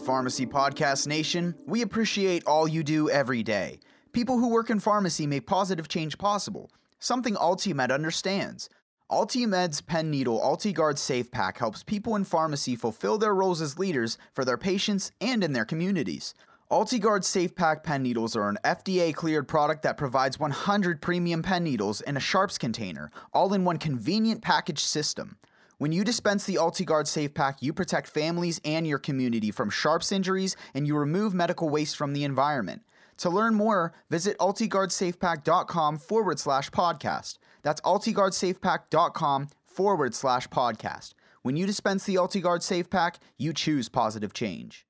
Pharmacy 0.00 0.46
Podcast 0.46 1.06
Nation. 1.06 1.54
We 1.66 1.82
appreciate 1.82 2.44
all 2.46 2.68
you 2.68 2.82
do 2.82 3.10
every 3.10 3.42
day. 3.42 3.80
People 4.12 4.38
who 4.38 4.48
work 4.48 4.70
in 4.70 4.80
pharmacy 4.80 5.26
make 5.26 5.46
positive 5.46 5.88
change 5.88 6.18
possible, 6.18 6.70
something 6.98 7.34
Altimed 7.34 7.92
understands. 7.92 8.68
Altimed's 9.10 9.80
pen 9.80 10.10
needle 10.10 10.38
AltiGuard 10.40 10.98
Safe 10.98 11.30
Pack 11.30 11.58
helps 11.58 11.82
people 11.82 12.14
in 12.16 12.24
pharmacy 12.24 12.76
fulfill 12.76 13.18
their 13.18 13.34
roles 13.34 13.62
as 13.62 13.78
leaders 13.78 14.18
for 14.34 14.44
their 14.44 14.58
patients 14.58 15.12
and 15.20 15.42
in 15.42 15.52
their 15.52 15.64
communities. 15.64 16.34
AltiGuard 16.70 17.24
Safe 17.24 17.54
Pack 17.54 17.82
pen 17.82 18.02
needles 18.02 18.36
are 18.36 18.48
an 18.48 18.58
FDA 18.64 19.14
cleared 19.14 19.48
product 19.48 19.82
that 19.84 19.96
provides 19.96 20.38
100 20.38 21.00
premium 21.00 21.42
pen 21.42 21.64
needles 21.64 22.02
in 22.02 22.16
a 22.16 22.20
Sharps 22.20 22.58
container, 22.58 23.10
all 23.32 23.54
in 23.54 23.64
one 23.64 23.78
convenient 23.78 24.42
package 24.42 24.84
system. 24.84 25.38
When 25.78 25.92
you 25.92 26.02
dispense 26.02 26.44
the 26.44 26.56
AltiGuard 26.56 27.06
Safe 27.06 27.32
Pack, 27.32 27.62
you 27.62 27.72
protect 27.72 28.08
families 28.08 28.60
and 28.64 28.84
your 28.84 28.98
community 28.98 29.52
from 29.52 29.70
Sharps 29.70 30.10
injuries 30.10 30.56
and 30.74 30.88
you 30.88 30.96
remove 30.96 31.34
medical 31.34 31.68
waste 31.68 31.96
from 31.96 32.14
the 32.14 32.24
environment. 32.24 32.82
To 33.18 33.30
learn 33.30 33.54
more, 33.54 33.92
visit 34.10 34.36
AltiGuardSafePack.com 34.38 35.98
forward 35.98 36.40
slash 36.40 36.70
podcast. 36.70 37.38
That's 37.62 37.80
AltiGuardSafePack.com 37.82 39.50
forward 39.66 40.16
slash 40.16 40.48
podcast. 40.48 41.14
When 41.42 41.56
you 41.56 41.64
dispense 41.64 42.02
the 42.02 42.16
AltiGuard 42.16 42.64
Safe 42.64 42.90
Pack, 42.90 43.20
you 43.36 43.52
choose 43.52 43.88
positive 43.88 44.32
change. 44.32 44.84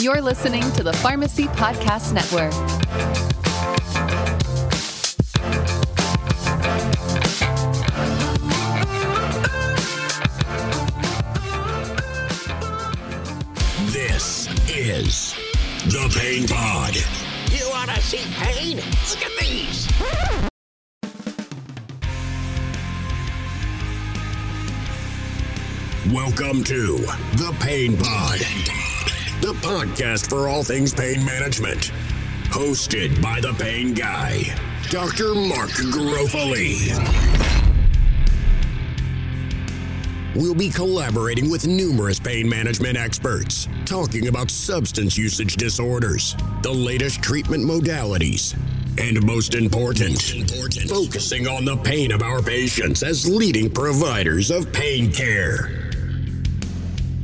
You're 0.00 0.20
listening 0.20 0.68
to 0.72 0.82
the 0.82 0.92
Pharmacy 1.00 1.44
Podcast 1.44 2.12
Network. 2.12 2.52
Is 14.82 15.32
the 15.86 16.12
Pain 16.18 16.44
Pod. 16.48 16.96
You 17.52 17.68
want 17.70 17.88
to 17.90 18.00
see 18.02 18.18
pain? 18.34 18.78
Look 19.10 19.22
at 19.22 19.30
these. 19.38 19.88
Welcome 26.12 26.64
to 26.64 26.96
the 27.36 27.56
Pain 27.60 27.96
Pod, 27.96 28.40
the 29.40 29.54
podcast 29.60 30.28
for 30.28 30.48
all 30.48 30.64
things 30.64 30.92
pain 30.92 31.24
management. 31.24 31.92
Hosted 32.46 33.22
by 33.22 33.40
the 33.40 33.52
Pain 33.54 33.94
Guy, 33.94 34.42
Dr. 34.90 35.36
Mark 35.36 35.70
Garofoli. 35.70 37.61
We'll 40.34 40.54
be 40.54 40.70
collaborating 40.70 41.50
with 41.50 41.66
numerous 41.66 42.18
pain 42.18 42.48
management 42.48 42.96
experts, 42.96 43.68
talking 43.84 44.28
about 44.28 44.50
substance 44.50 45.18
usage 45.18 45.56
disorders, 45.56 46.36
the 46.62 46.72
latest 46.72 47.22
treatment 47.22 47.64
modalities, 47.64 48.56
and 48.98 49.24
most 49.26 49.54
important, 49.54 50.20
focusing 50.88 51.46
on 51.46 51.64
the 51.64 51.76
pain 51.76 52.12
of 52.12 52.22
our 52.22 52.40
patients 52.40 53.02
as 53.02 53.28
leading 53.28 53.68
providers 53.70 54.50
of 54.50 54.72
pain 54.72 55.12
care. 55.12 55.90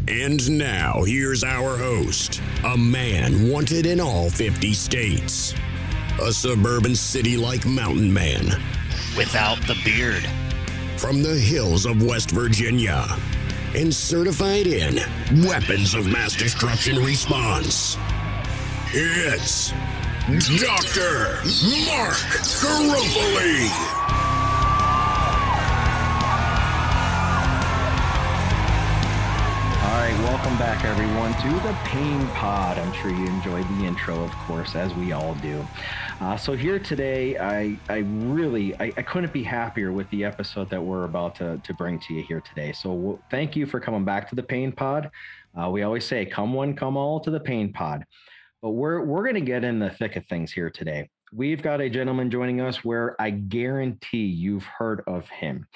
And 0.07 0.59
now, 0.59 1.03
here's 1.05 1.45
our 1.45 1.77
host, 1.77 2.43
a 2.65 2.77
man 2.77 3.51
wanted 3.51 3.87
in 3.87 4.01
all 4.01 4.29
50 4.29 4.75
states, 4.75 5.55
a 6.21 6.33
suburban 6.33 6.95
city 6.95 7.37
like 7.37 7.65
mountain 7.65 8.13
man 8.13 8.61
Without 9.17 9.59
the 9.67 9.77
beard. 9.85 10.23
From 10.99 11.23
the 11.23 11.39
hills 11.39 11.87
of 11.87 12.03
West 12.03 12.33
Virginia 12.33 13.07
and 13.75 13.95
certified 13.95 14.67
in 14.67 14.97
weapons 15.47 15.95
of 15.95 16.07
mass 16.07 16.35
destruction 16.35 16.97
response. 17.05 17.97
It's 18.93 19.71
Dr. 20.61 21.39
Mark 21.87 22.17
Garofoli. 22.61 23.98
Welcome 30.23 30.59
back, 30.59 30.85
everyone, 30.85 31.33
to 31.35 31.49
the 31.67 31.77
Pain 31.85 32.27
Pod. 32.29 32.77
I'm 32.77 32.93
sure 32.95 33.11
you 33.11 33.27
enjoyed 33.27 33.65
the 33.79 33.85
intro, 33.85 34.21
of 34.23 34.31
course, 34.33 34.75
as 34.75 34.93
we 34.95 35.13
all 35.13 35.35
do. 35.37 35.65
Uh, 36.21 36.37
so 36.37 36.55
here 36.55 36.81
today, 36.81 37.39
I, 37.39 37.79
I 37.89 37.99
really, 37.99 38.75
I, 38.81 38.93
I 38.97 39.03
couldn't 39.03 39.33
be 39.33 39.45
happier 39.45 39.93
with 39.93 40.11
the 40.11 40.25
episode 40.25 40.71
that 40.71 40.83
we're 40.83 41.05
about 41.05 41.37
to, 41.37 41.61
to 41.63 41.75
bring 41.75 42.01
to 42.01 42.15
you 42.15 42.25
here 42.25 42.41
today. 42.41 42.73
So 42.73 43.21
thank 43.31 43.55
you 43.55 43.65
for 43.65 43.79
coming 43.79 44.05
back 44.05 44.29
to 44.31 44.35
the 44.35 44.43
Pain 44.43 44.73
Pod. 44.73 45.09
Uh, 45.55 45.71
we 45.71 45.83
always 45.83 46.05
say, 46.05 46.27
come 46.27 46.53
one, 46.53 46.75
come 46.75 46.97
all 46.97 47.21
to 47.21 47.31
the 47.31 47.41
Pain 47.41 47.73
Pod. 47.73 48.05
But 48.61 48.71
we're 48.71 49.05
we're 49.05 49.23
going 49.23 49.37
to 49.37 49.41
get 49.41 49.63
in 49.63 49.79
the 49.79 49.91
thick 49.91 50.17
of 50.17 50.27
things 50.27 50.51
here 50.51 50.69
today. 50.69 51.09
We've 51.33 51.63
got 51.63 51.81
a 51.81 51.91
gentleman 51.91 52.31
joining 52.31 52.61
us 52.61 52.85
where 52.85 53.21
I 53.21 53.31
guarantee 53.31 54.27
you've 54.27 54.65
heard 54.65 55.03
of 55.07 55.29
him. 55.29 55.67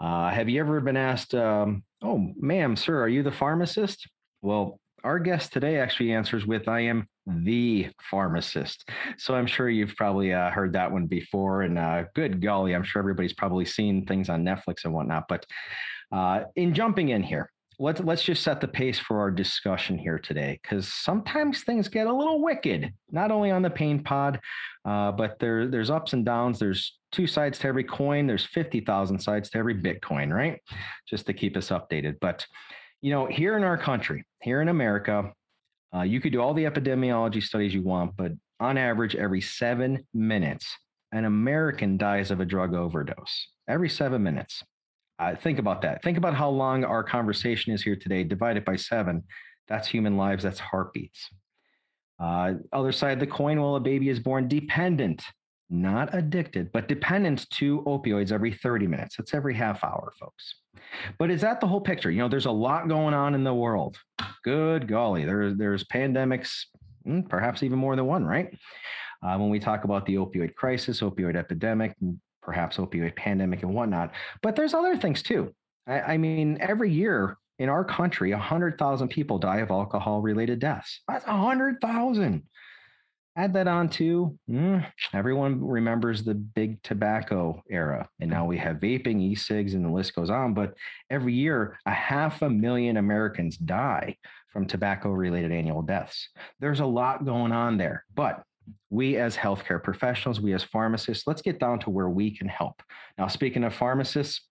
Uh, 0.00 0.30
have 0.30 0.48
you 0.48 0.60
ever 0.60 0.80
been 0.80 0.96
asked, 0.96 1.34
um, 1.34 1.84
"Oh, 2.02 2.32
ma'am, 2.36 2.76
sir, 2.76 3.00
are 3.02 3.08
you 3.08 3.22
the 3.22 3.32
pharmacist?" 3.32 4.08
Well, 4.42 4.80
our 5.02 5.18
guest 5.18 5.52
today 5.52 5.78
actually 5.78 6.12
answers 6.12 6.46
with, 6.46 6.68
"I 6.68 6.80
am 6.80 7.06
the 7.26 7.90
pharmacist." 8.00 8.88
So 9.18 9.34
I'm 9.34 9.46
sure 9.46 9.68
you've 9.68 9.96
probably 9.96 10.32
uh, 10.32 10.50
heard 10.50 10.72
that 10.72 10.90
one 10.90 11.06
before. 11.06 11.62
And 11.62 11.78
uh, 11.78 12.04
good 12.14 12.40
golly, 12.40 12.74
I'm 12.74 12.84
sure 12.84 13.00
everybody's 13.00 13.34
probably 13.34 13.66
seen 13.66 14.06
things 14.06 14.28
on 14.28 14.44
Netflix 14.44 14.84
and 14.84 14.94
whatnot. 14.94 15.24
But 15.28 15.44
uh, 16.12 16.44
in 16.56 16.74
jumping 16.74 17.10
in 17.10 17.22
here, 17.22 17.50
let's 17.78 18.00
let's 18.00 18.22
just 18.22 18.42
set 18.42 18.60
the 18.60 18.68
pace 18.68 18.98
for 18.98 19.20
our 19.20 19.30
discussion 19.30 19.98
here 19.98 20.18
today 20.18 20.58
because 20.62 20.92
sometimes 20.92 21.62
things 21.62 21.88
get 21.88 22.06
a 22.06 22.12
little 22.12 22.42
wicked 22.42 22.92
not 23.10 23.30
only 23.30 23.50
on 23.50 23.62
the 23.62 23.70
pain 23.70 24.02
pod 24.02 24.40
uh, 24.84 25.10
but 25.12 25.38
there 25.38 25.68
there's 25.68 25.90
ups 25.90 26.12
and 26.12 26.24
downs. 26.24 26.58
There's 26.58 26.98
two 27.12 27.26
sides 27.26 27.58
to 27.60 27.68
every 27.68 27.84
coin. 27.84 28.26
There's 28.26 28.44
50000 28.44 29.18
sides 29.18 29.50
to 29.50 29.58
every 29.58 29.74
bitcoin 29.74 30.32
right? 30.32 30.60
Just 31.08 31.26
to 31.26 31.32
keep 31.32 31.56
us 31.56 31.68
updated. 31.70 32.16
But 32.20 32.46
you 33.00 33.10
know 33.10 33.26
here 33.26 33.56
in 33.56 33.64
our 33.64 33.76
country 33.76 34.24
here 34.40 34.62
in 34.62 34.68
america 34.68 35.30
uh, 35.94 36.00
you 36.00 36.22
could 36.22 36.32
do 36.32 36.40
all 36.40 36.54
the 36.54 36.64
epidemiology 36.64 37.42
studies 37.42 37.74
you 37.74 37.82
want 37.82 38.16
but 38.16 38.32
on 38.60 38.78
average 38.78 39.14
every 39.14 39.42
seven 39.42 40.06
minutes 40.14 40.66
an 41.12 41.26
american 41.26 41.98
dies 41.98 42.30
of 42.30 42.40
a 42.40 42.46
drug 42.46 42.74
overdose. 42.74 43.48
Every 43.68 43.88
seven 43.88 44.22
minutes 44.22 44.62
uh, 45.18 45.34
think 45.36 45.58
about 45.58 45.82
that. 45.82 46.02
Think 46.02 46.18
about 46.18 46.34
how 46.34 46.48
long 46.48 46.84
our 46.84 47.04
conversation 47.04 47.72
is 47.72 47.82
here 47.82 47.96
today, 47.96 48.24
Divide 48.24 48.56
it 48.56 48.64
by 48.64 48.76
seven. 48.76 49.22
That's 49.68 49.88
human 49.88 50.16
lives, 50.16 50.42
that's 50.42 50.58
heartbeats. 50.58 51.30
Uh, 52.20 52.54
other 52.72 52.92
side 52.92 53.12
of 53.12 53.20
the 53.20 53.26
coin, 53.26 53.60
well, 53.60 53.76
a 53.76 53.80
baby 53.80 54.08
is 54.08 54.20
born 54.20 54.46
dependent, 54.48 55.22
not 55.70 56.14
addicted, 56.14 56.70
but 56.72 56.88
dependent 56.88 57.48
to 57.50 57.82
opioids 57.82 58.30
every 58.30 58.52
30 58.52 58.86
minutes. 58.86 59.16
That's 59.16 59.34
every 59.34 59.54
half 59.54 59.82
hour, 59.82 60.12
folks. 60.18 60.56
But 61.18 61.30
is 61.30 61.40
that 61.40 61.60
the 61.60 61.66
whole 61.66 61.80
picture? 61.80 62.10
You 62.10 62.18
know, 62.18 62.28
there's 62.28 62.46
a 62.46 62.50
lot 62.50 62.88
going 62.88 63.14
on 63.14 63.34
in 63.34 63.44
the 63.44 63.54
world. 63.54 63.96
Good 64.44 64.86
golly, 64.86 65.24
there, 65.24 65.54
there's 65.54 65.84
pandemics, 65.84 66.52
mm, 67.06 67.28
perhaps 67.28 67.62
even 67.62 67.78
more 67.78 67.96
than 67.96 68.06
one, 68.06 68.24
right? 68.24 68.52
Uh, 69.22 69.38
when 69.38 69.48
we 69.48 69.58
talk 69.58 69.84
about 69.84 70.04
the 70.06 70.16
opioid 70.16 70.54
crisis, 70.54 71.00
opioid 71.00 71.34
epidemic, 71.34 71.96
perhaps 72.44 72.76
opioid 72.76 73.16
pandemic 73.16 73.62
and 73.62 73.74
whatnot. 73.74 74.12
But 74.42 74.56
there's 74.56 74.74
other 74.74 74.96
things 74.96 75.22
too. 75.22 75.54
I, 75.86 76.00
I 76.00 76.16
mean, 76.16 76.58
every 76.60 76.92
year 76.92 77.36
in 77.58 77.68
our 77.68 77.84
country, 77.84 78.32
100,000 78.32 79.08
people 79.08 79.38
die 79.38 79.58
of 79.58 79.70
alcohol 79.70 80.20
related 80.20 80.58
deaths. 80.58 81.00
That's 81.08 81.26
100,000. 81.26 82.42
Add 83.36 83.52
that 83.54 83.66
on 83.66 83.88
to 83.90 84.38
mm, 84.48 84.86
everyone 85.12 85.64
remembers 85.64 86.22
the 86.22 86.34
big 86.34 86.80
tobacco 86.84 87.60
era. 87.68 88.08
And 88.20 88.30
now 88.30 88.44
we 88.44 88.56
have 88.58 88.76
vaping, 88.76 89.20
e 89.20 89.34
cigs, 89.34 89.74
and 89.74 89.84
the 89.84 89.90
list 89.90 90.14
goes 90.14 90.30
on. 90.30 90.54
But 90.54 90.74
every 91.10 91.34
year, 91.34 91.76
a 91.84 91.90
half 91.90 92.42
a 92.42 92.50
million 92.50 92.96
Americans 92.96 93.56
die 93.56 94.16
from 94.52 94.66
tobacco 94.66 95.10
related 95.10 95.50
annual 95.50 95.82
deaths. 95.82 96.28
There's 96.60 96.78
a 96.78 96.86
lot 96.86 97.24
going 97.24 97.50
on 97.50 97.76
there. 97.76 98.04
But 98.14 98.44
we 98.90 99.16
as 99.16 99.36
healthcare 99.36 99.82
professionals, 99.82 100.40
we 100.40 100.54
as 100.54 100.62
pharmacists, 100.62 101.26
let's 101.26 101.42
get 101.42 101.58
down 101.58 101.78
to 101.80 101.90
where 101.90 102.08
we 102.08 102.36
can 102.36 102.48
help. 102.48 102.82
Now, 103.18 103.28
speaking 103.28 103.64
of 103.64 103.74
pharmacists, 103.74 104.42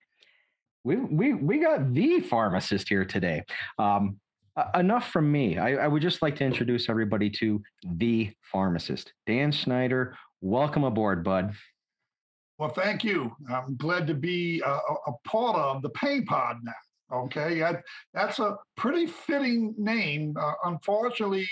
we 0.83 0.97
we 0.97 1.33
we 1.33 1.59
got 1.59 1.93
the 1.93 2.19
pharmacist 2.19 2.89
here 2.89 3.05
today. 3.05 3.43
Um, 3.79 4.17
uh, 4.55 4.65
enough 4.75 5.09
from 5.09 5.31
me. 5.31 5.57
I, 5.57 5.85
I 5.85 5.87
would 5.87 6.01
just 6.01 6.21
like 6.21 6.35
to 6.35 6.43
introduce 6.43 6.89
everybody 6.89 7.29
to 7.31 7.61
the 7.83 8.31
pharmacist, 8.41 9.13
Dan 9.25 9.51
Schneider. 9.51 10.15
Welcome 10.41 10.83
aboard, 10.83 11.23
bud. 11.23 11.53
Well, 12.59 12.69
thank 12.69 13.03
you. 13.03 13.35
I'm 13.49 13.75
glad 13.77 14.05
to 14.07 14.13
be 14.13 14.61
a, 14.61 14.69
a 14.69 14.95
a 15.07 15.13
part 15.25 15.55
of 15.55 15.81
the 15.81 15.89
Pain 15.89 16.25
Pod 16.25 16.57
now. 16.63 16.73
Okay, 17.13 17.59
that, 17.59 17.83
that's 18.13 18.39
a 18.39 18.57
pretty 18.75 19.05
fitting 19.05 19.75
name. 19.77 20.35
Uh, 20.39 20.53
unfortunately, 20.65 21.47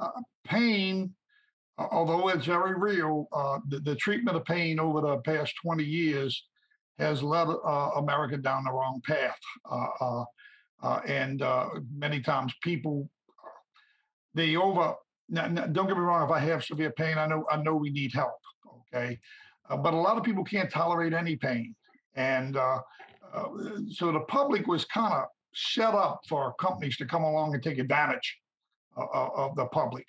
uh, 0.00 0.10
pain, 0.44 1.14
uh, 1.14 1.17
although 1.78 2.28
it's 2.28 2.46
very 2.46 2.78
real, 2.78 3.28
uh, 3.32 3.58
the, 3.68 3.80
the 3.80 3.94
treatment 3.96 4.36
of 4.36 4.44
pain 4.44 4.80
over 4.80 5.00
the 5.00 5.18
past 5.18 5.54
20 5.62 5.84
years 5.84 6.44
has 6.98 7.22
led 7.22 7.46
uh, 7.48 7.90
America 7.96 8.36
down 8.36 8.64
the 8.64 8.72
wrong 8.72 9.00
path. 9.06 9.38
Uh, 9.70 9.86
uh, 10.00 10.24
uh, 10.82 11.00
and 11.06 11.42
uh, 11.42 11.68
many 11.96 12.20
times 12.20 12.52
people 12.62 13.08
they 14.34 14.56
over. 14.56 14.94
Now, 15.28 15.48
don't 15.48 15.86
get 15.86 15.96
me 15.96 16.02
wrong. 16.02 16.24
If 16.24 16.30
I 16.30 16.38
have 16.38 16.64
severe 16.64 16.90
pain, 16.92 17.18
I 17.18 17.26
know 17.26 17.44
I 17.50 17.56
know 17.56 17.74
we 17.74 17.90
need 17.90 18.12
help. 18.14 18.38
Okay, 18.94 19.18
uh, 19.68 19.76
but 19.76 19.94
a 19.94 19.96
lot 19.96 20.16
of 20.16 20.22
people 20.22 20.44
can't 20.44 20.70
tolerate 20.70 21.12
any 21.12 21.36
pain, 21.36 21.74
and 22.14 22.56
uh, 22.56 22.80
uh, 23.34 23.48
so 23.90 24.12
the 24.12 24.20
public 24.20 24.66
was 24.66 24.84
kind 24.84 25.12
of 25.12 25.24
set 25.54 25.94
up 25.94 26.20
for 26.28 26.54
companies 26.54 26.96
to 26.98 27.06
come 27.06 27.24
along 27.24 27.54
and 27.54 27.62
take 27.62 27.78
advantage 27.78 28.38
of 28.96 29.54
the 29.56 29.66
public. 29.66 30.06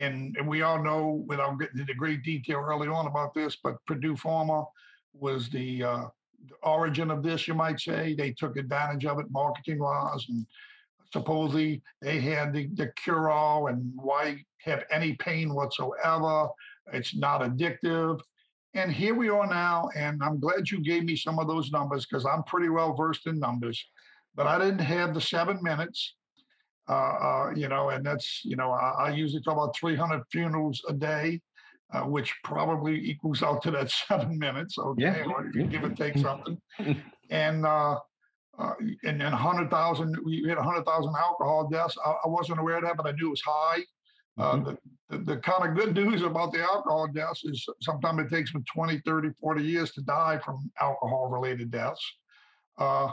And, 0.00 0.36
we 0.46 0.62
all 0.62 0.82
know, 0.82 1.24
without 1.26 1.58
getting 1.58 1.80
into 1.80 1.94
great 1.94 2.22
detail 2.22 2.58
early 2.58 2.88
on 2.88 3.06
about 3.06 3.32
this, 3.32 3.56
but 3.62 3.76
Purdue 3.86 4.16
Pharma 4.16 4.66
was 5.12 5.48
the, 5.48 5.82
uh, 5.84 6.04
the 6.48 6.54
origin 6.62 7.10
of 7.10 7.22
this, 7.22 7.46
you 7.46 7.54
might 7.54 7.80
say. 7.80 8.14
They 8.14 8.32
took 8.32 8.56
advantage 8.56 9.06
of 9.06 9.18
it 9.20 9.30
marketing 9.30 9.78
wise, 9.78 10.26
and 10.28 10.44
supposedly 11.12 11.80
they 12.02 12.20
had 12.20 12.52
the, 12.52 12.68
the 12.74 12.92
cure 12.96 13.30
all 13.30 13.68
and 13.68 13.92
why 13.94 14.44
have 14.62 14.84
any 14.90 15.14
pain 15.14 15.54
whatsoever. 15.54 16.48
It's 16.92 17.14
not 17.14 17.42
addictive. 17.42 18.20
And 18.74 18.90
here 18.90 19.14
we 19.14 19.28
are 19.28 19.46
now, 19.46 19.88
and 19.94 20.20
I'm 20.22 20.40
glad 20.40 20.68
you 20.68 20.80
gave 20.80 21.04
me 21.04 21.14
some 21.14 21.38
of 21.38 21.46
those 21.46 21.70
numbers 21.70 22.04
because 22.04 22.26
I'm 22.26 22.42
pretty 22.42 22.68
well 22.68 22.94
versed 22.94 23.28
in 23.28 23.38
numbers. 23.38 23.82
But 24.34 24.48
I 24.48 24.58
didn't 24.58 24.80
have 24.80 25.14
the 25.14 25.20
seven 25.20 25.60
minutes, 25.62 26.16
uh, 26.88 26.92
uh, 26.92 27.52
you 27.56 27.68
know, 27.68 27.90
and 27.90 28.04
that's, 28.04 28.44
you 28.44 28.56
know, 28.56 28.70
I, 28.70 29.06
I, 29.06 29.10
usually 29.10 29.42
talk 29.42 29.54
about 29.54 29.76
300 29.76 30.22
funerals 30.30 30.82
a 30.88 30.92
day, 30.92 31.40
uh, 31.92 32.02
which 32.02 32.34
probably 32.44 32.94
equals 32.94 33.42
out 33.42 33.62
to 33.62 33.70
that 33.70 33.90
seven 34.08 34.38
minutes. 34.38 34.76
Okay, 34.78 35.02
yeah. 35.02 35.24
or 35.24 35.44
give 35.48 35.84
or 35.84 35.90
take 35.90 36.18
something. 36.18 36.60
and 37.30 37.64
uh, 37.64 37.98
uh, 38.58 38.74
and 39.04 39.20
then 39.20 39.32
100,000, 39.32 40.18
we 40.24 40.44
had 40.48 40.58
100,000 40.58 41.14
alcohol 41.16 41.68
deaths. 41.68 41.96
I, 42.04 42.10
I, 42.24 42.28
wasn't 42.28 42.60
aware 42.60 42.76
of 42.76 42.84
that, 42.84 42.96
but 42.96 43.06
I 43.06 43.12
knew 43.12 43.26
it 43.26 43.30
was 43.30 43.42
high. 43.44 43.80
Uh, 44.38 44.52
mm-hmm. 44.54 44.64
the, 44.64 45.18
the, 45.18 45.24
the, 45.34 45.36
kind 45.38 45.68
of 45.68 45.76
good 45.76 45.94
news 45.94 46.22
about 46.22 46.52
the 46.52 46.60
alcohol 46.60 47.08
deaths 47.08 47.44
is 47.44 47.66
sometimes 47.80 48.20
it 48.20 48.34
takes 48.34 48.52
them 48.52 48.64
20, 48.72 49.00
30, 49.04 49.30
40 49.40 49.62
years 49.62 49.92
to 49.92 50.02
die 50.02 50.38
from 50.44 50.70
alcohol 50.80 51.28
related 51.28 51.70
deaths. 51.70 52.04
Uh, 52.78 53.10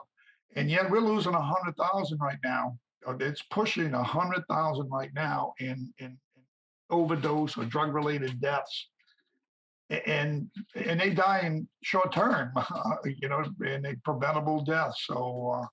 and 0.55 0.69
yet 0.69 0.89
we're 0.89 0.99
losing 0.99 1.33
100,000 1.33 2.19
right 2.19 2.39
now. 2.43 2.77
Uh, 3.07 3.15
it's 3.19 3.41
pushing 3.43 3.91
100,000 3.91 4.89
right 4.89 5.11
now 5.13 5.53
in, 5.59 5.93
in, 5.99 6.07
in 6.07 6.43
overdose 6.89 7.57
or 7.57 7.65
drug 7.65 7.93
related 7.93 8.39
deaths. 8.41 8.87
And 10.05 10.49
and 10.73 11.01
they 11.01 11.09
die 11.09 11.39
in 11.39 11.67
short 11.83 12.13
term, 12.13 12.53
you 13.05 13.27
know, 13.27 13.43
and 13.65 13.83
they 13.83 13.95
preventable 14.05 14.63
deaths. 14.63 15.03
So, 15.05 15.51
uh, 15.53 15.65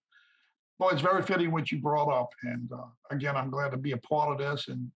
well, 0.81 0.91
it's 0.91 1.03
very 1.03 1.23
fitting 1.23 1.53
what 1.53 1.71
you 1.71 1.81
brought 1.81 2.13
up. 2.13 2.31
And 2.43 2.69
uh, 2.73 2.87
again, 3.13 3.37
I'm 3.37 3.51
glad 3.51 3.71
to 3.71 3.77
be 3.77 3.93
a 3.93 3.99
part 3.99 4.33
of 4.33 4.39
this. 4.39 4.67
And 4.67 4.91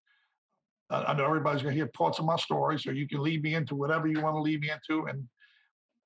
I 0.90 1.14
know 1.14 1.24
everybody's 1.24 1.62
going 1.62 1.74
to 1.74 1.78
hear 1.78 1.90
parts 1.94 2.18
of 2.18 2.24
my 2.24 2.36
story, 2.36 2.78
so 2.78 2.90
you 2.90 3.08
can 3.08 3.22
lead 3.22 3.42
me 3.42 3.54
into 3.54 3.74
whatever 3.74 4.08
you 4.08 4.20
want 4.20 4.36
to 4.36 4.40
lead 4.40 4.60
me 4.60 4.70
into. 4.70 5.06
And 5.06 5.26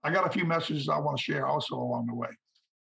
I 0.05 0.11
got 0.13 0.27
a 0.27 0.31
few 0.31 0.45
messages 0.45 0.89
I 0.89 0.99
want 0.99 1.17
to 1.17 1.23
share 1.23 1.47
also 1.47 1.75
along 1.75 2.07
the 2.07 2.15
way. 2.15 2.29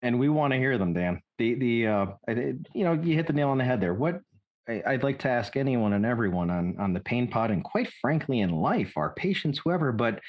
And 0.02 0.19
we 0.19 0.29
want 0.29 0.52
to 0.52 0.58
hear 0.58 0.79
them, 0.79 0.93
Dan. 0.93 1.20
The 1.38 1.55
the 1.55 1.87
uh, 1.87 2.06
you 2.29 2.85
know 2.85 2.94
you 2.94 3.14
hit 3.14 3.26
the 3.26 3.32
nail 3.32 3.50
on 3.50 3.58
the 3.58 3.64
head 3.64 3.81
there. 3.81 3.94
What 3.94 4.20
I, 4.69 4.82
would 4.93 5.02
like 5.02 5.19
to 5.20 5.29
ask 5.29 5.56
anyone 5.56 5.93
and 5.93 6.06
everyone 6.06 6.50
on 6.50 6.76
on 6.79 6.93
the 6.93 7.00
pain 7.00 7.29
pod, 7.29 7.50
and 7.50 7.62
quite 7.62 7.91
frankly 8.00 8.41
in 8.41 8.50
life, 8.50 8.94
our 8.97 9.12
patients, 9.14 9.61
whoever. 9.62 9.93
But 9.93 10.20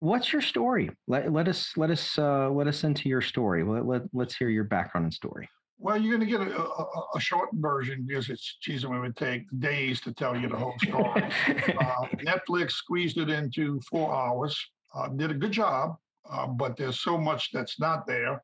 what's 0.00 0.32
your 0.32 0.42
story? 0.42 0.90
Let, 1.06 1.32
let 1.32 1.48
us 1.48 1.72
let 1.76 1.90
us 1.90 2.18
uh, 2.18 2.50
let 2.50 2.66
us 2.66 2.84
into 2.84 3.08
your 3.08 3.22
story. 3.22 3.64
Let, 3.64 3.86
let 3.86 4.02
let's 4.12 4.36
hear 4.36 4.48
your 4.48 4.64
background 4.64 5.04
and 5.04 5.14
story. 5.14 5.48
Well, 5.78 6.00
you're 6.00 6.16
going 6.16 6.26
to 6.26 6.38
get 6.38 6.40
a, 6.40 6.62
a, 6.62 7.04
a, 7.16 7.20
short 7.20 7.50
version 7.52 8.04
because 8.06 8.30
it's, 8.30 8.56
geez, 8.62 8.84
it 8.84 8.88
would 8.88 9.14
take 9.14 9.42
days 9.58 10.00
to 10.02 10.12
tell 10.14 10.34
you 10.34 10.48
the 10.48 10.56
whole 10.56 10.74
story. 10.82 11.22
uh, 11.52 12.06
Netflix 12.24 12.72
squeezed 12.72 13.18
it 13.18 13.28
into 13.28 13.78
four 13.82 14.14
hours, 14.14 14.58
uh, 14.94 15.08
did 15.08 15.30
a 15.30 15.34
good 15.34 15.52
job, 15.52 15.96
uh, 16.30 16.46
but 16.46 16.78
there's 16.78 17.00
so 17.00 17.18
much 17.18 17.50
that's 17.52 17.78
not 17.78 18.06
there. 18.06 18.42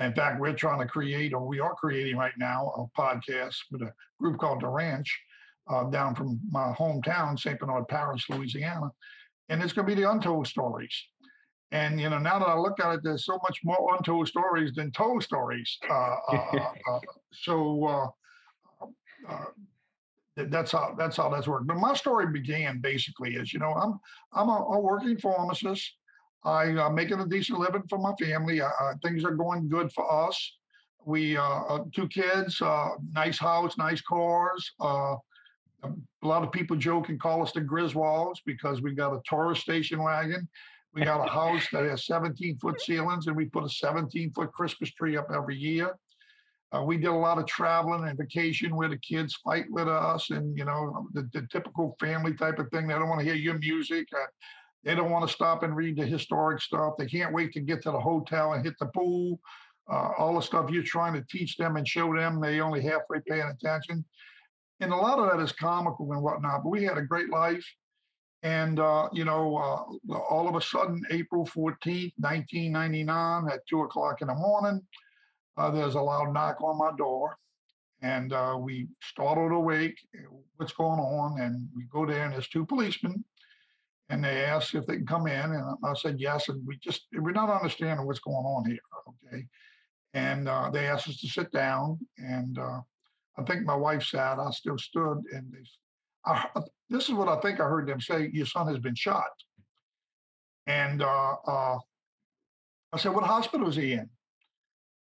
In 0.00 0.12
fact, 0.12 0.40
we're 0.40 0.54
trying 0.54 0.80
to 0.80 0.86
create, 0.86 1.32
or 1.32 1.46
we 1.46 1.60
are 1.60 1.74
creating 1.74 2.16
right 2.16 2.32
now, 2.36 2.72
a 2.76 3.00
podcast 3.00 3.56
with 3.70 3.82
a 3.82 3.92
group 4.18 4.38
called 4.38 4.62
The 4.62 4.68
Ranch 4.68 5.16
uh, 5.68 5.84
down 5.84 6.14
from 6.14 6.40
my 6.50 6.72
hometown, 6.72 7.38
St. 7.38 7.58
Bernard 7.58 7.86
Parish, 7.88 8.28
Louisiana. 8.28 8.90
And 9.48 9.62
it's 9.62 9.72
going 9.72 9.86
to 9.88 9.94
be 9.94 10.00
the 10.00 10.10
untold 10.10 10.46
stories. 10.46 10.94
And 11.70 12.00
you 12.00 12.08
know, 12.08 12.18
now 12.18 12.38
that 12.38 12.48
I 12.48 12.54
look 12.56 12.78
at 12.80 12.94
it, 12.94 13.00
there's 13.02 13.24
so 13.24 13.38
much 13.42 13.60
more 13.64 13.94
untold 13.96 14.28
stories 14.28 14.72
than 14.74 14.92
told 14.92 15.22
stories. 15.22 15.76
Uh, 15.88 16.16
uh, 16.32 16.36
uh, 16.52 16.58
uh 16.90 17.00
so 17.32 18.12
uh, 19.28 19.44
that's 20.36 20.72
how 20.72 20.94
that's 20.96 21.16
how 21.16 21.28
that's 21.28 21.48
worked. 21.48 21.66
But 21.66 21.76
my 21.78 21.94
story 21.94 22.26
began 22.26 22.80
basically 22.80 23.36
as 23.38 23.52
you 23.52 23.58
know, 23.58 23.72
I'm 23.72 23.98
I'm 24.32 24.48
a, 24.48 24.64
a 24.72 24.80
working 24.80 25.18
pharmacist. 25.18 25.94
I 26.44 26.64
am 26.64 26.78
uh, 26.78 26.90
making 26.90 27.20
a 27.20 27.26
decent 27.26 27.58
living 27.58 27.84
for 27.88 27.98
my 27.98 28.12
family. 28.20 28.60
things 29.02 29.24
are 29.24 29.34
going 29.34 29.68
good 29.68 29.92
for 29.92 30.28
us. 30.28 30.56
We 31.06 31.36
uh, 31.36 31.42
uh, 31.42 31.84
two 31.94 32.08
kids, 32.08 32.60
uh, 32.62 32.90
nice 33.12 33.38
house, 33.38 33.76
nice 33.76 34.00
cars. 34.00 34.72
a 34.80 35.16
lot 36.22 36.42
of 36.42 36.52
people 36.52 36.76
joke 36.76 37.10
and 37.10 37.20
call 37.20 37.42
us 37.42 37.52
the 37.52 37.60
Griswolds 37.60 38.38
because 38.46 38.80
we 38.80 38.94
got 38.94 39.12
a 39.12 39.20
tourist 39.28 39.62
station 39.62 40.02
wagon 40.02 40.48
we 40.94 41.02
got 41.02 41.26
a 41.26 41.30
house 41.30 41.66
that 41.72 41.84
has 41.84 42.06
17 42.06 42.58
foot 42.58 42.80
ceilings, 42.80 43.26
and 43.26 43.36
we 43.36 43.46
put 43.46 43.64
a 43.64 43.68
17 43.68 44.32
foot 44.32 44.52
Christmas 44.52 44.92
tree 44.92 45.16
up 45.16 45.28
every 45.34 45.56
year. 45.56 45.96
Uh, 46.72 46.82
we 46.82 46.96
did 46.96 47.06
a 47.06 47.12
lot 47.12 47.38
of 47.38 47.46
traveling 47.46 48.08
and 48.08 48.16
vacation 48.16 48.74
where 48.74 48.88
the 48.88 48.98
kids 48.98 49.34
fight 49.44 49.66
with 49.70 49.88
us, 49.88 50.30
and 50.30 50.56
you 50.56 50.64
know 50.64 51.08
the, 51.12 51.28
the 51.32 51.46
typical 51.50 51.96
family 51.98 52.32
type 52.34 52.58
of 52.58 52.68
thing. 52.70 52.86
They 52.86 52.94
don't 52.94 53.08
want 53.08 53.20
to 53.20 53.26
hear 53.26 53.34
your 53.34 53.58
music. 53.58 54.08
They 54.84 54.94
don't 54.94 55.10
want 55.10 55.26
to 55.26 55.34
stop 55.34 55.62
and 55.62 55.74
read 55.74 55.96
the 55.96 56.04
historic 56.04 56.60
stuff. 56.60 56.94
They 56.98 57.06
can't 57.06 57.32
wait 57.32 57.52
to 57.52 57.60
get 57.60 57.82
to 57.82 57.90
the 57.90 58.00
hotel 58.00 58.52
and 58.52 58.64
hit 58.64 58.74
the 58.78 58.86
pool. 58.86 59.40
Uh, 59.90 60.10
all 60.18 60.34
the 60.34 60.40
stuff 60.40 60.70
you're 60.70 60.82
trying 60.82 61.14
to 61.14 61.24
teach 61.30 61.56
them 61.56 61.76
and 61.76 61.86
show 61.86 62.14
them, 62.14 62.40
they 62.40 62.60
only 62.60 62.82
halfway 62.82 63.20
paying 63.26 63.48
attention. 63.48 64.04
And 64.80 64.92
a 64.92 64.96
lot 64.96 65.18
of 65.18 65.30
that 65.30 65.42
is 65.42 65.52
comical 65.52 66.12
and 66.12 66.22
whatnot. 66.22 66.62
But 66.62 66.70
we 66.70 66.84
had 66.84 66.98
a 66.98 67.02
great 67.02 67.30
life. 67.30 67.64
And, 68.42 68.78
uh, 68.78 69.08
you 69.12 69.24
know, 69.24 69.56
uh, 69.56 70.16
all 70.18 70.48
of 70.48 70.54
a 70.54 70.60
sudden, 70.60 71.02
April 71.10 71.46
14th, 71.46 72.12
1999, 72.18 73.48
at 73.50 73.66
two 73.66 73.82
o'clock 73.82 74.20
in 74.20 74.28
the 74.28 74.34
morning, 74.34 74.82
uh, 75.56 75.70
there's 75.70 75.94
a 75.94 76.00
loud 76.00 76.34
knock 76.34 76.60
on 76.60 76.76
my 76.76 76.90
door. 76.98 77.38
And 78.02 78.34
uh, 78.34 78.58
we 78.60 78.88
startled 79.02 79.52
awake. 79.52 79.96
What's 80.56 80.74
going 80.74 81.00
on? 81.00 81.40
And 81.40 81.68
we 81.74 81.84
go 81.84 82.04
there, 82.04 82.24
and 82.24 82.34
there's 82.34 82.48
two 82.48 82.66
policemen. 82.66 83.24
And 84.10 84.22
they 84.22 84.44
asked 84.44 84.74
if 84.74 84.86
they 84.86 84.96
can 84.96 85.06
come 85.06 85.26
in. 85.26 85.52
And 85.52 85.76
I 85.84 85.94
said, 85.94 86.20
yes. 86.20 86.48
And 86.48 86.66
we 86.66 86.76
just, 86.78 87.06
we're 87.14 87.32
not 87.32 87.50
understanding 87.50 88.06
what's 88.06 88.20
going 88.20 88.36
on 88.36 88.66
here. 88.66 88.78
Okay. 89.08 89.46
And 90.12 90.48
uh, 90.48 90.70
they 90.70 90.86
asked 90.86 91.08
us 91.08 91.18
to 91.20 91.28
sit 91.28 91.50
down. 91.52 91.98
And 92.18 92.58
uh, 92.58 92.80
I 93.38 93.42
think 93.44 93.64
my 93.64 93.74
wife 93.74 94.02
sat, 94.02 94.38
I 94.38 94.50
still 94.50 94.78
stood. 94.78 95.22
And 95.32 95.50
they 95.52 95.64
I, 96.26 96.46
this 96.88 97.08
is 97.08 97.14
what 97.14 97.28
I 97.28 97.40
think 97.40 97.60
I 97.60 97.64
heard 97.64 97.88
them 97.88 98.00
say 98.00 98.30
your 98.32 98.46
son 98.46 98.68
has 98.68 98.78
been 98.78 98.94
shot. 98.94 99.30
And 100.66 101.02
uh, 101.02 101.36
uh, 101.46 101.78
I 102.92 102.98
said, 102.98 103.14
What 103.14 103.24
hospital 103.24 103.68
is 103.68 103.76
he 103.76 103.92
in? 103.92 104.08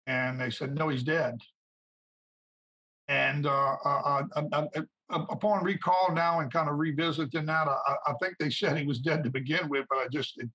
And 0.07 0.39
they 0.39 0.49
said, 0.49 0.75
No, 0.75 0.89
he's 0.89 1.03
dead. 1.03 1.37
And 3.07 3.45
uh, 3.45 3.75
uh, 3.83 4.23
uh, 4.53 4.65
upon 5.11 5.63
recall 5.63 6.09
now 6.13 6.39
and 6.39 6.51
kind 6.51 6.69
of 6.69 6.77
revisiting 6.77 7.45
that, 7.45 7.67
I, 7.67 7.95
I, 8.07 8.13
think 8.21 8.35
they 8.39 8.49
said 8.49 8.77
he 8.77 8.85
was 8.85 8.99
dead 8.99 9.23
to 9.23 9.29
begin 9.29 9.69
with, 9.69 9.85
but 9.89 9.97
I 9.97 10.07
just, 10.07 10.37
it, 10.37 10.49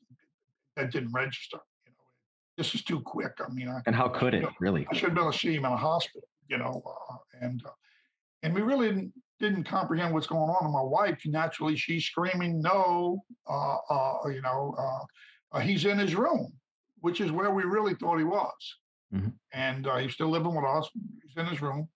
that 0.76 0.90
didn't 0.90 1.12
register. 1.12 1.58
You 1.84 1.92
know, 1.92 2.04
this 2.56 2.74
is 2.74 2.82
too 2.82 3.00
quick. 3.00 3.32
I 3.40 3.52
mean, 3.52 3.68
I, 3.68 3.80
and 3.86 3.94
how 3.94 4.08
could 4.08 4.34
it 4.34 4.46
really? 4.60 4.86
I 4.90 4.94
should 4.94 5.10
have 5.10 5.14
been 5.14 5.24
able 5.24 5.32
to 5.32 5.38
see 5.38 5.54
him 5.54 5.64
in 5.64 5.72
a 5.72 5.76
hospital, 5.76 6.28
you 6.48 6.58
know, 6.58 6.82
and 7.40 7.62
and 8.42 8.54
we 8.54 8.62
really 8.62 8.88
didn't 8.88 9.12
didn't 9.38 9.64
comprehend 9.64 10.14
what's 10.14 10.26
going 10.26 10.50
on. 10.50 10.64
And 10.64 10.72
my 10.72 10.82
wife, 10.82 11.20
naturally, 11.26 11.76
she's 11.76 12.04
screaming, 12.04 12.60
"No!" 12.60 13.22
Uh, 13.48 13.76
uh, 13.90 14.28
you 14.28 14.40
know, 14.42 14.74
uh, 14.78 15.56
uh, 15.56 15.60
he's 15.60 15.84
in 15.84 15.98
his 15.98 16.14
room, 16.14 16.52
which 17.00 17.20
is 17.20 17.32
where 17.32 17.50
we 17.50 17.64
really 17.64 17.94
thought 17.94 18.18
he 18.18 18.24
was. 18.24 18.76
Mm-hmm. 19.14 19.28
And 19.52 19.86
uh, 19.86 19.96
he's 19.96 20.14
still 20.14 20.30
living 20.30 20.54
with 20.54 20.64
us. 20.64 20.88
He's 21.26 21.36
in 21.36 21.46
his 21.46 21.62
room. 21.62 21.88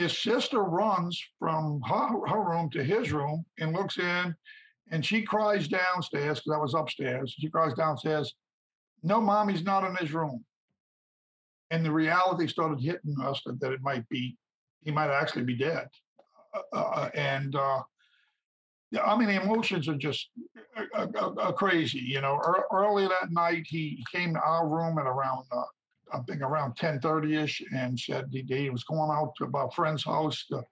His 0.00 0.16
sister 0.16 0.62
runs 0.62 1.22
from 1.38 1.82
her, 1.82 2.26
her 2.26 2.42
room 2.42 2.70
to 2.70 2.82
his 2.82 3.12
room 3.12 3.44
and 3.58 3.74
looks 3.74 3.98
in, 3.98 4.34
and 4.90 5.04
she 5.04 5.20
cries 5.20 5.68
downstairs 5.68 6.40
because 6.40 6.56
I 6.56 6.62
was 6.62 6.72
upstairs. 6.72 7.34
She 7.38 7.50
cries 7.50 7.74
downstairs, 7.74 8.34
"No, 9.02 9.20
mommy's 9.20 9.62
not 9.62 9.84
in 9.84 9.94
his 9.96 10.14
room." 10.14 10.42
And 11.70 11.84
the 11.84 11.92
reality 11.92 12.46
started 12.46 12.80
hitting 12.80 13.14
us 13.20 13.42
that, 13.44 13.60
that 13.60 13.72
it 13.72 13.82
might 13.82 14.08
be, 14.08 14.38
he 14.80 14.90
might 14.90 15.10
actually 15.10 15.44
be 15.44 15.54
dead. 15.54 15.86
Uh, 16.54 16.60
uh, 16.72 17.10
and 17.12 17.54
uh, 17.54 17.82
I 19.04 19.18
mean, 19.18 19.28
the 19.28 19.42
emotions 19.42 19.86
are 19.86 19.98
just 19.98 20.30
uh, 20.94 21.08
uh, 21.14 21.52
crazy. 21.52 22.00
You 22.00 22.22
know, 22.22 22.40
early 22.72 23.06
that 23.06 23.32
night, 23.32 23.66
he 23.66 24.02
came 24.10 24.32
to 24.32 24.40
our 24.40 24.66
room 24.66 24.98
at 24.98 25.06
around 25.06 25.44
I 26.12 26.18
think 26.20 26.42
around 26.42 26.76
10:30ish, 26.76 27.62
and 27.74 27.98
said 27.98 28.26
he, 28.30 28.70
was 28.70 28.84
going 28.84 29.10
out 29.10 29.32
to 29.36 29.44
a 29.44 29.70
friend's 29.70 30.04
house 30.04 30.46
to, 30.46 30.62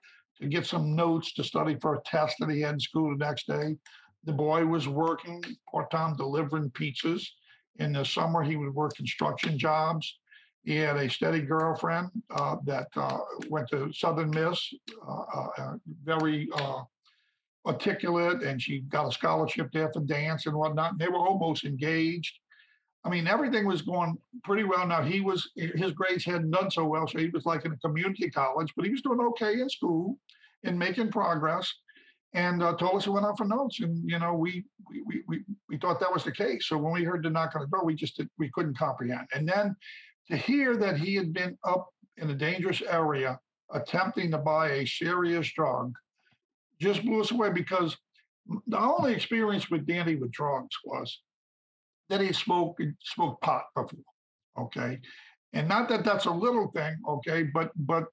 to 0.41 0.49
get 0.49 0.67
some 0.67 0.95
notes 0.95 1.33
to 1.35 1.45
study 1.45 1.77
for 1.81 1.95
a 1.95 2.03
test 2.03 2.37
that 2.41 2.51
he 2.51 2.61
had 2.61 2.75
in 2.75 2.81
school 2.81 3.11
the 3.11 3.25
next 3.25 3.47
day. 3.47 3.77
The 4.25 4.33
boy 4.33 4.67
was 4.67 4.89
working 4.89 5.43
part-time 5.71 6.17
delivering 6.17 6.71
pizzas. 6.71 7.27
In 7.77 7.93
the 7.93 8.05
summer, 8.05 8.43
he 8.43 8.57
would 8.57 8.75
work 8.75 8.95
construction 8.97 9.59
jobs. 9.59 10.19
He 10.65 10.77
had 10.77 10.97
a 10.97 11.09
steady 11.09 11.41
girlfriend 11.41 12.11
uh, 12.31 12.57
that 12.67 12.89
uh, 12.97 13.19
went 13.49 13.69
to 13.71 13.93
Southern 13.93 14.31
Miss, 14.31 14.61
uh, 15.07 15.23
uh, 15.35 15.49
uh, 15.57 15.75
very 16.05 16.49
uh, 16.55 16.83
articulate, 17.65 18.43
and 18.43 18.61
she 18.61 18.81
got 18.81 19.09
a 19.09 19.13
scholarship 19.13 19.71
there 19.73 19.91
for 19.93 20.01
dance 20.01 20.47
and 20.47 20.57
whatnot. 20.57 20.93
And 20.93 21.01
they 21.01 21.09
were 21.09 21.27
almost 21.27 21.65
engaged. 21.65 22.39
I 23.05 23.11
mean, 23.11 23.27
everything 23.27 23.67
was 23.67 23.83
going 23.83 24.19
pretty 24.45 24.65
well. 24.65 24.87
Now 24.87 25.03
he 25.03 25.21
was 25.21 25.51
his 25.55 25.93
grades 25.93 26.25
hadn't 26.25 26.51
done 26.51 26.71
so 26.71 26.85
well, 26.85 27.07
so 27.07 27.19
he 27.19 27.29
was 27.29 27.47
like 27.47 27.65
in 27.65 27.73
a 27.73 27.77
community 27.79 28.29
college, 28.31 28.73
but 28.77 28.85
he 28.85 28.91
was 28.91 29.03
doing 29.03 29.21
okay 29.21 29.61
in 29.61 29.69
school 29.71 30.19
and 30.65 30.79
making 30.79 31.11
progress. 31.11 31.73
And 32.35 32.63
uh, 32.63 32.77
told 32.77 32.97
us 32.97 33.05
he 33.05 33.11
went 33.11 33.25
out 33.25 33.39
for 33.39 33.47
notes, 33.47 33.81
and 33.81 34.09
you 34.09 34.19
know 34.19 34.35
we 34.35 34.65
we, 35.07 35.23
we 35.27 35.45
we 35.69 35.79
thought 35.79 36.01
that 36.01 36.13
was 36.13 36.25
the 36.25 36.33
case. 36.33 36.67
So 36.69 36.77
when 36.77 36.93
we 36.93 37.05
heard 37.05 37.23
the 37.23 37.31
knock 37.31 37.55
on 37.55 37.63
the 37.63 37.69
door, 37.69 37.85
we 37.85 37.95
just 37.95 38.17
did, 38.17 38.29
we 38.39 38.51
couldn't 38.51 38.77
comprehend. 38.77 39.29
And 39.33 39.49
then 39.49 39.75
to 40.31 40.37
hear 40.37 40.77
that 40.77 40.99
he 40.99 41.15
had 41.15 41.33
been 41.33 41.57
up 41.65 41.89
in 42.19 42.29
a 42.29 42.35
dangerous 42.35 42.83
area 42.83 43.39
attempting 43.73 44.31
to 44.31 44.39
buy 44.39 44.71
a 44.71 44.87
serious 44.87 45.51
drug 45.53 45.95
just 46.81 47.05
blew 47.05 47.21
us 47.21 47.31
away 47.31 47.51
because 47.51 47.97
the 48.67 48.79
only 48.79 49.13
experience 49.13 49.71
with 49.71 49.87
Danny 49.87 50.17
with 50.17 50.31
drugs 50.31 50.77
was 50.85 51.21
that 52.09 52.21
he 52.21 52.33
smoked 52.33 52.83
smoked 53.03 53.43
pot 53.43 53.65
before, 53.75 54.01
okay, 54.59 54.99
and 55.53 55.69
not 55.69 55.89
that 55.89 56.05
that's 56.05 56.27
a 56.27 56.31
little 56.31 56.71
thing, 56.75 56.97
okay, 57.09 57.43
but 57.43 57.71
but 57.77 58.05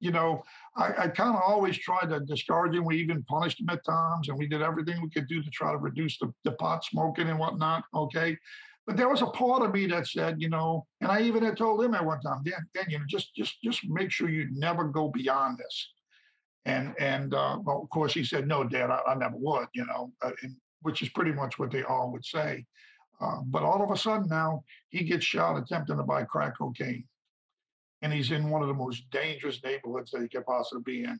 you 0.00 0.10
know, 0.10 0.42
I, 0.76 0.86
I 0.96 1.08
kind 1.08 1.36
of 1.36 1.42
always 1.46 1.76
tried 1.76 2.08
to 2.08 2.20
discourage 2.20 2.74
him. 2.74 2.86
We 2.86 2.96
even 2.96 3.22
punished 3.24 3.60
him 3.60 3.68
at 3.68 3.84
times, 3.84 4.28
and 4.28 4.38
we 4.38 4.48
did 4.48 4.62
everything 4.62 5.02
we 5.02 5.10
could 5.10 5.28
do 5.28 5.42
to 5.42 5.50
try 5.50 5.72
to 5.72 5.78
reduce 5.78 6.18
the, 6.18 6.32
the 6.44 6.52
pot 6.52 6.84
smoking 6.84 7.28
and 7.28 7.38
whatnot, 7.38 7.84
okay. 7.94 8.36
But 8.86 8.96
there 8.96 9.10
was 9.10 9.22
a 9.22 9.26
part 9.26 9.62
of 9.62 9.72
me 9.72 9.86
that 9.86 10.08
said, 10.08 10.40
you 10.40 10.48
know, 10.48 10.86
and 11.00 11.12
I 11.12 11.20
even 11.20 11.44
had 11.44 11.58
told 11.58 11.84
him 11.84 11.94
at 11.94 12.04
one 12.04 12.20
time, 12.22 12.42
Dan, 12.44 12.66
Dan, 12.74 12.86
you 12.88 12.98
know, 12.98 13.04
just 13.08 13.34
just 13.34 13.60
just 13.62 13.80
make 13.88 14.10
sure 14.10 14.30
you 14.30 14.48
never 14.52 14.84
go 14.84 15.08
beyond 15.08 15.58
this. 15.58 15.92
And 16.64 16.94
and 16.98 17.34
uh, 17.34 17.58
well, 17.62 17.82
of 17.82 17.90
course 17.90 18.14
he 18.14 18.24
said, 18.24 18.48
no, 18.48 18.64
Dad, 18.64 18.90
I, 18.90 19.00
I 19.06 19.14
never 19.14 19.36
would, 19.36 19.68
you 19.74 19.84
know, 19.86 20.12
uh, 20.22 20.32
and, 20.42 20.56
which 20.82 21.02
is 21.02 21.08
pretty 21.10 21.32
much 21.32 21.58
what 21.58 21.70
they 21.70 21.82
all 21.82 22.10
would 22.12 22.24
say. 22.24 22.64
Uh, 23.20 23.40
but 23.46 23.62
all 23.62 23.82
of 23.82 23.90
a 23.90 23.96
sudden 23.96 24.28
now 24.28 24.64
he 24.88 25.04
gets 25.04 25.24
shot 25.24 25.56
attempting 25.56 25.96
to 25.96 26.02
buy 26.02 26.24
crack 26.24 26.56
cocaine, 26.56 27.04
and 28.02 28.12
he's 28.12 28.30
in 28.30 28.48
one 28.48 28.62
of 28.62 28.68
the 28.68 28.74
most 28.74 29.10
dangerous 29.10 29.62
neighborhoods 29.62 30.10
that 30.10 30.22
he 30.22 30.28
could 30.28 30.46
possibly 30.46 30.82
be 30.82 31.04
in. 31.04 31.18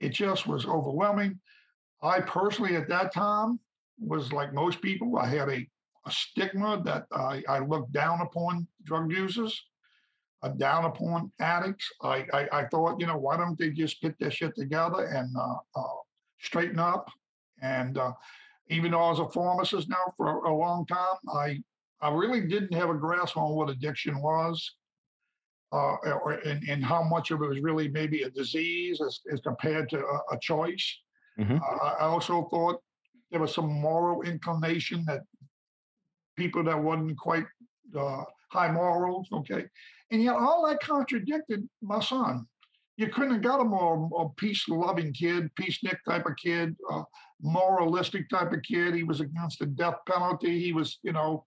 It 0.00 0.10
just 0.10 0.46
was 0.46 0.64
overwhelming. 0.64 1.38
I 2.02 2.20
personally, 2.20 2.76
at 2.76 2.88
that 2.88 3.12
time, 3.12 3.58
was 3.98 4.32
like 4.32 4.54
most 4.54 4.80
people. 4.80 5.18
I 5.18 5.26
had 5.26 5.48
a, 5.48 5.66
a 6.06 6.10
stigma 6.10 6.80
that 6.84 7.06
I, 7.12 7.42
I 7.48 7.58
looked 7.58 7.92
down 7.92 8.20
upon 8.20 8.68
drug 8.84 9.10
users 9.10 9.60
uh, 10.42 10.48
down 10.48 10.84
upon 10.84 11.32
addicts. 11.40 11.90
I, 12.02 12.24
I, 12.32 12.48
I, 12.52 12.64
thought, 12.66 13.00
you 13.00 13.06
know, 13.06 13.16
why 13.16 13.36
don't 13.36 13.58
they 13.58 13.70
just 13.70 14.00
get 14.00 14.18
their 14.18 14.30
shit 14.30 14.54
together 14.54 15.04
and 15.06 15.36
uh, 15.36 15.56
uh, 15.74 15.96
straighten 16.40 16.78
up? 16.78 17.08
And 17.60 17.98
uh, 17.98 18.12
even 18.70 18.92
though 18.92 19.02
I 19.02 19.10
was 19.10 19.20
a 19.20 19.28
pharmacist 19.28 19.88
now 19.88 20.12
for 20.16 20.44
a, 20.44 20.50
a, 20.50 20.54
long 20.54 20.86
time, 20.86 21.16
I 21.34 21.62
I 22.00 22.12
really 22.12 22.46
didn't 22.46 22.74
have 22.74 22.90
a 22.90 22.94
grasp 22.94 23.36
on 23.36 23.54
what 23.54 23.70
addiction 23.70 24.20
was, 24.20 24.74
uh, 25.72 25.96
or, 26.04 26.32
and, 26.44 26.62
and 26.68 26.84
how 26.84 27.02
much 27.02 27.30
of 27.30 27.42
it 27.42 27.48
was 27.48 27.60
really 27.60 27.88
maybe 27.88 28.22
a 28.22 28.30
disease 28.30 29.00
as, 29.00 29.20
as 29.32 29.40
compared 29.40 29.88
to 29.90 29.98
a, 29.98 30.34
a 30.34 30.38
choice. 30.40 30.96
Mm-hmm. 31.38 31.58
I 31.82 32.04
also 32.04 32.48
thought 32.50 32.80
there 33.30 33.40
was 33.40 33.54
some 33.54 33.72
moral 33.72 34.22
inclination 34.22 35.04
that 35.06 35.22
people 36.36 36.62
that 36.64 36.82
wasn't 36.82 37.18
quite 37.18 37.46
uh, 37.96 38.24
high 38.50 38.70
morals, 38.70 39.28
okay, 39.32 39.66
and 40.10 40.22
yet 40.22 40.36
all 40.36 40.66
that 40.66 40.80
contradicted 40.80 41.68
my 41.82 42.00
son. 42.00 42.46
You 42.98 43.08
couldn't 43.08 43.34
have 43.34 43.42
got 43.42 43.60
a 43.60 43.64
more 43.64 44.10
a 44.18 44.28
peace-loving 44.40 45.12
kid, 45.12 45.48
peacenik 45.54 45.98
type 46.04 46.26
of 46.26 46.34
kid, 46.36 46.76
uh, 46.90 47.04
moralistic 47.40 48.28
type 48.28 48.52
of 48.52 48.60
kid. 48.62 48.92
He 48.92 49.04
was 49.04 49.20
against 49.20 49.60
the 49.60 49.66
death 49.66 49.94
penalty. 50.04 50.58
He 50.58 50.72
was, 50.72 50.98
you 51.04 51.12
know, 51.12 51.44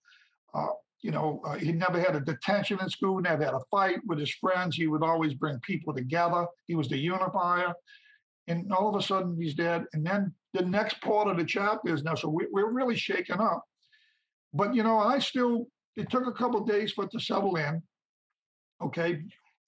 uh, 0.53 0.67
you 1.01 1.12
know, 1.12 1.41
uh, 1.46 1.55
he 1.55 1.74
never 1.74 2.00
had 2.00 2.15
a 2.15 2.22
detention 2.22 2.79
in 2.81 2.89
school, 2.89 3.20
never 3.20 3.43
had 3.43 3.53
a 3.53 3.60
fight 3.70 4.00
with 4.08 4.17
his 4.17 4.31
friends. 4.31 4.77
He 4.77 4.88
would 4.88 5.03
always 5.03 5.34
bring 5.34 5.60
people 5.60 5.93
together. 5.93 6.48
He 6.67 6.75
was 6.75 6.88
the 6.88 6.98
unifier. 6.98 7.74
And 8.48 8.72
all 8.72 8.88
of 8.88 8.96
a 8.96 9.05
sudden 9.05 9.36
he's 9.38 9.53
dead. 9.53 9.84
And 9.91 10.05
then 10.05 10.34
the 10.53 10.62
next 10.62 11.01
part 11.01 11.27
of 11.27 11.36
the 11.36 11.43
chapter 11.43 11.93
is 11.93 12.03
now, 12.03 12.15
so 12.15 12.29
we, 12.29 12.48
we're 12.50 12.72
really 12.72 12.96
shaken 12.96 13.41
up. 13.41 13.65
But, 14.53 14.74
you 14.74 14.84
know, 14.84 15.00
I 15.00 15.20
still, 15.20 15.67
it 15.98 16.10
took 16.10 16.27
a 16.27 16.31
couple 16.31 16.63
days 16.63 16.93
for 16.93 17.03
it 17.03 17.12
to 17.12 17.20
settle 17.20 17.58
in 17.58 17.84
okay? 18.81 19.22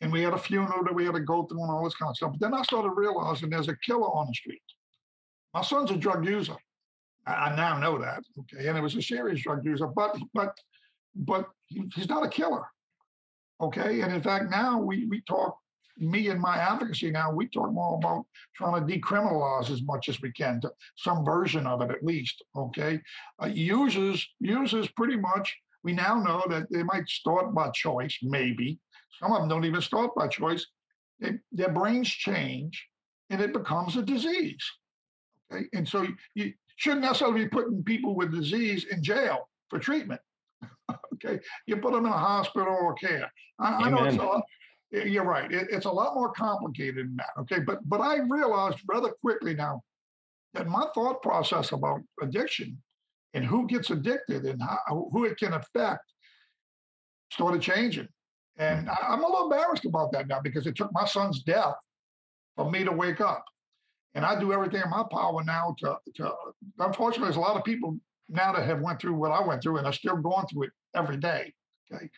And 0.04 0.12
we 0.12 0.22
had 0.22 0.34
a 0.34 0.38
funeral 0.38 0.84
that 0.84 0.94
we 0.94 1.06
had 1.06 1.16
to 1.16 1.22
go 1.22 1.44
through 1.44 1.62
and 1.62 1.72
all 1.72 1.86
this 1.86 1.96
kind 1.96 2.10
of 2.10 2.18
stuff. 2.18 2.32
But 2.34 2.42
then 2.42 2.54
I 2.54 2.62
started 2.64 2.90
realizing 2.90 3.50
there's 3.50 3.70
a 3.70 3.78
killer 3.78 4.08
on 4.08 4.28
the 4.28 4.34
street. 4.34 4.62
My 5.54 5.62
son's 5.62 5.92
a 5.92 5.96
drug 5.96 6.26
user. 6.26 6.58
I, 7.26 7.56
now 7.56 7.80
know 7.80 7.98
that, 8.00 8.22
okay? 8.42 8.68
And 8.68 8.78
it 8.78 8.82
was 8.82 8.98
a 8.98 9.02
serious 9.02 9.42
drug 9.42 9.66
user, 9.66 9.88
but 9.88 10.18
but 10.34 10.54
but 11.16 11.48
he's 11.70 12.10
not 12.10 12.26
a 12.26 12.28
killer, 12.28 12.66
okay? 13.62 14.02
And 14.02 14.14
in 14.14 14.22
fact, 14.22 14.52
now 14.52 14.78
we 14.78 15.06
we 15.06 15.22
talk 15.22 15.58
me 15.98 16.28
and 16.30 16.42
my 16.42 16.58
advocacy 16.58 17.12
now, 17.12 17.32
we 17.32 17.48
talk 17.48 17.72
more 17.72 17.98
about 17.98 18.26
trying 18.56 18.86
to 18.86 18.94
decriminalize 18.94 19.70
as 19.70 19.84
much 19.84 20.10
as 20.10 20.22
we 20.22 20.34
can, 20.34 20.60
to 20.62 20.72
some 20.98 21.24
version 21.24 21.66
of 21.66 21.82
it 21.82 21.92
at 21.92 22.04
least. 22.04 22.44
Okay, 22.58 23.00
uh, 23.42 23.48
users 23.48 24.28
users 24.42 24.90
pretty 24.98 25.16
much. 25.16 25.56
We 25.84 25.94
now 25.94 26.16
know 26.16 26.44
that 26.50 26.70
they 26.72 26.84
might 26.84 27.08
start 27.08 27.54
by 27.54 27.70
choice, 27.70 28.18
maybe, 28.22 28.80
some 29.20 29.32
of 29.32 29.40
them 29.40 29.50
don't 29.50 29.66
even 29.66 29.82
start 29.82 30.12
by 30.16 30.28
choice. 30.28 30.66
They, 31.20 31.34
their 31.52 31.72
brains 31.72 32.10
change 32.10 32.88
and 33.30 33.42
it 33.42 33.54
becomes 33.54 33.96
a 33.96 34.02
disease. 34.02 34.64
Okay. 35.52 35.66
And 35.74 35.88
so 35.88 36.06
you 36.36 36.54
shouldn't 36.76 37.02
necessarily 37.02 37.44
be 37.44 37.50
putting 37.50 37.84
people 37.84 38.16
with 38.16 38.32
disease 38.32 38.86
in 38.86 39.04
jail 39.04 39.50
for 39.70 39.80
treatment. 39.80 40.22
okay. 41.14 41.40
You 41.68 41.78
put 41.78 41.94
them 41.94 42.06
in 42.06 42.12
a 42.12 42.18
hospital 42.18 42.74
or 42.74 42.94
care. 42.96 43.32
I, 43.60 43.74
I 43.74 43.90
know 43.90 44.04
it's 44.04 44.18
a 44.18 44.22
lot, 44.22 44.44
you're 44.92 45.26
right. 45.26 45.52
It, 45.52 45.68
it's 45.72 45.86
a 45.86 45.92
lot 45.92 46.16
more 46.16 46.32
complicated 46.32 47.08
than 47.08 47.16
that. 47.18 47.42
Okay. 47.42 47.60
But 47.60 47.80
but 47.88 48.02
I 48.02 48.18
realized 48.30 48.80
rather 48.88 49.12
quickly 49.22 49.54
now 49.54 49.82
that 50.54 50.68
my 50.68 50.88
thought 50.94 51.22
process 51.22 51.72
about 51.72 52.02
addiction 52.22 52.78
and 53.34 53.44
who 53.44 53.68
gets 53.68 53.90
addicted 53.90 54.46
and 54.46 54.62
how, 54.62 55.10
who 55.12 55.26
it 55.26 55.38
can 55.38 55.54
affect 55.54 56.04
started 57.32 57.62
changing. 57.62 58.08
And 58.58 58.90
I, 58.90 58.96
I'm 59.10 59.24
a 59.24 59.28
little 59.28 59.52
embarrassed 59.52 59.86
about 59.86 60.12
that 60.12 60.28
now 60.28 60.40
because 60.42 60.68
it 60.68 60.76
took 60.76 60.92
my 60.94 61.06
son's 61.06 61.44
death 61.44 61.76
for 62.56 62.70
me 62.70 62.84
to 62.84 62.92
wake 62.92 63.22
up. 63.22 63.44
And 64.16 64.24
I 64.24 64.40
do 64.40 64.54
everything 64.54 64.82
in 64.84 64.90
my 64.90 65.04
power 65.12 65.44
now 65.44 65.76
to, 65.80 65.98
to 66.16 66.32
unfortunately, 66.80 67.26
there's 67.26 67.38
a 67.38 67.42
lot 67.42 67.58
of 67.58 67.64
people 67.64 67.98
now 68.30 68.54
that 68.54 68.66
have 68.66 68.82
went 68.82 69.02
through 69.02 69.16
what 69.16 69.32
I 69.32 69.46
went 69.46 69.64
through 69.64 69.78
and 69.78 69.88
are 69.88 69.94
still 69.94 70.18
going 70.18 70.46
through 70.48 70.64
it 70.64 70.72
every 70.96 71.18
day. 71.18 71.54
Okay. 71.92 72.10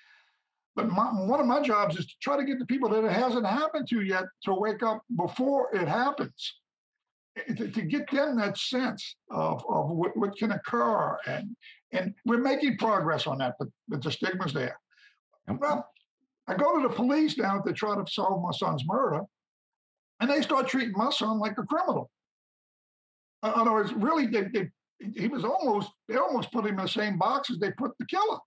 But 0.75 0.89
my, 0.89 1.05
one 1.05 1.39
of 1.39 1.45
my 1.45 1.61
jobs 1.61 1.97
is 1.97 2.05
to 2.05 2.13
try 2.21 2.35
to 2.35 2.43
get 2.43 2.59
the 2.59 2.65
people 2.65 2.89
that 2.89 3.05
it 3.05 3.11
hasn't 3.11 3.45
happened 3.45 3.87
to 3.89 4.01
yet 4.01 4.25
to 4.43 4.53
wake 4.53 4.83
up 4.83 5.01
before 5.15 5.73
it 5.73 5.87
happens. 5.87 6.55
Eh, 7.37 7.53
to, 7.53 7.71
to 7.71 7.81
get 7.81 8.11
them 8.11 8.37
that 8.37 8.57
sense 8.57 9.15
of, 9.31 9.63
of 9.69 9.89
what, 9.89 10.15
what 10.17 10.37
can 10.37 10.51
occur. 10.51 11.17
And 11.25 11.55
and 11.91 12.13
we're 12.25 12.37
making 12.37 12.77
progress 12.77 13.25
on 13.25 13.37
that, 13.37 13.55
but, 13.57 13.69
but 13.87 14.03
the 14.03 14.11
stigma's 14.11 14.53
there. 14.53 14.77
Well, 15.47 15.87
I 16.47 16.53
go 16.53 16.79
to 16.79 16.87
the 16.87 16.93
police 16.93 17.37
now 17.37 17.59
to 17.59 17.73
try 17.73 17.95
to 17.95 18.11
solve 18.11 18.43
my 18.43 18.51
son's 18.51 18.83
murder, 18.85 19.21
and 20.19 20.29
they 20.29 20.41
start 20.41 20.67
treating 20.67 20.93
my 20.95 21.09
son 21.09 21.39
like 21.39 21.57
a 21.57 21.63
criminal. 21.63 22.09
In 23.43 23.51
other 23.55 23.71
words, 23.71 23.93
really, 23.93 24.27
they, 24.27 24.43
they, 24.53 24.69
he 25.15 25.27
was 25.27 25.43
almost, 25.43 25.91
they 26.07 26.15
almost 26.15 26.51
put 26.51 26.65
him 26.65 26.79
in 26.79 26.85
the 26.85 26.87
same 26.87 27.17
box 27.17 27.49
as 27.49 27.57
they 27.57 27.71
put 27.71 27.91
the 27.99 28.05
killer. 28.05 28.39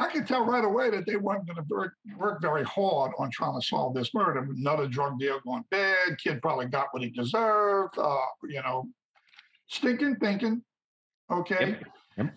I 0.00 0.08
could 0.08 0.28
tell 0.28 0.44
right 0.44 0.64
away 0.64 0.90
that 0.90 1.06
they 1.06 1.16
weren't 1.16 1.46
going 1.46 1.56
to 1.56 1.64
work, 1.68 1.94
work 2.16 2.40
very 2.40 2.62
hard 2.64 3.12
on 3.18 3.30
trying 3.30 3.60
to 3.60 3.66
solve 3.66 3.94
this 3.94 4.14
murder. 4.14 4.46
Another 4.56 4.86
drug 4.86 5.18
deal 5.18 5.40
going 5.44 5.64
bad. 5.72 6.16
Kid 6.22 6.40
probably 6.40 6.66
got 6.66 6.86
what 6.92 7.02
he 7.02 7.10
deserved. 7.10 7.98
Uh, 7.98 8.16
you 8.44 8.62
know, 8.62 8.86
stinking 9.66 10.16
thinking. 10.16 10.62
Okay. 11.30 11.70
Yep. 11.70 11.84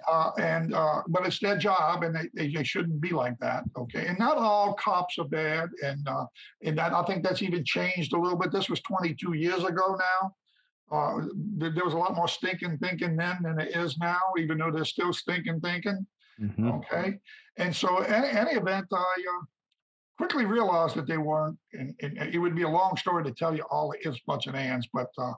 Uh, 0.07 0.31
and 0.37 0.75
uh, 0.75 1.01
but 1.07 1.25
it's 1.25 1.39
their 1.39 1.57
job, 1.57 2.03
and 2.03 2.15
they, 2.33 2.47
they, 2.47 2.63
shouldn't 2.63 3.01
be 3.01 3.09
like 3.09 3.37
that. 3.39 3.63
Okay, 3.75 4.05
and 4.05 4.19
not 4.19 4.37
all 4.37 4.73
cops 4.75 5.17
are 5.17 5.27
bad, 5.27 5.69
and 5.83 6.07
uh, 6.07 6.25
and 6.63 6.77
that 6.77 6.93
I 6.93 7.03
think 7.03 7.23
that's 7.23 7.41
even 7.41 7.63
changed 7.65 8.13
a 8.13 8.19
little 8.19 8.37
bit. 8.37 8.51
This 8.51 8.69
was 8.69 8.79
22 8.81 9.33
years 9.33 9.63
ago 9.63 9.97
now. 9.97 10.35
Uh, 10.91 11.25
there 11.57 11.85
was 11.85 11.93
a 11.93 11.97
lot 11.97 12.15
more 12.15 12.27
stinking 12.27 12.77
thinking 12.77 13.15
then 13.15 13.39
than 13.41 13.55
there 13.55 13.83
is 13.83 13.97
now, 13.97 14.19
even 14.37 14.57
though 14.57 14.71
there's 14.71 14.89
still 14.89 15.13
stinking 15.13 15.61
thinking. 15.61 16.05
Mm-hmm. 16.39 16.71
Okay. 16.71 17.17
And 17.57 17.75
so, 17.75 17.99
any, 17.99 18.27
any 18.27 18.51
event, 18.51 18.87
I 18.91 18.97
uh, 18.97 19.45
quickly 20.17 20.45
realized 20.45 20.95
that 20.95 21.07
they 21.07 21.17
weren't, 21.17 21.57
and, 21.73 21.95
and, 22.01 22.17
it 22.17 22.37
would 22.37 22.55
be 22.55 22.63
a 22.63 22.69
long 22.69 22.97
story 22.97 23.23
to 23.23 23.31
tell 23.31 23.55
you 23.55 23.63
all 23.71 23.91
the 23.91 24.07
ifs, 24.07 24.19
buts, 24.27 24.47
and 24.47 24.55
ands, 24.55 24.87
but 24.93 25.07
uh, 25.17 25.33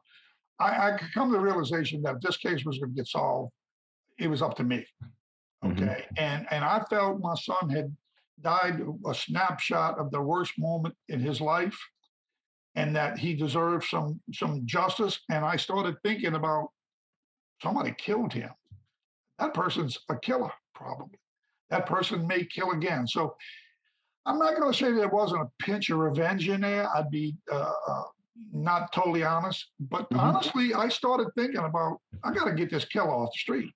I, 0.59 0.65
I 0.65 0.99
come 1.13 1.31
to 1.31 1.37
the 1.37 1.43
realization 1.43 2.01
that 2.03 2.21
this 2.21 2.37
case 2.37 2.65
was 2.65 2.79
going 2.79 2.91
to 2.91 2.95
get 2.95 3.07
solved, 3.07 3.51
it 4.19 4.27
was 4.27 4.41
up 4.41 4.55
to 4.57 4.63
me. 4.63 4.85
Mm-hmm. 5.63 5.83
Okay. 5.83 5.83
Mm-hmm. 6.01 6.13
And, 6.17 6.47
and 6.51 6.63
I 6.63 6.83
felt 6.89 7.19
my 7.19 7.35
son 7.35 7.69
had 7.69 7.95
died 8.41 8.81
a 9.05 9.13
snapshot 9.13 9.97
of 9.97 10.11
the 10.11 10.21
worst 10.21 10.53
moment 10.57 10.95
in 11.09 11.19
his 11.19 11.39
life 11.39 11.77
and 12.75 12.95
that 12.95 13.17
he 13.17 13.33
deserved 13.33 13.85
some 13.85 14.19
some 14.33 14.61
justice 14.65 15.19
and 15.29 15.45
i 15.45 15.55
started 15.55 15.95
thinking 16.03 16.35
about 16.35 16.69
somebody 17.61 17.93
killed 17.97 18.33
him 18.33 18.49
that 19.39 19.53
person's 19.53 19.97
a 20.09 20.15
killer 20.17 20.51
probably 20.73 21.17
that 21.69 21.85
person 21.85 22.25
may 22.27 22.43
kill 22.43 22.71
again 22.71 23.07
so 23.07 23.35
i'm 24.25 24.39
not 24.39 24.55
going 24.55 24.71
to 24.71 24.77
say 24.77 24.91
there 24.91 25.07
wasn't 25.07 25.41
a 25.41 25.63
pinch 25.63 25.89
of 25.89 25.99
revenge 25.99 26.49
in 26.49 26.61
there 26.61 26.89
i'd 26.95 27.11
be 27.11 27.35
uh, 27.51 27.71
uh, 27.87 28.03
not 28.51 28.91
totally 28.91 29.23
honest 29.23 29.67
but 29.79 30.09
mm-hmm. 30.09 30.19
honestly 30.19 30.73
i 30.73 30.87
started 30.87 31.27
thinking 31.37 31.63
about 31.63 31.99
i 32.23 32.33
got 32.33 32.45
to 32.45 32.53
get 32.53 32.71
this 32.71 32.85
killer 32.85 33.11
off 33.11 33.29
the 33.33 33.39
street 33.39 33.71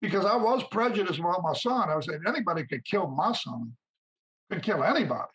because 0.00 0.24
i 0.24 0.36
was 0.36 0.62
prejudiced 0.70 1.18
about 1.18 1.42
my 1.42 1.52
son. 1.52 1.88
I 1.90 1.96
was 1.96 2.06
saying 2.06 2.22
anybody 2.26 2.64
could 2.66 2.84
kill 2.84 3.08
my 3.08 3.32
son. 3.32 3.72
Could 4.50 4.62
kill 4.62 4.82
anybody. 4.82 5.28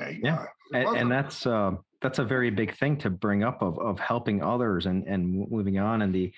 Okay? 0.00 0.20
yeah. 0.22 0.44
uh, 0.74 0.76
and, 0.76 0.96
and, 0.96 1.10
that's 1.10 1.46
uh, 1.46 1.72
that's 2.00 2.18
a 2.18 2.24
very 2.24 2.50
big 2.50 2.76
thing 2.76 2.96
to 2.98 3.10
bring 3.10 3.42
up 3.42 3.62
of 3.62 3.78
of 3.78 3.98
helping 3.98 4.42
others 4.42 4.86
and 4.86 5.06
and 5.06 5.48
moving 5.50 5.78
on 5.78 6.02
and 6.02 6.14
the 6.14 6.32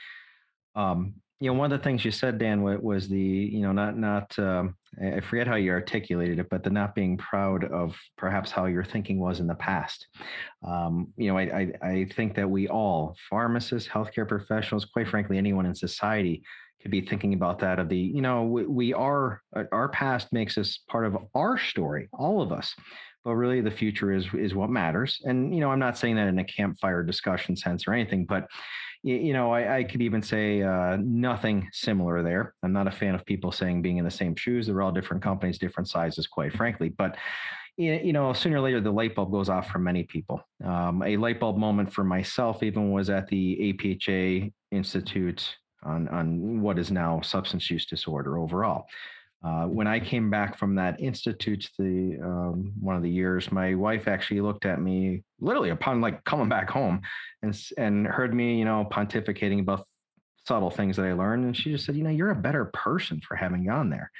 um 0.77 1.15
you 1.41 1.51
know 1.51 1.59
one 1.59 1.73
of 1.73 1.79
the 1.79 1.83
things 1.83 2.05
you 2.05 2.11
said 2.11 2.39
dan 2.39 2.63
was 2.63 3.09
the 3.09 3.19
you 3.19 3.61
know 3.61 3.73
not 3.73 3.97
not 3.97 4.39
um, 4.39 4.77
i 5.03 5.21
forget 5.21 5.47
how 5.47 5.57
you 5.57 5.71
articulated 5.71 6.39
it 6.39 6.49
but 6.51 6.63
the 6.63 6.71
not 6.71 6.95
being 6.95 7.17
proud 7.17 7.65
of 7.65 7.97
perhaps 8.17 8.51
how 8.51 8.67
your 8.67 8.85
thinking 8.85 9.19
was 9.19 9.41
in 9.41 9.47
the 9.47 9.55
past. 9.55 10.07
Um, 10.67 11.09
you 11.17 11.31
know 11.31 11.39
I, 11.39 11.43
I, 11.43 11.89
I 11.89 12.05
think 12.15 12.35
that 12.37 12.49
we 12.49 12.69
all 12.69 13.17
pharmacists 13.29 13.89
healthcare 13.89 14.29
professionals 14.29 14.85
quite 14.85 15.09
frankly 15.09 15.39
anyone 15.39 15.67
in 15.67 15.75
society 15.75 16.43
could 16.83 16.91
be 16.91 17.01
thinking 17.01 17.35
about 17.35 17.59
that 17.59 17.79
of 17.79 17.89
the 17.89 17.99
you 17.99 18.23
know 18.23 18.45
we, 18.45 18.65
we 18.67 18.93
are 18.95 19.43
uh, 19.57 19.65
our 19.73 19.89
past 19.89 20.33
makes 20.33 20.57
us 20.59 20.81
part 20.89 21.07
of 21.07 21.17
our 21.35 21.59
story 21.59 22.09
all 22.13 22.41
of 22.43 22.53
us 22.53 22.75
but 23.25 23.35
really 23.35 23.61
the 23.61 23.71
future 23.71 24.13
is 24.13 24.27
is 24.35 24.55
what 24.55 24.71
matters. 24.71 25.21
And 25.25 25.55
you 25.55 25.61
know 25.61 25.71
i'm 25.71 25.79
not 25.79 25.99
saying 25.99 26.17
that 26.17 26.29
in 26.29 26.39
a 26.39 26.45
campfire 26.45 27.03
discussion 27.03 27.57
sense 27.57 27.87
or 27.87 27.93
anything 27.93 28.25
but 28.25 28.47
you 29.03 29.33
know 29.33 29.53
i, 29.53 29.79
I 29.79 29.85
could 29.85 30.03
even 30.03 30.23
say 30.23 30.63
uh, 30.63 30.97
nothing 31.01 31.69
similar 31.73 32.23
there. 32.23 32.55
I'm 32.63 32.73
not 32.73 32.87
a 32.87 32.93
fan 32.93 33.15
of 33.15 33.25
people 33.25 33.53
saying 33.53 33.83
being 33.83 33.97
in 33.97 34.05
the 34.05 34.11
same 34.11 34.37
shoes. 34.37 34.67
They're 34.67 34.83
all 34.83 34.93
different 34.93 35.23
companies 35.23 35.59
different 35.59 35.89
sizes 35.89 36.27
quite 36.27 36.53
frankly 36.53 36.91
but 36.91 37.17
you 37.77 38.13
know 38.13 38.33
sooner 38.35 38.59
or 38.59 38.61
later 38.61 38.81
the 38.81 38.91
light 38.91 39.15
bulb 39.15 39.33
goes 39.33 39.49
off 39.49 39.71
for 39.71 39.79
many 39.79 40.03
people. 40.03 40.43
Um, 40.63 41.03
a 41.03 41.17
light 41.17 41.41
bulb 41.41 41.57
moment 41.57 41.93
for 41.93 42.05
myself 42.05 42.63
even 42.63 42.91
was 42.93 43.09
at 43.09 43.27
the 43.29 43.75
apha 43.81 44.53
institute 44.71 45.57
on 45.83 46.09
on 46.09 46.61
what 46.61 46.79
is 46.79 46.91
now 46.91 47.21
substance 47.21 47.71
use 47.71 47.87
disorder 47.87 48.39
overall 48.39 48.87
uh, 49.43 49.65
when 49.65 49.87
I 49.87 49.99
came 49.99 50.29
back 50.29 50.59
from 50.59 50.75
that 50.75 51.01
institute, 51.01 51.71
the 51.79 52.19
um, 52.23 52.73
one 52.79 52.97
of 52.97 53.03
the 53.03 53.11
years, 53.11 53.51
my 53.51 53.75
wife 53.75 54.07
actually 54.07 54.43
looked 54.43 54.67
at 54.67 54.81
me 54.81 55.23
literally 55.41 55.71
upon 55.71 56.03
like 56.03 56.23
coming 56.25 56.49
back 56.49 56.69
home, 56.69 57.01
and 57.43 57.59
and 57.79 58.07
heard 58.07 58.35
me, 58.35 58.59
you 58.59 58.67
know, 58.67 58.87
pontificating 58.91 59.61
about 59.61 59.87
subtle 60.47 60.71
things 60.71 60.97
that 60.97 61.07
I 61.07 61.15
learned, 61.15 61.45
and 61.45 61.57
she 61.57 61.73
just 61.73 61.87
said, 61.87 61.97
you 61.97 62.03
know, 62.03 62.11
you're 62.11 62.31
a 62.31 62.35
better 62.35 62.67
person 62.67 63.23
for 63.27 63.35
having 63.35 63.65
gone 63.65 63.89
there. 63.89 64.11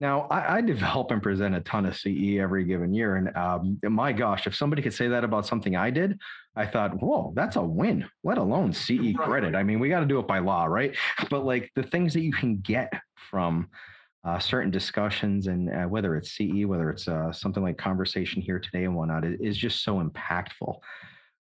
Now, 0.00 0.22
I, 0.30 0.56
I 0.56 0.60
develop 0.62 1.10
and 1.10 1.22
present 1.22 1.54
a 1.54 1.60
ton 1.60 1.84
of 1.84 1.96
CE 1.96 2.38
every 2.38 2.64
given 2.64 2.94
year, 2.94 3.16
and 3.16 3.36
um, 3.36 3.78
my 3.82 4.12
gosh, 4.12 4.46
if 4.46 4.54
somebody 4.54 4.80
could 4.80 4.94
say 4.94 5.08
that 5.08 5.24
about 5.24 5.46
something 5.46 5.76
I 5.76 5.90
did, 5.90 6.18
I 6.56 6.66
thought, 6.66 7.00
whoa, 7.02 7.32
that's 7.36 7.56
a 7.56 7.62
win. 7.62 8.08
Let 8.24 8.38
alone 8.38 8.72
CE 8.72 9.14
credit. 9.14 9.54
I 9.54 9.62
mean, 9.62 9.78
we 9.78 9.88
got 9.88 10.00
to 10.00 10.06
do 10.06 10.18
it 10.18 10.26
by 10.26 10.38
law, 10.38 10.64
right? 10.64 10.96
But 11.30 11.44
like 11.44 11.70
the 11.76 11.82
things 11.82 12.14
that 12.14 12.22
you 12.22 12.32
can 12.32 12.58
get 12.58 12.92
from 13.30 13.68
uh, 14.24 14.38
certain 14.38 14.70
discussions 14.70 15.46
and 15.46 15.70
uh, 15.70 15.84
whether 15.84 16.16
it's 16.16 16.32
CE, 16.32 16.64
whether 16.64 16.90
it's 16.90 17.06
uh, 17.06 17.32
something 17.32 17.62
like 17.62 17.78
conversation 17.78 18.42
here 18.42 18.58
today 18.58 18.84
and 18.84 18.94
whatnot, 18.94 19.24
it 19.24 19.40
is 19.40 19.56
just 19.56 19.84
so 19.84 20.02
impactful. 20.02 20.76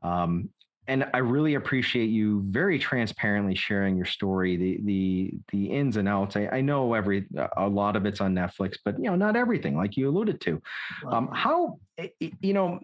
Um, 0.01 0.49
and 0.87 1.07
I 1.13 1.19
really 1.19 1.55
appreciate 1.55 2.09
you 2.09 2.41
very 2.43 2.77
transparently 2.77 3.55
sharing 3.55 3.95
your 3.95 4.05
story, 4.05 4.55
the 4.55 4.79
the 4.83 5.33
the 5.51 5.71
ins 5.71 5.97
and 5.97 6.07
outs. 6.07 6.35
I, 6.35 6.47
I 6.51 6.61
know 6.61 6.93
every 6.93 7.25
a 7.57 7.67
lot 7.67 7.95
of 7.95 8.05
it's 8.05 8.21
on 8.21 8.33
Netflix, 8.33 8.77
but 8.83 8.97
you 8.97 9.05
know 9.05 9.15
not 9.15 9.35
everything, 9.35 9.75
like 9.75 9.97
you 9.97 10.09
alluded 10.09 10.41
to. 10.41 10.61
Um, 11.07 11.29
how 11.33 11.79
you 12.19 12.53
know 12.53 12.79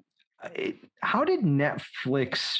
how 1.01 1.23
did 1.23 1.41
Netflix 1.41 2.57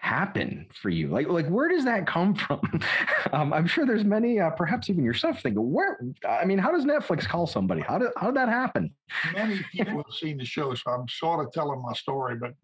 happen 0.00 0.66
for 0.72 0.88
you? 0.88 1.08
Like, 1.08 1.28
like 1.28 1.46
where 1.48 1.68
does 1.68 1.84
that 1.84 2.06
come 2.06 2.34
from? 2.34 2.60
um, 3.32 3.52
I'm 3.52 3.66
sure 3.66 3.84
there's 3.84 4.04
many, 4.04 4.40
uh, 4.40 4.50
perhaps 4.50 4.88
even 4.88 5.04
yourself, 5.04 5.42
thinking, 5.42 5.72
where? 5.72 6.00
I 6.26 6.44
mean, 6.44 6.58
how 6.58 6.72
does 6.72 6.84
Netflix 6.84 7.26
call 7.26 7.46
somebody? 7.46 7.82
How 7.82 7.98
did 7.98 8.10
how 8.16 8.28
did 8.28 8.36
that 8.36 8.48
happen? 8.48 8.92
Many 9.34 9.60
people 9.72 9.96
have 9.96 10.14
seen 10.14 10.38
the 10.38 10.44
show, 10.44 10.74
so 10.74 10.90
I'm 10.90 11.08
sort 11.08 11.44
of 11.44 11.52
telling 11.52 11.82
my 11.82 11.92
story, 11.92 12.36
but 12.36 12.54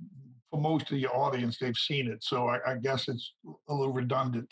for 0.55 0.61
most 0.61 0.91
of 0.93 0.97
the 1.01 1.07
audience, 1.09 1.59
they've 1.59 1.77
seen 1.77 2.07
it, 2.09 2.23
so 2.23 2.49
I, 2.49 2.59
I 2.73 2.75
guess 2.77 3.09
it's 3.09 3.33
a 3.69 3.75
little 3.75 3.93
redundant. 3.93 4.49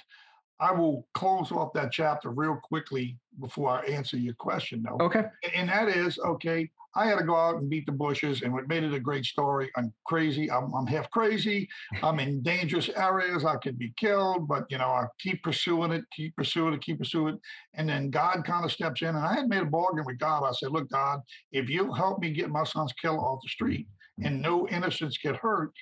I 0.59 0.73
will 0.73 1.07
close 1.15 1.53
off 1.53 1.73
that 1.75 1.93
chapter 1.93 2.31
real 2.31 2.57
quickly 2.57 3.17
before 3.41 3.71
I 3.71 3.85
answer 3.87 4.17
your 4.17 4.35
question, 4.35 4.83
though. 4.83 5.05
Okay. 5.05 5.25
And 5.55 5.69
that 5.69 5.89
is 5.89 6.19
okay. 6.19 6.71
I 6.95 7.07
had 7.07 7.19
to 7.19 7.25
go 7.25 7.37
out 7.37 7.57
and 7.57 7.71
beat 7.71 7.87
the 7.87 7.93
bushes, 7.93 8.43
and 8.43 8.53
what 8.53 8.69
made 8.69 8.83
it 8.83 8.93
a 8.93 9.01
great 9.01 9.25
story. 9.25 9.71
I'm 9.77 9.93
crazy. 10.05 10.51
I'm, 10.51 10.75
I'm 10.75 10.87
half 10.87 11.09
crazy. 11.11 11.69
I'm 12.03 12.19
in 12.19 12.43
dangerous 12.43 12.91
areas. 12.91 13.45
I 13.45 13.57
could 13.57 13.79
be 13.79 13.95
killed, 13.97 14.49
but 14.49 14.65
you 14.69 14.79
know, 14.79 14.89
I 14.89 15.07
keep 15.21 15.43
pursuing 15.43 15.93
it, 15.93 16.05
keep 16.15 16.35
pursuing 16.37 16.75
it, 16.75 16.83
keep 16.83 16.99
pursuing 16.99 17.35
it, 17.35 17.41
and 17.75 17.89
then 17.89 18.11
God 18.11 18.45
kind 18.45 18.65
of 18.65 18.73
steps 18.73 19.03
in. 19.03 19.09
And 19.09 19.19
I 19.19 19.35
had 19.35 19.49
made 19.49 19.63
a 19.63 19.67
bargain 19.67 20.05
with 20.05 20.19
God. 20.19 20.45
I 20.45 20.53
said, 20.53 20.73
"Look, 20.73 20.91
God, 20.91 21.21
if 21.53 21.71
you 21.71 21.93
help 21.93 22.19
me 22.19 22.33
get 22.33 22.51
my 22.51 22.65
son's 22.65 22.93
killer 22.95 23.19
off 23.19 23.41
the 23.43 23.49
street 23.49 23.87
and 24.25 24.41
no 24.41 24.69
innocents 24.69 25.19
get 25.19 25.37
hurt, 25.37 25.73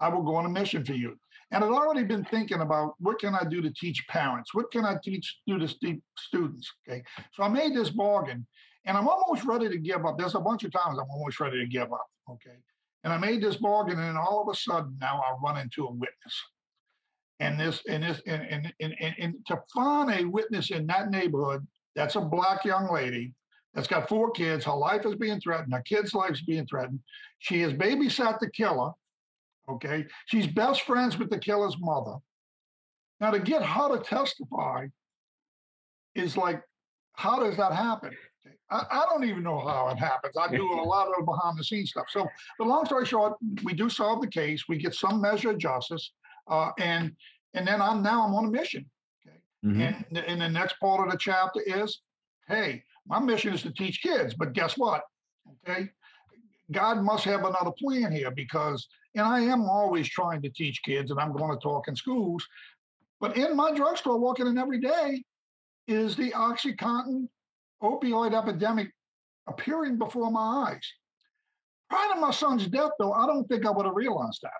I 0.00 0.08
will 0.08 0.22
go 0.22 0.36
on 0.36 0.46
a 0.46 0.50
mission 0.50 0.84
for 0.84 0.94
you." 0.94 1.18
And 1.52 1.64
I'd 1.64 1.70
already 1.70 2.04
been 2.04 2.24
thinking 2.24 2.60
about 2.60 2.94
what 2.98 3.18
can 3.18 3.34
I 3.34 3.44
do 3.44 3.60
to 3.60 3.70
teach 3.70 4.06
parents? 4.08 4.54
What 4.54 4.70
can 4.70 4.84
I 4.84 4.96
teach 5.02 5.40
do 5.46 5.58
to 5.58 5.68
students? 6.16 6.72
Okay, 6.88 7.02
so 7.32 7.42
I 7.42 7.48
made 7.48 7.74
this 7.74 7.90
bargain, 7.90 8.46
and 8.84 8.96
I'm 8.96 9.08
almost 9.08 9.44
ready 9.44 9.68
to 9.68 9.78
give 9.78 10.06
up. 10.06 10.16
There's 10.16 10.36
a 10.36 10.40
bunch 10.40 10.64
of 10.64 10.72
times 10.72 10.98
I'm 10.98 11.10
almost 11.10 11.40
ready 11.40 11.58
to 11.58 11.66
give 11.66 11.92
up. 11.92 12.06
Okay. 12.30 12.56
And 13.02 13.12
I 13.12 13.18
made 13.18 13.42
this 13.42 13.56
bargain, 13.56 13.98
and 13.98 14.18
all 14.18 14.42
of 14.42 14.48
a 14.52 14.56
sudden 14.56 14.96
now 15.00 15.22
I 15.26 15.34
run 15.42 15.58
into 15.58 15.86
a 15.86 15.90
witness. 15.90 16.42
And 17.40 17.58
this, 17.58 17.80
and 17.88 18.02
this, 18.02 18.20
and, 18.26 18.42
and, 18.42 18.72
and, 18.80 18.94
and, 19.00 19.14
and 19.18 19.34
to 19.46 19.62
find 19.74 20.10
a 20.10 20.28
witness 20.28 20.70
in 20.70 20.86
that 20.88 21.10
neighborhood, 21.10 21.66
that's 21.96 22.16
a 22.16 22.20
black 22.20 22.64
young 22.66 22.92
lady 22.92 23.32
that's 23.72 23.88
got 23.88 24.08
four 24.08 24.30
kids. 24.32 24.66
Her 24.66 24.74
life 24.74 25.06
is 25.06 25.14
being 25.14 25.40
threatened. 25.40 25.72
Her 25.72 25.82
kid's 25.82 26.12
life 26.12 26.32
is 26.32 26.42
being 26.42 26.66
threatened. 26.66 27.00
She 27.38 27.62
has 27.62 27.72
babysat 27.72 28.38
the 28.38 28.50
killer. 28.50 28.92
Okay. 29.72 30.06
She's 30.26 30.46
best 30.46 30.82
friends 30.82 31.18
with 31.18 31.30
the 31.30 31.38
killer's 31.38 31.76
mother. 31.78 32.16
Now, 33.20 33.30
to 33.30 33.38
get 33.38 33.62
her 33.62 33.96
to 33.96 34.02
testify 34.02 34.86
is 36.14 36.36
like, 36.36 36.62
how 37.14 37.38
does 37.38 37.56
that 37.56 37.72
happen? 37.72 38.16
I, 38.70 38.84
I, 38.90 39.06
don't 39.10 39.24
even 39.24 39.42
know 39.42 39.58
how 39.58 39.88
it 39.88 39.98
happens. 39.98 40.34
I 40.40 40.48
do 40.48 40.72
a 40.72 40.82
lot 40.82 41.08
of 41.08 41.26
behind 41.26 41.58
the 41.58 41.64
scenes 41.64 41.90
stuff. 41.90 42.06
So, 42.08 42.26
the 42.58 42.64
long 42.64 42.86
story 42.86 43.04
short, 43.04 43.34
we 43.62 43.74
do 43.74 43.90
solve 43.90 44.22
the 44.22 44.28
case. 44.28 44.64
We 44.68 44.78
get 44.78 44.94
some 44.94 45.20
measure 45.20 45.50
of 45.50 45.58
justice, 45.58 46.12
uh, 46.48 46.70
and 46.78 47.12
and 47.54 47.66
then 47.66 47.82
I'm 47.82 48.02
now 48.02 48.26
I'm 48.26 48.34
on 48.34 48.46
a 48.46 48.50
mission. 48.50 48.88
Okay, 49.26 49.36
mm-hmm. 49.66 49.80
and 49.80 50.18
and 50.18 50.40
the 50.40 50.48
next 50.48 50.78
part 50.80 51.04
of 51.04 51.12
the 51.12 51.18
chapter 51.18 51.60
is, 51.60 52.00
hey, 52.48 52.82
my 53.06 53.18
mission 53.18 53.52
is 53.52 53.62
to 53.62 53.72
teach 53.72 54.02
kids, 54.02 54.34
but 54.34 54.54
guess 54.54 54.78
what? 54.78 55.02
Okay, 55.68 55.90
God 56.72 57.02
must 57.02 57.24
have 57.24 57.40
another 57.44 57.72
plan 57.72 58.12
here 58.12 58.30
because, 58.30 58.86
and 59.14 59.26
I 59.26 59.40
am 59.40 59.62
always 59.62 60.08
trying 60.08 60.42
to 60.42 60.50
teach 60.50 60.82
kids, 60.84 61.10
and 61.10 61.20
I'm 61.20 61.32
going 61.32 61.50
to 61.50 61.62
talk 61.62 61.88
in 61.88 61.96
schools, 61.96 62.46
but 63.20 63.36
in 63.36 63.56
my 63.56 63.72
drugstore, 63.74 64.18
walking 64.18 64.46
in 64.46 64.58
every 64.58 64.80
day, 64.80 65.22
is 65.88 66.16
the 66.16 66.30
OxyContin 66.30 67.28
opioid 67.82 68.34
epidemic 68.34 68.92
appearing 69.48 69.98
before 69.98 70.30
my 70.30 70.70
eyes. 70.70 70.92
Prior 71.88 72.14
to 72.14 72.20
my 72.20 72.30
son's 72.30 72.66
death, 72.68 72.92
though, 72.98 73.12
I 73.12 73.26
don't 73.26 73.46
think 73.48 73.66
I 73.66 73.70
would 73.70 73.86
have 73.86 73.96
realized 73.96 74.40
that. 74.42 74.50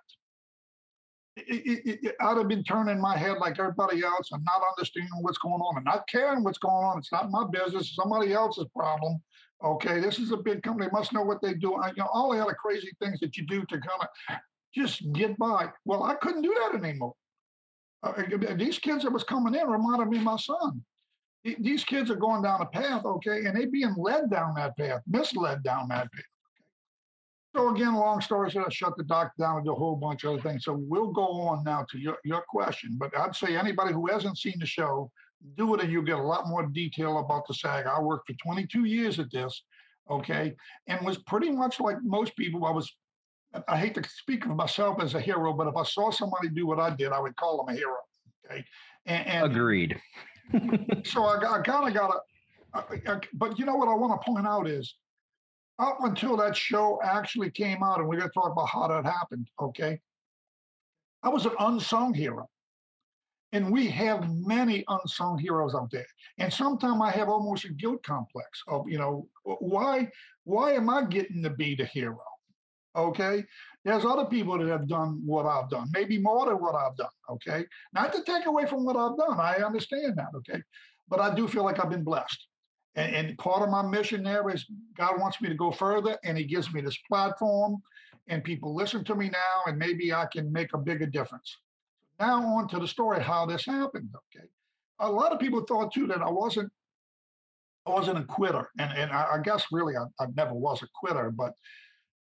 It, 1.36 1.62
it, 1.86 2.00
it, 2.04 2.14
I'd 2.20 2.36
have 2.36 2.48
been 2.48 2.64
turning 2.64 3.00
my 3.00 3.16
head 3.16 3.38
like 3.38 3.58
everybody 3.58 4.02
else 4.02 4.30
and 4.32 4.44
not 4.44 4.62
understanding 4.68 5.22
what's 5.22 5.38
going 5.38 5.60
on 5.60 5.76
and 5.76 5.84
not 5.84 6.08
caring 6.08 6.42
what's 6.42 6.58
going 6.58 6.84
on. 6.84 6.98
It's 6.98 7.12
not 7.12 7.30
my 7.30 7.44
business, 7.50 7.94
somebody 7.94 8.32
else's 8.32 8.66
problem. 8.76 9.22
Okay, 9.62 10.00
this 10.00 10.18
is 10.18 10.32
a 10.32 10.36
big 10.36 10.62
company, 10.62 10.88
must 10.92 11.12
know 11.12 11.22
what 11.22 11.42
they 11.42 11.52
do. 11.52 11.74
I, 11.74 11.88
you 11.88 11.94
know, 11.98 12.08
all 12.12 12.32
the 12.32 12.42
other 12.42 12.54
crazy 12.54 12.92
things 12.98 13.20
that 13.20 13.36
you 13.36 13.46
do 13.46 13.60
to 13.66 13.78
kind 13.78 14.02
of 14.02 14.36
just 14.74 15.12
get 15.12 15.36
by. 15.38 15.68
Well, 15.84 16.02
I 16.02 16.14
couldn't 16.14 16.42
do 16.42 16.54
that 16.54 16.82
anymore. 16.82 17.14
Uh, 18.02 18.22
these 18.54 18.78
kids 18.78 19.04
that 19.04 19.12
was 19.12 19.24
coming 19.24 19.54
in 19.54 19.66
reminded 19.66 20.08
me 20.08 20.18
of 20.18 20.24
my 20.24 20.36
son. 20.36 20.82
these 21.44 21.84
kids 21.84 22.10
are 22.10 22.16
going 22.16 22.42
down 22.42 22.62
a 22.62 22.66
path, 22.66 23.04
okay, 23.04 23.44
and 23.44 23.54
they 23.54 23.66
being 23.66 23.94
led 23.98 24.30
down 24.30 24.54
that 24.54 24.76
path, 24.78 25.02
misled 25.06 25.62
down 25.62 25.88
that 25.88 26.10
path. 26.10 26.24
So 27.54 27.74
again, 27.74 27.94
long 27.94 28.20
story 28.20 28.48
short, 28.50 28.66
I 28.66 28.70
shut 28.70 28.96
the 28.96 29.04
doctor 29.04 29.34
down 29.42 29.56
and 29.56 29.64
do 29.64 29.72
a 29.72 29.74
whole 29.74 29.96
bunch 29.96 30.24
of 30.24 30.34
other 30.34 30.42
things. 30.42 30.64
So 30.64 30.80
we'll 30.88 31.10
go 31.10 31.26
on 31.26 31.64
now 31.64 31.84
to 31.90 31.98
your, 31.98 32.16
your 32.24 32.44
question. 32.48 32.96
But 32.96 33.16
I'd 33.18 33.34
say 33.34 33.56
anybody 33.56 33.92
who 33.92 34.06
hasn't 34.06 34.38
seen 34.38 34.54
the 34.60 34.66
show, 34.66 35.10
do 35.56 35.74
it 35.74 35.80
and 35.80 35.90
you'll 35.90 36.02
get 36.02 36.18
a 36.18 36.22
lot 36.22 36.48
more 36.48 36.66
detail 36.66 37.18
about 37.18 37.46
the 37.46 37.54
SAG. 37.54 37.86
I 37.86 38.00
worked 38.00 38.26
for 38.26 38.34
22 38.44 38.84
years 38.84 39.18
at 39.18 39.30
this, 39.30 39.62
okay, 40.10 40.54
and 40.86 41.04
was 41.04 41.18
pretty 41.18 41.50
much 41.50 41.80
like 41.80 41.96
most 42.02 42.36
people. 42.36 42.64
I 42.64 42.70
was, 42.70 42.90
I 43.68 43.76
hate 43.76 43.94
to 43.94 44.08
speak 44.08 44.44
of 44.44 44.52
myself 44.52 45.00
as 45.00 45.14
a 45.14 45.20
hero, 45.20 45.52
but 45.52 45.66
if 45.66 45.76
I 45.76 45.84
saw 45.84 46.10
somebody 46.10 46.48
do 46.48 46.66
what 46.66 46.78
I 46.78 46.90
did, 46.90 47.12
I 47.12 47.20
would 47.20 47.36
call 47.36 47.64
them 47.64 47.74
a 47.74 47.78
hero. 47.78 47.96
Okay. 48.44 48.64
And, 49.06 49.26
and 49.26 49.46
agreed. 49.46 50.00
so 51.04 51.24
I, 51.24 51.36
I 51.36 51.60
kind 51.62 51.88
of 51.88 51.94
got 51.94 52.12
to, 52.74 53.20
but 53.34 53.58
you 53.58 53.64
know 53.64 53.76
what 53.76 53.88
I 53.88 53.94
want 53.94 54.20
to 54.20 54.24
point 54.24 54.46
out 54.46 54.68
is 54.68 54.94
up 55.78 55.98
until 56.02 56.36
that 56.36 56.56
show 56.56 57.00
actually 57.02 57.50
came 57.50 57.82
out, 57.82 57.98
and 57.98 58.08
we're 58.08 58.18
going 58.18 58.28
to 58.28 58.34
talk 58.34 58.52
about 58.52 58.68
how 58.68 58.86
that 58.88 59.04
happened, 59.04 59.48
okay? 59.60 59.98
I 61.22 61.28
was 61.28 61.46
an 61.46 61.52
unsung 61.58 62.14
hero. 62.14 62.48
And 63.52 63.72
we 63.72 63.88
have 63.88 64.30
many 64.30 64.84
unsung 64.88 65.38
heroes 65.38 65.74
out 65.74 65.90
there. 65.90 66.06
And 66.38 66.52
sometimes 66.52 67.00
I 67.02 67.10
have 67.10 67.28
almost 67.28 67.64
a 67.64 67.72
guilt 67.72 68.02
complex 68.02 68.62
of, 68.68 68.88
you 68.88 68.98
know, 68.98 69.26
why 69.44 70.10
why 70.44 70.72
am 70.72 70.88
I 70.88 71.04
getting 71.04 71.42
to 71.42 71.50
be 71.50 71.74
the 71.74 71.84
hero? 71.84 72.18
Okay. 72.96 73.44
There's 73.84 74.04
other 74.04 74.26
people 74.26 74.58
that 74.58 74.68
have 74.68 74.88
done 74.88 75.22
what 75.24 75.46
I've 75.46 75.70
done, 75.70 75.88
maybe 75.92 76.18
more 76.18 76.46
than 76.46 76.56
what 76.56 76.74
I've 76.74 76.96
done. 76.96 77.08
Okay. 77.28 77.64
Not 77.92 78.12
to 78.12 78.22
take 78.22 78.46
away 78.46 78.66
from 78.66 78.84
what 78.84 78.96
I've 78.96 79.16
done. 79.16 79.38
I 79.40 79.56
understand 79.64 80.16
that. 80.16 80.28
Okay. 80.36 80.62
But 81.08 81.20
I 81.20 81.34
do 81.34 81.48
feel 81.48 81.64
like 81.64 81.82
I've 81.82 81.90
been 81.90 82.04
blessed. 82.04 82.46
And, 82.94 83.14
and 83.14 83.38
part 83.38 83.62
of 83.62 83.70
my 83.70 83.82
mission 83.82 84.22
there 84.22 84.48
is 84.50 84.66
God 84.96 85.20
wants 85.20 85.40
me 85.40 85.48
to 85.48 85.54
go 85.54 85.70
further, 85.70 86.18
and 86.24 86.36
He 86.36 86.44
gives 86.44 86.72
me 86.72 86.80
this 86.80 86.98
platform, 87.08 87.82
and 88.28 88.44
people 88.44 88.74
listen 88.74 89.04
to 89.04 89.14
me 89.14 89.28
now, 89.30 89.62
and 89.66 89.78
maybe 89.78 90.12
I 90.12 90.26
can 90.26 90.52
make 90.52 90.72
a 90.74 90.78
bigger 90.78 91.06
difference. 91.06 91.58
Now 92.20 92.42
on 92.42 92.68
to 92.68 92.78
the 92.78 92.86
story 92.86 93.22
how 93.22 93.46
this 93.46 93.64
happened. 93.64 94.10
Okay, 94.14 94.46
a 95.00 95.10
lot 95.10 95.32
of 95.32 95.40
people 95.40 95.62
thought 95.62 95.92
too 95.92 96.06
that 96.08 96.22
I 96.22 96.30
wasn't 96.30 96.70
I 97.86 97.90
wasn't 97.90 98.18
a 98.18 98.24
quitter, 98.24 98.68
and 98.78 98.92
and 98.96 99.10
I, 99.10 99.34
I 99.34 99.38
guess 99.42 99.64
really 99.72 99.96
I, 99.96 100.04
I 100.22 100.26
never 100.36 100.54
was 100.54 100.82
a 100.82 100.88
quitter, 100.94 101.30
but 101.30 101.54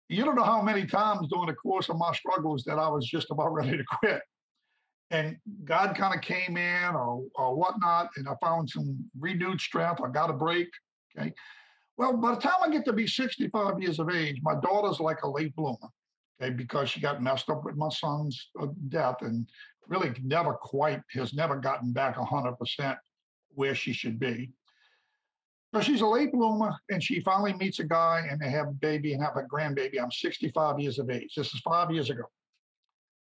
you 0.09 0.25
don't 0.25 0.35
know 0.35 0.43
how 0.43 0.63
many 0.63 0.87
times 0.87 1.29
during 1.29 1.47
the 1.47 1.55
course 1.55 1.89
of 1.89 1.97
my 1.97 2.13
struggles 2.13 2.65
that 2.65 2.79
I 2.79 2.89
was 2.89 3.07
just 3.07 3.31
about 3.31 3.53
ready 3.53 3.77
to 3.77 3.85
quit 4.01 4.23
and 5.13 5.37
God 5.65 5.95
kind 5.95 6.15
of 6.15 6.23
came 6.23 6.57
in 6.57 6.95
or, 6.95 7.23
or 7.37 7.55
whatnot, 7.55 8.09
and 8.17 8.27
I 8.27 8.33
found 8.43 8.69
some 8.69 8.99
renewed 9.21 9.61
strength. 9.61 10.01
I 10.03 10.11
got 10.11 10.31
a 10.31 10.33
break. 10.33 10.69
Okay. 11.17 11.33
Well, 11.99 12.17
by 12.17 12.35
the 12.35 12.41
time 12.41 12.55
I 12.63 12.71
get 12.71 12.87
to 12.87 12.95
be 12.95 13.07
65 13.07 13.81
years 13.81 13.99
of 13.99 14.09
age, 14.09 14.41
my 14.43 14.55
daughter's 14.55 15.01
like 15.01 15.23
a 15.23 15.29
late 15.29 15.55
bloomer. 15.55 15.77
Okay, 16.41 16.51
because 16.55 16.89
she 16.89 17.01
got 17.01 17.23
messed 17.23 17.51
up 17.51 17.63
with 17.63 17.77
my 17.77 17.91
son's 17.91 18.49
uh, 18.61 18.69
death 18.89 19.17
and 19.21 19.47
really 19.89 20.13
never 20.23 20.55
quite 20.55 21.01
has 21.13 21.35
never 21.35 21.57
gotten 21.57 21.93
back 21.93 22.17
100% 22.17 22.97
where 23.55 23.75
she 23.75 23.93
should 23.93 24.19
be. 24.19 24.51
So 25.75 25.81
she's 25.81 26.03
a 26.03 26.07
late 26.07 26.33
bloomer, 26.33 26.75
and 26.91 27.03
she 27.03 27.21
finally 27.21 27.55
meets 27.55 27.79
a 27.79 27.85
guy, 27.85 28.27
and 28.31 28.39
they 28.39 28.51
have 28.51 28.69
a 28.69 28.73
baby 28.73 29.15
and 29.15 29.23
have 29.23 29.37
a 29.37 29.43
grandbaby. 29.43 30.03
I'm 30.03 30.11
65 30.11 30.79
years 30.79 30.99
of 30.99 31.09
age. 31.09 31.35
This 31.35 31.55
is 31.55 31.61
five 31.61 31.91
years 31.91 32.11
ago 32.11 32.25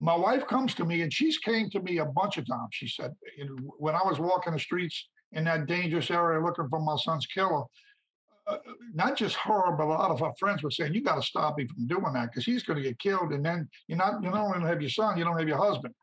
my 0.00 0.16
wife 0.16 0.46
comes 0.46 0.74
to 0.74 0.84
me 0.84 1.02
and 1.02 1.12
she's 1.12 1.38
came 1.38 1.68
to 1.70 1.80
me 1.80 1.98
a 1.98 2.06
bunch 2.06 2.38
of 2.38 2.46
times. 2.46 2.70
She 2.72 2.88
said, 2.88 3.14
when 3.78 3.94
I 3.94 4.02
was 4.04 4.18
walking 4.18 4.54
the 4.54 4.58
streets 4.58 5.08
in 5.32 5.44
that 5.44 5.66
dangerous 5.66 6.10
area 6.10 6.42
looking 6.42 6.68
for 6.68 6.80
my 6.80 6.96
son's 6.96 7.26
killer, 7.26 7.64
uh, 8.46 8.56
not 8.94 9.16
just 9.16 9.36
her, 9.36 9.72
but 9.76 9.84
a 9.84 9.86
lot 9.86 10.10
of 10.10 10.20
her 10.20 10.32
friends 10.38 10.62
were 10.62 10.70
saying, 10.70 10.94
"You 10.94 11.04
got 11.04 11.16
to 11.16 11.22
stop 11.22 11.60
him 11.60 11.68
from 11.68 11.86
doing 11.86 12.12
that 12.14 12.30
because 12.30 12.44
he's 12.44 12.64
going 12.64 12.78
to 12.78 12.82
get 12.82 12.98
killed." 12.98 13.32
And 13.32 13.44
then 13.44 13.68
you're 13.86 13.98
not 13.98 14.22
you 14.24 14.30
don't 14.30 14.50
even 14.56 14.66
have 14.66 14.80
your 14.80 14.90
son, 14.90 15.16
you 15.16 15.24
don't 15.24 15.38
have 15.38 15.46
your 15.46 15.58
husband. 15.58 15.94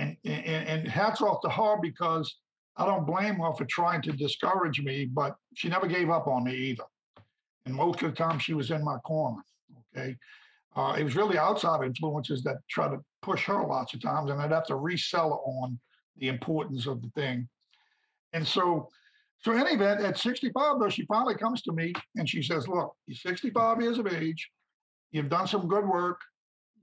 And, 0.00 0.16
and 0.24 0.66
and 0.66 0.88
hats 0.88 1.20
off 1.20 1.42
to 1.42 1.50
her 1.50 1.76
because 1.80 2.34
I 2.76 2.86
don't 2.86 3.06
blame 3.06 3.34
her 3.34 3.52
for 3.52 3.66
trying 3.66 4.00
to 4.02 4.12
discourage 4.12 4.80
me, 4.80 5.04
but 5.04 5.36
she 5.54 5.68
never 5.68 5.86
gave 5.86 6.08
up 6.08 6.26
on 6.26 6.44
me 6.44 6.54
either. 6.54 6.84
And 7.66 7.74
most 7.74 8.02
of 8.02 8.10
the 8.10 8.16
time, 8.16 8.38
she 8.38 8.54
was 8.54 8.70
in 8.70 8.82
my 8.82 8.96
corner. 8.98 9.42
Okay, 9.94 10.16
uh, 10.76 10.96
it 10.98 11.04
was 11.04 11.16
really 11.16 11.36
outside 11.36 11.84
influences 11.84 12.42
that 12.44 12.56
try 12.70 12.88
to 12.88 12.98
push 13.20 13.44
her 13.44 13.66
lots 13.66 13.92
of 13.92 14.00
times, 14.00 14.30
and 14.30 14.40
I'd 14.40 14.52
have 14.52 14.66
to 14.66 14.76
resell 14.76 15.34
it 15.34 15.48
on 15.48 15.78
the 16.16 16.28
importance 16.28 16.86
of 16.86 17.02
the 17.02 17.10
thing. 17.10 17.48
And 18.32 18.46
so, 18.46 18.88
so 19.40 19.52
in 19.52 19.58
any 19.58 19.72
event, 19.72 20.00
at 20.00 20.18
65, 20.18 20.80
though, 20.80 20.88
she 20.88 21.04
finally 21.06 21.34
comes 21.34 21.62
to 21.62 21.72
me 21.72 21.92
and 22.16 22.28
she 22.28 22.42
says, 22.42 22.68
Look, 22.68 22.94
you're 23.06 23.16
65 23.16 23.82
years 23.82 23.98
of 23.98 24.06
age. 24.06 24.50
You've 25.10 25.28
done 25.28 25.46
some 25.46 25.66
good 25.66 25.86
work. 25.86 26.20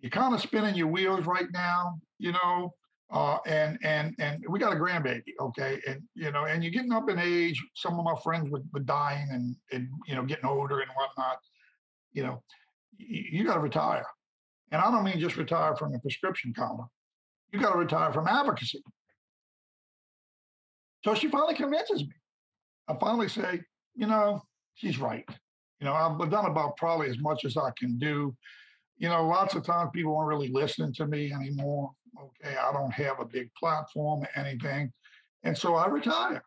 You're 0.02 0.12
kind 0.12 0.34
of 0.34 0.42
spinning 0.42 0.76
your 0.76 0.88
wheels 0.88 1.26
right 1.26 1.48
now, 1.52 2.00
you 2.20 2.34
know, 2.34 2.74
uh, 3.10 3.38
and 3.46 3.78
and 3.84 4.16
and 4.20 4.44
we 4.50 4.60
got 4.60 4.74
a 4.74 4.76
grandbaby, 4.76 5.34
okay, 5.40 5.80
and 5.88 6.02
you 6.14 6.32
know, 6.32 6.46
and 6.46 6.64
you're 6.64 6.74
getting 6.74 6.92
up 6.92 7.10
in 7.10 7.18
age. 7.20 7.64
Some 7.76 7.98
of 7.98 8.04
my 8.04 8.16
friends 8.24 8.50
were, 8.50 8.62
were 8.74 8.82
dying 8.82 9.30
and 9.32 9.56
and 9.72 9.88
you 10.08 10.16
know 10.16 10.24
getting 10.24 10.46
older 10.46 10.82
and 10.82 10.90
whatnot, 10.96 11.38
you 12.12 12.24
know 12.24 12.44
you, 12.98 13.46
got 13.46 13.56
to 13.56 13.60
retire. 13.60 14.06
And 14.72 14.82
I 14.82 14.92
don't 14.92 15.04
mean 15.04 15.20
just 15.20 15.38
retire 15.38 15.76
from 15.76 15.92
the 15.92 16.00
prescription 16.00 16.54
column. 16.54 16.88
You 17.52 17.60
got 17.60 17.72
to 17.72 17.78
retire 17.78 18.12
from 18.12 18.28
advocacy. 18.28 18.84
So 21.04 21.16
she 21.16 21.30
finally 21.30 21.56
convinces 21.56 22.02
me. 22.02 22.14
I 22.88 22.96
finally 23.00 23.30
say, 23.30 23.62
you 23.96 24.08
know, 24.08 24.42
she's 24.76 25.00
right. 25.00 25.26
You 25.80 25.86
know, 25.86 25.94
I've 25.94 26.18
done 26.30 26.46
about 26.46 26.76
probably 26.78 27.10
as 27.10 27.20
much 27.20 27.46
as 27.46 27.56
I 27.56 27.70
can 27.78 27.98
do. 27.98 28.36
You 28.98 29.10
know, 29.10 29.28
lots 29.28 29.56
of 29.56 29.64
times 29.64 29.92
people 29.94 30.18
aren't 30.18 30.28
really 30.28 30.50
listening 30.52 30.94
to 30.96 31.08
me 31.08 31.32
anymore. 31.32 31.92
Okay, 32.22 32.56
I 32.56 32.72
don't 32.72 32.92
have 32.92 33.20
a 33.20 33.26
big 33.26 33.50
platform 33.54 34.24
or 34.24 34.30
anything. 34.36 34.92
And 35.44 35.58
so 35.58 35.76
I 35.76 35.88
retire. 35.88 36.44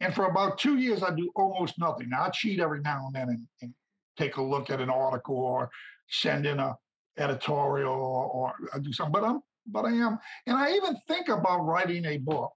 And 0.00 0.14
for 0.14 0.26
about 0.26 0.58
two 0.58 0.76
years, 0.76 1.02
I 1.02 1.14
do 1.14 1.30
almost 1.34 1.78
nothing. 1.78 2.10
Now, 2.10 2.24
I 2.24 2.30
cheat 2.30 2.60
every 2.60 2.80
now 2.80 3.06
and 3.06 3.14
then 3.14 3.28
and, 3.30 3.46
and 3.62 3.74
take 4.16 4.36
a 4.36 4.42
look 4.42 4.70
at 4.70 4.80
an 4.80 4.90
article 4.90 5.36
or 5.36 5.70
send 6.08 6.46
in 6.46 6.58
a 6.58 6.76
editorial 7.18 7.92
or, 7.92 8.54
or 8.72 8.80
do 8.80 8.92
something. 8.92 9.12
But 9.12 9.24
I'm 9.24 9.40
but 9.70 9.84
I 9.84 9.90
am, 9.90 10.18
and 10.46 10.56
I 10.56 10.72
even 10.72 10.96
think 11.08 11.28
about 11.28 11.66
writing 11.66 12.06
a 12.06 12.16
book, 12.16 12.52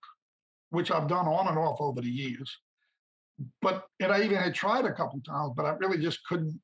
which 0.70 0.90
I've 0.90 1.08
done 1.08 1.26
on 1.26 1.48
and 1.48 1.58
off 1.58 1.78
over 1.80 2.00
the 2.00 2.08
years. 2.08 2.50
But 3.60 3.84
and 4.00 4.12
I 4.12 4.22
even 4.22 4.38
had 4.38 4.54
tried 4.54 4.84
a 4.84 4.94
couple 4.94 5.20
times, 5.20 5.52
but 5.56 5.66
I 5.66 5.72
really 5.74 5.98
just 5.98 6.24
couldn't. 6.26 6.58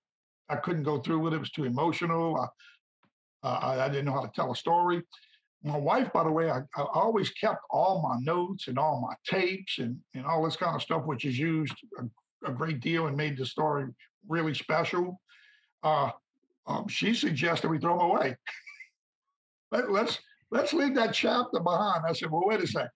I 0.49 0.57
couldn't 0.57 0.85
go 0.85 1.01
through 1.01 1.19
with 1.19 1.35
it. 1.35 1.37
It 1.37 1.41
was 1.41 1.51
too 1.51 1.65
emotional. 1.65 2.49
I, 3.43 3.47
uh, 3.47 3.79
I 3.81 3.89
didn't 3.89 4.07
know 4.07 4.13
how 4.13 4.23
to 4.23 4.31
tell 4.35 4.53
a 4.53 4.57
story. 4.57 5.03
My 5.65 5.77
wife, 5.77 6.13
by 6.13 6.23
the 6.23 6.31
way, 6.31 6.51
I, 6.51 6.61
I, 6.77 6.83
always 6.95 7.31
kept 7.31 7.61
all 7.71 8.01
my 8.01 8.19
notes 8.21 8.69
and 8.69 8.79
all 8.79 9.01
my 9.01 9.15
tapes 9.27 9.79
and, 9.79 9.99
and 10.15 10.25
all 10.25 10.45
this 10.45 10.57
kind 10.57 10.77
of 10.77 10.83
stuff, 10.83 11.05
which 11.05 11.25
is 11.25 11.37
used 11.37 11.75
a, 11.99 12.49
a 12.49 12.53
great 12.53 12.81
deal 12.81 13.09
and 13.09 13.17
made 13.17 13.37
the 13.37 13.45
story 13.45 13.87
really 14.29 14.55
special. 14.55 15.21
Uh, 15.83 16.11
um, 16.67 16.87
she 16.87 17.13
suggested 17.13 17.71
we 17.71 17.79
throw 17.79 17.99
them 17.99 18.07
away. 18.07 18.37
Let, 19.73 19.91
let's 19.91 20.19
let's 20.51 20.73
leave 20.73 20.95
that 20.95 21.13
chapter 21.13 21.61
behind. 21.61 22.05
I 22.07 22.13
said, 22.13 22.31
well, 22.31 22.45
wait 22.47 22.63
a 22.63 22.67
second. 22.67 22.91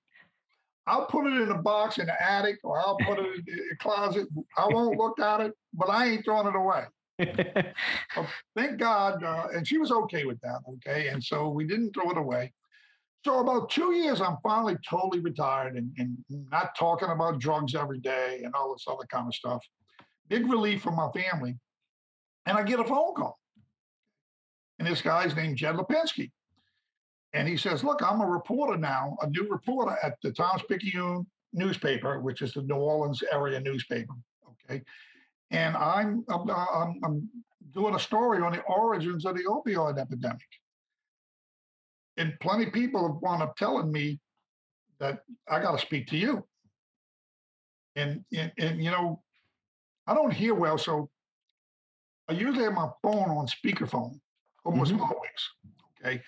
I'll 0.87 1.07
put 1.07 1.27
it 1.27 1.41
in 1.41 1.51
a 1.51 1.63
box 1.63 1.99
in 1.99 2.07
the 2.07 2.23
attic, 2.23 2.59
or 2.65 2.79
I'll 2.79 2.97
put 2.97 3.19
it 3.19 3.27
in 3.47 3.69
a 3.73 3.77
closet. 3.77 4.27
I 4.57 4.67
won't 4.69 4.99
look 4.99 5.21
at 5.21 5.41
it, 5.41 5.53
but 5.75 5.89
I 5.89 6.09
ain't 6.09 6.25
throwing 6.25 6.49
it 6.49 6.57
away. 6.57 6.85
well, 8.17 8.29
thank 8.57 8.79
God, 8.79 9.23
uh, 9.23 9.49
and 9.55 9.67
she 9.67 9.79
was 9.79 9.91
okay 9.91 10.25
with 10.25 10.41
that. 10.41 10.61
Okay, 10.75 11.09
and 11.09 11.23
so 11.23 11.49
we 11.49 11.65
didn't 11.65 11.93
throw 11.93 12.11
it 12.11 12.19
away. 12.19 12.53
So 13.25 13.39
about 13.39 13.71
two 13.71 13.93
years, 13.93 14.21
I'm 14.21 14.39
finally 14.43 14.77
totally 14.89 15.21
retired 15.21 15.77
and, 15.77 15.93
and 15.99 16.19
not 16.29 16.77
talking 16.77 17.11
about 17.11 17.39
drugs 17.39 17.75
every 17.77 18.01
day 18.01 18.41
and 18.45 18.53
all 18.55 18.73
this 18.73 18.85
other 18.89 19.07
kind 19.09 19.29
of 19.29 19.35
stuff 19.35 19.65
big 20.33 20.49
relief 20.49 20.81
for 20.81 20.93
my 20.93 21.11
family. 21.11 21.59
And 22.47 22.57
I 22.57 22.63
get 22.63 22.81
a 22.81 22.85
phone 22.85 23.15
call. 23.15 23.39
And 24.79 24.89
this 24.89 25.03
guy's 25.03 25.37
named 25.37 25.59
Jed 25.59 25.77
Lipinski. 25.77 26.31
And 27.35 27.47
he 27.47 27.57
says, 27.57 27.85
Look, 27.85 28.03
I'm 28.03 28.21
a 28.21 28.27
reporter 28.27 28.79
now, 28.79 29.17
a 29.21 29.29
new 29.29 29.47
reporter 29.49 29.97
at 30.03 30.17
the 30.23 30.33
Times 30.33 30.63
Picayune 30.69 31.27
newspaper, 31.53 32.21
which 32.21 32.43
is 32.43 32.55
the 32.55 32.63
New 32.63 32.77
Orleans 32.77 33.23
area 33.31 33.61
newspaper. 33.61 34.15
Okay. 34.71 34.83
And 35.53 35.77
I'm, 35.77 36.25
I'm, 36.29 37.01
I'm, 37.05 37.29
doing 37.73 37.95
a 37.95 37.99
story 37.99 38.43
on 38.43 38.53
the 38.53 38.61
origins 38.63 39.25
of 39.25 39.35
the 39.35 39.45
opioid 39.45 39.99
epidemic. 39.99 40.41
And 42.19 42.35
plenty 42.41 42.67
of 42.67 42.73
people 42.75 43.07
have 43.07 43.23
wound 43.23 43.43
up 43.43 43.57
telling 43.57 43.91
me 43.91 44.21
that 45.01 45.21
I 45.49 45.59
got 45.61 45.73
to 45.73 45.79
speak 45.79 46.07
to 46.09 46.19
you. 46.19 46.45
And, 47.97 48.23
and, 48.35 48.53
and, 48.59 48.85
you 48.85 48.91
know, 48.91 49.23
I 50.07 50.15
don't 50.15 50.33
hear 50.33 50.55
well, 50.55 50.77
so 50.77 51.09
I 52.29 52.35
usually 52.35 52.65
have 52.65 52.75
my 52.75 52.89
phone 53.03 53.31
on 53.31 53.47
speakerphone 53.47 54.21
almost 54.65 54.93
mm-hmm. 54.93 55.03
always. 55.03 56.03
Okay. 56.05 56.23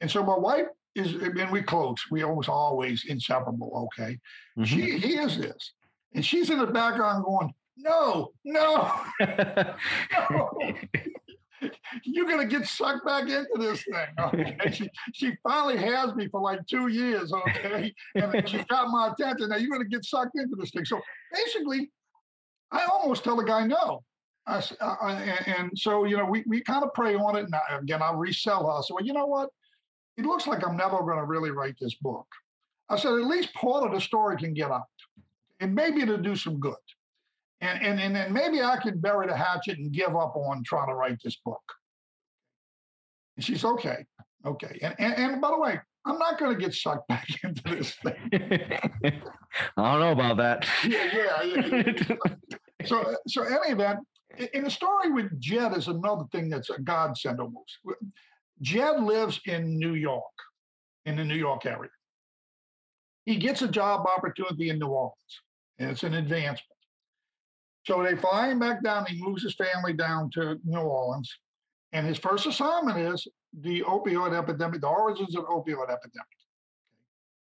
And 0.00 0.10
so 0.10 0.22
my 0.22 0.36
wife 0.36 0.66
is, 0.94 1.14
and 1.14 1.50
we 1.50 1.62
close. 1.62 1.96
We 2.10 2.22
almost 2.22 2.48
always 2.48 3.04
inseparable. 3.06 3.88
Okay, 3.98 4.18
Mhm. 4.58 4.66
she 4.66 4.98
hears 4.98 5.36
this, 5.38 5.72
and 6.14 6.24
she's 6.24 6.50
in 6.50 6.58
the 6.58 6.66
background 6.66 7.24
going, 7.24 7.52
"No, 7.76 8.32
no, 8.44 9.00
no." 9.20 10.50
You're 12.04 12.26
gonna 12.26 12.46
get 12.46 12.66
sucked 12.66 13.04
back 13.04 13.22
into 13.22 13.48
this 13.58 13.84
thing. 13.84 14.06
Okay. 14.18 14.56
she, 14.72 14.90
she 15.12 15.32
finally 15.42 15.76
has 15.76 16.14
me 16.14 16.28
for 16.28 16.40
like 16.40 16.66
two 16.66 16.88
years, 16.88 17.32
okay? 17.32 17.92
And 18.14 18.48
she 18.48 18.62
got 18.64 18.88
my 18.88 19.08
attention. 19.08 19.48
Now 19.48 19.56
you're 19.56 19.70
gonna 19.70 19.88
get 19.88 20.04
sucked 20.04 20.36
into 20.36 20.56
this 20.56 20.70
thing. 20.70 20.84
So 20.84 21.00
basically, 21.32 21.90
I 22.70 22.84
almost 22.84 23.24
tell 23.24 23.36
the 23.36 23.44
guy 23.44 23.66
no. 23.66 24.02
I 24.46 24.62
uh, 24.80 24.96
uh, 25.00 25.06
and, 25.46 25.70
so 25.74 26.04
you 26.04 26.16
know, 26.16 26.26
we, 26.26 26.44
we 26.46 26.60
kind 26.60 26.84
of 26.84 26.92
pray 26.92 27.14
on 27.14 27.36
it. 27.36 27.44
And 27.44 27.54
I, 27.54 27.78
again, 27.78 28.02
I 28.02 28.12
resell 28.12 28.70
her. 28.70 28.82
So 28.82 28.94
well, 28.94 29.04
you 29.04 29.12
know 29.12 29.26
what? 29.26 29.48
It 30.16 30.26
looks 30.26 30.46
like 30.46 30.66
I'm 30.66 30.76
never 30.76 30.98
gonna 30.98 31.24
really 31.24 31.50
write 31.50 31.76
this 31.80 31.94
book. 31.94 32.26
I 32.88 32.96
said, 32.96 33.12
at 33.12 33.24
least 33.24 33.54
part 33.54 33.84
of 33.84 33.92
the 33.92 34.00
story 34.00 34.36
can 34.36 34.52
get 34.52 34.70
out. 34.70 34.82
And 35.60 35.74
maybe 35.74 36.02
it'll 36.02 36.18
do 36.18 36.36
some 36.36 36.60
good. 36.60 36.74
And 37.60 37.82
and 37.82 38.00
and 38.00 38.14
then 38.14 38.32
maybe 38.32 38.62
I 38.62 38.76
could 38.76 39.00
bury 39.00 39.26
the 39.26 39.36
hatchet 39.36 39.78
and 39.78 39.92
give 39.92 40.16
up 40.16 40.36
on 40.36 40.62
trying 40.64 40.88
to 40.88 40.94
write 40.94 41.18
this 41.22 41.36
book. 41.44 41.62
And 43.36 43.44
she's 43.44 43.64
okay, 43.64 44.04
okay. 44.44 44.78
And 44.82 44.94
and, 44.98 45.14
and 45.14 45.40
by 45.40 45.50
the 45.50 45.58
way, 45.58 45.80
I'm 46.04 46.18
not 46.18 46.38
going 46.38 46.54
to 46.54 46.60
get 46.60 46.74
sucked 46.74 47.08
back 47.08 47.26
into 47.42 47.62
this 47.62 47.94
thing. 47.94 48.30
I 49.76 49.92
don't 49.92 50.00
know 50.00 50.12
about 50.12 50.36
that. 50.38 50.68
Yeah, 50.86 51.08
yeah. 51.14 51.42
yeah, 51.42 51.92
yeah. 52.08 52.16
So 52.86 53.14
so 53.26 53.44
any 53.44 53.72
event, 53.72 54.00
in 54.52 54.64
the 54.64 54.70
story 54.70 55.10
with 55.10 55.40
Jed 55.40 55.74
is 55.74 55.88
another 55.88 56.24
thing 56.32 56.50
that's 56.50 56.68
a 56.68 56.78
godsend 56.78 57.40
almost. 57.40 57.78
Jed 58.60 59.02
lives 59.02 59.40
in 59.46 59.78
New 59.78 59.94
York, 59.94 60.22
in 61.06 61.16
the 61.16 61.24
New 61.24 61.36
York 61.36 61.64
area. 61.64 61.90
He 63.24 63.36
gets 63.36 63.62
a 63.62 63.68
job 63.68 64.06
opportunity 64.06 64.68
in 64.68 64.78
New 64.78 64.88
Orleans, 64.88 65.40
and 65.78 65.90
it's 65.90 66.02
an 66.02 66.14
advancement. 66.14 66.60
So 67.86 68.02
they 68.02 68.16
fly 68.16 68.48
him 68.48 68.58
back 68.58 68.82
down. 68.82 69.06
He 69.06 69.22
moves 69.22 69.42
his 69.42 69.54
family 69.54 69.92
down 69.92 70.30
to 70.30 70.58
New 70.64 70.78
Orleans, 70.78 71.30
and 71.92 72.06
his 72.06 72.18
first 72.18 72.46
assignment 72.46 72.98
is 72.98 73.26
the 73.60 73.82
opioid 73.82 74.36
epidemic, 74.36 74.80
the 74.80 74.88
origins 74.88 75.36
of 75.36 75.44
the 75.44 75.50
opioid 75.50 75.90
epidemic. 75.90 76.26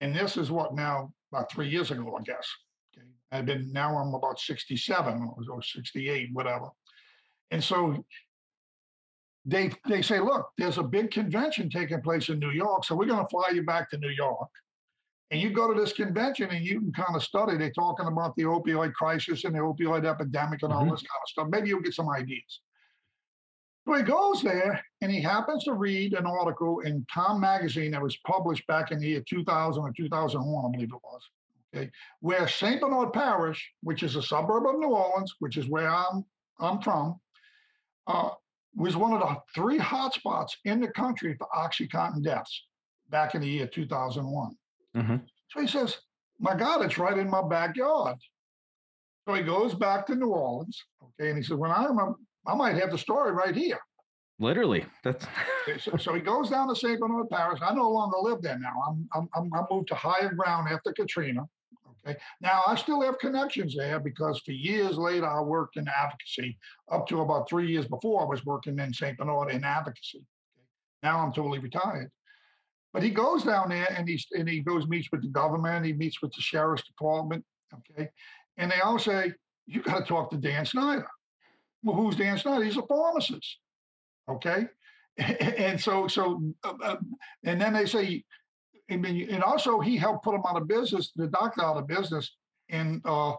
And 0.01 0.15
this 0.15 0.37
is 0.37 0.51
what 0.51 0.75
now 0.75 1.11
about 1.31 1.51
three 1.51 1.69
years 1.69 1.91
ago, 1.91 2.15
I 2.19 2.23
guess. 2.23 2.47
Okay, 2.93 3.07
I've 3.31 3.45
been 3.45 3.71
now 3.71 3.97
I'm 3.97 4.13
about 4.13 4.39
67 4.39 5.13
or, 5.21 5.55
or 5.55 5.61
68, 5.61 6.29
whatever. 6.33 6.69
And 7.51 7.63
so 7.63 8.03
they 9.45 9.71
they 9.87 10.01
say, 10.01 10.19
look, 10.19 10.49
there's 10.57 10.77
a 10.77 10.83
big 10.83 11.09
convention 11.09 11.69
taking 11.69 12.01
place 12.01 12.29
in 12.29 12.39
New 12.39 12.51
York, 12.51 12.83
so 12.83 12.95
we're 12.95 13.05
going 13.05 13.23
to 13.23 13.29
fly 13.29 13.49
you 13.53 13.63
back 13.63 13.89
to 13.91 13.97
New 13.97 14.09
York. 14.09 14.49
And 15.29 15.41
you 15.41 15.49
go 15.51 15.71
to 15.73 15.79
this 15.79 15.91
convention 15.93 16.49
and 16.51 16.63
you 16.63 16.79
can 16.79 16.93
kind 16.93 17.15
of 17.15 17.23
study. 17.23 17.57
They're 17.57 17.71
talking 17.71 18.07
about 18.07 18.35
the 18.35 18.43
opioid 18.43 18.93
crisis 18.93 19.43
and 19.43 19.53
the 19.53 19.59
opioid 19.59 20.05
epidemic 20.05 20.63
and 20.63 20.71
all 20.71 20.85
Mhm. 20.85 20.91
this 20.91 21.01
kind 21.01 21.21
of 21.21 21.29
stuff. 21.29 21.47
Maybe 21.49 21.67
you'll 21.69 21.81
get 21.81 21.93
some 21.93 22.09
ideas. 22.09 22.61
So 23.85 23.93
he 23.93 24.03
goes 24.03 24.41
there 24.41 24.83
and 25.01 25.11
he 25.11 25.21
happens 25.21 25.63
to 25.65 25.73
read 25.73 26.13
an 26.13 26.25
article 26.25 26.79
in 26.81 27.05
Time 27.05 27.39
Magazine 27.39 27.91
that 27.91 28.01
was 28.01 28.17
published 28.25 28.65
back 28.67 28.91
in 28.91 28.99
the 28.99 29.07
year 29.07 29.21
2000 29.21 29.83
or 29.83 29.91
2001, 29.93 30.65
I 30.65 30.71
believe 30.71 30.93
it 30.93 31.03
was. 31.03 31.29
Okay, 31.75 31.91
where 32.21 32.47
St. 32.47 32.79
Bernard 32.79 33.11
Parish, 33.11 33.73
which 33.81 34.03
is 34.03 34.15
a 34.15 34.21
suburb 34.21 34.65
of 34.65 34.79
New 34.79 34.87
Orleans, 34.89 35.35
which 35.39 35.57
is 35.57 35.67
where 35.69 35.89
I'm 35.89 36.25
I'm 36.59 36.81
from, 36.81 37.21
uh, 38.07 38.31
was 38.73 38.97
one 38.97 39.13
of 39.13 39.19
the 39.19 39.41
three 39.53 39.77
hotspots 39.77 40.57
in 40.65 40.79
the 40.79 40.87
country 40.87 41.35
for 41.35 41.47
OxyContin 41.53 42.23
deaths 42.23 42.67
back 43.09 43.35
in 43.35 43.41
the 43.41 43.47
year 43.47 43.67
2001. 43.67 44.57
Mhm. 44.97 45.25
So 45.49 45.61
he 45.61 45.67
says, 45.67 45.97
My 46.39 46.55
God, 46.55 46.83
it's 46.83 46.97
right 46.97 47.17
in 47.17 47.29
my 47.29 47.47
backyard. 47.47 48.17
So 49.27 49.33
he 49.33 49.43
goes 49.43 49.73
back 49.75 50.07
to 50.07 50.15
New 50.15 50.29
Orleans. 50.29 50.83
Okay. 51.03 51.29
And 51.29 51.37
he 51.37 51.43
says, 51.43 51.57
When 51.57 51.71
I'm, 51.71 51.97
a, 51.99 52.13
I 52.45 52.55
might 52.55 52.75
have 52.75 52.91
the 52.91 52.97
story 52.97 53.31
right 53.31 53.55
here. 53.55 53.79
Literally, 54.39 54.85
that's 55.03 55.25
so, 55.79 55.97
so 55.97 56.13
he 56.13 56.21
goes 56.21 56.51
down 56.51 56.67
to 56.67 56.75
St. 56.75 56.99
Bernard 56.99 57.27
Parish. 57.29 57.59
I 57.61 57.73
no 57.73 57.89
longer 57.89 58.17
live 58.21 58.41
there 58.43 58.59
now. 58.59 58.73
I'm, 58.87 59.09
I'm, 59.15 59.27
I'm, 59.35 59.51
I 59.53 59.63
moved 59.71 59.87
to 59.87 59.95
higher 59.95 60.31
ground 60.31 60.67
after 60.71 60.93
Katrina. 60.93 61.41
Okay. 62.05 62.15
Now 62.39 62.61
I 62.67 62.75
still 62.75 63.01
have 63.01 63.17
connections 63.17 63.75
there 63.75 63.99
because 63.99 64.39
for 64.45 64.51
years 64.51 64.97
later 64.97 65.25
I 65.25 65.41
worked 65.41 65.77
in 65.77 65.87
advocacy. 65.87 66.57
Up 66.91 67.07
to 67.07 67.21
about 67.21 67.49
three 67.49 67.67
years 67.67 67.87
before 67.87 68.21
I 68.21 68.25
was 68.25 68.45
working 68.45 68.77
in 68.77 68.93
St. 68.93 69.17
Bernard 69.17 69.51
in 69.51 69.63
advocacy. 69.63 70.19
Okay. 70.19 70.65
Now 71.01 71.19
I'm 71.19 71.33
totally 71.33 71.59
retired. 71.59 72.11
But 72.93 73.03
he 73.03 73.09
goes 73.09 73.43
down 73.43 73.69
there 73.69 73.87
and 73.95 74.07
he's 74.07 74.25
and 74.31 74.47
he 74.47 74.61
goes 74.61 74.87
meets 74.87 75.09
with 75.11 75.21
the 75.21 75.27
government. 75.27 75.85
He 75.85 75.93
meets 75.93 76.21
with 76.21 76.31
the 76.33 76.41
sheriff's 76.41 76.87
department. 76.87 77.43
Okay. 77.73 78.09
And 78.57 78.71
they 78.71 78.79
all 78.79 78.99
say, 78.99 79.33
"You 79.65 79.81
got 79.81 79.99
to 79.99 80.05
talk 80.05 80.31
to 80.31 80.37
Dan 80.37 80.65
Schneider." 80.65 81.07
Well, 81.83 81.95
who's 81.95 82.15
Dan 82.15 82.37
Schneider? 82.37 82.63
He's 82.63 82.77
a 82.77 82.83
pharmacist. 82.83 83.59
Okay. 84.29 84.67
And 85.19 85.81
so 85.81 86.07
so 86.07 86.43
uh, 86.63 86.73
uh, 86.83 86.97
and 87.43 87.59
then 87.59 87.73
they 87.73 87.87
say, 87.87 88.23
I 88.91 88.97
mean, 88.97 89.27
and 89.31 89.43
also 89.43 89.79
he 89.79 89.97
helped 89.97 90.23
put 90.23 90.35
him 90.35 90.43
out 90.47 90.61
of 90.61 90.67
business, 90.67 91.11
the 91.15 91.27
doctor 91.27 91.63
out 91.63 91.77
of 91.77 91.87
business, 91.87 92.37
and 92.69 93.01
uh, 93.03 93.33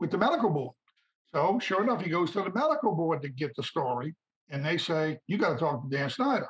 with 0.00 0.10
the 0.10 0.18
medical 0.18 0.50
board. 0.50 0.74
So 1.32 1.58
sure 1.60 1.82
enough, 1.82 2.02
he 2.02 2.10
goes 2.10 2.30
to 2.32 2.42
the 2.42 2.52
medical 2.52 2.94
board 2.94 3.22
to 3.22 3.30
get 3.30 3.56
the 3.56 3.62
story, 3.62 4.14
and 4.50 4.64
they 4.64 4.76
say, 4.76 5.18
"You 5.26 5.38
got 5.38 5.54
to 5.54 5.58
talk 5.58 5.82
to 5.82 5.96
Dan 5.96 6.10
Schneider." 6.10 6.48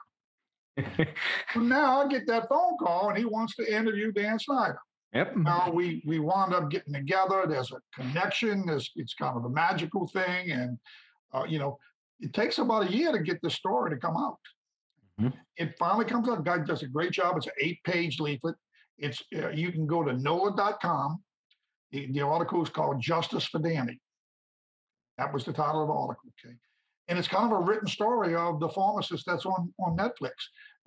So 1.55 1.61
now 1.61 2.03
I 2.03 2.09
get 2.09 2.27
that 2.27 2.49
phone 2.49 2.77
call, 2.79 3.09
and 3.09 3.19
he 3.19 3.25
wants 3.25 3.55
to 3.57 3.75
interview 3.77 4.13
Dan 4.13 4.39
Schneider. 4.39 4.79
yep. 5.13 5.37
Now 5.37 5.71
we 5.71 6.03
we 6.07 6.19
wound 6.19 6.55
up 6.55 6.71
getting 6.71 6.93
together. 6.93 7.45
There's 7.49 7.73
a 7.73 7.81
connection. 7.95 8.67
There's 8.67 8.91
it's 8.97 9.15
kind 9.15 9.37
of 9.37 9.45
a 9.45 9.51
magical 9.51 10.07
thing, 10.07 10.51
and 10.51 10.79
uh, 11.33 11.45
you 11.49 11.59
know, 11.59 11.79
it 12.21 12.33
takes 12.33 12.59
about 12.59 12.89
a 12.89 12.93
year 12.93 13.13
to 13.13 13.19
get 13.19 13.41
the 13.43 13.51
story 13.51 13.91
to 13.91 13.97
come 13.97 14.17
out. 14.17 14.39
Mhm. 15.21 15.33
It 15.57 15.75
finally 15.79 16.05
comes 16.05 16.29
out. 16.29 16.45
Guy 16.45 16.59
does 16.59 16.83
a 16.83 16.87
great 16.89 17.13
job. 17.13 17.37
It's 17.37 17.47
an 17.47 17.53
eight-page 17.61 18.21
leaflet. 18.21 18.55
It's 18.99 19.23
uh, 19.37 19.49
you 19.51 19.73
can 19.73 19.87
go 19.87 20.05
to 20.05 20.13
NOLA.com. 20.13 21.23
The, 21.91 22.11
the 22.13 22.21
article 22.21 22.63
is 22.63 22.69
called 22.71 23.01
"Justice 23.01 23.47
for 23.47 23.59
Danny." 23.61 24.01
That 25.17 25.33
was 25.33 25.45
the 25.45 25.53
title 25.53 25.83
of 25.83 25.89
the 25.89 25.95
article. 25.95 26.31
Okay, 26.45 26.55
and 27.09 27.19
it's 27.19 27.27
kind 27.29 27.51
of 27.51 27.59
a 27.59 27.63
written 27.63 27.89
story 27.89 28.37
of 28.37 28.61
the 28.61 28.69
pharmacist 28.69 29.25
that's 29.27 29.47
on 29.47 29.73
on 29.81 29.97
Netflix. 29.97 30.35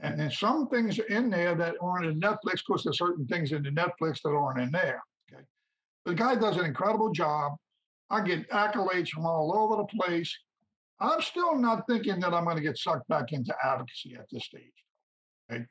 And 0.01 0.19
then 0.19 0.31
some 0.31 0.67
things 0.67 0.97
are 0.97 1.05
in 1.05 1.29
there 1.29 1.53
that 1.55 1.75
aren't 1.79 2.07
in 2.07 2.19
Netflix. 2.19 2.55
Of 2.55 2.65
course, 2.65 2.83
there's 2.83 2.97
certain 2.97 3.27
things 3.27 3.51
in 3.51 3.61
the 3.61 3.69
Netflix 3.69 4.21
that 4.23 4.29
aren't 4.29 4.59
in 4.59 4.71
there. 4.71 5.01
Okay. 5.31 5.43
The 6.05 6.15
guy 6.15 6.35
does 6.35 6.57
an 6.57 6.65
incredible 6.65 7.11
job. 7.11 7.53
I 8.09 8.21
get 8.21 8.49
accolades 8.49 9.09
from 9.09 9.25
all 9.25 9.55
over 9.55 9.75
the 9.77 10.03
place. 10.03 10.35
I'm 10.99 11.21
still 11.21 11.55
not 11.55 11.85
thinking 11.87 12.19
that 12.19 12.33
I'm 12.33 12.45
going 12.45 12.57
to 12.57 12.63
get 12.63 12.77
sucked 12.77 13.07
back 13.09 13.31
into 13.31 13.55
advocacy 13.63 14.15
at 14.15 14.25
this 14.31 14.45
stage. 14.45 14.63
Okay. 15.51 15.65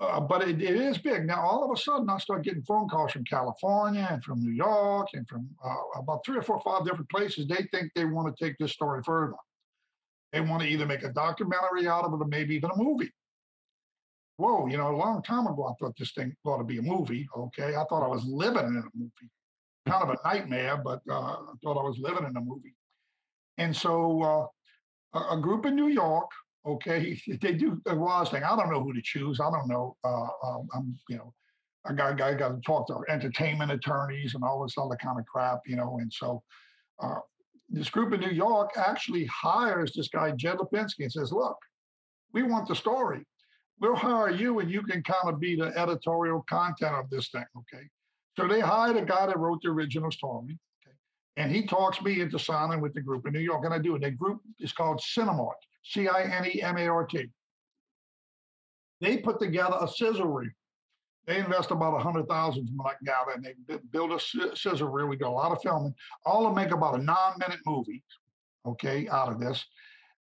Uh, 0.00 0.20
but 0.20 0.42
it, 0.42 0.60
it 0.60 0.74
is 0.74 0.98
big. 0.98 1.24
Now, 1.24 1.42
all 1.42 1.64
of 1.64 1.70
a 1.70 1.80
sudden, 1.80 2.10
I 2.10 2.18
start 2.18 2.42
getting 2.42 2.62
phone 2.62 2.88
calls 2.88 3.12
from 3.12 3.24
California 3.24 4.06
and 4.10 4.22
from 4.24 4.40
New 4.40 4.50
York 4.50 5.06
and 5.14 5.26
from 5.28 5.48
uh, 5.64 6.00
about 6.00 6.24
three 6.26 6.36
or 6.36 6.42
four, 6.42 6.56
or 6.56 6.62
five 6.62 6.84
different 6.84 7.08
places. 7.08 7.46
They 7.46 7.68
think 7.70 7.92
they 7.94 8.06
want 8.06 8.34
to 8.36 8.44
take 8.44 8.56
this 8.58 8.72
story 8.72 9.02
further. 9.04 9.36
They 10.32 10.40
want 10.40 10.62
to 10.62 10.68
either 10.68 10.86
make 10.86 11.04
a 11.04 11.12
documentary 11.12 11.86
out 11.86 12.04
of 12.04 12.12
it 12.12 12.16
or 12.16 12.26
maybe 12.26 12.56
even 12.56 12.70
a 12.70 12.76
movie 12.76 13.12
whoa, 14.42 14.66
you 14.66 14.76
know, 14.76 14.90
a 14.90 14.96
long 14.96 15.22
time 15.22 15.46
ago, 15.46 15.68
I 15.68 15.74
thought 15.78 15.96
this 15.96 16.12
thing 16.12 16.34
ought 16.44 16.58
to 16.58 16.64
be 16.64 16.78
a 16.78 16.82
movie. 16.82 17.28
Okay. 17.36 17.76
I 17.76 17.84
thought 17.84 18.02
I 18.02 18.08
was 18.08 18.24
living 18.24 18.66
in 18.66 18.76
a 18.76 18.98
movie. 18.98 19.30
Kind 19.86 20.02
of 20.02 20.10
a 20.10 20.28
nightmare, 20.28 20.76
but 20.76 21.00
uh, 21.08 21.14
I 21.14 21.52
thought 21.62 21.78
I 21.78 21.88
was 21.88 21.98
living 22.00 22.24
in 22.24 22.36
a 22.36 22.40
movie. 22.40 22.74
And 23.58 23.74
so 23.74 24.50
uh, 25.14 25.34
a, 25.34 25.40
group 25.40 25.64
in 25.64 25.76
New 25.76 25.88
York, 25.88 26.28
okay, 26.66 27.20
they 27.40 27.52
do 27.52 27.80
a 27.86 27.94
Roz 27.94 28.30
thing. 28.30 28.42
I 28.42 28.56
don't 28.56 28.70
know 28.70 28.82
who 28.82 28.92
to 28.92 29.02
choose. 29.02 29.38
I 29.38 29.50
don't 29.50 29.68
know. 29.68 29.96
Uh, 30.02 30.28
um, 30.44 30.68
I'm, 30.74 30.98
you 31.08 31.18
know, 31.18 31.32
I 31.86 31.92
got, 31.92 32.20
I 32.20 32.34
got 32.34 32.48
to 32.48 32.60
talk 32.66 32.88
to 32.88 32.98
entertainment 33.08 33.70
attorneys 33.70 34.34
and 34.34 34.42
all 34.42 34.62
this 34.62 34.74
other 34.76 34.96
kind 34.96 35.20
of 35.20 35.26
crap, 35.26 35.60
you 35.66 35.76
know. 35.76 35.98
And 36.00 36.12
so 36.12 36.42
uh, 37.00 37.20
this 37.68 37.90
group 37.90 38.12
in 38.12 38.20
New 38.20 38.30
York 38.30 38.70
actually 38.76 39.26
hires 39.26 39.92
this 39.94 40.08
guy, 40.08 40.32
Jed 40.32 40.56
Lipinski, 40.56 41.00
and 41.00 41.12
says, 41.12 41.32
look, 41.32 41.58
we 42.32 42.42
want 42.42 42.66
the 42.66 42.74
story 42.74 43.24
we'll 43.82 43.96
hire 43.96 44.30
you 44.30 44.60
and 44.60 44.70
you 44.70 44.82
can 44.82 45.02
kind 45.02 45.26
of 45.26 45.40
be 45.40 45.56
the 45.56 45.76
editorial 45.76 46.44
content 46.48 46.94
of 46.94 47.10
this 47.10 47.28
thing. 47.28 47.44
Okay. 47.58 47.84
So 48.38 48.46
they 48.46 48.60
hired 48.60 48.96
a 48.96 49.04
guy 49.04 49.26
that 49.26 49.38
wrote 49.38 49.60
the 49.62 49.68
original 49.68 50.10
story. 50.10 50.56
Okay. 50.86 50.96
And 51.36 51.50
he 51.50 51.66
talks 51.66 52.00
me 52.00 52.20
into 52.20 52.38
signing 52.38 52.80
with 52.80 52.94
the 52.94 53.02
group 53.02 53.26
in 53.26 53.32
New 53.32 53.40
York. 53.40 53.64
And 53.64 53.74
I 53.74 53.78
do. 53.78 53.94
And 53.94 54.04
the 54.04 54.12
group 54.12 54.40
is 54.60 54.72
called 54.72 55.00
Cinemart, 55.00 55.60
C 55.84 56.08
I 56.08 56.22
N 56.22 56.46
E 56.46 56.62
M 56.62 56.78
A 56.78 56.86
R 56.86 57.04
T. 57.04 57.26
They 59.00 59.18
put 59.18 59.40
together 59.40 59.76
a 59.80 59.88
sizzle 59.88 60.28
reel. 60.28 60.50
They 61.26 61.38
invest 61.38 61.72
about 61.72 61.96
a 61.96 61.98
hundred 61.98 62.28
thousand 62.28 62.68
from 62.68 62.80
I 62.80 62.94
gather, 63.04 63.32
and 63.32 63.44
they 63.44 63.54
bu- 63.68 63.82
build 63.92 64.12
a 64.12 64.56
sizzle 64.56 64.88
reel. 64.88 65.06
We 65.06 65.16
do 65.16 65.26
a 65.26 65.28
lot 65.28 65.52
of 65.52 65.62
filming, 65.62 65.94
all 66.24 66.48
to 66.48 66.54
make 66.54 66.72
about 66.72 66.98
a 66.98 67.02
nine-minute 67.02 67.60
movie, 67.64 68.02
okay, 68.66 69.08
out 69.08 69.30
of 69.30 69.38
this. 69.38 69.64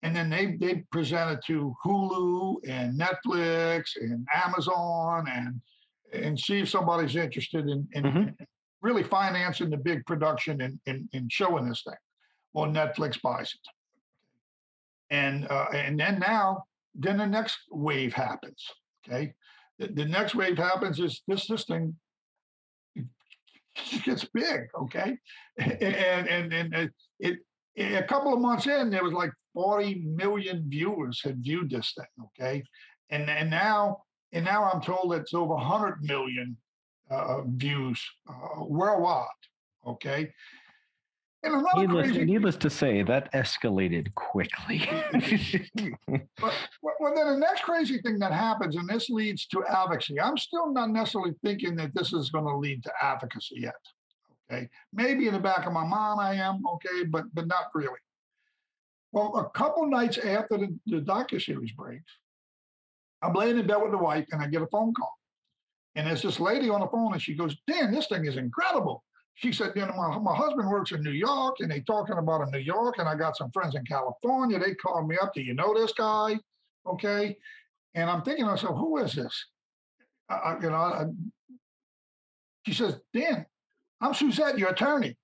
And 0.03 0.15
then 0.15 0.31
they 0.31 0.57
they 0.57 0.85
present 0.93 1.31
it 1.31 1.45
to 1.47 1.75
Hulu 1.85 2.57
and 2.69 2.99
Netflix 2.99 3.97
and 3.97 4.27
Amazon 4.35 5.27
and 5.29 5.61
and 6.13 6.39
see 6.39 6.61
if 6.61 6.69
somebody's 6.71 7.17
interested 7.17 7.69
in, 7.69 7.87
in, 7.93 8.03
Mhm. 8.05 8.29
in 8.29 8.47
really 8.81 9.03
financing 9.03 9.69
the 9.71 9.77
big 9.77 10.07
production 10.07 10.61
and, 10.63 10.79
and, 10.87 11.09
and 11.13 11.31
showing 11.31 11.69
this 11.69 11.83
thing. 11.83 11.97
Well, 12.55 12.67
Netflix 12.71 13.21
buys 13.21 13.53
it, 13.53 13.69
and 15.11 15.47
uh, 15.51 15.67
and 15.75 15.99
then 16.01 16.19
now 16.19 16.65
then 16.95 17.19
the 17.19 17.27
next 17.27 17.59
wave 17.71 18.15
happens. 18.15 18.65
Okay, 19.07 19.35
the, 19.79 19.89
the 19.89 20.05
next 20.05 20.35
wave 20.35 20.57
happens 20.57 20.99
is 21.01 21.23
this 21.29 21.47
this 21.47 21.65
thing 21.65 21.95
gets 24.05 24.25
big. 24.33 24.61
Okay, 24.81 25.19
and 25.59 26.29
and 26.29 26.53
and 26.53 26.75
it, 27.21 27.39
it 27.77 27.95
a 27.97 28.03
couple 28.05 28.33
of 28.33 28.41
months 28.41 28.67
in 28.67 28.91
there 28.91 29.05
was 29.05 29.13
like 29.13 29.31
40 29.59 30.05
million 30.05 30.67
viewers 30.69 31.21
had 31.21 31.43
viewed 31.43 31.69
this 31.69 31.93
thing. 31.97 32.27
Okay, 32.27 32.63
and 33.11 33.29
and 33.29 33.51
now 33.51 34.05
and 34.33 34.45
now 34.45 34.71
I'm 34.71 34.81
told 34.81 35.13
it's 35.15 35.35
over 35.35 35.55
100 35.55 36.01
million 36.01 36.57
uh, 37.11 37.41
views 37.43 38.01
uh, 38.31 38.65
worldwide. 38.65 39.27
Okay. 39.85 40.33
Needless, 41.43 42.07
crazy, 42.07 42.25
needless 42.25 42.57
to 42.57 42.71
say, 42.71 43.03
that 43.03 43.33
escalated 43.33 44.13
quickly. 44.15 44.89
but, 46.37 46.55
well, 46.83 46.95
well, 47.01 47.15
then 47.15 47.29
the 47.29 47.37
next 47.39 47.63
crazy 47.63 48.01
thing 48.03 48.19
that 48.19 48.33
happens, 48.33 48.75
and 48.77 48.89
this 48.89 49.09
leads 49.09 49.47
to 49.47 49.65
advocacy. 49.69 50.21
I'm 50.21 50.37
still 50.37 50.73
not 50.73 50.91
necessarily 50.91 51.35
thinking 51.45 51.77
that 51.77 51.95
this 51.95 52.13
is 52.13 52.31
going 52.31 52.45
to 52.45 52.57
lead 52.57 52.83
to 52.85 52.93
advocacy 53.01 53.61
yet. 53.61 53.75
Okay, 54.51 54.69
maybe 54.93 55.29
in 55.29 55.35
the 55.35 55.41
back 55.41 55.67
of 55.67 55.73
my 55.73 55.85
mind 55.85 56.21
I 56.21 56.35
am 56.35 56.61
okay, 56.75 57.05
but 57.05 57.25
but 57.33 57.47
not 57.47 57.67
really. 57.73 57.99
Well, 59.13 59.37
a 59.37 59.49
couple 59.59 59.87
nights 59.87 60.19
after 60.19 60.59
the, 60.59 60.79
the 60.87 61.01
docu 61.01 61.41
series 61.43 61.73
breaks, 61.73 62.13
I'm 63.23 63.33
laying 63.33 63.59
in 63.59 63.67
bed 63.67 63.79
with 63.83 63.91
the 63.93 63.99
wife, 63.99 64.27
and 64.31 64.43
I 64.43 64.47
get 64.49 64.63
a 64.63 64.67
phone 64.67 64.93
call, 64.95 65.13
and 65.95 66.07
there's 66.07 66.23
this 66.23 66.39
lady 66.39 66.69
on 66.69 66.81
the 66.81 66.87
phone, 66.89 67.13
and 67.13 67.23
she 67.23 67.35
goes, 67.35 67.57
"Dan, 67.67 67.91
this 67.93 68.07
thing 68.07 68.27
is 68.27 68.37
incredible." 68.37 69.03
She 69.35 69.53
said, 69.53 69.73
"You 69.75 69.87
know, 69.87 69.95
my, 69.97 70.19
my 70.19 70.37
husband 70.37 70.69
works 70.69 70.93
in 70.93 71.03
New 71.03 71.13
York, 71.13 71.57
and 71.61 71.71
they 71.71 71.81
talking 71.81 72.19
about 72.19 72.43
in 72.43 72.51
New 72.51 72.59
York, 72.59 72.97
and 72.99 73.09
I 73.09 73.15
got 73.17 73.37
some 73.37 73.51
friends 73.53 73.75
in 73.75 73.85
California. 73.87 74.59
They 74.59 74.75
called 74.75 75.09
me 75.09 75.17
up. 75.21 75.33
Do 75.35 75.41
you 75.41 75.55
know 75.55 75.75
this 75.75 75.93
guy? 75.93 76.39
Okay." 76.87 77.37
And 77.95 78.09
I'm 78.11 78.23
thinking 78.23 78.45
to 78.45 78.51
myself, 78.53 78.77
"Who 78.79 78.99
is 78.99 79.15
this?" 79.15 79.47
I, 80.29 80.35
I- 80.35 80.61
you 80.61 80.69
know, 80.71 80.77
I, 80.77 81.05
she 82.67 82.75
says, 82.75 83.01
"Dan, 83.15 83.47
I'm 84.01 84.13
Suzette, 84.15 84.59
your 84.59 84.69
attorney." 84.71 85.17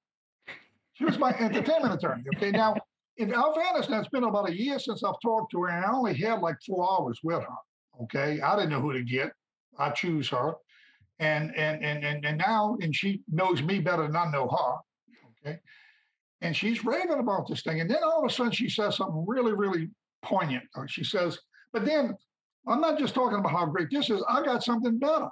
She 0.94 1.05
was 1.05 1.18
my 1.18 1.31
entertainment 1.38 1.94
attorney. 1.94 2.25
Okay, 2.37 2.51
now 2.51 2.75
in 3.16 3.29
now 3.29 3.53
it's 3.57 4.09
been 4.09 4.24
about 4.24 4.48
a 4.48 4.57
year 4.57 4.79
since 4.79 5.05
I've 5.05 5.20
talked 5.22 5.53
to 5.53 5.62
her, 5.62 5.68
and 5.68 5.85
I 5.85 5.92
only 5.92 6.14
had 6.14 6.40
like 6.40 6.57
four 6.66 6.88
hours 6.90 7.20
with 7.22 7.40
her. 7.40 8.03
Okay, 8.03 8.40
I 8.40 8.57
didn't 8.57 8.70
know 8.70 8.81
who 8.81 8.92
to 8.92 9.03
get. 9.03 9.33
I 9.79 9.90
choose 9.90 10.29
her, 10.31 10.55
and 11.20 11.55
and 11.57 11.85
and 11.85 12.05
and 12.05 12.24
and 12.24 12.38
now, 12.38 12.77
and 12.81 12.94
she 12.94 13.22
knows 13.31 13.62
me 13.62 13.81
better 13.81 14.03
than 14.03 14.16
I 14.16 14.31
know 14.31 14.48
her. 14.48 15.48
Okay, 15.48 15.61
and 16.40 16.57
she's 16.57 16.85
raving 16.85 17.20
about 17.20 17.48
this 17.48 17.62
thing, 17.62 17.81
and 17.81 17.90
then 17.90 18.03
all 18.03 18.24
of 18.24 18.31
a 18.31 18.35
sudden 18.35 18.53
she 18.53 18.68
says 18.68 18.96
something 18.96 19.24
really, 19.27 19.53
really 19.53 19.90
poignant. 20.22 20.64
Uh, 20.74 20.87
She 20.87 21.05
says, 21.05 21.38
"But 21.72 21.85
then 21.85 22.16
I'm 22.66 22.81
not 22.81 22.98
just 22.98 23.14
talking 23.14 23.38
about 23.38 23.53
how 23.53 23.66
great 23.66 23.88
this 23.90 24.11
is. 24.11 24.24
I 24.29 24.42
got 24.42 24.64
something 24.64 24.98
better." 24.98 25.29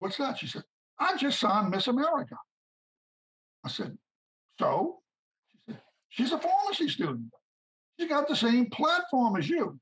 What's 0.00 0.16
that? 0.16 0.38
She 0.38 0.48
said, 0.48 0.64
"I 0.98 1.16
just 1.16 1.38
signed 1.38 1.70
Miss 1.70 1.86
America." 1.86 2.36
I 3.64 3.68
said, 3.68 3.96
"So?" 4.58 5.03
"She's 6.14 6.32
a 6.32 6.38
pharmacy 6.38 6.88
student. 6.88 7.32
She's 7.98 8.08
got 8.08 8.28
the 8.28 8.36
same 8.36 8.70
platform 8.70 9.36
as 9.36 9.48
you." 9.48 9.80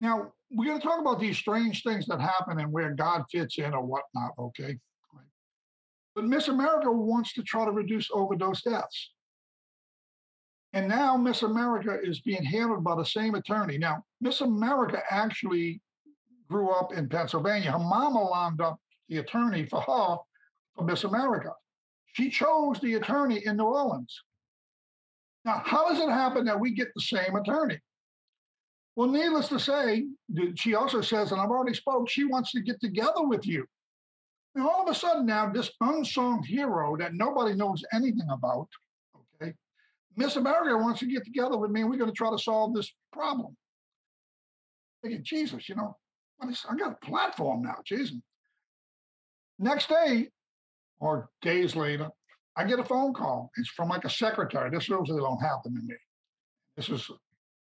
Now, 0.00 0.32
we're 0.50 0.66
going 0.66 0.80
to 0.80 0.86
talk 0.86 1.00
about 1.00 1.20
these 1.20 1.38
strange 1.38 1.82
things 1.82 2.06
that 2.06 2.20
happen 2.20 2.58
and 2.58 2.72
where 2.72 2.94
God 2.94 3.24
fits 3.30 3.58
in 3.58 3.72
or 3.74 3.84
whatnot, 3.84 4.32
okay? 4.38 4.78
But 6.14 6.24
Miss 6.24 6.48
America 6.48 6.90
wants 6.90 7.34
to 7.34 7.42
try 7.42 7.64
to 7.64 7.70
reduce 7.70 8.10
overdose 8.10 8.62
deaths. 8.62 9.12
And 10.72 10.88
now 10.88 11.16
Miss 11.16 11.42
America 11.42 11.98
is 12.02 12.20
being 12.20 12.42
handled 12.42 12.82
by 12.82 12.96
the 12.96 13.04
same 13.04 13.34
attorney. 13.34 13.78
Now, 13.78 14.02
Miss 14.20 14.40
America 14.40 15.02
actually 15.10 15.82
grew 16.48 16.70
up 16.70 16.92
in 16.94 17.08
Pennsylvania. 17.08 17.72
Her 17.72 17.78
mama 17.78 18.22
lined 18.22 18.60
up 18.60 18.80
the 19.08 19.18
attorney 19.18 19.66
for 19.66 19.82
her 19.82 20.16
for 20.74 20.84
Miss 20.84 21.04
America. 21.04 21.52
She 22.14 22.30
chose 22.30 22.80
the 22.80 22.94
attorney 22.94 23.44
in 23.44 23.58
New 23.58 23.64
Orleans. 23.64 24.22
Now, 25.44 25.62
how 25.64 25.88
does 25.88 25.98
it 25.98 26.08
happen 26.08 26.44
that 26.44 26.58
we 26.58 26.72
get 26.72 26.88
the 26.94 27.00
same 27.00 27.34
attorney? 27.34 27.80
Well, 28.94 29.08
needless 29.08 29.48
to 29.48 29.58
say, 29.58 30.06
she 30.54 30.74
also 30.74 31.00
says, 31.00 31.32
and 31.32 31.40
I've 31.40 31.50
already 31.50 31.74
spoke, 31.74 32.08
she 32.08 32.24
wants 32.24 32.52
to 32.52 32.60
get 32.60 32.80
together 32.80 33.22
with 33.22 33.46
you. 33.46 33.64
And 34.54 34.64
all 34.64 34.82
of 34.82 34.88
a 34.88 34.94
sudden 34.94 35.24
now, 35.24 35.50
this 35.50 35.70
unsung 35.80 36.42
hero 36.42 36.96
that 36.98 37.14
nobody 37.14 37.54
knows 37.54 37.82
anything 37.92 38.28
about, 38.30 38.68
okay, 39.40 39.54
Miss 40.16 40.36
America 40.36 40.76
wants 40.76 41.00
to 41.00 41.06
get 41.06 41.24
together 41.24 41.56
with 41.56 41.70
me, 41.70 41.80
and 41.80 41.90
we're 41.90 41.96
going 41.96 42.10
to 42.10 42.16
try 42.16 42.30
to 42.30 42.38
solve 42.38 42.74
this 42.74 42.92
problem. 43.12 43.56
Thinking, 45.02 45.24
Jesus, 45.24 45.68
you 45.68 45.74
know, 45.74 45.96
I 46.40 46.76
got 46.76 46.98
a 47.02 47.06
platform 47.06 47.62
now, 47.62 47.76
Jesus. 47.84 48.16
Next 49.58 49.88
day, 49.88 50.28
or 51.00 51.30
days 51.40 51.74
later, 51.74 52.10
I 52.56 52.64
get 52.64 52.78
a 52.78 52.84
phone 52.84 53.14
call. 53.14 53.50
It's 53.56 53.70
from 53.70 53.88
like 53.88 54.04
a 54.04 54.10
secretary. 54.10 54.70
This 54.70 54.88
usually 54.88 55.20
don't 55.20 55.40
happen 55.40 55.74
to 55.74 55.80
me. 55.80 55.94
This 56.76 56.88
is 56.88 57.10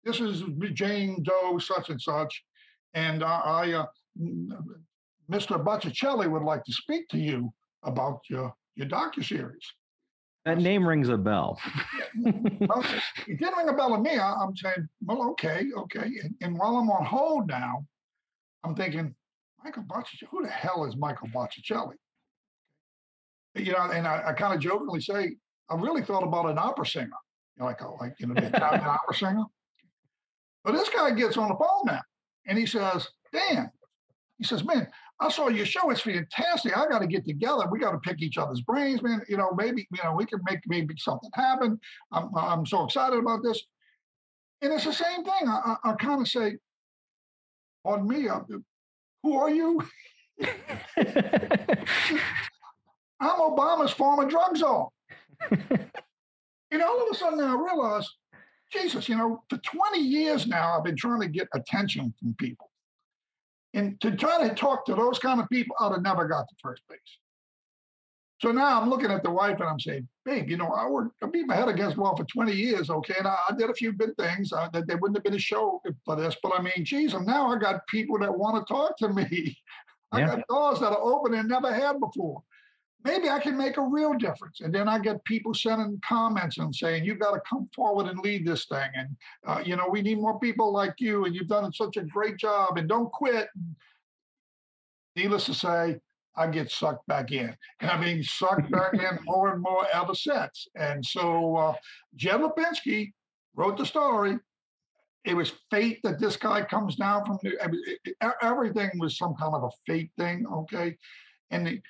this 0.05 0.21
is 0.21 0.43
Jane 0.73 1.23
Doe 1.23 1.59
such 1.59 1.91
and 1.91 2.01
such, 2.01 2.43
and 2.95 3.23
I, 3.23 3.41
I 3.41 3.73
uh, 3.73 3.87
Mr. 5.31 5.63
Botticelli 5.63 6.27
would 6.27 6.43
like 6.43 6.65
to 6.65 6.73
speak 6.73 7.09
to 7.09 7.19
you 7.19 7.53
about 7.85 8.21
your 8.29 8.53
your 8.77 8.89
docu 8.89 9.25
series. 9.25 9.65
that 10.45 10.59
name 10.59 10.87
rings 10.87 11.09
a 11.09 11.17
bell. 11.17 11.61
Well, 12.25 12.85
it 13.29 13.39
didn't 13.39 13.57
ring 13.57 13.69
a 13.69 13.73
bell 13.73 13.91
to 13.91 13.99
me. 13.99 14.19
I, 14.19 14.33
I'm 14.33 14.57
saying, 14.57 14.89
well, 15.05 15.31
okay, 15.31 15.67
okay. 15.77 16.11
And, 16.23 16.35
and 16.41 16.59
while 16.59 16.77
I'm 16.77 16.91
on 16.91 17.05
hold 17.05 17.47
now, 17.49 17.87
I'm 18.65 18.75
thinking, 18.75 19.15
Michael 19.63 19.85
Botticelli, 19.85 20.29
who 20.31 20.43
the 20.43 20.51
hell 20.51 20.85
is 20.85 20.97
Michael 20.97 21.29
Botticelli? 21.33 21.97
You 23.55 23.73
know, 23.73 23.91
and 23.91 24.07
I, 24.07 24.23
I 24.29 24.33
kind 24.33 24.55
of 24.55 24.61
jokingly 24.61 25.01
say, 25.01 25.35
I 25.69 25.75
really 25.75 26.03
thought 26.03 26.23
about 26.23 26.47
an 26.51 26.59
opera 26.59 26.87
singer, 26.87 27.07
you 27.57 27.61
know, 27.61 27.65
like 27.67 27.81
a, 27.81 27.89
like 27.89 28.15
you 28.19 28.27
know, 28.27 28.35
the 28.35 28.47
Italian 28.47 28.85
opera 28.85 29.15
singer. 29.15 29.45
But 30.65 30.73
this 30.73 30.89
guy 30.89 31.11
gets 31.13 31.37
on 31.37 31.49
the 31.49 31.57
phone 31.57 31.87
now, 31.87 32.03
and 32.47 32.59
he 32.59 32.67
says, 32.67 33.09
Dan, 33.33 33.71
he 34.39 34.45
says, 34.45 34.65
man, 34.65 34.87
I 35.21 35.29
saw 35.29 35.49
your 35.49 35.67
show. 35.67 35.91
It's 35.91 36.01
fantastic. 36.01 36.77
I 36.77 36.87
got 36.87 37.01
to 37.01 37.07
get 37.07 37.27
together. 37.27 37.69
We 37.71 37.79
got 37.79 37.93
to 37.93 37.99
pick 37.99 38.23
each 38.23 38.39
other's 38.39 38.63
brains, 38.63 39.03
man. 39.03 39.23
You 39.29 39.37
know, 39.37 39.51
maybe 39.55 39.87
you 39.91 40.03
know 40.03 40.15
we 40.15 40.25
can 40.25 40.41
make 40.49 40.61
maybe 40.67 40.95
something 40.97 41.31
happen. 41.35 41.79
I'm 42.11 42.31
I'm 42.37 42.67
so 42.67 42.85
excited 42.85 43.19
about 43.19 43.43
this. 43.43 43.63
And 44.63 44.73
it's 44.73 44.85
the 44.85 44.93
same 44.93 45.25
thing. 45.25 45.49
I, 45.49 45.77
I, 45.85 45.91
I 45.91 45.93
kind 45.95 46.21
of 46.21 46.29
say, 46.29 46.57
on 47.85 48.07
me, 48.07 48.29
uh, 48.29 48.41
who 49.23 49.37
are 49.37 49.51
you? 49.51 49.83
I'm 53.21 53.39
Obama's 53.41 53.91
former 53.91 54.27
drug 54.29 54.57
czar. 54.57 54.89
and 56.71 56.83
all 56.83 57.03
of 57.03 57.09
a 57.11 57.15
sudden 57.15 57.41
I 57.41 57.55
realize, 57.55 58.09
Jesus, 58.73 59.09
you 59.09 59.17
know, 59.17 59.43
for 59.51 59.59
20 59.59 59.99
years 59.99 60.47
now, 60.47 60.77
I've 60.79 60.85
been 60.85 60.97
trying 60.97 61.21
to 61.21 61.29
get 61.29 61.49
attention 61.55 62.15
from 62.19 62.35
people. 62.35 62.71
And 63.75 64.01
to 64.01 64.13
try 64.17 64.49
to 64.49 64.55
talk 64.55 64.85
to 64.87 64.95
those 64.95 65.19
kind 65.19 65.41
of 65.41 65.49
people, 65.49 65.77
I'd 65.81 65.93
have 65.93 66.03
never 66.03 66.27
got 66.27 66.49
to 66.49 66.55
first 66.63 66.83
base. 66.89 66.99
So 68.41 68.53
now 68.53 68.81
I'm 68.81 68.89
looking 68.89 69.11
at 69.11 69.23
the 69.23 69.31
wife 69.31 69.57
and 69.61 69.69
I'm 69.69 69.79
saying, 69.79 70.09
babe, 70.25 70.49
you 70.49 70.57
know, 70.57 70.69
I 70.69 70.89
worked, 70.89 71.15
I 71.23 71.27
beat 71.27 71.47
my 71.47 71.55
head 71.55 71.69
against 71.69 71.97
the 71.97 72.03
wall 72.03 72.17
for 72.17 72.25
20 72.25 72.53
years, 72.53 72.89
okay? 72.89 73.15
And 73.19 73.29
I, 73.29 73.37
I 73.51 73.55
did 73.55 73.69
a 73.69 73.75
few 73.75 73.93
good 73.93 74.17
things. 74.17 74.51
Uh, 74.53 74.69
that 74.73 74.87
there 74.87 74.97
wouldn't 74.97 75.19
have 75.19 75.25
been 75.25 75.35
a 75.35 75.39
show 75.39 75.83
for 76.07 76.17
this, 76.17 76.35
but 76.43 76.53
I 76.59 76.63
mean, 76.63 76.85
geez, 76.85 77.13
and 77.13 77.27
now 77.27 77.49
I 77.49 77.59
got 77.59 77.87
people 77.87 78.19
that 78.21 78.35
want 78.37 78.67
to 78.67 78.73
talk 78.73 78.97
to 78.99 79.09
me. 79.11 79.59
I 80.13 80.21
Yeah. 80.21 80.27
got 80.37 80.49
doors 80.49 80.81
that 80.81 80.91
are 80.93 81.01
open 81.01 81.35
and 81.35 81.49
never 81.49 81.73
had 81.73 82.01
before. 82.01 82.43
Maybe 83.05 83.31
I 83.31 83.39
can 83.39 83.57
make 83.57 83.79
a 83.79 83.83
real 83.83 84.13
difference. 84.15 84.61
And 84.61 84.75
then 84.75 84.87
I 84.89 84.99
get 84.99 85.25
people 85.25 85.55
sending 85.55 85.99
comments 86.07 86.59
and 86.59 86.75
saying, 86.75 87.05
you've 87.05 87.19
got 87.19 87.33
to 87.33 87.41
come 87.49 87.69
forward 87.75 88.07
and 88.09 88.19
lead 88.21 88.47
this 88.47 88.67
thing. 88.67 88.91
And, 88.95 89.17
uh, 89.47 89.63
you 89.65 89.77
know, 89.77 89.89
we 89.89 90.03
need 90.03 90.19
more 90.19 90.39
people 90.39 90.71
like 90.73 90.95
you. 90.99 91.25
And 91.25 91.35
you've 91.35 91.49
done 91.49 91.73
such 91.73 91.97
a 91.97 92.03
great 92.03 92.37
job. 92.37 92.77
And 92.77 92.89
don't 92.89 93.11
quit. 93.11 93.49
Needless 95.17 95.47
to 95.47 95.55
say, 95.55 95.99
I 96.37 96.47
get 96.47 96.71
sucked 96.71 97.07
back 97.07 97.33
in. 97.33 97.57
And 97.81 97.91
I've 97.91 98.01
been 98.01 98.23
sucked 98.23 98.71
back 98.71 98.95
in 98.95 99.19
more 99.25 99.53
and 99.53 99.63
more 99.63 99.87
ever 99.93 100.15
since. 100.15 100.69
And 100.77 101.05
so 101.05 101.57
uh, 101.57 101.75
Jed 102.17 102.41
Lipinski 102.41 103.13
wrote 103.57 103.79
the 103.79 103.87
story. 103.87 104.39
It 105.25 105.35
was 105.35 105.53
fate 105.71 106.01
that 106.05 106.19
this 106.19 106.37
guy 106.37 106.63
comes 106.65 106.97
down 106.97 107.25
from. 107.27 107.39
The, 107.43 107.63
I 107.63 107.67
mean, 107.69 107.83
it- 107.87 107.99
it- 108.05 108.17
e- 108.25 108.29
everything 108.43 108.91
was 108.99 109.19
some 109.19 109.35
kind 109.35 109.55
of 109.55 109.65
a 109.65 109.71
fate 109.87 110.11
thing, 110.19 110.47
okay? 110.51 110.97
And 111.51 111.67
the, 111.67 111.81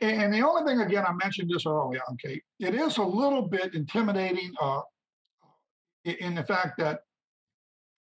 and 0.00 0.32
the 0.32 0.42
only 0.42 0.64
thing, 0.64 0.80
again, 0.80 1.04
I 1.06 1.12
mentioned 1.12 1.50
this 1.50 1.66
earlier, 1.66 2.00
okay? 2.12 2.40
It 2.60 2.74
is 2.74 2.98
a 2.98 3.02
little 3.02 3.42
bit 3.42 3.74
intimidating, 3.74 4.52
uh, 4.60 4.82
in 6.04 6.34
the 6.34 6.44
fact 6.44 6.78
that 6.78 7.00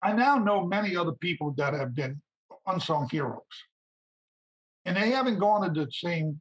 I 0.02 0.12
now 0.12 0.38
know 0.38 0.64
many 0.66 0.96
other 0.96 1.12
people 1.12 1.52
that 1.56 1.74
have 1.74 1.94
been 1.94 2.20
unsung 2.66 3.08
heroes. 3.10 3.42
And 4.84 4.96
they 4.96 5.10
haven't 5.10 5.38
gone 5.38 5.64
into 5.64 5.84
the 5.86 5.92
same 5.92 6.40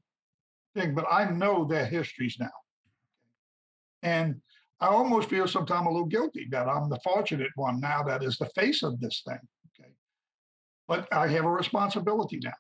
thing, 0.76 0.94
but 0.94 1.06
I 1.12 1.30
know 1.32 1.66
their 1.66 1.86
histories 1.86 2.38
now. 2.40 2.52
And 4.04 4.42
I 4.80 4.88
almost 4.88 5.30
feel 5.30 5.48
sometimes 5.48 5.88
a 5.88 5.90
little 5.90 6.06
guilty 6.06 6.48
that 6.52 6.68
I'm 6.68 6.90
the 6.90 7.00
fortunate 7.04 7.52
one 7.56 7.80
now 7.80 8.04
that 8.04 8.24
is 8.24 8.38
the 8.38 8.50
face 8.56 8.84
of 8.84 9.00
this 9.00 9.24
thing. 9.26 9.40
Okay. 9.80 9.92
But 10.88 11.12
I 11.12 11.28
have 11.28 11.46
a 11.46 11.50
responsibility 11.50 12.40
now. 12.44 12.54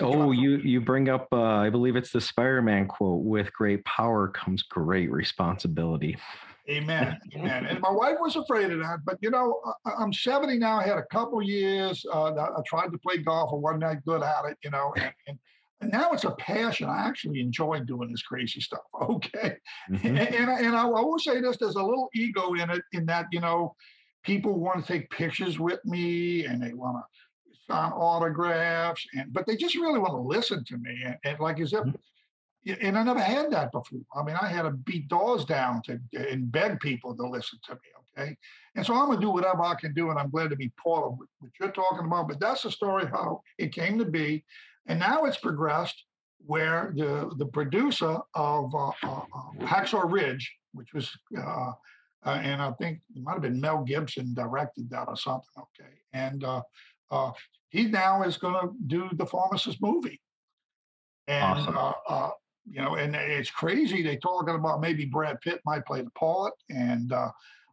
Oh, 0.00 0.32
you 0.32 0.58
you 0.58 0.80
bring 0.80 1.08
up 1.08 1.28
uh, 1.32 1.40
I 1.40 1.70
believe 1.70 1.96
it's 1.96 2.10
the 2.10 2.20
Spider-Man 2.20 2.86
quote, 2.86 3.24
with 3.24 3.52
great 3.52 3.84
power 3.84 4.28
comes 4.28 4.62
great 4.62 5.10
responsibility. 5.10 6.16
Amen. 6.68 7.18
Amen. 7.34 7.66
And 7.66 7.80
my 7.80 7.90
wife 7.90 8.16
was 8.20 8.36
afraid 8.36 8.70
of 8.70 8.78
that, 8.80 8.98
but 9.04 9.18
you 9.20 9.30
know, 9.30 9.60
I, 9.84 9.92
I'm 9.98 10.12
70 10.12 10.58
now. 10.58 10.78
I 10.78 10.86
had 10.86 10.98
a 10.98 11.06
couple 11.10 11.42
years. 11.42 12.04
Uh, 12.12 12.32
I 12.34 12.60
tried 12.66 12.92
to 12.92 12.98
play 12.98 13.18
golf. 13.18 13.50
I 13.52 13.56
wasn't 13.56 13.82
that 13.82 14.04
good 14.04 14.22
at 14.22 14.44
it, 14.44 14.58
you 14.62 14.70
know, 14.70 14.92
and, 14.96 15.12
and, 15.26 15.38
and 15.80 15.90
now 15.90 16.12
it's 16.12 16.24
a 16.24 16.32
passion. 16.32 16.88
I 16.88 17.06
actually 17.06 17.40
enjoy 17.40 17.80
doing 17.80 18.10
this 18.10 18.22
crazy 18.22 18.60
stuff. 18.60 18.80
Okay. 19.00 19.56
Mhm. 19.90 20.04
And, 20.04 20.18
and, 20.18 20.50
I, 20.50 20.60
and 20.60 20.76
I 20.76 20.84
will 20.84 21.18
say 21.18 21.40
this: 21.40 21.56
there's 21.56 21.76
a 21.76 21.82
little 21.82 22.10
ego 22.14 22.52
in 22.52 22.68
it, 22.70 22.82
in 22.92 23.06
that 23.06 23.26
you 23.32 23.40
know, 23.40 23.74
people 24.22 24.60
want 24.60 24.84
to 24.84 24.92
take 24.92 25.10
pictures 25.10 25.58
with 25.58 25.80
me 25.86 26.44
and 26.44 26.62
they 26.62 26.74
want 26.74 26.98
to 26.98 27.04
sign 27.70 27.92
autographs, 27.92 29.06
and 29.14 29.32
but 29.32 29.46
they 29.46 29.56
just 29.56 29.74
really 29.74 29.98
want 29.98 30.12
to 30.12 30.18
listen 30.18 30.64
to 30.64 30.76
me, 30.78 31.02
and, 31.04 31.16
and 31.24 31.40
like 31.40 31.60
as 31.60 31.72
if. 31.72 31.84
yeah, 32.64 32.76
And 32.80 32.98
I 32.98 33.02
never 33.02 33.20
had 33.20 33.50
that 33.52 33.72
before. 33.72 34.00
I 34.14 34.22
mean, 34.22 34.36
I 34.40 34.48
had 34.48 34.62
to 34.62 34.70
beat 34.70 35.08
doors 35.08 35.44
down 35.44 35.82
to 35.82 35.98
and 36.30 36.50
beg 36.50 36.80
people 36.80 37.16
to 37.16 37.26
listen 37.26 37.58
to 37.66 37.74
me. 37.74 37.90
Okay, 38.18 38.36
and 38.74 38.84
so 38.84 38.94
I'm 38.94 39.08
gonna 39.08 39.20
do 39.20 39.30
whatever 39.30 39.62
I 39.62 39.74
can 39.74 39.94
do, 39.94 40.10
and 40.10 40.18
I'm 40.18 40.30
glad 40.30 40.50
to 40.50 40.56
be 40.56 40.70
part 40.82 41.04
of 41.04 41.18
what 41.38 41.50
you're 41.58 41.70
talking 41.70 42.06
about. 42.06 42.28
But 42.28 42.40
that's 42.40 42.62
the 42.62 42.70
story 42.70 43.06
how 43.06 43.42
it 43.58 43.72
came 43.72 43.98
to 43.98 44.04
be, 44.04 44.44
and 44.86 44.98
now 44.98 45.24
it's 45.24 45.38
progressed 45.38 46.04
where 46.46 46.92
the 46.96 47.30
the 47.36 47.46
producer 47.46 48.18
of 48.34 48.74
uh, 48.74 48.88
uh, 49.02 49.20
uh, 49.34 49.50
Hacksaw 49.60 50.10
Ridge, 50.10 50.52
which 50.72 50.92
was, 50.94 51.10
uh, 51.36 51.72
uh, 52.24 52.40
and 52.42 52.62
I 52.62 52.72
think 52.72 53.00
it 53.14 53.22
might 53.22 53.34
have 53.34 53.42
been 53.42 53.60
Mel 53.60 53.84
Gibson 53.84 54.34
directed 54.34 54.90
that 54.90 55.08
or 55.08 55.16
something. 55.16 55.48
Okay, 55.58 55.92
and 56.12 56.44
uh, 57.10 57.32
he 57.70 57.84
now 57.84 58.22
is 58.22 58.36
going 58.36 58.54
to 58.54 58.74
do 58.86 59.08
the 59.14 59.26
pharmacist 59.26 59.80
movie, 59.80 60.20
and 61.28 61.58
Awesome. 61.60 61.76
uh, 61.76 61.92
uh, 62.08 62.30
you 62.68 62.82
know, 62.82 62.94
and 62.96 63.14
it's 63.16 63.50
crazy. 63.50 64.02
They're 64.02 64.16
talking 64.16 64.54
about 64.54 64.80
maybe 64.80 65.04
Brad 65.04 65.40
Pitt 65.40 65.60
might 65.64 65.86
play 65.86 66.02
the 66.02 66.10
part, 66.10 66.52
and 66.68 67.12
uh, 67.12 67.30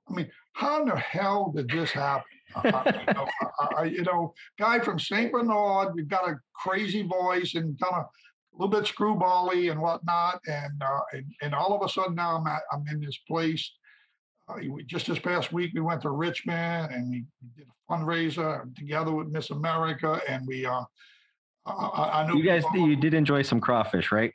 I 0.09 0.13
mean, 0.13 0.29
how 0.53 0.81
in 0.81 0.87
the 0.87 0.95
hell 0.97 1.51
did 1.55 1.69
this 1.69 1.91
happen? 1.91 2.23
Uh, 2.55 2.61
uh, 2.65 2.91
you, 2.95 3.13
know, 3.13 3.83
you 3.83 4.03
know, 4.03 4.33
guy 4.57 4.79
from 4.79 4.97
Saint 4.99 5.31
Bernard, 5.31 5.93
you've 5.95 6.07
got 6.07 6.29
a 6.29 6.39
crazy 6.55 7.03
voice 7.03 7.55
and 7.55 7.77
kind 7.79 7.95
of 7.95 8.05
a 8.05 8.63
little 8.63 8.69
bit 8.69 8.89
screwbally 8.89 9.69
and 9.69 9.81
whatnot, 9.81 10.39
and 10.47 10.81
uh, 10.81 11.01
and, 11.13 11.25
and 11.41 11.53
all 11.53 11.75
of 11.75 11.87
a 11.87 11.91
sudden 11.91 12.15
now 12.15 12.37
I'm 12.37 12.47
at, 12.47 12.61
I'm 12.71 12.85
in 12.91 13.01
this 13.01 13.17
place. 13.27 13.69
We- 14.55 14.83
just 14.85 15.07
this 15.07 15.19
past 15.19 15.51
week 15.51 15.71
we 15.73 15.81
went 15.81 16.01
to 16.03 16.09
Richmond 16.09 16.91
and 16.93 17.09
we 17.09 17.25
did 17.55 17.67
a 17.67 17.93
fundraiser 17.93 18.73
together 18.75 19.11
with 19.11 19.27
Miss 19.27 19.49
America, 19.49 20.21
and 20.27 20.47
we 20.47 20.65
uh, 20.65 20.83
I, 21.65 22.21
I 22.23 22.27
know 22.27 22.35
You 22.35 22.43
guys, 22.43 22.63
people- 22.71 22.87
you 22.87 22.95
did 22.95 23.13
enjoy 23.13 23.41
some 23.41 23.59
crawfish, 23.59 24.11
right? 24.11 24.33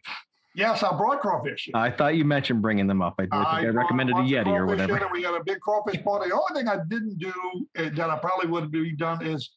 Yes, 0.55 0.83
I 0.83 0.95
brought 0.95 1.23
crawfish. 1.23 1.71
I 1.73 1.91
thought 1.91 2.15
you 2.15 2.27
mentioned 2.27 2.61
bringing 2.61 2.87
them 2.87 3.01
up. 3.01 3.15
I. 3.19 3.27
I 3.33 3.61
I 3.63 3.65
recommended 3.69 4.17
a 4.17 4.21
Yeti 4.21 4.49
or 4.49 4.65
in 4.65 4.67
whatever. 4.67 5.09
We 5.11 5.23
got 5.23 5.41
a 5.41 5.43
big 5.43 5.61
crawfish 5.61 6.03
party. 6.05 6.29
The 6.29 6.35
only 6.35 6.61
thing 6.61 6.69
I 6.69 6.85
didn't 6.89 7.17
do 7.19 7.33
uh, 7.79 7.89
that 7.95 8.11
I 8.11 8.19
probably 8.19 8.49
would 8.51 8.65
have 8.65 8.99
done 8.99 9.25
is 9.27 9.51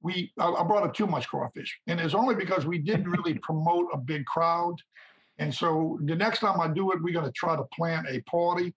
we 0.00 0.32
I, 0.38 0.48
I 0.50 0.62
brought 0.64 0.84
up 0.84 0.94
too 0.94 1.06
much 1.06 1.28
crawfish, 1.28 1.78
and 1.86 2.00
it's 2.00 2.14
only 2.14 2.34
because 2.34 2.64
we 2.64 2.78
didn't 2.78 3.10
really 3.10 3.34
promote 3.42 3.88
a 3.92 3.98
big 3.98 4.24
crowd. 4.24 4.76
And 5.38 5.54
so 5.54 5.98
the 6.04 6.16
next 6.16 6.40
time 6.40 6.58
I 6.62 6.66
do 6.68 6.92
it, 6.92 7.02
we're 7.02 7.12
going 7.12 7.26
to 7.26 7.32
try 7.32 7.54
to 7.54 7.64
plan 7.74 8.06
a 8.08 8.20
party, 8.22 8.74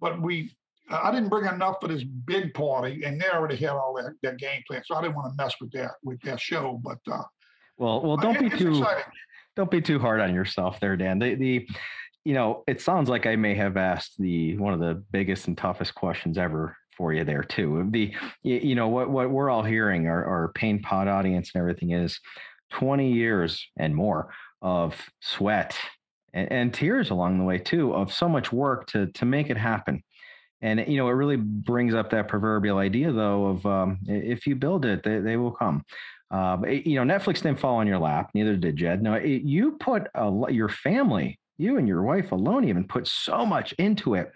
but 0.00 0.22
we. 0.22 0.54
I 0.90 1.10
didn't 1.12 1.28
bring 1.28 1.46
enough 1.46 1.76
for 1.80 1.88
this 1.88 2.04
big 2.04 2.52
party, 2.54 3.02
and 3.04 3.20
they 3.20 3.28
already 3.28 3.56
had 3.56 3.70
all 3.70 3.94
their, 3.94 4.16
their 4.22 4.34
game 4.34 4.62
plan, 4.66 4.82
so 4.84 4.96
I 4.96 5.02
didn't 5.02 5.14
want 5.16 5.32
to 5.36 5.42
mess 5.42 5.54
with 5.60 5.70
that 5.72 5.92
with 6.02 6.20
that 6.22 6.40
show. 6.40 6.80
But 6.82 6.98
uh, 7.10 7.22
Well, 7.78 8.02
well, 8.02 8.16
don't 8.16 8.36
it- 8.36 8.50
be 8.52 8.58
too 8.58 8.78
exciting. 8.78 9.04
don't 9.56 9.70
be 9.70 9.80
too 9.80 9.98
hard 9.98 10.20
on 10.20 10.34
yourself 10.34 10.80
there, 10.80 10.96
Dan. 10.96 11.18
The 11.18 11.34
the 11.34 11.68
you 12.24 12.34
know, 12.34 12.64
it 12.66 12.80
sounds 12.82 13.08
like 13.08 13.26
I 13.26 13.36
may 13.36 13.54
have 13.54 13.76
asked 13.76 14.14
the 14.18 14.56
one 14.58 14.74
of 14.74 14.80
the 14.80 15.02
biggest 15.10 15.48
and 15.48 15.56
toughest 15.56 15.94
questions 15.94 16.36
ever 16.36 16.76
for 16.96 17.14
you 17.14 17.24
there 17.24 17.42
too. 17.42 17.86
The 17.90 18.14
you, 18.42 18.74
know 18.74 18.88
what 18.88 19.08
what 19.10 19.30
we're 19.30 19.48
all 19.48 19.62
hearing 19.62 20.06
our, 20.06 20.24
our 20.24 20.52
pain 20.52 20.82
pod 20.82 21.08
audience 21.08 21.52
and 21.54 21.60
everything 21.60 21.92
is 21.92 22.20
20 22.72 23.10
years 23.12 23.66
and 23.78 23.94
more 23.96 24.32
of 24.60 25.00
sweat 25.20 25.74
and, 26.34 26.52
and 26.52 26.74
tears 26.74 27.08
along 27.08 27.38
the 27.38 27.44
way 27.44 27.56
too 27.58 27.94
of 27.94 28.12
so 28.12 28.28
much 28.28 28.52
work 28.52 28.86
to 28.88 29.06
to 29.12 29.24
make 29.24 29.48
it 29.48 29.56
happen. 29.56 30.02
And 30.62 30.84
you 30.86 30.96
know, 30.96 31.08
it 31.08 31.12
really 31.12 31.36
brings 31.36 31.94
up 31.94 32.10
that 32.10 32.28
proverbial 32.28 32.78
idea 32.78 33.12
though 33.12 33.46
of 33.46 33.66
um, 33.66 33.98
if 34.06 34.46
you 34.46 34.56
build 34.56 34.84
it, 34.84 35.02
they, 35.02 35.18
they 35.18 35.36
will 35.36 35.52
come. 35.52 35.84
Uh, 36.30 36.58
you 36.66 37.02
know, 37.02 37.14
Netflix 37.14 37.42
didn't 37.42 37.58
fall 37.58 37.76
on 37.76 37.86
your 37.86 37.98
lap. 37.98 38.30
Neither 38.34 38.56
did 38.56 38.76
Jed. 38.76 39.02
No, 39.02 39.14
it, 39.14 39.42
you 39.42 39.72
put 39.72 40.06
a, 40.14 40.44
your 40.48 40.68
family, 40.68 41.40
you 41.58 41.76
and 41.76 41.88
your 41.88 42.02
wife 42.02 42.30
alone, 42.32 42.68
even 42.68 42.86
put 42.86 43.08
so 43.08 43.44
much 43.44 43.72
into 43.72 44.14
it, 44.14 44.30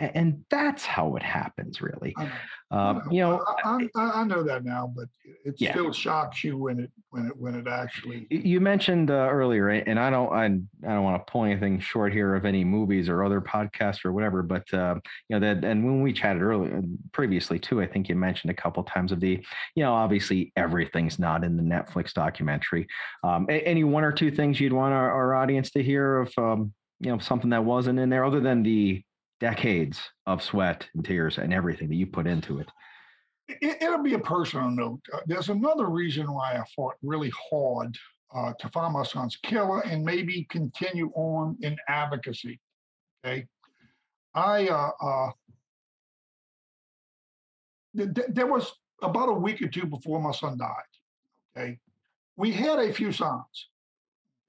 and, 0.00 0.44
that's 0.50 0.84
how 0.84 1.16
it 1.16 1.22
happens, 1.22 1.80
really. 1.80 2.14
Know. 2.18 2.28
Uh, 2.70 3.00
you 3.10 3.20
know, 3.20 3.44
I, 3.64 3.88
I, 3.94 4.20
I 4.20 4.24
know 4.24 4.42
that 4.42 4.64
now, 4.64 4.92
but 4.94 5.06
it 5.44 5.54
Yeah. 5.58 5.72
still 5.72 5.92
shocks 5.92 6.42
you 6.44 6.58
when 6.58 6.80
it 6.80 6.90
when 7.10 7.26
it 7.26 7.36
when 7.36 7.54
it 7.54 7.66
actually. 7.66 8.26
You 8.30 8.60
mentioned 8.60 9.10
uh, 9.10 9.28
earlier, 9.30 9.68
and 9.68 9.98
I 9.98 10.10
don't, 10.10 10.32
I, 10.32 10.44
I 10.44 10.94
don't 10.94 11.04
want 11.04 11.24
to 11.24 11.30
pull 11.30 11.44
anything 11.44 11.80
short 11.80 12.12
here 12.12 12.34
of 12.34 12.44
any 12.44 12.64
movies 12.64 13.08
or 13.08 13.24
other 13.24 13.40
podcasts 13.40 14.04
or 14.04 14.12
whatever, 14.12 14.42
but 14.42 14.72
uh, 14.74 14.96
you 15.28 15.38
know 15.38 15.40
that, 15.40 15.64
and 15.64 15.84
when 15.84 16.02
we 16.02 16.12
chatted 16.12 16.42
earlier, 16.42 16.82
previously 17.12 17.58
too, 17.58 17.80
I 17.80 17.86
think 17.86 18.08
you 18.08 18.16
mentioned 18.16 18.50
a 18.50 18.54
couple 18.54 18.82
times 18.84 19.12
of 19.12 19.20
the, 19.20 19.44
you 19.74 19.82
know, 19.82 19.94
obviously 19.94 20.52
everything's 20.56 21.18
not 21.18 21.44
in 21.44 21.56
the 21.56 21.62
Netflix 21.62 22.12
documentary. 22.12 22.86
Um, 23.22 23.46
any 23.48 23.84
one 23.84 24.04
or 24.04 24.12
two 24.12 24.30
things 24.30 24.60
you'd 24.60 24.72
want 24.72 24.92
our, 24.92 25.10
our 25.10 25.34
audience 25.34 25.70
to 25.70 25.82
hear 25.82 26.18
of, 26.18 26.32
um, 26.36 26.72
you 27.00 27.10
know, 27.10 27.18
something 27.18 27.50
that 27.50 27.64
wasn't 27.64 27.98
in 27.98 28.10
there, 28.10 28.24
other 28.24 28.40
than 28.40 28.62
the 28.62 29.02
decades 29.40 30.00
of 30.26 30.42
sweat 30.42 30.86
and 30.94 31.04
tears 31.04 31.38
and 31.38 31.52
everything 31.52 31.88
that 31.88 31.96
you 31.96 32.06
put 32.06 32.26
into 32.26 32.58
it. 32.58 32.68
It, 33.48 33.82
it'll 33.82 34.02
be 34.02 34.14
a 34.14 34.18
personal 34.18 34.70
note. 34.70 35.00
Uh, 35.12 35.20
there's 35.26 35.50
another 35.50 35.86
reason 35.86 36.32
why 36.32 36.54
I 36.54 36.64
fought 36.74 36.94
really 37.02 37.32
hard 37.50 37.96
uh, 38.34 38.52
to 38.58 38.68
find 38.70 38.92
my 38.92 39.04
son's 39.04 39.36
killer 39.36 39.80
and 39.80 40.04
maybe 40.04 40.46
continue 40.50 41.10
on 41.14 41.56
in 41.62 41.76
advocacy. 41.88 42.60
Okay, 43.24 43.46
I 44.34 44.68
uh, 44.68 44.90
uh, 45.00 45.30
th- 47.96 48.14
th- 48.14 48.28
there 48.30 48.46
was 48.46 48.72
about 49.02 49.28
a 49.28 49.32
week 49.32 49.62
or 49.62 49.68
two 49.68 49.86
before 49.86 50.20
my 50.20 50.32
son 50.32 50.58
died. 50.58 51.56
Okay, 51.56 51.78
we 52.36 52.50
had 52.52 52.78
a 52.78 52.92
few 52.92 53.12
signs. 53.12 53.68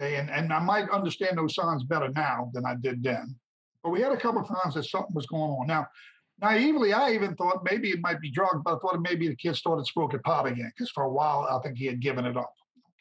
Okay, 0.02 0.16
and, 0.16 0.30
and 0.30 0.52
I 0.54 0.60
might 0.60 0.90
understand 0.90 1.38
those 1.38 1.56
signs 1.56 1.84
better 1.84 2.10
now 2.10 2.52
than 2.54 2.66
I 2.66 2.76
did 2.76 3.04
then. 3.04 3.36
But 3.84 3.92
we 3.92 4.02
had 4.02 4.12
a 4.12 4.18
couple 4.18 4.42
of 4.42 4.48
signs 4.48 4.76
that 4.76 4.84
something 4.84 5.14
was 5.14 5.28
going 5.28 5.52
on. 5.52 5.68
Now, 5.68 5.88
naively, 6.42 6.94
I 6.94 7.12
even 7.12 7.36
thought 7.36 7.64
maybe 7.64 7.90
it 7.90 8.02
might 8.02 8.22
be 8.22 8.32
drugs, 8.32 8.62
but 8.64 8.76
I 8.76 8.80
thought 8.80 9.02
maybe 9.02 9.28
the 9.28 9.36
kid 9.36 9.56
started 9.56 9.86
smoking 9.86 10.20
pot 10.22 10.48
again 10.48 10.72
because 10.76 10.92
for 10.92 11.04
a 11.04 11.12
while 11.12 11.48
I 11.50 11.60
think 11.64 11.78
he 11.78 11.86
had 11.86 12.00
given 12.00 12.26
it 12.26 12.38
up. 12.38 12.54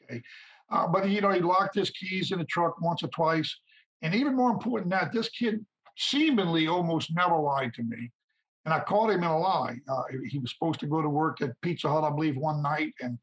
Okay, 0.04 0.22
uh, 0.70 0.86
but 0.86 1.08
you 1.08 1.20
know 1.20 1.30
he 1.30 1.40
locked 1.40 1.74
his 1.74 1.90
keys 1.90 2.32
in 2.32 2.38
the 2.38 2.44
truck 2.44 2.80
once 2.80 3.02
or 3.02 3.08
twice, 3.08 3.54
and 4.02 4.14
even 4.14 4.36
more 4.36 4.50
important 4.50 4.90
than 4.90 5.00
that, 5.00 5.12
this 5.12 5.28
kid 5.28 5.64
seemingly 5.96 6.68
almost 6.68 7.14
never 7.14 7.36
lied 7.36 7.74
to 7.74 7.82
me, 7.82 8.10
and 8.64 8.72
I 8.72 8.80
caught 8.80 9.10
him 9.10 9.22
in 9.22 9.30
a 9.30 9.38
lie. 9.38 9.76
Uh, 9.88 10.02
he 10.28 10.38
was 10.38 10.52
supposed 10.52 10.80
to 10.80 10.86
go 10.86 11.02
to 11.02 11.08
work 11.08 11.42
at 11.42 11.60
Pizza 11.62 11.88
Hut, 11.88 12.04
I 12.04 12.10
believe, 12.10 12.36
one 12.36 12.62
night, 12.62 12.92
and 13.00 13.18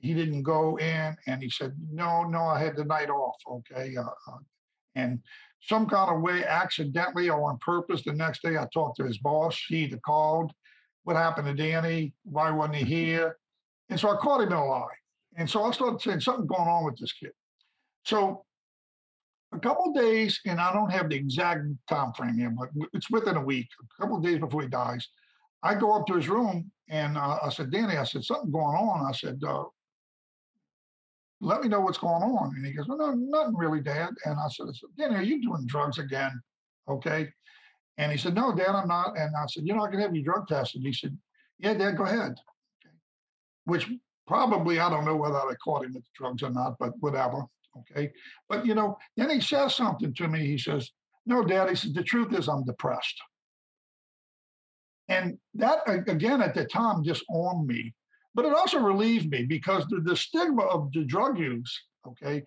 he 0.00 0.14
didn't 0.14 0.42
go 0.42 0.76
in, 0.78 1.16
and 1.26 1.42
he 1.42 1.50
said, 1.50 1.74
"No, 1.90 2.24
no, 2.24 2.44
I 2.44 2.60
had 2.60 2.76
the 2.76 2.84
night 2.84 3.10
off." 3.10 3.36
Okay, 3.50 3.96
uh, 3.96 4.02
uh, 4.02 4.38
and 4.94 5.20
some 5.60 5.86
kind 5.86 6.14
of 6.14 6.22
way, 6.22 6.44
accidentally 6.44 7.28
or 7.28 7.50
on 7.50 7.58
purpose, 7.58 8.02
the 8.04 8.12
next 8.12 8.42
day 8.42 8.56
I 8.56 8.66
talked 8.72 8.96
to 8.98 9.04
his 9.04 9.18
boss. 9.18 9.60
He 9.68 9.88
called, 10.04 10.52
"What 11.04 11.16
happened 11.16 11.48
to 11.48 11.54
Danny? 11.54 12.14
Why 12.24 12.50
wasn't 12.50 12.76
he 12.76 12.84
here?" 12.84 13.38
And 13.90 13.98
so 13.98 14.10
I 14.10 14.16
caught 14.16 14.40
him 14.40 14.48
in 14.48 14.54
a 14.54 14.64
lie. 14.64 14.86
And 15.36 15.48
so 15.48 15.62
I 15.64 15.70
started 15.70 16.00
saying 16.00 16.20
something 16.20 16.46
going 16.46 16.68
on 16.68 16.84
with 16.84 16.98
this 16.98 17.12
kid. 17.12 17.32
So 18.04 18.44
a 19.52 19.58
couple 19.58 19.86
of 19.86 19.94
days, 19.94 20.40
and 20.46 20.60
I 20.60 20.72
don't 20.72 20.90
have 20.90 21.08
the 21.08 21.16
exact 21.16 21.60
time 21.88 22.12
frame 22.12 22.36
here, 22.36 22.50
but 22.50 22.68
it's 22.92 23.10
within 23.10 23.36
a 23.36 23.44
week, 23.44 23.68
a 23.80 24.02
couple 24.02 24.18
of 24.18 24.22
days 24.22 24.38
before 24.38 24.62
he 24.62 24.68
dies. 24.68 25.06
I 25.62 25.74
go 25.74 25.92
up 25.92 26.06
to 26.06 26.14
his 26.14 26.28
room 26.28 26.70
and 26.88 27.16
uh, 27.16 27.38
I 27.42 27.48
said, 27.48 27.70
Danny, 27.70 27.96
I 27.96 28.04
said, 28.04 28.24
something 28.24 28.50
going 28.50 28.76
on. 28.76 29.06
I 29.06 29.12
said, 29.12 29.40
uh, 29.46 29.64
let 31.40 31.60
me 31.60 31.68
know 31.68 31.80
what's 31.80 31.98
going 31.98 32.22
on. 32.22 32.54
And 32.56 32.66
he 32.66 32.72
goes, 32.72 32.88
well, 32.88 32.98
no, 32.98 33.12
nothing 33.12 33.56
really, 33.56 33.80
Dad. 33.80 34.10
And 34.24 34.38
I 34.38 34.48
said, 34.48 34.66
I 34.68 34.72
said, 34.72 34.90
Danny, 34.96 35.16
are 35.16 35.22
you 35.22 35.40
doing 35.40 35.66
drugs 35.66 35.98
again? 35.98 36.40
Okay. 36.88 37.28
And 37.98 38.12
he 38.12 38.18
said, 38.18 38.34
No, 38.34 38.54
Dad, 38.54 38.70
I'm 38.70 38.88
not. 38.88 39.18
And 39.18 39.34
I 39.36 39.46
said, 39.46 39.66
You 39.66 39.74
know, 39.74 39.84
I 39.84 39.90
can 39.90 40.00
have 40.00 40.14
you 40.14 40.22
drug 40.22 40.46
tested. 40.46 40.82
He 40.82 40.92
said, 40.92 41.16
Yeah, 41.58 41.74
Dad, 41.74 41.96
go 41.96 42.04
ahead. 42.04 42.32
Okay. 42.32 42.94
Which 43.64 43.90
probably, 44.26 44.78
I 44.78 44.88
don't 44.88 45.04
know 45.04 45.16
whether 45.16 45.36
I 45.36 45.52
caught 45.62 45.84
him 45.84 45.94
with 45.94 46.04
drugs 46.14 46.42
or 46.42 46.50
not, 46.50 46.76
but 46.78 46.92
whatever. 47.00 47.44
Okay. 47.78 48.12
But, 48.48 48.64
you 48.64 48.74
know, 48.74 48.96
then 49.16 49.30
he 49.30 49.40
says 49.40 49.74
something 49.74 50.14
to 50.14 50.28
me. 50.28 50.46
He 50.46 50.58
says, 50.58 50.90
No, 51.26 51.44
Dad, 51.44 51.68
he 51.68 51.74
said, 51.74 51.94
The 51.94 52.04
truth 52.04 52.32
is, 52.32 52.48
I'm 52.48 52.64
depressed. 52.64 53.20
And 55.08 55.38
that, 55.54 55.78
again, 55.86 56.40
at 56.40 56.54
the 56.54 56.66
time, 56.66 57.02
disarmed 57.02 57.66
me. 57.66 57.94
But 58.38 58.44
it 58.44 58.54
also 58.54 58.78
relieved 58.78 59.32
me 59.32 59.46
because 59.46 59.84
the, 59.88 59.98
the 59.98 60.14
stigma 60.14 60.62
of 60.62 60.92
the 60.92 61.02
drug 61.02 61.40
use, 61.40 61.76
okay, 62.06 62.44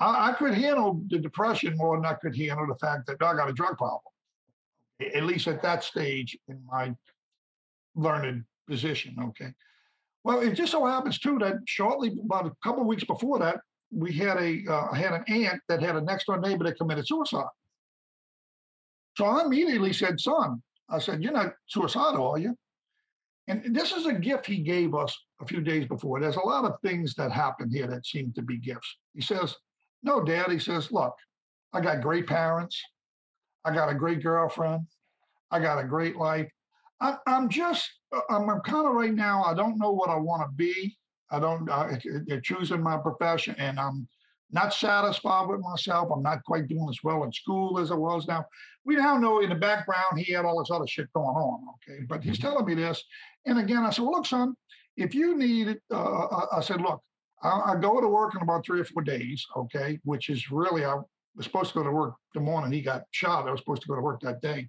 I, 0.00 0.30
I, 0.30 0.32
could 0.32 0.54
handle 0.54 1.02
the 1.08 1.18
depression 1.18 1.76
more 1.76 1.98
than 1.98 2.06
I 2.06 2.14
could 2.14 2.34
handle 2.34 2.66
the 2.66 2.76
fact 2.76 3.06
that 3.08 3.22
I 3.22 3.34
got 3.34 3.50
a 3.50 3.52
drug 3.52 3.76
problem, 3.76 4.00
at 5.14 5.24
least 5.24 5.46
at 5.46 5.60
that 5.60 5.84
stage 5.84 6.34
in 6.48 6.64
my 6.64 6.94
learned 7.94 8.44
position, 8.66 9.16
okay. 9.20 9.52
Well, 10.24 10.40
it 10.40 10.54
just 10.54 10.72
so 10.72 10.86
happens 10.86 11.18
too 11.18 11.38
that 11.40 11.56
shortly, 11.66 12.16
about 12.24 12.46
a 12.46 12.52
couple 12.62 12.80
of 12.80 12.86
weeks 12.86 13.04
before 13.04 13.38
that, 13.40 13.60
we 13.90 14.14
had 14.14 14.38
a 14.38 14.64
uh, 14.66 14.94
had 14.94 15.12
an 15.12 15.24
aunt 15.28 15.60
that 15.68 15.82
had 15.82 15.96
a 15.96 16.00
next 16.00 16.24
door 16.24 16.40
neighbor 16.40 16.64
that 16.64 16.78
committed 16.78 17.06
suicide. 17.06 17.52
So 19.18 19.26
I 19.26 19.44
immediately 19.44 19.92
said, 19.92 20.18
"Son, 20.18 20.62
I 20.88 21.00
said, 21.00 21.22
You're 21.22 21.32
not 21.32 21.52
suicidal, 21.66 22.30
are 22.30 22.38
you? 22.38 22.56
And 23.46 23.74
this 23.74 23.92
is 23.92 24.06
a 24.06 24.12
gift 24.12 24.46
he 24.46 24.58
gave 24.58 24.94
us 24.94 25.16
a 25.40 25.46
few 25.46 25.60
days 25.60 25.86
before. 25.86 26.18
There's 26.18 26.36
a 26.36 26.40
lot 26.40 26.64
of 26.64 26.80
things 26.80 27.14
that 27.14 27.30
happen 27.30 27.70
here 27.70 27.86
that 27.86 28.06
seem 28.06 28.32
to 28.32 28.42
be 28.42 28.56
gifts. 28.56 28.96
He 29.14 29.20
says, 29.20 29.54
No, 30.02 30.22
Dad. 30.22 30.50
He 30.50 30.58
says, 30.58 30.90
Look, 30.90 31.14
I 31.72 31.80
got 31.80 32.00
great 32.00 32.26
parents. 32.26 32.80
I 33.64 33.74
got 33.74 33.90
a 33.90 33.94
great 33.94 34.22
girlfriend. 34.22 34.86
I 35.50 35.60
got 35.60 35.78
a 35.78 35.86
great 35.86 36.16
life. 36.16 36.48
I, 37.00 37.16
am 37.26 37.48
just, 37.48 37.90
uh, 38.14 38.20
I'm, 38.30 38.48
I'm 38.48 38.60
kind 38.60 38.86
of 38.86 38.94
right 38.94 39.12
now, 39.12 39.42
I 39.44 39.54
don't 39.54 39.78
know 39.78 39.92
what 39.92 40.10
I 40.10 40.16
want 40.16 40.42
to 40.42 40.54
be. 40.54 40.96
I 41.30 41.38
don't, 41.38 41.68
I, 41.70 42.00
I, 42.30 42.40
choosing 42.42 42.82
my 42.82 42.96
profession 42.96 43.54
and 43.58 43.78
I'm 43.78 44.08
not 44.50 44.72
satisfied 44.72 45.48
with 45.48 45.60
myself. 45.60 46.10
I'm 46.14 46.22
not 46.22 46.44
quite 46.44 46.68
doing 46.68 46.88
as 46.88 47.02
well 47.02 47.24
in 47.24 47.32
school 47.32 47.78
as 47.78 47.90
I 47.90 47.94
was 47.94 48.26
now. 48.28 48.44
We 48.84 48.96
now 48.96 49.16
know 49.18 49.40
in 49.40 49.48
the 49.48 49.54
background 49.54 50.18
he 50.18 50.32
had 50.32 50.44
all 50.44 50.58
this 50.58 50.70
other 50.70 50.86
shit 50.86 51.12
going 51.12 51.36
on. 51.36 51.64
Okay. 51.74 52.04
But 52.08 52.22
he's 52.22 52.38
mm-hmm. 52.38 52.48
telling 52.48 52.66
me 52.66 52.74
this. 52.74 53.02
And 53.46 53.58
again, 53.58 53.84
I 53.84 53.90
said, 53.90 54.02
well, 54.02 54.12
look, 54.12 54.26
son, 54.26 54.54
if 54.96 55.14
you 55.14 55.36
need 55.36 55.68
it, 55.68 55.82
uh, 55.92 56.46
I 56.52 56.60
said, 56.60 56.80
look, 56.80 57.00
I, 57.42 57.72
I, 57.72 57.76
go 57.80 58.00
to 58.00 58.08
work 58.08 58.34
in 58.34 58.42
about 58.42 58.64
three 58.64 58.80
or 58.80 58.84
four 58.84 59.02
days. 59.02 59.44
Okay. 59.56 59.98
Which 60.04 60.28
is 60.28 60.50
really, 60.50 60.84
I 60.84 60.94
was 61.34 61.46
supposed 61.46 61.72
to 61.72 61.78
go 61.78 61.82
to 61.82 61.90
work 61.90 62.14
the 62.34 62.40
morning 62.40 62.72
he 62.72 62.82
got 62.82 63.04
shot. 63.10 63.48
I 63.48 63.50
was 63.50 63.60
supposed 63.60 63.82
to 63.82 63.88
go 63.88 63.96
to 63.96 64.02
work 64.02 64.20
that 64.20 64.40
day. 64.40 64.68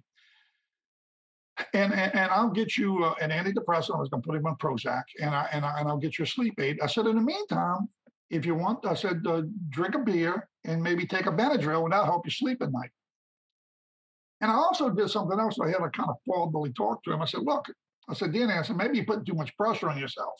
And, 1.72 1.92
and, 1.94 2.14
and 2.14 2.30
I'll 2.30 2.50
get 2.50 2.76
you 2.76 3.04
uh, 3.04 3.14
an 3.20 3.30
antidepressant. 3.30 3.96
I 3.96 4.00
was 4.00 4.08
going 4.08 4.22
to 4.22 4.26
put 4.26 4.36
him 4.36 4.46
on 4.46 4.56
Prozac, 4.56 5.04
and 5.22 5.34
I, 5.34 5.48
and 5.52 5.64
I 5.64 5.80
and 5.80 5.88
I'll 5.88 5.96
get 5.96 6.18
you 6.18 6.24
a 6.24 6.26
sleep 6.26 6.60
aid. 6.60 6.78
I 6.82 6.86
said, 6.86 7.06
in 7.06 7.16
the 7.16 7.22
meantime, 7.22 7.88
if 8.30 8.44
you 8.44 8.54
want, 8.54 8.84
I 8.86 8.94
said, 8.94 9.24
uh, 9.26 9.42
drink 9.68 9.94
a 9.94 9.98
beer 9.98 10.48
and 10.64 10.82
maybe 10.82 11.06
take 11.06 11.26
a 11.26 11.32
Benadryl, 11.32 11.84
and 11.84 11.92
that'll 11.92 12.06
help 12.06 12.26
you 12.26 12.30
sleep 12.30 12.62
at 12.62 12.72
night. 12.72 12.90
And 14.40 14.50
I 14.50 14.54
also 14.54 14.90
did 14.90 15.08
something 15.10 15.38
else. 15.38 15.58
I 15.60 15.68
had 15.68 15.76
a 15.76 15.90
kind 15.90 16.10
of 16.10 16.16
forwardly 16.26 16.72
talk 16.72 17.02
to 17.04 17.12
him. 17.12 17.22
I 17.22 17.26
said, 17.26 17.42
look, 17.42 17.66
I 18.08 18.14
said, 18.14 18.32
Danny, 18.32 18.52
I 18.52 18.62
said, 18.62 18.76
maybe 18.76 18.96
you're 18.96 19.06
putting 19.06 19.24
too 19.24 19.34
much 19.34 19.56
pressure 19.56 19.88
on 19.88 19.98
yourself. 19.98 20.34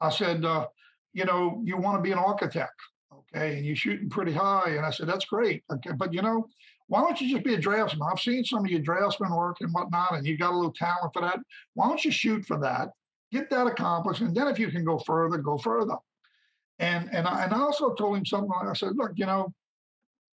I 0.00 0.10
said, 0.10 0.44
uh, 0.44 0.66
you 1.12 1.24
know, 1.24 1.60
you 1.64 1.76
want 1.76 1.98
to 1.98 2.02
be 2.02 2.12
an 2.12 2.18
architect, 2.18 2.72
okay, 3.12 3.56
and 3.56 3.66
you're 3.66 3.76
shooting 3.76 4.08
pretty 4.08 4.32
high. 4.32 4.70
And 4.76 4.86
I 4.86 4.90
said, 4.90 5.08
that's 5.08 5.24
great. 5.24 5.64
Okay, 5.72 5.90
but 5.96 6.14
you 6.14 6.22
know, 6.22 6.46
why 6.86 7.00
don't 7.00 7.20
you 7.20 7.28
just 7.28 7.44
be 7.44 7.54
a 7.54 7.58
draftsman? 7.58 8.08
I've 8.10 8.20
seen 8.20 8.44
some 8.44 8.64
of 8.64 8.70
your 8.70 8.80
draftsmen 8.80 9.34
work 9.34 9.58
and 9.60 9.72
whatnot, 9.72 10.14
and 10.14 10.26
you 10.26 10.38
got 10.38 10.52
a 10.52 10.56
little 10.56 10.72
talent 10.72 11.12
for 11.12 11.22
that. 11.22 11.38
Why 11.74 11.88
don't 11.88 12.04
you 12.04 12.10
shoot 12.10 12.46
for 12.46 12.58
that? 12.60 12.90
Get 13.30 13.50
that 13.50 13.66
accomplished, 13.66 14.22
and 14.22 14.34
then 14.34 14.48
if 14.48 14.58
you 14.58 14.70
can 14.70 14.84
go 14.84 14.98
further, 14.98 15.38
go 15.38 15.58
further. 15.58 15.96
And 16.78 17.08
and 17.12 17.26
I, 17.26 17.44
and 17.44 17.52
I 17.52 17.58
also 17.58 17.94
told 17.94 18.16
him 18.16 18.26
something. 18.26 18.50
I 18.52 18.72
said, 18.74 18.96
look, 18.96 19.12
you 19.16 19.26
know, 19.26 19.52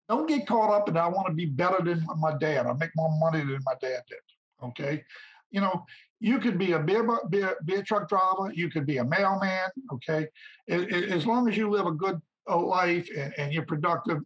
don't 0.08 0.26
get 0.26 0.46
caught 0.46 0.70
up 0.70 0.88
in 0.88 0.96
I 0.96 1.06
want 1.06 1.28
to 1.28 1.34
be 1.34 1.46
better 1.46 1.82
than 1.82 2.04
my 2.18 2.36
dad. 2.38 2.66
I 2.66 2.72
make 2.72 2.90
more 2.96 3.10
money 3.18 3.40
than 3.40 3.60
my 3.64 3.74
dad 3.80 4.02
did. 4.08 4.18
Okay, 4.62 5.04
you 5.50 5.60
know, 5.60 5.84
you 6.18 6.38
could 6.38 6.58
be 6.58 6.72
a 6.72 6.78
beer 6.78 7.06
beer, 7.28 7.56
beer 7.64 7.82
truck 7.82 8.08
driver. 8.08 8.52
You 8.54 8.70
could 8.70 8.86
be 8.86 8.98
a 8.98 9.04
mailman. 9.04 9.68
Okay, 9.92 10.28
as 10.68 11.26
long 11.26 11.48
as 11.48 11.56
you 11.56 11.68
live 11.68 11.86
a 11.86 11.92
good 11.92 12.20
life 12.48 13.08
and, 13.16 13.34
and 13.36 13.52
you're 13.52 13.66
productive, 13.66 14.18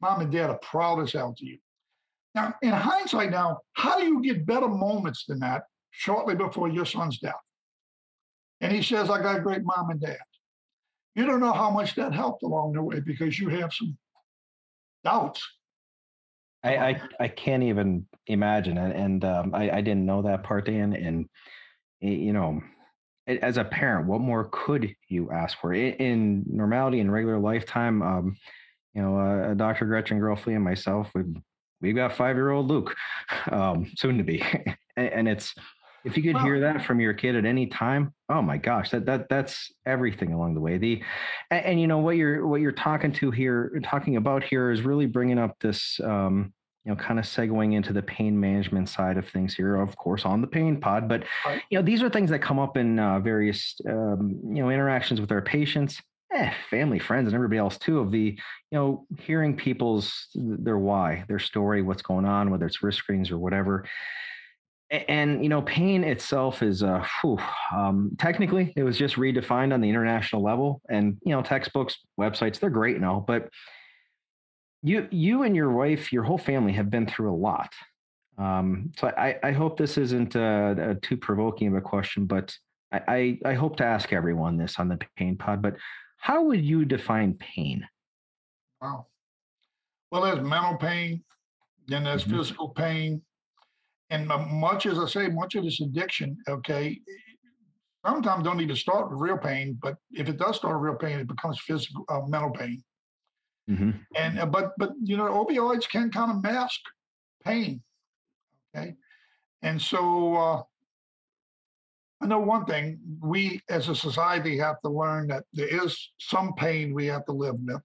mom 0.00 0.20
and 0.20 0.32
dad 0.32 0.50
are 0.50 0.58
proud 0.58 1.00
as 1.00 1.12
hell 1.12 1.34
to 1.38 1.46
you. 1.46 1.58
Now, 2.34 2.54
in 2.62 2.70
hindsight, 2.70 3.30
now, 3.30 3.60
how 3.74 3.98
do 3.98 4.04
you 4.04 4.22
get 4.22 4.46
better 4.46 4.68
moments 4.68 5.26
than 5.26 5.38
that 5.40 5.64
shortly 5.90 6.34
before 6.34 6.68
your 6.68 6.86
son's 6.86 7.18
death? 7.18 7.34
And 8.60 8.72
he 8.72 8.82
says, 8.82 9.10
I 9.10 9.20
got 9.20 9.36
a 9.36 9.40
great 9.40 9.62
mom 9.64 9.90
and 9.90 10.00
dad 10.00 10.18
you 11.14 11.26
don't 11.26 11.40
know 11.40 11.52
how 11.52 11.70
much 11.70 11.94
that 11.96 12.14
helped 12.14 12.42
along 12.42 12.72
the 12.72 12.82
way 12.82 13.00
because 13.00 13.38
you 13.38 13.48
have 13.48 13.72
some 13.72 13.96
doubts. 15.04 15.46
I 16.64 16.76
I, 16.76 17.02
I 17.20 17.28
can't 17.28 17.62
even 17.62 18.06
imagine 18.26 18.78
it, 18.78 18.96
and 18.96 19.24
um, 19.24 19.54
I 19.54 19.70
I 19.70 19.80
didn't 19.80 20.06
know 20.06 20.22
that 20.22 20.44
part, 20.44 20.66
Dan. 20.66 20.94
And 20.94 21.28
you 22.00 22.32
know, 22.32 22.60
as 23.26 23.56
a 23.56 23.64
parent, 23.64 24.06
what 24.06 24.20
more 24.20 24.48
could 24.50 24.94
you 25.08 25.30
ask 25.30 25.58
for 25.60 25.74
in, 25.74 26.44
normality 26.46 27.00
in 27.00 27.10
regular 27.10 27.38
lifetime? 27.38 28.02
Um, 28.02 28.36
you 28.94 29.02
know, 29.02 29.18
uh, 29.18 29.54
Dr. 29.54 29.86
Gretchen 29.86 30.20
Grofley 30.20 30.54
and 30.54 30.64
myself, 30.64 31.10
we've 31.14 31.34
we've 31.80 31.96
got 31.96 32.12
five 32.12 32.36
year 32.36 32.50
old 32.50 32.68
Luke, 32.68 32.94
um, 33.50 33.90
soon 33.96 34.18
to 34.18 34.24
be, 34.24 34.42
and, 34.96 35.08
and 35.08 35.28
it's 35.28 35.54
if 36.04 36.16
you 36.16 36.22
could 36.22 36.34
well, 36.34 36.44
hear 36.44 36.60
that 36.60 36.84
from 36.84 37.00
your 37.00 37.14
kid 37.14 37.36
at 37.36 37.44
any 37.44 37.66
time, 37.66 38.12
oh 38.28 38.42
my 38.42 38.56
gosh, 38.56 38.90
that 38.90 39.06
that 39.06 39.28
that's 39.28 39.72
everything 39.86 40.32
along 40.32 40.54
the 40.54 40.60
way. 40.60 40.78
The 40.78 41.02
and, 41.50 41.64
and 41.64 41.80
you 41.80 41.86
know 41.86 41.98
what 41.98 42.16
you're 42.16 42.46
what 42.46 42.60
you're 42.60 42.72
talking 42.72 43.12
to 43.12 43.30
here, 43.30 43.80
talking 43.84 44.16
about 44.16 44.42
here 44.42 44.70
is 44.70 44.82
really 44.82 45.06
bringing 45.06 45.38
up 45.38 45.58
this 45.60 46.00
um, 46.02 46.52
you 46.84 46.90
know, 46.90 46.96
kind 46.96 47.18
of 47.18 47.24
segueing 47.24 47.74
into 47.74 47.92
the 47.92 48.02
pain 48.02 48.38
management 48.38 48.88
side 48.88 49.16
of 49.16 49.28
things 49.28 49.54
here, 49.54 49.76
of 49.76 49.96
course, 49.96 50.24
on 50.24 50.40
the 50.40 50.46
pain 50.46 50.80
pod. 50.80 51.08
But 51.08 51.24
you 51.70 51.78
know, 51.78 51.82
these 51.82 52.02
are 52.02 52.10
things 52.10 52.30
that 52.30 52.40
come 52.40 52.58
up 52.58 52.76
in 52.76 52.98
uh, 52.98 53.20
various 53.20 53.76
um, 53.88 54.40
you 54.44 54.62
know 54.62 54.70
interactions 54.70 55.20
with 55.20 55.30
our 55.30 55.42
patients, 55.42 56.00
eh, 56.34 56.52
family, 56.70 56.98
friends, 56.98 57.28
and 57.28 57.34
everybody 57.34 57.58
else 57.58 57.78
too. 57.78 58.00
Of 58.00 58.10
the 58.10 58.36
you 58.70 58.78
know, 58.78 59.06
hearing 59.20 59.56
people's 59.56 60.28
their 60.34 60.78
why, 60.78 61.24
their 61.28 61.38
story, 61.38 61.82
what's 61.82 62.02
going 62.02 62.24
on, 62.24 62.50
whether 62.50 62.66
it's 62.66 62.82
risk 62.82 62.98
screens 62.98 63.30
or 63.30 63.38
whatever 63.38 63.84
and 64.92 65.42
you 65.42 65.48
know 65.48 65.62
pain 65.62 66.04
itself 66.04 66.62
is 66.62 66.82
uh 66.82 67.04
whew, 67.20 67.38
um, 67.74 68.10
technically 68.18 68.72
it 68.76 68.82
was 68.82 68.98
just 68.98 69.16
redefined 69.16 69.72
on 69.72 69.80
the 69.80 69.88
international 69.88 70.42
level. 70.42 70.82
And 70.88 71.18
you 71.24 71.34
know 71.34 71.42
textbooks 71.42 71.98
websites 72.20 72.58
they're 72.58 72.70
great 72.70 72.96
and 72.96 73.04
all 73.04 73.20
but 73.20 73.48
you 74.82 75.08
you 75.10 75.44
and 75.44 75.56
your 75.56 75.70
wife 75.70 76.12
your 76.12 76.22
whole 76.22 76.38
family 76.38 76.72
have 76.72 76.90
been 76.90 77.06
through 77.06 77.32
a 77.32 77.36
lot. 77.36 77.72
Um, 78.38 78.92
so 78.98 79.08
I, 79.08 79.36
I 79.42 79.52
hope 79.52 79.76
this 79.76 79.98
isn't 79.98 80.34
uh, 80.36 80.94
too 81.02 81.16
provoking 81.16 81.68
of 81.68 81.74
a 81.74 81.80
question 81.80 82.26
but 82.26 82.54
I, 82.92 83.00
I, 83.08 83.50
I 83.50 83.54
hope 83.54 83.76
to 83.76 83.84
ask 83.84 84.12
everyone 84.12 84.58
this 84.58 84.78
on 84.78 84.88
the 84.88 84.98
pain 85.16 85.36
pod 85.36 85.62
but 85.62 85.76
how 86.18 86.44
would 86.44 86.62
you 86.62 86.84
define 86.84 87.34
pain? 87.34 87.86
Wow. 88.80 89.06
Well 90.10 90.22
there's 90.22 90.40
mental 90.40 90.76
pain 90.76 91.22
then 91.86 92.04
there's 92.04 92.24
mm-hmm. 92.24 92.38
physical 92.38 92.68
pain 92.68 93.22
and 94.12 94.28
much 94.50 94.84
as 94.84 94.98
I 94.98 95.06
say, 95.06 95.28
much 95.28 95.54
of 95.54 95.64
this 95.64 95.80
addiction, 95.80 96.36
okay, 96.46 97.00
sometimes 98.04 98.44
don't 98.44 98.60
even 98.60 98.76
start 98.76 99.10
with 99.10 99.18
real 99.18 99.38
pain, 99.38 99.78
but 99.80 99.96
if 100.10 100.28
it 100.28 100.36
does 100.36 100.56
start 100.56 100.74
with 100.74 100.84
real 100.84 100.96
pain, 100.96 101.18
it 101.18 101.26
becomes 101.26 101.58
physical, 101.60 102.04
uh, 102.10 102.20
mental 102.26 102.50
pain. 102.50 102.84
Mm-hmm. 103.70 103.90
And 104.14 104.38
uh, 104.38 104.46
but 104.46 104.72
but 104.76 104.90
you 105.02 105.16
know, 105.16 105.28
opioids 105.28 105.88
can 105.88 106.10
kind 106.10 106.30
of 106.30 106.42
mask 106.42 106.80
pain. 107.42 107.82
Okay, 108.76 108.96
and 109.62 109.80
so 109.80 110.36
uh, 110.36 110.62
I 112.20 112.26
know 112.26 112.40
one 112.40 112.66
thing: 112.66 112.98
we 113.20 113.62
as 113.70 113.88
a 113.88 113.94
society 113.94 114.58
have 114.58 114.80
to 114.82 114.90
learn 114.90 115.28
that 115.28 115.44
there 115.54 115.84
is 115.84 116.10
some 116.18 116.52
pain 116.54 116.92
we 116.92 117.06
have 117.06 117.24
to 117.26 117.32
live 117.32 117.56
with, 117.64 117.82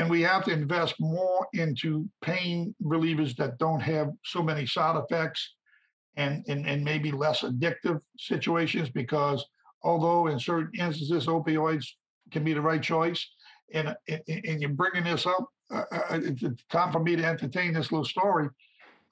and 0.00 0.08
we 0.08 0.22
have 0.22 0.44
to 0.46 0.50
invest 0.50 0.94
more 0.98 1.46
into 1.52 2.08
pain 2.22 2.74
relievers 2.82 3.36
that 3.36 3.58
don't 3.58 3.80
have 3.80 4.08
so 4.24 4.42
many 4.42 4.64
side 4.64 4.96
effects 4.96 5.56
and, 6.16 6.42
and, 6.48 6.66
and 6.66 6.82
maybe 6.82 7.12
less 7.12 7.42
addictive 7.42 8.00
situations 8.18 8.88
because 8.88 9.44
although 9.82 10.28
in 10.28 10.38
certain 10.38 10.70
instances 10.80 11.26
opioids 11.26 11.86
can 12.30 12.42
be 12.42 12.54
the 12.54 12.60
right 12.60 12.82
choice 12.82 13.28
and, 13.74 13.94
and, 14.08 14.22
and 14.26 14.62
you're 14.62 14.70
bringing 14.70 15.04
this 15.04 15.26
up 15.26 15.46
uh, 15.70 15.84
uh 15.92 16.20
it's 16.22 16.64
time 16.70 16.90
for 16.90 17.00
me 17.00 17.14
to 17.14 17.24
entertain 17.24 17.74
this 17.74 17.92
little 17.92 18.04
story 18.04 18.48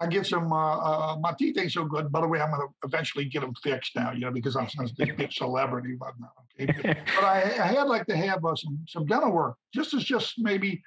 I 0.01 0.07
get 0.07 0.27
some. 0.27 0.53
Uh, 0.53 0.77
uh, 0.79 1.17
my 1.21 1.33
teeth 1.37 1.59
ain't 1.59 1.73
so 1.73 1.85
good. 1.85 2.13
By 2.13 2.21
the 2.21 2.29
way, 2.29 2.41
I'm 2.41 2.51
going 2.51 2.61
to 2.61 2.87
eventually 2.87 3.25
get 3.25 3.41
them 3.41 3.53
fixed 3.65 3.97
now. 3.97 4.13
You 4.13 4.21
know, 4.21 4.31
because 4.31 4.55
I'm 4.55 4.69
such 4.69 4.93
a 4.93 5.13
big 5.13 5.33
celebrity. 5.33 5.97
But, 5.99 6.11
okay? 6.11 6.48
But 6.59 7.25
I, 7.25 7.43
I, 7.61 7.67
had 7.67 7.85
like 7.85 8.07
to 8.07 8.17
have 8.17 8.45
uh, 8.45 8.57
some 8.57 8.79
some 8.89 9.07
dental 9.07 9.33
work, 9.33 9.57
just 9.73 9.95
as 9.95 10.05
just 10.05 10.35
maybe 10.39 10.83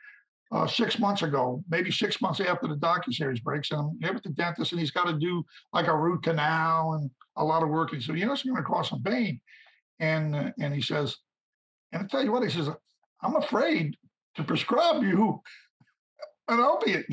uh, 0.52 0.68
six 0.68 1.00
months 1.00 1.22
ago, 1.22 1.64
maybe 1.70 1.92
six 1.92 2.22
months 2.22 2.40
after 2.42 2.68
the 2.68 2.76
docu 2.76 3.14
series 3.14 3.40
breaks, 3.40 3.72
and 3.72 3.80
I'm 3.80 3.98
here 4.02 4.14
with 4.14 4.24
the 4.24 4.30
dentist, 4.32 4.72
and 4.72 4.80
he's 4.82 4.92
got 4.92 5.06
to 5.06 5.18
do 5.18 5.46
like 5.72 5.88
a 5.88 5.96
root 5.96 6.24
canal 6.24 6.94
and 6.94 7.10
a 7.38 7.44
lot 7.44 7.64
of 7.64 7.70
work. 7.70 7.94
And 7.94 8.04
so, 8.04 8.14
you 8.14 8.26
know, 8.26 8.34
it's 8.34 8.44
going 8.44 8.58
to 8.58 8.64
cause 8.64 8.90
some 8.90 9.02
pain. 9.02 9.40
And 10.00 10.36
uh, 10.36 10.52
and 10.60 10.74
he 10.74 10.82
says, 10.82 11.16
and 11.92 12.04
I 12.04 12.08
tell 12.08 12.24
you 12.24 12.32
what, 12.32 12.44
he 12.44 12.50
says, 12.50 12.70
I'm 13.22 13.36
afraid 13.36 13.96
to 14.36 14.44
prescribe 14.44 15.04
you 15.04 15.42
an 16.48 16.60
opiate. 16.60 17.06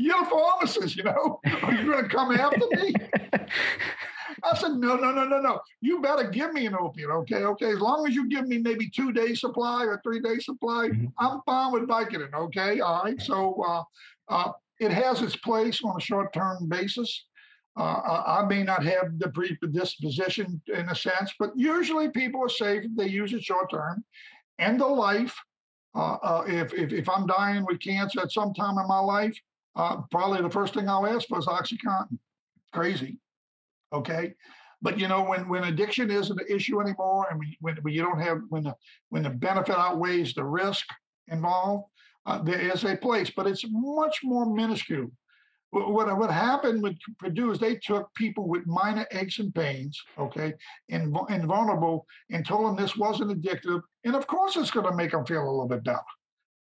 You're 0.00 0.22
a 0.22 0.24
pharmacist, 0.24 0.96
you 0.96 1.04
know. 1.04 1.40
Are 1.62 1.74
you 1.74 1.84
going 1.84 2.02
to 2.02 2.08
come 2.08 2.32
after 2.32 2.66
me? 2.72 2.94
I 4.42 4.56
said, 4.56 4.72
no, 4.72 4.96
no, 4.96 5.12
no, 5.12 5.26
no, 5.26 5.40
no. 5.42 5.60
You 5.82 6.00
better 6.00 6.24
give 6.30 6.54
me 6.54 6.64
an 6.64 6.74
opiate, 6.74 7.10
okay? 7.10 7.42
Okay. 7.44 7.72
As 7.72 7.80
long 7.80 8.08
as 8.08 8.14
you 8.14 8.26
give 8.26 8.48
me 8.48 8.56
maybe 8.56 8.88
two 8.88 9.12
days 9.12 9.40
supply 9.40 9.84
or 9.84 10.00
three 10.02 10.20
days 10.20 10.46
supply, 10.46 10.88
mm-hmm. 10.88 11.08
I'm 11.18 11.42
fine 11.44 11.72
with 11.72 11.86
Vicodin, 11.86 12.32
okay? 12.32 12.80
All 12.80 13.02
right. 13.04 13.20
So 13.20 13.62
uh, 13.62 13.82
uh, 14.30 14.52
it 14.78 14.90
has 14.90 15.20
its 15.20 15.36
place 15.36 15.82
on 15.84 15.94
a 15.98 16.00
short 16.00 16.32
term 16.32 16.66
basis. 16.66 17.26
Uh, 17.78 18.22
I 18.26 18.46
may 18.48 18.62
not 18.62 18.82
have 18.82 19.18
the 19.18 19.28
predisposition 19.28 20.62
in 20.66 20.88
a 20.88 20.94
sense, 20.94 21.34
but 21.38 21.50
usually 21.56 22.08
people 22.08 22.42
are 22.42 22.48
safe 22.48 22.84
if 22.84 22.96
they 22.96 23.06
use 23.06 23.34
it 23.34 23.42
short 23.42 23.70
term. 23.70 24.02
End 24.58 24.80
of 24.80 24.96
life. 24.96 25.36
Uh, 25.94 26.16
uh, 26.22 26.44
if, 26.46 26.72
if, 26.72 26.92
if 26.92 27.08
I'm 27.08 27.26
dying 27.26 27.66
with 27.66 27.80
cancer 27.80 28.20
at 28.20 28.32
some 28.32 28.54
time 28.54 28.78
in 28.78 28.88
my 28.88 29.00
life, 29.00 29.38
uh, 29.76 30.02
probably 30.10 30.42
the 30.42 30.50
first 30.50 30.74
thing 30.74 30.88
I'll 30.88 31.06
ask 31.06 31.30
was 31.30 31.46
OxyContin. 31.46 32.18
Crazy. 32.72 33.18
Okay. 33.92 34.34
But 34.82 34.98
you 34.98 35.08
know, 35.08 35.22
when 35.22 35.48
when 35.48 35.64
addiction 35.64 36.10
isn't 36.10 36.40
an 36.40 36.46
issue 36.48 36.80
anymore, 36.80 37.26
and 37.30 37.42
when, 37.60 37.76
when 37.82 37.92
you 37.92 38.02
don't 38.02 38.20
have 38.20 38.40
when 38.48 38.62
the 38.62 38.74
when 39.10 39.22
the 39.22 39.30
benefit 39.30 39.76
outweighs 39.76 40.32
the 40.32 40.44
risk 40.44 40.86
involved, 41.28 41.84
uh, 42.26 42.42
there 42.42 42.60
is 42.60 42.84
a 42.84 42.96
place, 42.96 43.30
but 43.30 43.46
it's 43.46 43.64
much 43.68 44.20
more 44.22 44.46
minuscule. 44.46 45.10
What, 45.70 46.18
what 46.18 46.30
happened 46.30 46.82
with 46.82 46.96
Purdue 47.18 47.52
is 47.52 47.58
they 47.58 47.76
took 47.76 48.12
people 48.14 48.48
with 48.48 48.66
minor 48.66 49.06
aches 49.12 49.38
and 49.38 49.54
pains, 49.54 50.02
okay, 50.18 50.54
and, 50.88 51.12
vulnerable, 51.12 52.06
and 52.30 52.44
told 52.44 52.66
them 52.66 52.76
this 52.76 52.96
wasn't 52.96 53.30
addictive. 53.30 53.80
And 54.04 54.16
of 54.16 54.26
course, 54.26 54.56
it's 54.56 54.72
going 54.72 54.86
to 54.86 54.96
make 54.96 55.12
them 55.12 55.24
feel 55.24 55.42
a 55.42 55.48
little 55.48 55.68
bit 55.68 55.84
better. 55.84 56.00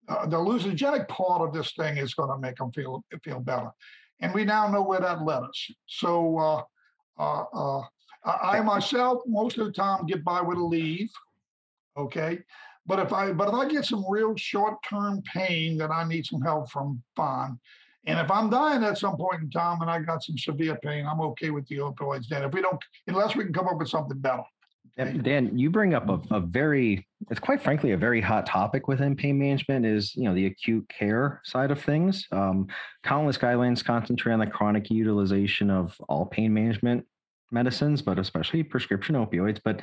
Uh, 0.08 0.26
the 0.26 0.38
hallucinogenic 0.38 1.08
part 1.08 1.42
of 1.42 1.54
this 1.54 1.74
thing 1.74 1.98
is 1.98 2.14
going 2.14 2.30
to 2.30 2.38
make 2.38 2.58
them 2.58 2.72
feel 2.72 3.04
feel 3.24 3.40
better. 3.40 3.72
And 4.20 4.34
we 4.34 4.46
now 4.46 4.68
know 4.68 4.82
where 4.84 5.00
that 5.00 5.24
led 5.24 5.44
us. 5.44 5.72
So 5.88 6.38
uh, 6.38 6.62
uh, 7.18 7.46
uh, 7.54 7.82
I 8.26 8.62
myself, 8.62 9.22
most 9.26 9.58
of 9.58 9.66
the 9.66 9.74
time, 9.74 10.06
get 10.06 10.24
by 10.24 10.42
with 10.42 10.58
Aleve. 10.58 11.10
Okay. 11.98 12.40
But 12.86 13.00
if 13.00 13.14
I 13.14 13.32
but 13.32 13.48
if 13.48 13.54
I 13.54 13.68
get 13.68 13.86
some 13.86 14.06
real 14.10 14.36
short 14.36 14.76
term 14.88 15.22
pain 15.22 15.78
that 15.78 15.92
I 15.92 16.04
need 16.08 16.26
some 16.26 16.42
help 16.42 16.70
from, 16.72 17.02
fine. 17.16 17.60
And 18.06 18.20
if 18.20 18.32
I'm 18.32 18.50
dying 18.50 18.84
at 18.84 18.98
some 18.98 19.16
point 19.16 19.44
in 19.44 19.52
time 19.52 19.82
and 19.82 19.90
I 19.90 20.00
got 20.00 20.24
some 20.24 20.38
severe 20.38 20.76
pain, 20.78 21.06
I'm 21.06 21.22
okay 21.22 21.52
with 21.52 21.68
the 21.68 21.78
opioids. 21.78 22.28
Then 22.28 22.44
if 22.44 22.52
we 22.52 22.62
don't, 22.62 22.82
unless 23.06 23.36
we 23.36 23.44
can 23.44 23.54
come 23.54 23.68
up 23.68 23.78
with 23.78 23.90
something 23.90 24.18
better. 24.18 24.44
Dan, 24.98 25.58
you 25.58 25.70
bring 25.70 25.94
up 25.94 26.10
a, 26.10 26.20
a, 26.36 26.40
very, 26.40 27.08
it's 27.30 27.40
quite 27.40 27.62
frankly 27.62 27.92
a 27.92 27.98
very 27.98 28.22
hot 28.22 28.46
topic 28.46 28.88
within 28.88 29.16
pain 29.16 29.40
management 29.40 29.86
is, 29.86 30.16
you 30.16 30.24
know, 30.24 30.34
the 30.34 30.46
acute 30.46 30.88
care 30.90 31.42
side 31.44 31.72
of 31.72 31.82
things. 31.82 32.28
Um, 32.32 32.68
countless 33.04 33.38
guidelines 33.38 33.84
concentrate 33.84 34.34
on 34.34 34.40
the 34.40 34.48
chronic 34.48 34.90
utilization 34.90 35.70
of 35.70 35.96
all 36.10 36.26
pain 36.26 36.54
management 36.54 37.06
medicines, 37.52 38.02
but 38.02 38.20
especially 38.20 38.64
prescription 38.64 39.16
opioids. 39.16 39.60
But 39.64 39.82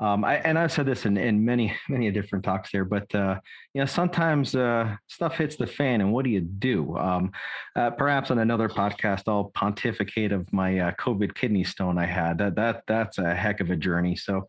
um, 0.00 0.24
I, 0.24 0.36
and 0.36 0.58
I've 0.58 0.72
said 0.72 0.86
this 0.86 1.06
in, 1.06 1.16
in 1.16 1.44
many, 1.44 1.74
many 1.88 2.10
different 2.10 2.44
talks 2.44 2.72
there, 2.72 2.84
but, 2.84 3.12
uh, 3.14 3.38
you 3.72 3.80
know, 3.80 3.86
sometimes 3.86 4.54
uh, 4.54 4.96
stuff 5.06 5.36
hits 5.36 5.56
the 5.56 5.66
fan 5.66 6.00
and 6.00 6.12
what 6.12 6.24
do 6.24 6.30
you 6.30 6.40
do? 6.40 6.96
Um, 6.96 7.32
uh, 7.76 7.90
perhaps 7.90 8.30
on 8.30 8.38
another 8.38 8.68
podcast, 8.68 9.22
I'll 9.28 9.52
pontificate 9.54 10.32
of 10.32 10.52
my 10.52 10.78
uh, 10.78 10.92
COVID 10.92 11.34
kidney 11.34 11.64
stone 11.64 11.98
I 11.98 12.06
had. 12.06 12.38
That, 12.38 12.56
that, 12.56 12.82
that's 12.86 13.18
a 13.18 13.34
heck 13.34 13.60
of 13.60 13.70
a 13.70 13.76
journey. 13.76 14.16
So 14.16 14.46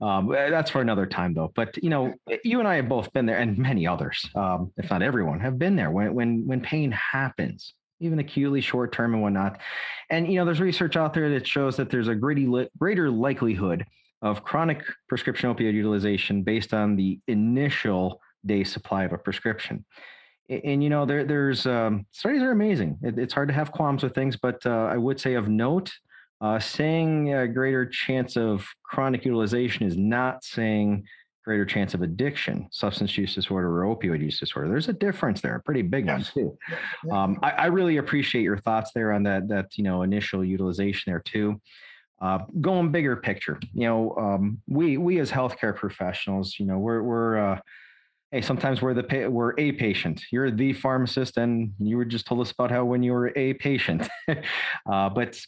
um, 0.00 0.34
eh, 0.34 0.50
that's 0.50 0.70
for 0.70 0.80
another 0.80 1.06
time 1.06 1.34
though. 1.34 1.52
But, 1.54 1.82
you 1.82 1.90
know, 1.90 2.14
you 2.42 2.58
and 2.58 2.68
I 2.68 2.76
have 2.76 2.88
both 2.88 3.12
been 3.12 3.26
there 3.26 3.38
and 3.38 3.56
many 3.58 3.86
others, 3.86 4.28
um, 4.34 4.72
if 4.76 4.90
not 4.90 5.02
everyone 5.02 5.40
have 5.40 5.58
been 5.58 5.76
there 5.76 5.90
when, 5.90 6.14
when, 6.14 6.46
when 6.46 6.60
pain 6.60 6.90
happens 6.92 7.74
even 7.98 8.18
acutely 8.18 8.60
short 8.60 8.92
term 8.92 9.14
and 9.14 9.22
whatnot. 9.22 9.58
And 10.10 10.30
you 10.30 10.38
know, 10.38 10.44
there's 10.44 10.60
research 10.60 10.96
out 10.96 11.14
there 11.14 11.30
that 11.30 11.46
shows 11.46 11.76
that 11.76 11.88
there's 11.88 12.08
a 12.08 12.14
greater 12.14 13.10
likelihood 13.10 13.86
of 14.22 14.42
chronic 14.42 14.82
prescription 15.08 15.52
opioid 15.52 15.74
utilization 15.74 16.42
based 16.42 16.72
on 16.72 16.96
the 16.96 17.20
initial 17.28 18.20
day 18.44 18.64
supply 18.64 19.04
of 19.04 19.12
a 19.12 19.18
prescription. 19.18 19.84
And, 20.48 20.60
and 20.64 20.84
you 20.84 20.90
know, 20.90 21.04
there, 21.04 21.24
there's 21.24 21.66
um, 21.66 22.06
studies 22.12 22.42
are 22.42 22.52
amazing. 22.52 22.98
It, 23.02 23.18
it's 23.18 23.34
hard 23.34 23.48
to 23.48 23.54
have 23.54 23.72
qualms 23.72 24.02
with 24.02 24.14
things, 24.14 24.36
but 24.36 24.64
uh, 24.66 24.88
I 24.90 24.96
would 24.96 25.20
say 25.20 25.34
of 25.34 25.48
note, 25.48 25.92
uh, 26.40 26.58
saying 26.58 27.32
a 27.32 27.48
greater 27.48 27.86
chance 27.86 28.36
of 28.36 28.66
chronic 28.82 29.24
utilization 29.24 29.86
is 29.86 29.96
not 29.96 30.44
saying 30.44 31.04
greater 31.46 31.64
chance 31.64 31.94
of 31.94 32.02
addiction, 32.02 32.66
substance 32.72 33.16
use 33.16 33.34
disorder, 33.36 33.68
or 33.68 33.96
opioid 33.96 34.20
use 34.20 34.38
disorder. 34.40 34.68
There's 34.68 34.88
a 34.88 34.92
difference 34.92 35.40
there, 35.40 35.54
a 35.54 35.62
pretty 35.62 35.82
big 35.82 36.06
one 36.06 36.24
too. 36.24 36.58
Um, 37.10 37.38
I, 37.42 37.50
I, 37.52 37.66
really 37.66 37.98
appreciate 37.98 38.42
your 38.42 38.58
thoughts 38.58 38.90
there 38.94 39.12
on 39.12 39.22
that. 39.22 39.46
That 39.46 39.78
you 39.78 39.84
know 39.84 40.02
initial 40.02 40.44
utilization 40.44 41.12
there 41.12 41.22
too. 41.24 41.60
Uh, 42.20 42.38
going 42.60 42.90
bigger 42.90 43.14
picture, 43.16 43.60
you 43.74 43.86
know, 43.86 44.14
um, 44.16 44.62
we 44.66 44.96
we 44.96 45.20
as 45.20 45.30
healthcare 45.30 45.76
professionals, 45.76 46.56
you 46.58 46.64
know, 46.64 46.78
we're 46.78 47.02
we're 47.02 47.36
uh, 47.36 47.60
hey, 48.32 48.40
sometimes 48.40 48.82
we're 48.82 48.94
the 48.94 49.02
pa- 49.02 49.28
we're 49.28 49.54
a 49.58 49.72
patient. 49.72 50.22
You're 50.30 50.50
the 50.50 50.72
pharmacist, 50.72 51.36
and 51.36 51.72
you 51.78 51.96
were 51.96 52.04
just 52.04 52.26
told 52.26 52.40
us 52.40 52.50
about 52.50 52.70
how 52.70 52.84
when 52.84 53.02
you 53.02 53.12
were 53.12 53.32
a 53.36 53.54
patient. 53.54 54.08
uh, 54.28 55.08
but 55.10 55.40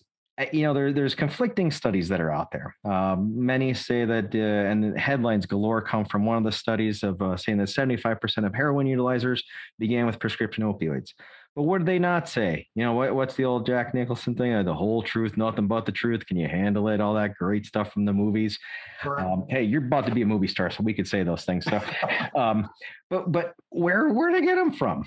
you 0.53 0.62
know, 0.62 0.72
there, 0.72 0.93
there's 0.93 1.14
conflicting 1.14 1.70
studies 1.70 2.09
that 2.09 2.20
are 2.20 2.30
out 2.30 2.51
there. 2.53 2.76
Um, 2.84 3.45
many 3.45 3.74
say 3.74 4.05
that, 4.05 4.34
uh, 4.34 4.70
and 4.70 4.95
the 4.95 4.99
headlines 4.99 5.47
galore 5.47 5.82
come 5.82 6.05
from 6.05 6.24
one 6.24 6.36
of 6.36 6.45
the 6.45 6.53
studies 6.53 7.03
of 7.03 7.20
uh, 7.20 7.36
saying 7.36 7.59
that 7.59 7.68
75% 7.68 8.47
of 8.47 8.55
heroin 8.55 8.86
utilizers 8.86 9.41
began 9.78 10.07
with 10.07 10.20
prescription 10.20 10.64
opioids. 10.64 11.11
But 11.57 11.64
what 11.64 11.78
did 11.78 11.89
they 11.89 11.99
not 11.99 12.28
say? 12.28 12.68
You 12.76 12.84
know, 12.84 12.93
what, 12.93 13.16
what's 13.16 13.34
the 13.34 13.45
old 13.45 13.66
Jack 13.66 13.93
Nicholson 13.93 14.36
thing? 14.36 14.55
Uh, 14.55 14.62
the 14.62 14.74
whole 14.74 15.03
truth, 15.03 15.36
nothing 15.36 15.66
but 15.66 15.86
the 15.86 15.93
truth. 15.93 16.24
Can 16.24 16.36
you 16.36 16.47
handle 16.47 16.86
it? 16.86 17.01
All 17.01 17.14
that 17.14 17.34
great 17.34 17.66
stuff 17.66 17.93
from 17.93 18.05
the 18.05 18.12
movies. 18.12 18.57
Um, 19.05 19.45
hey, 19.49 19.64
you're 19.64 19.84
about 19.84 20.07
to 20.07 20.14
be 20.14 20.22
a 20.22 20.26
movie 20.26 20.47
star, 20.47 20.70
so 20.70 20.84
we 20.84 20.95
could 20.95 21.09
say 21.09 21.24
those 21.24 21.45
things. 21.45 21.64
So, 21.64 21.80
um, 22.36 22.68
but 23.11 23.32
but 23.32 23.55
where 23.70 24.09
where 24.11 24.30
do 24.30 24.39
they 24.39 24.47
get 24.47 24.55
them 24.55 24.72
from? 24.72 25.05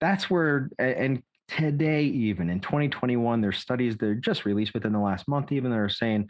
That's 0.00 0.28
where 0.28 0.70
and 0.80 1.22
today 1.48 2.04
even. 2.04 2.50
In 2.50 2.60
2021 2.60 3.40
there's 3.40 3.58
studies 3.58 3.96
that 3.98 4.06
are 4.06 4.14
just 4.14 4.44
released 4.44 4.74
within 4.74 4.92
the 4.92 4.98
last 4.98 5.28
month 5.28 5.52
even 5.52 5.70
that 5.70 5.78
are 5.78 5.88
saying 5.88 6.28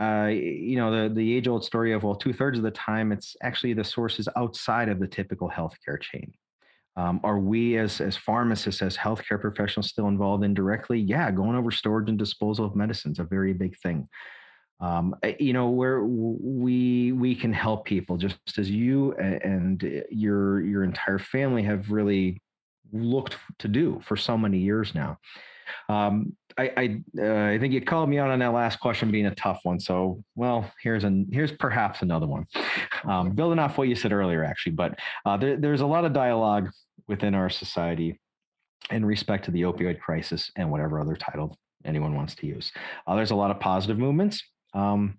uh, 0.00 0.26
you 0.26 0.76
know 0.76 0.90
the 0.90 1.14
the 1.14 1.36
age 1.36 1.48
old 1.48 1.64
story 1.64 1.92
of 1.92 2.02
well 2.02 2.14
two 2.14 2.32
thirds 2.32 2.58
of 2.58 2.64
the 2.64 2.70
time 2.70 3.12
it's 3.12 3.34
actually 3.42 3.72
the 3.72 3.84
sources 3.84 4.28
outside 4.36 4.88
of 4.88 5.00
the 5.00 5.06
typical 5.06 5.50
healthcare 5.50 6.00
chain. 6.00 6.32
Um, 6.96 7.20
are 7.24 7.38
we 7.38 7.76
as 7.78 8.00
as 8.00 8.16
pharmacists 8.16 8.82
as 8.82 8.96
healthcare 8.96 9.40
professionals 9.40 9.88
still 9.88 10.08
involved 10.08 10.44
indirectly? 10.44 10.98
Yeah 11.00 11.30
going 11.30 11.56
over 11.56 11.70
storage 11.70 12.08
and 12.08 12.18
disposal 12.18 12.66
of 12.66 12.76
medicines 12.76 13.18
a 13.18 13.24
very 13.24 13.52
big 13.52 13.76
thing. 13.78 14.08
Um, 14.80 15.16
eh, 15.22 15.34
you 15.40 15.54
know 15.54 15.70
where 15.70 16.04
we 16.04 17.12
we 17.12 17.34
can 17.34 17.52
help 17.52 17.86
people 17.86 18.18
just 18.18 18.38
as 18.58 18.70
you 18.70 19.14
and 19.14 20.04
your 20.10 20.60
your 20.60 20.84
entire 20.84 21.18
family 21.18 21.62
have 21.62 21.90
really 21.90 22.42
looked 22.92 23.36
to 23.58 23.68
do 23.68 24.00
for 24.04 24.16
so 24.16 24.36
many 24.36 24.58
years 24.58 24.94
now. 24.94 25.18
Um, 25.88 26.36
I 26.58 26.70
I, 26.76 27.02
uh, 27.20 27.54
I 27.54 27.58
think 27.58 27.74
you 27.74 27.80
called 27.80 28.08
me 28.08 28.18
out 28.18 28.30
on 28.30 28.38
that 28.38 28.52
last 28.52 28.80
question 28.80 29.10
being 29.10 29.26
a 29.26 29.34
tough 29.34 29.60
one. 29.64 29.80
So 29.80 30.22
well, 30.34 30.70
here's 30.82 31.04
an 31.04 31.28
here's 31.32 31.52
perhaps 31.52 32.02
another 32.02 32.26
one, 32.26 32.46
um, 33.04 33.30
building 33.30 33.58
off 33.58 33.78
what 33.78 33.88
you 33.88 33.94
said 33.94 34.12
earlier, 34.12 34.44
actually. 34.44 34.72
But 34.72 34.98
uh, 35.24 35.36
there, 35.36 35.56
there's 35.56 35.80
a 35.80 35.86
lot 35.86 36.04
of 36.04 36.12
dialogue 36.12 36.70
within 37.08 37.34
our 37.34 37.50
society 37.50 38.18
in 38.90 39.04
respect 39.04 39.44
to 39.46 39.50
the 39.50 39.62
opioid 39.62 40.00
crisis 40.00 40.50
and 40.56 40.70
whatever 40.70 41.00
other 41.00 41.16
title 41.16 41.56
anyone 41.84 42.14
wants 42.14 42.34
to 42.36 42.46
use. 42.46 42.72
Uh, 43.06 43.16
there's 43.16 43.30
a 43.30 43.36
lot 43.36 43.50
of 43.50 43.60
positive 43.60 43.98
movements. 43.98 44.42
Um, 44.74 45.18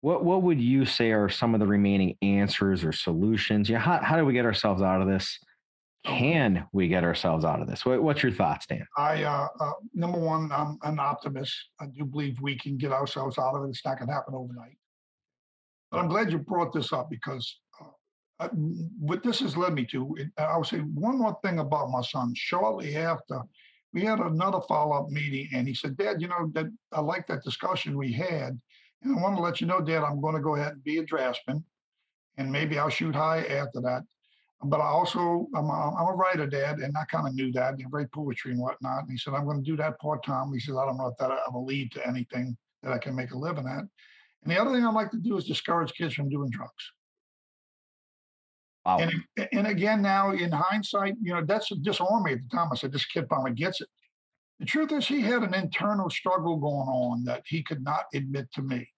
what 0.00 0.24
what 0.24 0.42
would 0.42 0.60
you 0.60 0.84
say 0.84 1.12
are 1.12 1.28
some 1.28 1.54
of 1.54 1.60
the 1.60 1.66
remaining 1.66 2.16
answers 2.22 2.84
or 2.84 2.92
solutions? 2.92 3.68
Yeah, 3.68 3.78
how, 3.78 3.98
how 4.02 4.16
do 4.16 4.24
we 4.24 4.32
get 4.32 4.44
ourselves 4.44 4.82
out 4.82 5.00
of 5.00 5.08
this? 5.08 5.38
Can 6.06 6.66
we 6.72 6.88
get 6.88 7.04
ourselves 7.04 7.44
out 7.44 7.60
of 7.60 7.68
this? 7.68 7.84
What, 7.84 8.02
what's 8.02 8.22
your 8.22 8.32
thoughts, 8.32 8.66
Dan? 8.66 8.86
I 8.96 9.24
uh, 9.24 9.48
uh, 9.60 9.72
number 9.94 10.18
one, 10.18 10.50
I'm 10.52 10.78
an 10.82 10.98
optimist. 10.98 11.54
I 11.80 11.86
do 11.86 12.04
believe 12.04 12.40
we 12.40 12.56
can 12.56 12.76
get 12.76 12.92
ourselves 12.92 13.38
out 13.38 13.54
of 13.54 13.64
it. 13.64 13.68
It's 13.68 13.84
not 13.84 13.98
going 13.98 14.08
to 14.08 14.14
happen 14.14 14.34
overnight. 14.34 14.76
But 15.90 15.98
I'm 15.98 16.08
glad 16.08 16.30
you 16.30 16.38
brought 16.38 16.72
this 16.72 16.92
up 16.92 17.10
because 17.10 17.58
uh, 18.38 18.48
what 18.98 19.22
this 19.22 19.40
has 19.40 19.56
led 19.56 19.74
me 19.74 19.84
to, 19.86 20.14
it, 20.18 20.28
I 20.38 20.56
would 20.56 20.66
say 20.66 20.78
one 20.78 21.18
more 21.18 21.38
thing 21.42 21.58
about 21.58 21.90
my 21.90 22.02
son. 22.02 22.32
Shortly 22.36 22.96
after, 22.96 23.40
we 23.92 24.04
had 24.04 24.20
another 24.20 24.60
follow-up 24.68 25.08
meeting, 25.10 25.48
and 25.52 25.66
he 25.66 25.74
said, 25.74 25.96
"Dad, 25.96 26.20
you 26.20 26.28
know 26.28 26.50
that 26.54 26.66
I 26.92 27.00
like 27.00 27.26
that 27.28 27.44
discussion 27.44 27.96
we 27.96 28.12
had, 28.12 28.58
and 29.02 29.18
I 29.18 29.22
want 29.22 29.36
to 29.36 29.42
let 29.42 29.60
you 29.60 29.66
know, 29.66 29.80
Dad, 29.80 30.02
I'm 30.02 30.20
going 30.20 30.34
to 30.34 30.40
go 30.40 30.56
ahead 30.56 30.72
and 30.72 30.84
be 30.84 30.98
a 30.98 31.04
draftsman, 31.04 31.64
and 32.36 32.52
maybe 32.52 32.78
I'll 32.78 32.90
shoot 32.90 33.14
high 33.14 33.44
after 33.44 33.80
that." 33.82 34.02
But 34.64 34.80
I 34.80 34.86
also 34.86 35.46
I'm 35.54 35.66
a, 35.66 35.94
I'm 35.96 36.08
a 36.08 36.16
writer, 36.16 36.46
Dad, 36.46 36.78
and 36.78 36.96
I 36.96 37.04
kind 37.04 37.28
of 37.28 37.34
knew 37.34 37.52
that. 37.52 37.74
I 37.74 37.84
write 37.90 38.10
poetry 38.12 38.52
and 38.52 38.60
whatnot. 38.60 39.02
And 39.02 39.10
he 39.10 39.18
said, 39.18 39.34
I'm 39.34 39.44
going 39.44 39.62
to 39.62 39.70
do 39.70 39.76
that 39.76 39.98
part 40.00 40.24
time. 40.24 40.52
He 40.52 40.60
says, 40.60 40.76
I 40.76 40.86
don't 40.86 40.96
know 40.96 41.08
if 41.08 41.16
that 41.18 41.30
will 41.52 41.66
lead 41.66 41.92
to 41.92 42.06
anything 42.06 42.56
that 42.82 42.92
I 42.92 42.98
can 42.98 43.14
make 43.14 43.32
a 43.32 43.38
living 43.38 43.66
at. 43.66 43.84
And 44.44 44.54
the 44.54 44.60
other 44.60 44.72
thing 44.72 44.84
I 44.84 44.90
like 44.90 45.10
to 45.10 45.18
do 45.18 45.36
is 45.36 45.44
discourage 45.44 45.92
kids 45.92 46.14
from 46.14 46.28
doing 46.28 46.50
drugs. 46.50 46.92
Wow. 48.84 48.98
And 48.98 49.12
and 49.52 49.66
again, 49.66 50.00
now 50.00 50.30
in 50.30 50.52
hindsight, 50.52 51.16
you 51.20 51.34
know, 51.34 51.44
that's 51.44 51.68
disarmed 51.82 52.24
me 52.24 52.34
at 52.34 52.42
the 52.42 52.56
time. 52.56 52.68
I 52.72 52.76
said, 52.76 52.92
this 52.92 53.04
kid 53.04 53.26
finally 53.28 53.52
gets 53.52 53.80
it. 53.80 53.88
The 54.60 54.64
truth 54.64 54.92
is, 54.92 55.06
he 55.06 55.20
had 55.20 55.42
an 55.42 55.54
internal 55.54 56.08
struggle 56.08 56.56
going 56.56 56.88
on 56.88 57.24
that 57.24 57.42
he 57.46 57.62
could 57.62 57.82
not 57.82 58.04
admit 58.14 58.50
to 58.54 58.62
me. 58.62 58.88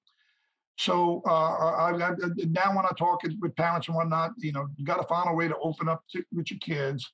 So 0.79 1.23
uh, 1.27 1.31
I, 1.31 1.91
I, 1.91 2.11
now, 2.47 2.77
when 2.77 2.85
I 2.85 2.93
talk 2.97 3.23
with 3.41 3.57
parents 3.57 3.89
and 3.89 3.97
whatnot, 3.97 4.31
you 4.39 4.53
know, 4.53 4.69
you 4.77 4.85
got 4.85 4.99
to 4.99 5.09
find 5.09 5.29
a 5.29 5.35
way 5.35 5.49
to 5.49 5.57
open 5.59 5.89
up 5.89 6.05
to, 6.13 6.23
with 6.33 6.53
your 6.53 6.61
kids 6.61 7.05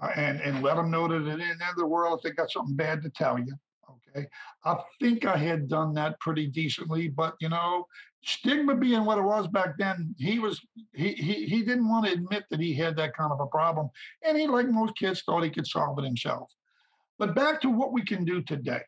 uh, 0.00 0.08
and 0.16 0.40
and 0.40 0.62
let 0.62 0.76
them 0.76 0.90
know 0.90 1.06
that 1.06 1.28
at 1.30 1.38
the 1.38 1.44
end 1.44 1.60
of 1.60 1.76
the 1.76 1.86
world, 1.86 2.18
if 2.18 2.22
they 2.22 2.34
got 2.34 2.50
something 2.50 2.74
bad 2.74 3.02
to 3.02 3.10
tell 3.10 3.38
you. 3.38 3.52
Okay, 4.16 4.26
I 4.64 4.76
think 5.00 5.26
I 5.26 5.36
had 5.36 5.68
done 5.68 5.92
that 5.94 6.18
pretty 6.20 6.46
decently, 6.46 7.08
but 7.08 7.34
you 7.40 7.50
know, 7.50 7.86
stigma 8.24 8.74
being 8.74 9.04
what 9.04 9.18
it 9.18 9.22
was 9.22 9.46
back 9.48 9.76
then, 9.76 10.14
he 10.18 10.38
was 10.38 10.58
he 10.94 11.12
he 11.12 11.44
he 11.44 11.62
didn't 11.62 11.90
want 11.90 12.06
to 12.06 12.12
admit 12.12 12.44
that 12.50 12.60
he 12.60 12.72
had 12.72 12.96
that 12.96 13.14
kind 13.14 13.32
of 13.32 13.40
a 13.40 13.46
problem, 13.48 13.90
and 14.24 14.38
he, 14.38 14.46
like 14.46 14.68
most 14.68 14.96
kids, 14.96 15.22
thought 15.26 15.44
he 15.44 15.50
could 15.50 15.66
solve 15.66 15.98
it 15.98 16.06
himself. 16.06 16.50
But 17.18 17.34
back 17.34 17.60
to 17.60 17.68
what 17.68 17.92
we 17.92 18.00
can 18.00 18.24
do 18.24 18.40
today. 18.40 18.80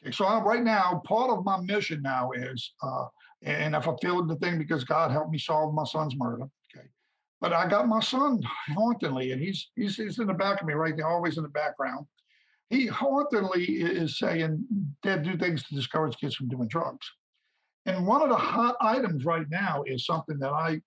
Okay, 0.00 0.12
so 0.12 0.26
I, 0.26 0.40
right 0.40 0.62
now, 0.62 1.02
part 1.04 1.30
of 1.30 1.44
my 1.44 1.60
mission 1.60 2.02
now 2.02 2.30
is. 2.30 2.72
Uh, 2.80 3.06
and 3.42 3.74
I 3.74 3.80
fulfilled 3.80 4.28
the 4.28 4.36
thing 4.36 4.58
because 4.58 4.84
God 4.84 5.10
helped 5.10 5.30
me 5.30 5.38
solve 5.38 5.74
my 5.74 5.84
son's 5.84 6.14
murder. 6.16 6.44
Okay. 6.74 6.86
But 7.40 7.52
I 7.52 7.68
got 7.68 7.88
my 7.88 8.00
son 8.00 8.40
hauntingly, 8.68 9.32
and 9.32 9.40
he's 9.40 9.70
he's 9.76 9.96
he's 9.96 10.18
in 10.18 10.26
the 10.26 10.34
back 10.34 10.60
of 10.60 10.66
me 10.66 10.74
right 10.74 10.96
there, 10.96 11.08
always 11.08 11.36
in 11.36 11.42
the 11.42 11.48
background. 11.48 12.06
He 12.68 12.86
hauntingly 12.86 13.64
is 13.64 14.18
saying, 14.18 14.64
Dad, 15.02 15.24
do 15.24 15.36
things 15.36 15.64
to 15.64 15.74
discourage 15.74 16.16
kids 16.18 16.36
from 16.36 16.48
doing 16.48 16.68
drugs. 16.68 17.04
And 17.86 18.06
one 18.06 18.22
of 18.22 18.28
the 18.28 18.36
hot 18.36 18.76
items 18.80 19.24
right 19.24 19.46
now 19.50 19.82
is 19.86 20.06
something 20.06 20.38
that 20.38 20.52
I, 20.52 20.80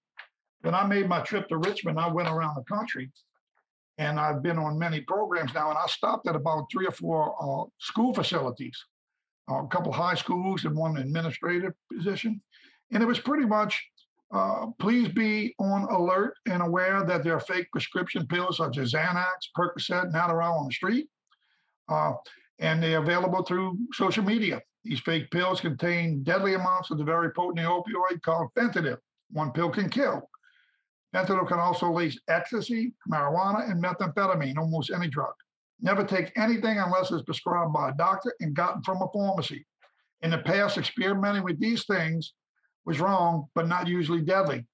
when 0.61 0.75
I 0.75 0.87
made 0.87 1.09
my 1.09 1.19
trip 1.19 1.49
to 1.49 1.57
Richmond, 1.57 1.99
I 1.99 2.07
went 2.07 2.29
around 2.29 2.55
the 2.55 2.63
country 2.73 3.11
and 3.97 4.19
I've 4.19 4.41
been 4.41 4.57
on 4.57 4.79
many 4.79 5.01
programs 5.01 5.53
now, 5.53 5.69
and 5.69 5.77
I 5.77 5.85
stopped 5.87 6.27
at 6.27 6.35
about 6.35 6.65
three 6.71 6.87
or 6.87 6.91
four 6.91 7.35
uh, 7.39 7.69
school 7.79 8.13
facilities 8.13 8.77
a 9.49 9.67
couple 9.67 9.91
high 9.91 10.15
schools 10.15 10.65
and 10.65 10.75
one 10.75 10.97
administrative 10.97 11.73
position. 11.91 12.41
And 12.91 13.01
it 13.01 13.05
was 13.05 13.19
pretty 13.19 13.45
much 13.45 13.83
uh, 14.33 14.67
please 14.79 15.09
be 15.09 15.53
on 15.59 15.83
alert 15.83 16.35
and 16.47 16.63
aware 16.63 17.05
that 17.05 17.23
there 17.23 17.35
are 17.35 17.39
fake 17.39 17.67
prescription 17.71 18.25
pills 18.25 18.57
such 18.57 18.79
as 18.79 18.93
Xanax, 18.93 19.25
Percocet, 19.55 20.05
and 20.05 20.15
Adderall 20.15 20.59
on 20.59 20.67
the 20.67 20.73
street. 20.73 21.07
Uh, 21.87 22.13
and 22.59 22.81
they're 22.81 22.99
available 22.99 23.43
through 23.43 23.77
social 23.93 24.23
media. 24.23 24.59
These 24.83 25.01
fake 25.01 25.29
pills 25.29 25.61
contain 25.61 26.23
deadly 26.23 26.55
amounts 26.55 26.89
of 26.89 26.97
the 26.97 27.03
very 27.03 27.31
potent 27.31 27.65
opioid 27.65 28.21
called 28.23 28.49
fentanyl. 28.57 28.97
One 29.31 29.51
pill 29.51 29.69
can 29.69 29.89
kill. 29.89 30.27
Fentanyl 31.13 31.47
can 31.47 31.59
also 31.59 31.91
lace 31.91 32.19
ecstasy, 32.27 32.93
marijuana, 33.11 33.69
and 33.69 33.83
methamphetamine, 33.83 34.57
almost 34.57 34.91
any 34.91 35.07
drug. 35.07 35.33
Never 35.81 36.03
take 36.03 36.31
anything 36.35 36.77
unless 36.77 37.11
it's 37.11 37.23
prescribed 37.23 37.73
by 37.73 37.89
a 37.89 37.93
doctor 37.93 38.33
and 38.39 38.55
gotten 38.55 38.81
from 38.83 39.01
a 39.01 39.07
pharmacy. 39.13 39.65
In 40.21 40.31
the 40.31 40.37
past, 40.37 40.77
experimenting 40.77 41.43
with 41.43 41.59
these 41.59 41.85
things 41.85 42.33
was 42.85 42.99
wrong, 42.99 43.47
but 43.55 43.67
not 43.67 43.87
usually 43.87 44.21
deadly. 44.21 44.65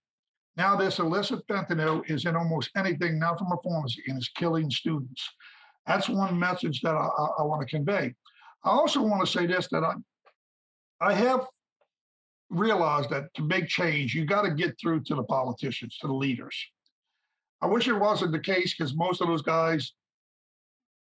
Now, 0.57 0.75
this 0.75 0.99
illicit 0.99 1.47
fentanyl 1.47 2.07
is 2.09 2.25
in 2.25 2.35
almost 2.35 2.69
anything 2.75 3.17
not 3.17 3.39
from 3.39 3.51
a 3.51 3.57
pharmacy 3.63 4.03
and 4.07 4.17
is 4.17 4.29
killing 4.35 4.69
students. 4.69 5.27
That's 5.87 6.09
one 6.09 6.37
message 6.37 6.81
that 6.81 6.95
I, 6.95 7.07
I, 7.07 7.27
I 7.39 7.43
want 7.43 7.61
to 7.61 7.75
convey. 7.75 8.13
I 8.63 8.69
also 8.69 9.01
want 9.01 9.25
to 9.25 9.31
say 9.31 9.45
this 9.45 9.67
that 9.71 9.83
I, 9.83 9.93
I 11.01 11.13
have 11.13 11.47
realized 12.49 13.09
that 13.11 13.33
to 13.35 13.41
make 13.43 13.67
change, 13.67 14.13
you 14.13 14.25
got 14.25 14.41
to 14.41 14.51
get 14.51 14.77
through 14.79 15.01
to 15.03 15.15
the 15.15 15.23
politicians, 15.23 15.97
to 16.01 16.07
the 16.07 16.13
leaders. 16.13 16.55
I 17.61 17.67
wish 17.67 17.87
it 17.87 17.93
wasn't 17.93 18.31
the 18.31 18.39
case 18.39 18.75
because 18.75 18.95
most 18.95 19.21
of 19.21 19.27
those 19.27 19.41
guys 19.41 19.93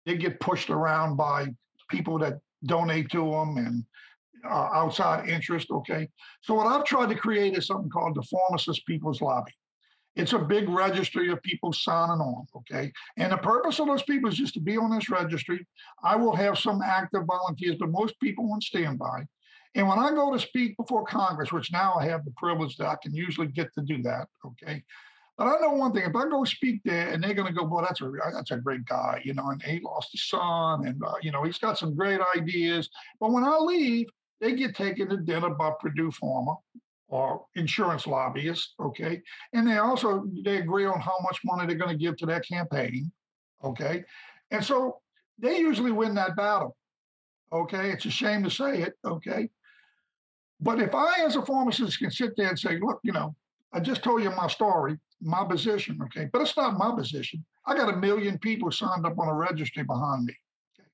they 0.06 0.16
get 0.16 0.40
pushed 0.40 0.70
around 0.70 1.16
by 1.16 1.48
people 1.90 2.18
that 2.18 2.38
donate 2.64 3.10
to 3.10 3.30
them 3.30 3.56
and 3.56 3.84
uh, 4.44 4.68
outside 4.72 5.28
interest. 5.28 5.70
Okay. 5.70 6.08
So, 6.42 6.54
what 6.54 6.66
I've 6.66 6.84
tried 6.84 7.10
to 7.10 7.14
create 7.14 7.56
is 7.56 7.66
something 7.66 7.90
called 7.90 8.16
the 8.16 8.22
Pharmacist 8.22 8.86
People's 8.86 9.20
Lobby. 9.20 9.52
It's 10.14 10.34
a 10.34 10.38
big 10.38 10.68
registry 10.68 11.30
of 11.30 11.42
people 11.42 11.72
signing 11.72 12.20
on. 12.20 12.46
Okay. 12.56 12.92
And 13.16 13.32
the 13.32 13.38
purpose 13.38 13.78
of 13.78 13.86
those 13.86 14.02
people 14.02 14.28
is 14.28 14.36
just 14.36 14.54
to 14.54 14.60
be 14.60 14.76
on 14.76 14.90
this 14.90 15.08
registry. 15.08 15.66
I 16.02 16.16
will 16.16 16.36
have 16.36 16.58
some 16.58 16.82
active 16.82 17.22
volunteers, 17.26 17.76
but 17.78 17.90
most 17.90 18.18
people 18.20 18.52
on 18.52 18.60
standby. 18.60 19.24
And 19.74 19.88
when 19.88 19.98
I 19.98 20.10
go 20.10 20.30
to 20.32 20.38
speak 20.38 20.76
before 20.76 21.04
Congress, 21.04 21.50
which 21.50 21.72
now 21.72 21.94
I 21.98 22.04
have 22.04 22.26
the 22.26 22.32
privilege 22.36 22.76
that 22.76 22.88
I 22.88 22.96
can 23.02 23.14
usually 23.14 23.46
get 23.46 23.72
to 23.74 23.80
do 23.80 24.02
that, 24.02 24.28
okay, 24.44 24.82
but 25.38 25.46
I 25.46 25.60
know 25.60 25.72
one 25.72 25.92
thing: 25.92 26.04
if 26.04 26.14
I 26.14 26.28
go 26.28 26.44
speak 26.44 26.80
there, 26.84 27.08
and 27.08 27.22
they're 27.22 27.34
going 27.34 27.52
to 27.52 27.58
go, 27.58 27.64
"Well, 27.64 27.82
that's 27.82 28.00
a 28.00 28.10
that's 28.32 28.50
a 28.50 28.58
great 28.58 28.84
guy," 28.84 29.20
you 29.24 29.34
know, 29.34 29.48
and 29.48 29.62
he 29.62 29.80
lost 29.80 30.12
his 30.12 30.28
son, 30.28 30.86
and 30.86 31.02
uh, 31.02 31.14
you 31.22 31.32
know, 31.32 31.42
he's 31.42 31.58
got 31.58 31.78
some 31.78 31.94
great 31.96 32.20
ideas. 32.36 32.88
But 33.20 33.32
when 33.32 33.44
I 33.44 33.56
leave, 33.56 34.06
they 34.40 34.52
get 34.52 34.74
taken 34.76 35.08
to 35.08 35.16
dinner 35.16 35.50
by 35.50 35.72
Purdue 35.80 36.10
Pharma 36.10 36.56
or 37.08 37.44
insurance 37.54 38.06
lobbyists, 38.06 38.74
okay, 38.80 39.22
and 39.52 39.66
they 39.66 39.78
also 39.78 40.24
they 40.44 40.58
agree 40.58 40.84
on 40.86 41.00
how 41.00 41.16
much 41.22 41.40
money 41.44 41.66
they're 41.66 41.76
going 41.76 41.96
to 41.96 42.02
give 42.02 42.16
to 42.18 42.26
that 42.26 42.46
campaign, 42.46 43.10
okay, 43.64 44.04
and 44.50 44.62
so 44.64 45.00
they 45.38 45.58
usually 45.58 45.92
win 45.92 46.14
that 46.14 46.36
battle. 46.36 46.76
Okay, 47.52 47.90
it's 47.90 48.06
a 48.06 48.10
shame 48.10 48.42
to 48.44 48.50
say 48.50 48.80
it, 48.82 48.94
okay. 49.04 49.48
But 50.60 50.80
if 50.80 50.94
I, 50.94 51.22
as 51.24 51.36
a 51.36 51.44
pharmacist, 51.44 51.98
can 51.98 52.10
sit 52.10 52.34
there 52.36 52.48
and 52.48 52.58
say, 52.58 52.78
look, 52.80 53.00
you 53.02 53.12
know, 53.12 53.34
I 53.72 53.80
just 53.80 54.02
told 54.02 54.22
you 54.22 54.30
my 54.30 54.46
story 54.46 54.96
my 55.22 55.44
position, 55.44 55.98
okay? 56.04 56.28
But 56.32 56.42
it's 56.42 56.56
not 56.56 56.78
my 56.78 56.94
position. 56.94 57.44
I 57.66 57.76
got 57.76 57.92
a 57.92 57.96
million 57.96 58.38
people 58.38 58.70
signed 58.70 59.06
up 59.06 59.18
on 59.18 59.28
a 59.28 59.34
registry 59.34 59.84
behind 59.84 60.24
me. 60.24 60.34
Okay? 60.78 60.88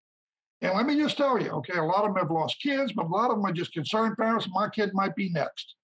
And 0.62 0.76
let 0.76 0.86
me 0.86 0.96
just 1.00 1.16
tell 1.16 1.40
you, 1.40 1.50
okay, 1.50 1.78
a 1.78 1.84
lot 1.84 2.04
of 2.04 2.14
them 2.14 2.16
have 2.16 2.30
lost 2.30 2.60
kids, 2.62 2.92
but 2.92 3.06
a 3.06 3.08
lot 3.08 3.30
of 3.30 3.36
them 3.36 3.46
are 3.46 3.52
just 3.52 3.72
concerned 3.72 4.16
parents. 4.16 4.48
My 4.50 4.68
kid 4.68 4.90
might 4.92 5.14
be 5.16 5.30
next. 5.30 5.74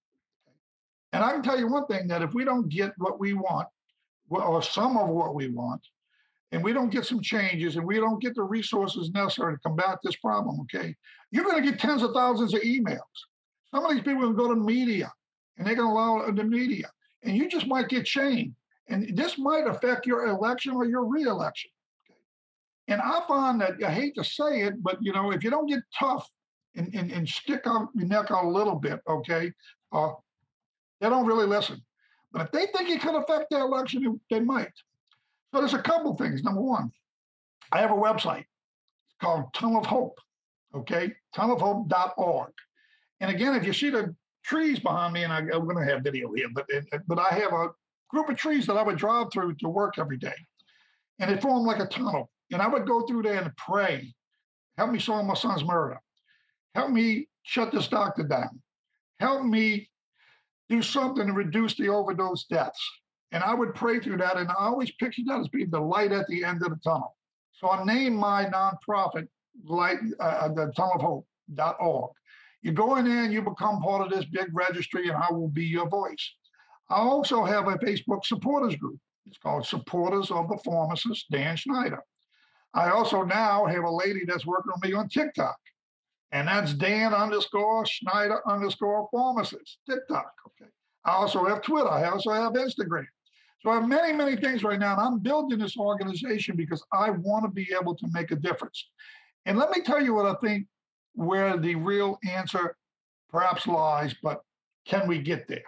And 1.13 1.23
I 1.23 1.31
can 1.31 1.41
tell 1.41 1.57
you 1.57 1.67
one 1.67 1.87
thing 1.87 2.07
that 2.07 2.21
if 2.21 2.33
we 2.33 2.43
don't 2.43 2.69
get 2.69 2.93
what 2.97 3.19
we 3.19 3.33
want, 3.33 3.67
or 4.29 4.61
some 4.61 4.97
of 4.97 5.09
what 5.09 5.33
we 5.33 5.49
want, 5.49 5.81
and 6.51 6.63
we 6.63 6.73
don't 6.73 6.91
get 6.91 7.05
some 7.05 7.21
changes 7.21 7.75
and 7.75 7.85
we 7.85 7.95
don't 7.95 8.21
get 8.21 8.35
the 8.35 8.43
resources 8.43 9.11
necessary 9.11 9.55
to 9.55 9.59
combat 9.59 9.97
this 10.03 10.15
problem, 10.17 10.59
okay, 10.61 10.95
you're 11.31 11.43
going 11.43 11.61
to 11.61 11.69
get 11.69 11.79
tens 11.79 12.03
of 12.03 12.11
thousands 12.13 12.53
of 12.53 12.61
emails. 12.61 12.99
Some 13.73 13.85
of 13.85 13.91
these 13.91 14.03
people 14.03 14.21
will 14.21 14.33
go 14.33 14.47
to 14.47 14.55
media 14.55 15.11
and 15.57 15.65
they're 15.65 15.75
going 15.75 15.89
to 15.89 15.93
allow 15.93 16.31
the 16.31 16.43
media 16.43 16.89
and 17.25 17.35
you 17.35 17.49
just 17.49 17.67
might 17.67 17.89
get 17.89 18.07
shamed. 18.07 18.55
And 18.87 19.17
this 19.17 19.37
might 19.37 19.67
affect 19.67 20.05
your 20.05 20.27
election 20.27 20.73
or 20.73 20.85
your 20.85 21.05
reelection. 21.05 21.71
And 22.87 23.01
I 23.01 23.21
find 23.27 23.59
that 23.61 23.83
I 23.83 23.91
hate 23.91 24.15
to 24.15 24.23
say 24.23 24.61
it, 24.61 24.81
but 24.83 24.97
you 25.01 25.11
know, 25.11 25.31
if 25.31 25.43
you 25.43 25.49
don't 25.49 25.65
get 25.65 25.79
tough 25.97 26.29
and, 26.75 26.93
and, 26.93 27.11
and 27.11 27.27
stick 27.27 27.61
out 27.65 27.89
your 27.95 28.07
neck 28.07 28.29
out 28.29 28.45
a 28.45 28.47
little 28.47 28.75
bit, 28.75 29.01
okay, 29.09 29.51
uh, 29.91 30.11
they 31.01 31.09
don't 31.09 31.25
really 31.25 31.47
listen. 31.47 31.83
But 32.31 32.43
if 32.43 32.51
they 32.51 32.67
think 32.67 32.89
it 32.89 33.01
could 33.01 33.15
affect 33.15 33.49
their 33.49 33.61
election, 33.61 34.19
they 34.29 34.39
might. 34.39 34.71
So 35.51 35.61
there's 35.61 35.73
a 35.73 35.81
couple 35.81 36.15
things. 36.15 36.43
Number 36.43 36.61
one, 36.61 36.91
I 37.71 37.79
have 37.79 37.91
a 37.91 37.95
website 37.95 38.45
it's 39.07 39.15
called 39.21 39.53
Tunnel 39.53 39.79
of 39.79 39.85
Hope, 39.85 40.19
okay, 40.75 41.13
tunnelofhope.org. 41.35 42.51
And 43.21 43.31
again, 43.31 43.55
if 43.55 43.65
you 43.65 43.73
see 43.73 43.89
the 43.89 44.13
trees 44.45 44.79
behind 44.79 45.13
me, 45.13 45.23
and 45.23 45.33
I, 45.33 45.39
am 45.39 45.65
going 45.65 45.77
to 45.77 45.91
have 45.91 46.03
video 46.03 46.31
here, 46.33 46.47
but 46.53 46.69
but 47.07 47.19
I 47.19 47.33
have 47.35 47.51
a 47.51 47.69
group 48.09 48.29
of 48.29 48.37
trees 48.37 48.65
that 48.67 48.77
I 48.77 48.83
would 48.83 48.97
drive 48.97 49.27
through 49.33 49.55
to 49.55 49.69
work 49.69 49.95
every 49.97 50.17
day, 50.17 50.35
and 51.19 51.31
it 51.31 51.41
formed 51.41 51.65
like 51.65 51.79
a 51.79 51.87
tunnel. 51.87 52.29
And 52.51 52.61
I 52.61 52.67
would 52.67 52.85
go 52.85 53.01
through 53.07 53.23
there 53.23 53.41
and 53.41 53.55
pray, 53.57 54.13
help 54.77 54.91
me 54.91 54.99
solve 54.99 55.25
my 55.25 55.33
son's 55.33 55.63
murder, 55.63 55.99
help 56.75 56.91
me 56.91 57.27
shut 57.43 57.71
this 57.71 57.87
doctor 57.87 58.23
down, 58.23 58.61
help 59.19 59.43
me 59.43 59.89
do 60.69 60.81
something 60.81 61.25
to 61.25 61.33
reduce 61.33 61.75
the 61.75 61.89
overdose 61.89 62.45
deaths. 62.45 62.79
And 63.31 63.43
I 63.43 63.53
would 63.53 63.73
pray 63.73 63.99
through 63.99 64.17
that, 64.17 64.37
and 64.37 64.49
I 64.49 64.55
always 64.59 64.91
picture 64.91 65.23
that 65.25 65.39
as 65.39 65.47
being 65.47 65.71
the 65.71 65.79
light 65.79 66.11
at 66.11 66.27
the 66.27 66.43
end 66.43 66.61
of 66.63 66.69
the 66.69 66.79
tunnel. 66.83 67.15
So 67.53 67.69
I 67.69 67.83
named 67.83 68.17
my 68.17 68.45
nonprofit 68.45 69.27
light, 69.65 69.97
uh, 70.19 70.49
the 70.49 70.71
tunnel 70.75 71.25
of 72.65 72.77
hope.org. 72.77 72.99
You 72.99 73.05
go 73.05 73.25
in 73.25 73.31
you 73.31 73.41
become 73.41 73.81
part 73.81 74.05
of 74.05 74.11
this 74.11 74.25
big 74.25 74.47
registry, 74.53 75.07
and 75.07 75.17
I 75.17 75.31
will 75.31 75.49
be 75.49 75.65
your 75.65 75.89
voice. 75.89 76.33
I 76.89 76.97
also 76.97 77.43
have 77.43 77.67
a 77.67 77.77
Facebook 77.77 78.25
supporters 78.25 78.75
group. 78.75 78.99
It's 79.25 79.37
called 79.37 79.65
Supporters 79.65 80.29
of 80.29 80.47
the 80.49 80.57
Pharmacist, 80.63 81.25
Dan 81.31 81.55
Schneider. 81.55 82.03
I 82.75 82.89
also 82.89 83.23
now 83.23 83.65
have 83.65 83.83
a 83.83 83.89
lady 83.89 84.21
that's 84.27 84.45
working 84.45 84.71
with 84.75 84.83
me 84.83 84.95
on 84.95 85.09
TikTok, 85.09 85.57
and 86.31 86.47
that's 86.47 86.73
Dan 86.73 87.13
underscore 87.13 87.85
Schneider 87.85 88.41
underscore 88.47 89.07
pharmacist, 89.11 89.79
TikTok. 89.89 90.31
Okay. 90.47 90.69
I 91.05 91.11
also 91.11 91.45
have 91.45 91.61
Twitter. 91.61 91.89
I 91.89 92.09
also 92.09 92.31
have 92.31 92.53
Instagram. 92.53 93.05
So 93.61 93.71
I 93.71 93.75
have 93.75 93.87
many, 93.87 94.13
many 94.13 94.35
things 94.35 94.63
right 94.63 94.79
now, 94.79 94.93
and 94.93 95.01
I'm 95.01 95.19
building 95.19 95.57
this 95.57 95.77
organization 95.77 96.55
because 96.55 96.83
I 96.93 97.09
want 97.09 97.45
to 97.45 97.49
be 97.49 97.67
able 97.79 97.95
to 97.95 98.07
make 98.11 98.31
a 98.31 98.35
difference. 98.35 98.89
And 99.45 99.57
let 99.57 99.71
me 99.71 99.81
tell 99.81 100.03
you 100.03 100.13
what 100.13 100.25
I 100.25 100.35
think 100.45 100.67
where 101.15 101.57
the 101.57 101.75
real 101.75 102.19
answer 102.29 102.75
perhaps 103.29 103.67
lies, 103.67 104.15
but 104.21 104.41
can 104.85 105.07
we 105.07 105.19
get 105.19 105.47
there? 105.47 105.63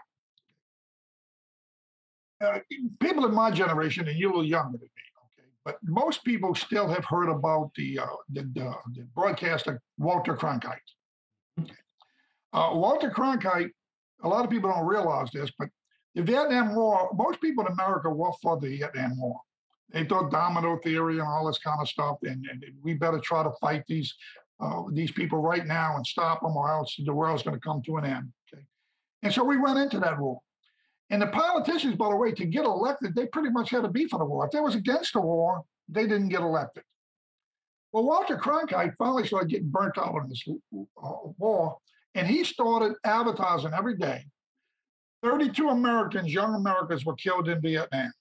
Uh, 2.39 2.59
people 2.99 3.25
in 3.25 3.33
my 3.33 3.49
generation, 3.49 4.07
and 4.07 4.17
you're 4.17 4.29
a 4.29 4.35
little 4.35 4.47
younger 4.47 4.77
than 4.77 4.89
me, 4.95 5.03
okay, 5.25 5.49
but 5.65 5.77
most 5.83 6.23
people 6.23 6.53
still 6.53 6.87
have 6.87 7.03
heard 7.03 7.29
about 7.29 7.71
the 7.75 7.97
uh, 7.97 8.05
the, 8.29 8.41
the, 8.53 8.73
the, 8.93 9.07
broadcaster 9.15 9.81
Walter 9.97 10.35
Cronkite. 10.35 10.77
Uh, 12.53 12.69
Walter 12.73 13.09
Cronkite, 13.09 13.71
a 14.23 14.27
lot 14.27 14.45
of 14.45 14.51
people 14.51 14.69
don't 14.69 14.85
realize 14.85 15.31
this, 15.31 15.49
but 15.57 15.69
the 16.13 16.21
Vietnam 16.21 16.75
War, 16.75 17.09
most 17.15 17.41
people 17.41 17.65
in 17.65 17.71
America 17.71 18.09
were 18.09 18.31
for 18.41 18.59
the 18.59 18.77
Vietnam 18.77 19.19
War. 19.19 19.39
They 19.91 20.05
thought 20.05 20.29
domino 20.29 20.77
theory 20.83 21.19
and 21.19 21.27
all 21.27 21.47
this 21.47 21.59
kind 21.59 21.79
of 21.81 21.87
stuff, 21.87 22.17
and, 22.21 22.45
and 22.51 22.63
we 22.83 22.93
better 22.93 23.19
try 23.19 23.41
to 23.41 23.51
fight 23.59 23.83
these 23.87 24.13
uh, 24.59 24.83
these 24.91 25.11
people 25.11 25.39
right 25.39 25.65
now 25.65 25.95
and 25.95 26.05
stop 26.05 26.41
them, 26.41 26.55
or 26.55 26.71
else 26.71 26.95
the 27.03 27.13
world's 27.13 27.43
going 27.43 27.55
to 27.55 27.61
come 27.61 27.81
to 27.83 27.97
an 27.97 28.05
end. 28.05 28.31
Okay, 28.53 28.63
and 29.23 29.33
so 29.33 29.43
we 29.43 29.57
went 29.57 29.79
into 29.79 29.99
that 29.99 30.19
war. 30.19 30.39
And 31.09 31.21
the 31.21 31.27
politicians, 31.27 31.95
by 31.95 32.09
the 32.09 32.15
way, 32.15 32.33
to 32.33 32.45
get 32.45 32.65
elected, 32.65 33.15
they 33.15 33.27
pretty 33.27 33.49
much 33.49 33.69
had 33.69 33.83
to 33.83 33.89
be 33.89 34.07
for 34.07 34.19
the 34.19 34.25
war. 34.25 34.45
If 34.45 34.51
they 34.51 34.59
was 34.59 34.75
against 34.75 35.13
the 35.13 35.21
war, 35.21 35.63
they 35.87 36.03
didn't 36.03 36.29
get 36.29 36.41
elected. 36.41 36.83
Well, 37.93 38.03
Walter 38.03 38.37
Cronkite 38.37 38.93
finally 38.97 39.25
started 39.25 39.49
getting 39.49 39.69
burnt 39.69 39.97
out 39.97 40.15
on 40.15 40.27
this 40.27 40.43
uh, 40.47 41.11
war, 41.37 41.77
and 42.15 42.27
he 42.27 42.43
started 42.43 42.95
advertising 43.05 43.71
every 43.73 43.95
day. 43.95 44.25
32 45.23 45.69
Americans, 45.69 46.31
young 46.33 46.55
Americans, 46.55 47.05
were 47.05 47.15
killed 47.15 47.47
in 47.47 47.61
Vietnam. 47.61 48.11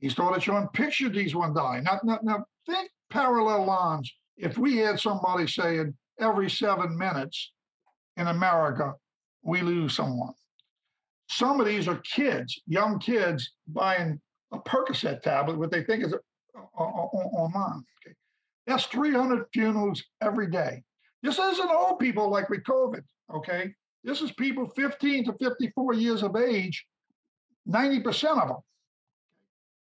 He 0.00 0.08
started 0.08 0.42
showing 0.42 0.68
pictures 0.68 1.08
of 1.08 1.14
these 1.14 1.34
one 1.34 1.54
die. 1.54 1.80
Now, 1.82 2.00
now, 2.04 2.18
now, 2.22 2.44
think 2.66 2.90
parallel 3.10 3.64
lines. 3.64 4.12
If 4.36 4.58
we 4.58 4.76
had 4.78 5.00
somebody 5.00 5.46
saying 5.46 5.94
every 6.20 6.50
seven 6.50 6.96
minutes 6.96 7.52
in 8.16 8.26
America, 8.26 8.94
we 9.42 9.62
lose 9.62 9.94
someone. 9.94 10.34
Some 11.28 11.60
of 11.60 11.66
these 11.66 11.88
are 11.88 11.96
kids, 11.98 12.60
young 12.66 12.98
kids, 12.98 13.52
buying 13.66 14.20
a 14.52 14.58
Percocet 14.58 15.22
tablet, 15.22 15.58
what 15.58 15.70
they 15.70 15.82
think 15.82 16.04
is 16.04 16.12
uh, 16.12 16.18
uh, 16.78 16.82
uh, 16.82 16.84
online. 16.84 17.82
Okay. 18.00 18.14
That's 18.66 18.84
300 18.86 19.46
funerals 19.52 20.02
every 20.20 20.50
day. 20.50 20.82
This 21.22 21.38
isn't 21.38 21.70
old 21.70 21.98
people 21.98 22.30
like 22.30 22.48
with 22.48 22.62
COVID, 22.64 23.02
okay? 23.34 23.74
This 24.04 24.22
is 24.22 24.30
people 24.32 24.68
15 24.76 25.24
to 25.24 25.32
54 25.32 25.94
years 25.94 26.22
of 26.22 26.36
age, 26.36 26.86
90% 27.68 28.42
of 28.42 28.48
them. 28.48 28.56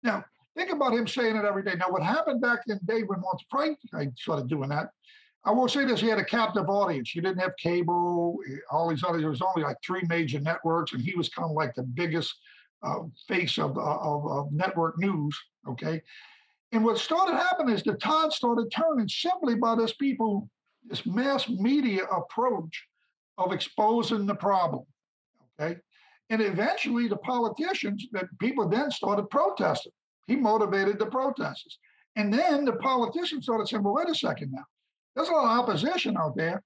Now, 0.03 0.24
think 0.57 0.71
about 0.71 0.95
him 0.95 1.07
saying 1.07 1.37
it 1.37 1.45
every 1.45 1.63
day. 1.63 1.75
Now, 1.77 1.91
what 1.91 2.03
happened 2.03 2.41
back 2.41 2.61
in 2.67 2.79
the 2.79 2.93
day 2.93 3.03
when 3.03 3.23
Frank 3.51 3.79
I 3.95 4.09
started 4.17 4.49
doing 4.49 4.71
that, 4.71 4.89
I 5.45 5.53
will 5.53 5.69
say 5.69 5.85
this: 5.85 6.01
he 6.01 6.09
had 6.09 6.19
a 6.19 6.25
captive 6.25 6.69
audience. 6.69 7.15
You 7.15 7.23
didn't 7.23 7.41
have 7.41 7.57
cable, 7.57 8.39
all 8.71 8.89
these 8.89 9.05
other. 9.05 9.21
There 9.21 9.31
was 9.31 9.43
only 9.43 9.63
like 9.63 9.77
three 9.85 10.03
major 10.09 10.41
networks, 10.41 10.93
and 10.93 11.03
he 11.03 11.15
was 11.15 11.29
kind 11.29 11.49
of 11.49 11.55
like 11.55 11.75
the 11.75 11.85
biggest 11.85 12.35
uh, 12.83 13.01
face 13.29 13.59
of, 13.59 13.77
uh, 13.77 13.99
of, 13.99 14.27
of 14.27 14.53
network 14.53 14.99
news. 14.99 15.39
Okay, 15.69 16.03
and 16.73 16.85
what 16.85 16.99
started 16.99 17.37
happening 17.37 17.75
is 17.75 17.83
the 17.83 17.95
tide 17.95 18.33
started 18.33 18.73
turning 18.73 19.09
simply 19.09 19.55
by 19.55 19.77
this 19.77 19.93
people, 19.95 20.49
this 20.89 21.07
mass 21.07 21.49
media 21.49 22.05
approach 22.05 22.85
of 23.39 23.53
exposing 23.53 24.27
the 24.27 24.35
problem. 24.35 24.85
Okay, 25.61 25.77
and 26.31 26.41
eventually 26.41 27.07
the 27.07 27.17
politicians 27.19 28.07
that 28.13 28.27
people 28.41 28.69
then 28.69 28.91
started 28.91 29.31
protesting. 29.31 29.93
He 30.27 30.37
motivated 30.37 30.99
the 30.99 31.07
protesters, 31.07 31.79
and 32.16 32.33
then 32.33 32.64
the 32.64 32.74
politicians 32.74 33.45
started 33.45 33.68
saying, 33.68 33.83
"Well, 33.83 33.95
wait 33.95 34.09
a 34.09 34.14
second 34.14 34.53
now." 34.53 34.64
There's 35.14 35.29
a 35.29 35.33
lot 35.33 35.59
of 35.59 35.68
opposition 35.68 36.16
out 36.16 36.37
there. 36.37 36.62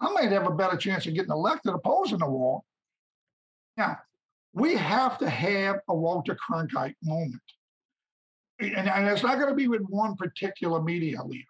I 0.00 0.10
might 0.10 0.30
have 0.32 0.46
a 0.46 0.54
better 0.54 0.76
chance 0.76 1.06
of 1.06 1.14
getting 1.14 1.30
elected 1.30 1.72
opposing 1.72 2.18
the 2.18 2.28
war. 2.28 2.62
Now, 3.76 3.98
we 4.52 4.74
have 4.76 5.18
to 5.18 5.28
have 5.28 5.80
a 5.88 5.94
Walter 5.94 6.36
Cronkite 6.36 6.96
moment. 7.02 7.42
And, 8.60 8.88
and 8.88 9.08
it's 9.08 9.22
not 9.22 9.38
going 9.38 9.48
to 9.48 9.54
be 9.54 9.68
with 9.68 9.82
one 9.82 10.16
particular 10.16 10.82
media 10.82 11.22
leader 11.24 11.44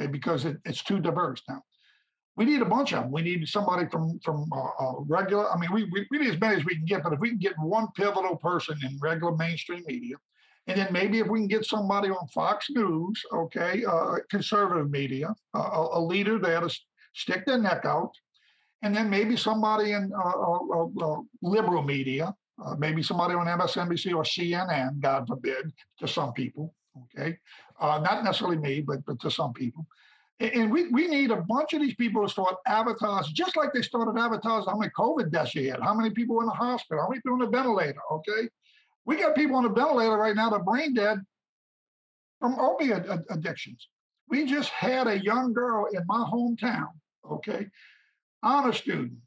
okay, 0.00 0.10
because 0.10 0.44
it, 0.44 0.58
it's 0.64 0.82
too 0.82 1.00
diverse 1.00 1.42
now. 1.48 1.62
We 2.36 2.44
need 2.44 2.62
a 2.62 2.66
bunch 2.66 2.92
of 2.92 3.02
them. 3.02 3.12
We 3.12 3.22
need 3.22 3.46
somebody 3.48 3.86
from 3.88 4.18
from 4.20 4.48
uh, 4.52 4.68
uh, 4.78 5.00
regular. 5.00 5.50
I 5.50 5.58
mean, 5.58 5.72
we, 5.72 5.84
we, 5.84 6.06
we 6.10 6.18
need 6.18 6.30
as 6.34 6.40
many 6.40 6.56
as 6.56 6.64
we 6.64 6.76
can 6.76 6.84
get, 6.84 7.02
but 7.02 7.12
if 7.12 7.18
we 7.18 7.30
can 7.30 7.38
get 7.38 7.58
one 7.58 7.88
pivotal 7.96 8.36
person 8.36 8.78
in 8.84 8.98
regular 9.00 9.36
mainstream 9.36 9.82
media, 9.86 10.16
and 10.70 10.78
then 10.78 10.92
maybe 10.92 11.18
if 11.18 11.26
we 11.26 11.40
can 11.40 11.48
get 11.48 11.64
somebody 11.64 12.10
on 12.10 12.28
Fox 12.28 12.70
News, 12.70 13.20
okay, 13.32 13.84
uh, 13.84 14.18
conservative 14.30 14.88
media, 14.88 15.34
uh, 15.52 15.88
a 15.94 16.00
leader 16.00 16.38
there 16.38 16.60
to 16.60 16.70
stick 17.12 17.44
their 17.44 17.58
neck 17.58 17.84
out, 17.84 18.12
and 18.82 18.94
then 18.94 19.10
maybe 19.10 19.36
somebody 19.36 19.92
in 19.92 20.12
uh, 20.12 20.18
uh, 20.18 20.86
uh 21.02 21.16
liberal 21.42 21.82
media, 21.82 22.32
uh, 22.64 22.76
maybe 22.78 23.02
somebody 23.02 23.34
on 23.34 23.46
MSNBC 23.46 24.14
or 24.14 24.22
CNN, 24.22 25.00
God 25.00 25.26
forbid, 25.26 25.72
to 25.98 26.06
some 26.06 26.32
people, 26.34 26.72
okay, 27.02 27.36
not 27.80 28.22
necessarily 28.22 28.58
me, 28.58 28.80
but 28.80 29.04
but 29.06 29.18
to 29.22 29.30
some 29.30 29.52
people. 29.52 29.84
And 30.38 30.70
we, 30.70 30.86
we 30.88 31.08
need 31.08 31.32
a 31.32 31.42
bunch 31.42 31.74
of 31.74 31.82
these 31.82 31.96
people 31.96 32.22
to 32.22 32.28
start 32.28 32.54
avatars, 32.66 33.26
just 33.32 33.56
like 33.56 33.72
they 33.74 33.82
started 33.82 34.18
avatars, 34.18 34.66
how 34.66 34.78
many 34.78 34.92
COVID 34.96 35.32
deaths 35.32 35.54
you 35.56 35.68
had, 35.68 35.80
how 35.82 35.94
many 35.94 36.10
people 36.10 36.40
in 36.40 36.46
the 36.46 36.52
hospital, 36.52 37.02
how 37.02 37.08
many 37.08 37.18
people 37.18 37.34
on 37.34 37.40
the 37.40 37.56
ventilator, 37.58 38.00
okay? 38.12 38.48
We 39.06 39.16
got 39.16 39.34
people 39.34 39.56
on 39.56 39.64
a 39.64 39.68
ventilator 39.68 40.16
right 40.16 40.36
now 40.36 40.50
that 40.50 40.56
are 40.56 40.62
brain 40.62 40.94
dead 40.94 41.18
from 42.40 42.58
opiate 42.58 43.04
addictions. 43.30 43.88
We 44.28 44.46
just 44.46 44.70
had 44.70 45.06
a 45.06 45.22
young 45.22 45.52
girl 45.52 45.86
in 45.92 46.02
my 46.06 46.24
hometown, 46.32 46.88
okay, 47.28 47.66
honor 48.42 48.72
student. 48.72 49.18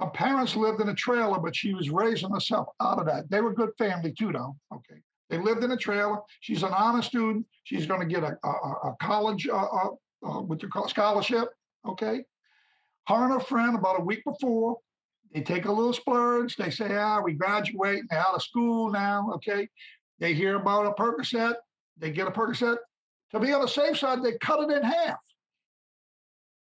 Her 0.00 0.08
parents 0.08 0.56
lived 0.56 0.80
in 0.80 0.88
a 0.88 0.94
trailer, 0.94 1.38
but 1.38 1.56
she 1.56 1.72
was 1.72 1.90
raising 1.90 2.30
herself 2.30 2.68
out 2.80 2.98
of 2.98 3.06
that. 3.06 3.30
They 3.30 3.40
were 3.40 3.54
good 3.54 3.70
family 3.78 4.12
too, 4.12 4.32
though. 4.32 4.56
Okay, 4.74 5.00
they 5.30 5.38
lived 5.38 5.64
in 5.64 5.70
a 5.70 5.76
trailer. 5.76 6.18
She's 6.40 6.62
an 6.62 6.72
honor 6.72 7.02
student. 7.02 7.46
She's 7.64 7.86
going 7.86 8.00
to 8.00 8.06
get 8.06 8.22
a, 8.22 8.36
a, 8.44 8.48
a 8.48 8.96
college 9.00 9.48
uh, 9.48 9.56
uh, 9.56 9.88
uh, 10.26 10.40
with 10.42 10.60
the 10.60 10.68
scholarship. 10.88 11.48
Okay, 11.86 12.24
her 13.08 13.24
and 13.24 13.32
her 13.32 13.40
friend 13.40 13.76
about 13.76 14.00
a 14.00 14.04
week 14.04 14.22
before 14.24 14.78
they 15.32 15.42
take 15.42 15.66
a 15.66 15.72
little 15.72 15.92
splurge. 15.92 16.56
They 16.56 16.70
say, 16.70 16.96
ah, 16.96 17.20
we 17.20 17.34
graduate, 17.34 18.04
they're 18.08 18.20
out 18.20 18.34
of 18.34 18.42
school 18.42 18.90
now. 18.90 19.30
Okay. 19.34 19.68
They 20.18 20.32
hear 20.34 20.56
about 20.56 20.86
a 20.86 20.92
Percocet. 20.92 21.54
They 21.98 22.10
get 22.10 22.26
a 22.26 22.30
Percocet. 22.30 22.78
To 23.32 23.40
be 23.40 23.52
on 23.52 23.62
the 23.62 23.68
safe 23.68 23.98
side, 23.98 24.22
they 24.22 24.38
cut 24.38 24.60
it 24.60 24.74
in 24.74 24.82
half. 24.82 25.18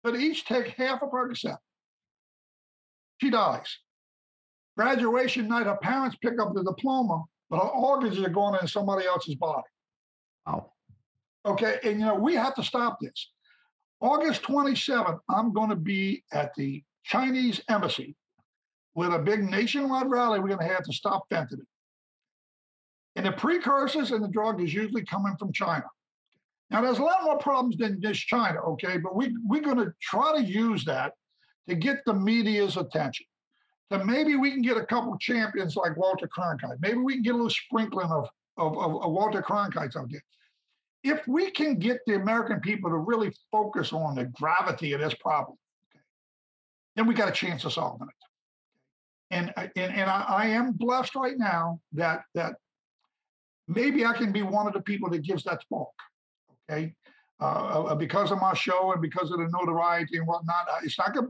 But 0.04 0.16
each 0.16 0.46
take 0.46 0.70
half 0.70 1.02
a 1.02 1.08
Percocet. 1.08 1.58
She 3.22 3.30
dies. 3.30 3.78
Graduation 4.76 5.48
night, 5.48 5.66
her 5.66 5.78
parents 5.78 6.18
pick 6.22 6.40
up 6.40 6.54
the 6.54 6.64
diploma, 6.64 7.24
but 7.50 7.58
her 7.58 7.70
organs 7.70 8.20
are 8.20 8.30
going 8.30 8.60
in 8.62 8.68
somebody 8.68 9.06
else's 9.06 9.36
body. 9.36 9.68
Wow. 10.46 10.74
Okay. 11.46 11.80
And, 11.84 12.00
you 12.00 12.06
know, 12.06 12.16
we 12.16 12.36
have 12.36 12.56
to 12.56 12.64
stop 12.64 13.00
this. 13.02 13.32
August 14.02 14.44
27th, 14.44 15.20
I'm 15.30 15.54
going 15.54 15.70
to 15.70 15.76
be 15.76 16.24
at 16.32 16.54
the 16.56 16.84
Chinese 17.04 17.62
embassy 17.70 18.16
with 18.98 19.14
a 19.14 19.20
big 19.20 19.44
nationwide 19.44 20.10
rally 20.10 20.40
we're 20.40 20.48
going 20.48 20.68
to 20.68 20.74
have 20.74 20.84
to 20.84 20.92
stop 20.92 21.30
fentanyl. 21.30 21.62
And 23.16 23.28
the 23.28 23.32
precursors 23.32 24.12
and 24.12 24.24
the 24.24 24.28
drug 24.28 24.60
is 24.60 24.74
usually 24.74 25.06
coming 25.06 25.36
from 25.38 25.54
China. 25.54 25.86
Now, 26.72 26.82
there's 26.82 26.98
a 26.98 27.04
lot 27.04 27.24
more 27.24 27.38
problems 27.38 27.78
than 27.78 28.02
just 28.02 28.26
China, 28.26 28.60
okay? 28.72 28.98
But 28.98 29.16
we, 29.16 29.36
we're 29.46 29.62
going 29.62 29.78
to 29.78 29.94
try 30.02 30.36
to 30.36 30.44
use 30.44 30.84
that 30.86 31.14
to 31.70 31.76
get 31.76 32.04
the 32.06 32.14
media's 32.14 32.76
attention. 32.76 33.28
So 33.92 34.04
maybe 34.04 34.36
we 34.36 34.52
can 34.52 34.64
get 34.64 34.78
a 34.78 34.86
couple 34.86 35.16
champions 35.20 35.76
like 35.76 35.96
Walter 35.96 36.28
Cronkite. 36.28 36.78
Maybe 36.82 36.98
we 36.98 37.14
can 37.14 37.22
get 37.22 37.36
a 37.36 37.38
little 37.38 37.52
sprinkling 37.52 38.10
of, 38.10 38.28
of, 38.58 38.78
of, 38.78 39.04
of 39.04 39.12
Walter 39.12 39.44
Cronkites 39.44 39.96
out 39.96 40.10
there. 40.10 40.24
If 41.04 41.26
we 41.28 41.52
can 41.52 41.78
get 41.78 42.00
the 42.08 42.16
American 42.16 42.60
people 42.62 42.90
to 42.90 42.98
really 42.98 43.32
focus 43.52 43.94
on 43.94 44.16
the 44.16 44.26
gravity 44.26 44.94
of 44.94 45.02
this 45.02 45.14
problem, 45.14 45.56
okay, 45.96 46.04
then 46.96 47.06
we 47.06 47.14
got 47.14 47.30
a 47.30 47.32
chance 47.32 47.64
of 47.64 47.74
solving 47.74 48.08
it 48.08 48.27
and 49.32 49.54
and, 49.58 49.72
and 49.76 50.10
I, 50.10 50.26
I, 50.28 50.46
am 50.48 50.72
blessed 50.74 51.16
right 51.16 51.38
now 51.38 51.80
that 51.94 52.24
that 52.34 52.56
maybe 53.68 54.06
I 54.06 54.14
can 54.14 54.32
be 54.32 54.42
one 54.42 54.68
of 54.68 54.74
the 54.74 54.82
people 54.82 55.10
that 55.10 55.24
gives 55.24 55.44
that 55.44 55.62
spark. 55.62 55.90
Okay, 56.70 56.94
uh, 57.42 57.84
uh 57.86 57.96
because 57.96 58.32
of 58.32 58.40
my 58.40 58.54
show 58.54 58.94
and 58.94 59.02
because 59.02 59.32
of 59.32 59.40
the 59.40 59.48
notoriety 59.52 60.18
and 60.18 60.28
whatnot, 60.28 60.68
it's 60.84 60.98
not 60.98 61.14
gonna. 61.14 61.28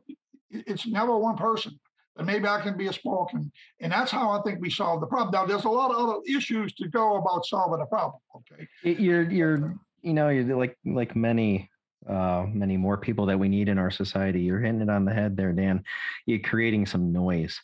It's 0.49 0.87
never 0.87 1.17
one 1.17 1.35
person, 1.35 1.77
but 2.15 2.25
maybe 2.25 2.47
I 2.47 2.61
can 2.61 2.77
be 2.77 2.87
a 2.87 2.93
spark, 2.93 3.33
and, 3.33 3.51
and 3.81 3.91
that's 3.91 4.11
how 4.11 4.29
I 4.31 4.41
think 4.43 4.61
we 4.61 4.69
solve 4.69 5.01
the 5.01 5.07
problem. 5.07 5.31
Now, 5.31 5.45
there's 5.45 5.65
a 5.65 5.69
lot 5.69 5.91
of 5.91 5.97
other 5.97 6.19
issues 6.25 6.73
to 6.75 6.87
go 6.87 7.17
about 7.17 7.45
solving 7.45 7.79
the 7.79 7.85
problem. 7.85 8.21
Okay, 8.35 8.67
you're 8.83 9.29
you're 9.29 9.75
you 10.01 10.13
know 10.13 10.29
you're 10.29 10.55
like 10.55 10.77
like 10.85 11.15
many 11.15 11.69
uh, 12.07 12.45
many 12.47 12.77
more 12.77 12.97
people 12.97 13.25
that 13.25 13.37
we 13.37 13.49
need 13.49 13.67
in 13.67 13.77
our 13.77 13.91
society. 13.91 14.41
You're 14.41 14.59
hitting 14.59 14.81
it 14.81 14.89
on 14.89 15.03
the 15.05 15.13
head 15.13 15.35
there, 15.35 15.51
Dan. 15.51 15.83
You're 16.25 16.39
creating 16.39 16.85
some 16.85 17.11
noise. 17.11 17.59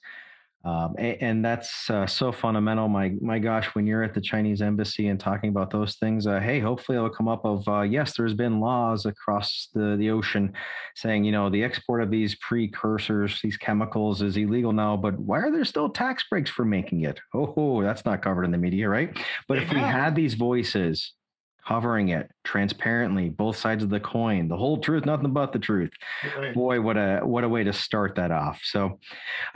Um, 0.65 0.95
and, 0.97 1.17
and, 1.21 1.45
that's 1.45 1.89
uh, 1.89 2.07
so 2.07 2.31
fundamental. 2.31 2.87
My 2.87 3.11
my 3.19 3.37
gosh, 3.37 3.67
when 3.75 3.85
you're 3.85 4.01
at 4.01 4.13
the 4.13 4.21
Chinese 4.21 4.61
embassy 4.61 5.09
and 5.09 5.19
talking 5.19 5.49
about 5.49 5.71
those 5.71 5.95
things, 5.95 6.25
uh, 6.25 6.39
hey, 6.39 6.61
hopefully 6.61 6.97
it'll 6.97 7.09
come 7.09 7.27
up 7.27 7.43
of 7.43 7.67
uh, 7.67 7.81
yes, 7.81 8.15
there's 8.15 8.33
been 8.33 8.61
laws 8.61 9.05
across 9.05 9.67
the 9.73 9.97
the 9.97 10.09
ocean 10.09 10.53
saying 10.95 11.25
you 11.25 11.33
know 11.33 11.49
the 11.49 11.61
export 11.61 12.01
of 12.01 12.09
these 12.09 12.35
precursors, 12.35 13.41
these 13.41 13.57
chemicals, 13.57 14.21
is 14.21 14.37
illegal 14.37 14.71
now. 14.71 14.95
But 14.95 15.19
why 15.19 15.39
are 15.39 15.51
there 15.51 15.65
still 15.65 15.89
tax 15.89 16.23
breaks 16.29 16.49
for 16.49 16.63
making 16.63 17.01
it? 17.01 17.19
Oh, 17.33 17.83
that's 17.83 18.05
not 18.05 18.21
covered 18.21 18.45
in 18.45 18.51
the 18.51 18.57
media, 18.57 18.87
right? 18.87 19.17
But 19.49 19.57
if 19.57 19.69
we 19.69 19.79
had 19.79 20.15
these 20.15 20.35
voices 20.35 21.11
covering 21.67 22.09
it 22.09 22.29
transparently, 22.43 23.29
both 23.29 23.57
sides 23.57 23.83
of 23.83 23.89
the 23.89 23.99
coin, 23.99 24.47
the 24.47 24.57
whole 24.57 24.77
truth, 24.77 25.05
nothing 25.05 25.31
but 25.31 25.53
the 25.53 25.59
truth. 25.59 25.91
Right. 26.37 26.53
Boy, 26.53 26.81
what 26.81 26.97
a 26.97 27.21
what 27.23 27.43
a 27.43 27.49
way 27.49 27.63
to 27.63 27.73
start 27.73 28.15
that 28.15 28.31
off. 28.31 28.61
So, 28.63 28.99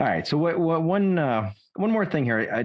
all 0.00 0.06
right. 0.06 0.26
So, 0.26 0.38
what, 0.38 0.58
what 0.58 0.82
one 0.82 1.18
uh, 1.18 1.52
one 1.76 1.90
more 1.90 2.06
thing 2.06 2.24
here. 2.24 2.48
I, 2.52 2.64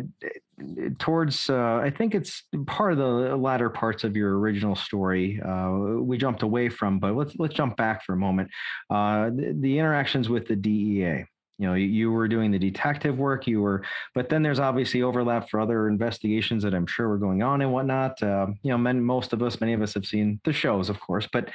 towards 1.00 1.50
uh, 1.50 1.80
I 1.84 1.90
think 1.90 2.16
it's 2.16 2.44
part 2.68 2.94
of 2.94 2.98
the 2.98 3.36
latter 3.36 3.70
parts 3.70 4.04
of 4.04 4.16
your 4.16 4.40
original 4.40 4.76
story. 4.76 5.42
Uh, 5.42 6.00
we 6.00 6.18
jumped 6.18 6.44
away 6.44 6.70
from, 6.70 7.00
but 7.00 7.16
let's 7.16 7.36
let's 7.38 7.54
jump 7.54 7.78
back 7.78 8.04
for 8.04 8.14
a 8.14 8.18
moment. 8.18 8.50
Uh, 8.90 9.30
the, 9.30 9.56
the 9.60 9.80
interactions 9.80 10.30
with 10.30 10.48
the 10.48 10.56
DEA 10.56 11.26
you 11.64 11.70
know 11.70 11.76
you 11.76 12.12
were 12.12 12.28
doing 12.28 12.52
the 12.52 12.60
detective 12.60 13.18
work 13.18 13.48
you 13.48 13.62
were 13.62 13.82
but 14.14 14.28
then 14.28 14.44
there's 14.44 14.60
obviously 14.60 15.02
overlap 15.02 15.50
for 15.50 15.62
other 15.62 15.88
investigations 15.88 16.62
that 16.62 16.74
i'm 16.74 16.86
sure 16.86 17.08
were 17.08 17.18
going 17.18 17.42
on 17.42 17.62
and 17.62 17.72
whatnot 17.72 18.22
uh, 18.22 18.48
you 18.64 18.70
know 18.70 18.78
men, 18.78 19.02
most 19.02 19.32
of 19.32 19.42
us 19.42 19.62
many 19.62 19.72
of 19.72 19.82
us 19.82 19.94
have 19.94 20.06
seen 20.06 20.42
the 20.44 20.52
shows 20.52 20.90
of 20.90 21.00
course 21.00 21.28
but 21.32 21.50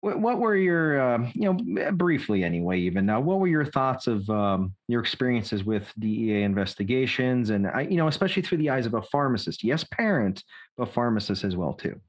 what, 0.00 0.38
were 0.38 0.56
your 0.56 1.00
uh, 1.00 1.30
you 1.34 1.52
know 1.52 1.92
briefly 1.92 2.42
anyway 2.42 2.80
even 2.80 3.06
now 3.06 3.20
what 3.20 3.38
were 3.38 3.46
your 3.46 3.64
thoughts 3.64 4.08
of 4.08 4.28
um, 4.28 4.74
your 4.88 5.00
experiences 5.00 5.62
with 5.62 5.92
dea 6.00 6.42
investigations 6.42 7.50
and 7.50 7.68
I, 7.68 7.82
you 7.82 7.96
know 7.96 8.08
especially 8.08 8.42
through 8.42 8.58
the 8.58 8.70
eyes 8.70 8.86
of 8.86 8.94
a 8.94 9.02
pharmacist 9.02 9.62
yes 9.62 9.84
parent 9.84 10.42
but 10.76 10.92
pharmacist 10.92 11.44
as 11.44 11.54
well 11.54 11.74
too 11.74 12.00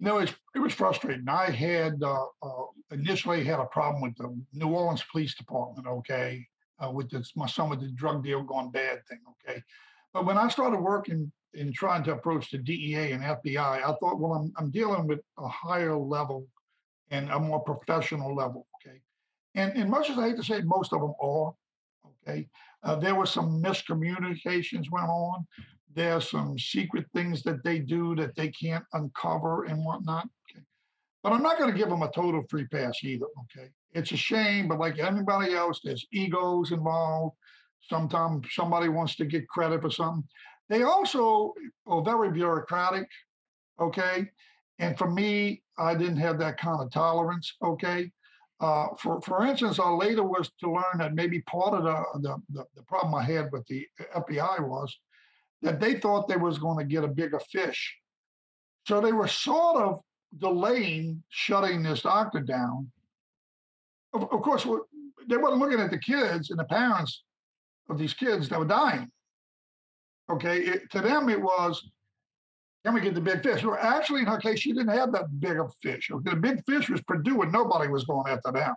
no, 0.00 0.18
it 0.18 0.32
was 0.54 0.72
frustrating. 0.72 1.28
I 1.28 1.50
had 1.50 2.00
uh, 2.02 2.26
uh, 2.40 2.66
initially 2.92 3.42
had 3.42 3.58
a 3.58 3.64
problem 3.64 4.00
with 4.00 4.16
the 4.16 4.32
New 4.52 4.68
Orleans 4.68 5.02
Police 5.10 5.34
Department. 5.34 5.88
Okay, 5.88 6.46
uh, 6.84 6.90
with 6.90 7.10
this, 7.10 7.32
my 7.36 7.46
son 7.46 7.70
with 7.70 7.80
the 7.80 7.88
drug 7.88 8.24
deal 8.24 8.42
gone 8.42 8.70
bad 8.70 9.06
thing. 9.06 9.20
Okay, 9.46 9.62
but 10.12 10.26
when 10.26 10.38
I 10.38 10.48
started 10.48 10.80
working 10.80 11.30
in 11.54 11.72
trying 11.72 12.04
to 12.04 12.12
approach 12.12 12.50
the 12.50 12.58
DEA 12.58 13.12
and 13.12 13.22
FBI, 13.22 13.58
I 13.82 13.92
thought, 14.00 14.18
well, 14.18 14.34
I'm 14.34 14.52
I'm 14.56 14.70
dealing 14.70 15.06
with 15.06 15.20
a 15.38 15.48
higher 15.48 15.96
level 15.96 16.46
and 17.10 17.30
a 17.30 17.38
more 17.38 17.60
professional 17.60 18.34
level. 18.34 18.66
Okay, 18.76 19.00
and 19.54 19.76
and 19.76 19.90
much 19.90 20.10
as 20.10 20.18
I 20.18 20.28
hate 20.28 20.36
to 20.36 20.44
say 20.44 20.60
most 20.62 20.92
of 20.92 21.00
them 21.00 21.14
are. 21.20 21.54
Okay, 22.26 22.48
uh, 22.82 22.96
there 22.96 23.14
were 23.14 23.26
some 23.26 23.62
miscommunications 23.62 24.90
went 24.90 25.08
on 25.08 25.46
there's 25.98 26.30
some 26.30 26.58
secret 26.58 27.06
things 27.14 27.42
that 27.42 27.64
they 27.64 27.78
do 27.78 28.14
that 28.14 28.34
they 28.36 28.48
can't 28.48 28.84
uncover 28.92 29.64
and 29.64 29.84
whatnot. 29.84 30.28
Okay. 30.50 30.62
But 31.22 31.32
I'm 31.32 31.42
not 31.42 31.58
going 31.58 31.72
to 31.72 31.76
give 31.76 31.88
them 31.88 32.02
a 32.02 32.10
total 32.12 32.44
free 32.48 32.66
pass 32.66 33.02
either. 33.02 33.26
Okay. 33.44 33.70
It's 33.92 34.12
a 34.12 34.16
shame, 34.16 34.68
but 34.68 34.78
like 34.78 34.98
anybody 34.98 35.54
else, 35.54 35.80
there's 35.82 36.06
egos 36.12 36.72
involved. 36.72 37.36
Sometimes 37.88 38.46
somebody 38.50 38.88
wants 38.88 39.16
to 39.16 39.24
get 39.24 39.48
credit 39.48 39.80
for 39.80 39.90
something. 39.90 40.28
They 40.68 40.82
also 40.82 41.54
are 41.86 42.02
very 42.02 42.30
bureaucratic. 42.30 43.08
Okay. 43.80 44.28
And 44.78 44.96
for 44.98 45.10
me, 45.10 45.62
I 45.78 45.94
didn't 45.94 46.18
have 46.18 46.38
that 46.38 46.58
kind 46.58 46.82
of 46.82 46.90
tolerance. 46.90 47.54
Okay. 47.62 48.10
Uh, 48.60 48.88
for 48.98 49.20
for 49.20 49.46
instance, 49.46 49.78
I 49.78 49.88
later 49.90 50.24
was 50.24 50.50
to 50.60 50.70
learn 50.70 50.98
that 50.98 51.14
maybe 51.14 51.40
part 51.42 51.74
of 51.74 51.84
the, 51.84 52.02
the, 52.20 52.36
the, 52.50 52.64
the 52.74 52.82
problem 52.82 53.14
I 53.14 53.22
had 53.22 53.50
with 53.52 53.64
the 53.66 53.86
FBI 54.16 54.66
was 54.66 54.96
that 55.62 55.80
they 55.80 55.94
thought 55.94 56.28
they 56.28 56.36
was 56.36 56.58
going 56.58 56.78
to 56.78 56.84
get 56.84 57.04
a 57.04 57.08
bigger 57.08 57.40
fish. 57.50 57.96
So 58.86 59.00
they 59.00 59.12
were 59.12 59.28
sort 59.28 59.76
of 59.82 60.00
delaying 60.38 61.22
shutting 61.28 61.82
this 61.82 62.02
doctor 62.02 62.40
down. 62.40 62.90
Of, 64.14 64.22
of 64.22 64.42
course, 64.42 64.66
they 65.26 65.36
weren't 65.36 65.58
looking 65.58 65.80
at 65.80 65.90
the 65.90 65.98
kids 65.98 66.50
and 66.50 66.58
the 66.58 66.64
parents 66.64 67.22
of 67.88 67.98
these 67.98 68.14
kids 68.14 68.48
that 68.48 68.58
were 68.58 68.64
dying. 68.64 69.10
Okay, 70.30 70.60
it, 70.60 70.90
to 70.90 71.00
them 71.00 71.28
it 71.28 71.40
was, 71.40 71.90
can 72.84 72.94
we 72.94 73.00
get 73.00 73.14
the 73.14 73.20
big 73.20 73.42
fish? 73.42 73.64
Well, 73.64 73.78
actually, 73.80 74.20
in 74.20 74.26
her 74.26 74.38
case, 74.38 74.60
she 74.60 74.72
didn't 74.72 74.96
have 74.96 75.12
that 75.12 75.40
big 75.40 75.58
of 75.58 75.72
fish. 75.82 76.10
Okay, 76.10 76.30
the 76.30 76.36
big 76.36 76.64
fish 76.66 76.90
was 76.90 77.00
Purdue, 77.02 77.42
and 77.42 77.52
nobody 77.52 77.88
was 77.88 78.04
going 78.04 78.30
after 78.30 78.52
them. 78.52 78.74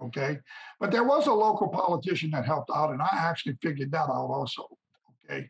Okay, 0.00 0.38
but 0.80 0.90
there 0.90 1.04
was 1.04 1.28
a 1.28 1.32
local 1.32 1.68
politician 1.68 2.30
that 2.32 2.44
helped 2.44 2.70
out, 2.74 2.90
and 2.90 3.00
I 3.00 3.08
actually 3.12 3.56
figured 3.62 3.92
that 3.92 4.08
out 4.08 4.30
also. 4.30 4.66
Okay, 5.24 5.48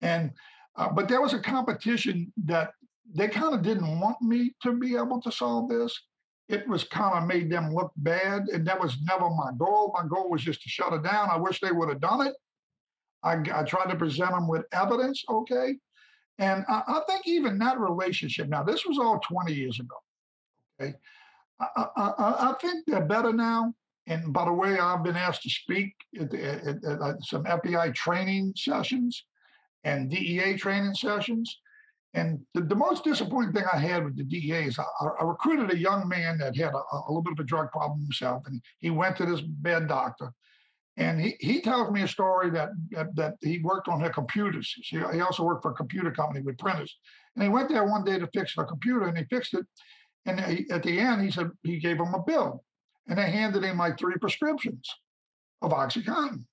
and 0.00 0.32
uh, 0.76 0.88
but 0.88 1.08
there 1.08 1.20
was 1.20 1.34
a 1.34 1.38
competition 1.38 2.32
that 2.44 2.72
they 3.14 3.28
kind 3.28 3.54
of 3.54 3.62
didn't 3.62 4.00
want 4.00 4.20
me 4.20 4.54
to 4.62 4.72
be 4.72 4.96
able 4.96 5.20
to 5.20 5.30
solve 5.30 5.68
this. 5.68 6.00
It 6.52 6.68
was 6.68 6.84
kind 6.84 7.16
of 7.16 7.26
made 7.26 7.50
them 7.50 7.74
look 7.74 7.92
bad, 7.96 8.48
and 8.48 8.66
that 8.66 8.80
was 8.80 8.98
never 9.02 9.30
my 9.30 9.52
goal. 9.56 9.94
My 9.96 10.06
goal 10.06 10.30
was 10.30 10.42
just 10.42 10.62
to 10.62 10.68
shut 10.68 10.92
it 10.92 11.02
down. 11.02 11.30
I 11.30 11.36
wish 11.36 11.60
they 11.60 11.72
would 11.72 11.88
have 11.88 12.00
done 12.00 12.26
it. 12.26 12.34
I, 13.22 13.34
I 13.54 13.62
tried 13.62 13.90
to 13.90 13.96
present 13.96 14.32
them 14.32 14.48
with 14.48 14.66
evidence, 14.72 15.24
okay? 15.30 15.76
And 16.38 16.64
I, 16.68 16.82
I, 16.86 17.00
think 17.08 17.26
even 17.26 17.58
that 17.58 17.78
relationship, 17.78 18.48
now 18.48 18.62
this 18.62 18.84
was 18.84 18.98
all 18.98 19.20
20 19.20 19.52
years 19.52 19.78
ago, 19.80 19.96
okay? 20.80 20.94
I, 21.60 21.88
I, 21.96 22.12
I 22.18 22.54
think 22.60 22.84
they're 22.86 23.04
better 23.04 23.32
now. 23.32 23.72
And 24.06 24.32
by 24.32 24.44
the 24.44 24.52
way, 24.52 24.78
I've 24.78 25.04
been 25.04 25.16
asked 25.16 25.42
to 25.42 25.50
speak 25.50 25.94
at, 26.20 26.34
at, 26.34 26.84
at 26.84 27.22
some 27.22 27.44
FBI 27.44 27.94
training 27.94 28.52
sessions 28.56 29.24
and 29.84 30.10
DEA 30.10 30.56
training 30.56 30.94
sessions. 30.94 31.60
And 32.14 32.40
the, 32.52 32.60
the 32.60 32.74
most 32.74 33.04
disappointing 33.04 33.52
thing 33.52 33.64
I 33.72 33.78
had 33.78 34.04
with 34.04 34.16
the 34.16 34.24
DEA 34.24 34.64
is 34.64 34.78
I, 34.78 34.84
I 35.20 35.24
recruited 35.24 35.72
a 35.72 35.78
young 35.78 36.08
man 36.08 36.36
that 36.38 36.56
had 36.56 36.74
a, 36.74 36.82
a, 36.92 37.08
little 37.08 37.22
bit 37.22 37.32
of 37.32 37.40
a 37.40 37.44
drug 37.44 37.70
problem 37.70 38.00
himself, 38.00 38.42
and 38.46 38.60
he 38.78 38.90
went 38.90 39.16
to 39.16 39.26
this 39.26 39.40
bad 39.40 39.88
doctor. 39.88 40.32
And 40.98 41.18
he, 41.18 41.36
he 41.40 41.62
tells 41.62 41.90
me 41.90 42.02
a 42.02 42.08
story 42.08 42.50
that, 42.50 42.68
that, 42.90 43.16
that 43.16 43.34
he 43.40 43.60
worked 43.60 43.88
on 43.88 43.98
their 43.98 44.10
computers. 44.10 44.74
He, 44.76 44.98
he 44.98 45.20
also 45.20 45.42
worked 45.42 45.62
for 45.62 45.70
a 45.70 45.74
computer 45.74 46.10
company 46.10 46.42
with 46.42 46.58
printers. 46.58 46.94
And 47.34 47.42
he 47.42 47.48
went 47.48 47.70
there 47.70 47.84
one 47.84 48.04
day 48.04 48.18
to 48.18 48.26
fix 48.26 48.58
a 48.58 48.64
computer, 48.64 49.06
and 49.06 49.16
he 49.16 49.24
fixed 49.24 49.54
it. 49.54 49.64
And 50.26 50.38
he, 50.38 50.66
at 50.70 50.82
the 50.82 50.98
end, 51.00 51.22
he 51.22 51.30
said 51.30 51.50
he 51.62 51.78
gave 51.78 51.98
him 51.98 52.14
a 52.14 52.22
bill, 52.22 52.62
and 53.08 53.18
they 53.18 53.30
handed 53.30 53.64
him 53.64 53.78
like 53.78 53.98
three 53.98 54.16
prescriptions 54.20 54.86
of 55.62 55.72
OxyContin. 55.72 56.44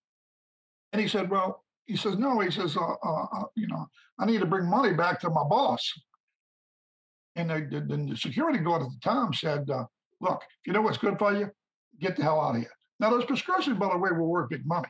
And 0.93 1.01
he 1.01 1.07
said, 1.07 1.30
"Well, 1.30 1.64
he 1.89 1.97
says, 1.97 2.19
no, 2.19 2.39
he 2.39 2.51
says, 2.51 2.77
uh, 2.77 2.81
uh, 2.81 3.25
uh, 3.33 3.43
you 3.55 3.65
know, 3.65 3.87
I 4.19 4.25
need 4.27 4.41
to 4.41 4.45
bring 4.45 4.69
money 4.69 4.93
back 4.93 5.19
to 5.21 5.29
my 5.31 5.43
boss. 5.43 5.91
And 7.35 7.49
the, 7.49 7.67
the, 7.71 7.97
the 8.11 8.15
security 8.15 8.59
guard 8.59 8.83
at 8.83 8.89
the 8.89 8.99
time 9.03 9.33
said, 9.33 9.67
uh, 9.71 9.85
look, 10.21 10.43
if 10.43 10.67
you 10.67 10.73
know 10.73 10.83
what's 10.83 10.99
good 10.99 11.17
for 11.17 11.33
you, 11.33 11.49
get 11.99 12.15
the 12.15 12.21
hell 12.21 12.39
out 12.39 12.51
of 12.51 12.61
here. 12.61 12.71
Now, 12.99 13.09
those 13.09 13.25
prescriptions, 13.25 13.79
by 13.79 13.89
the 13.89 13.97
way, 13.97 14.11
were 14.11 14.27
worth 14.27 14.49
big 14.49 14.67
money. 14.67 14.89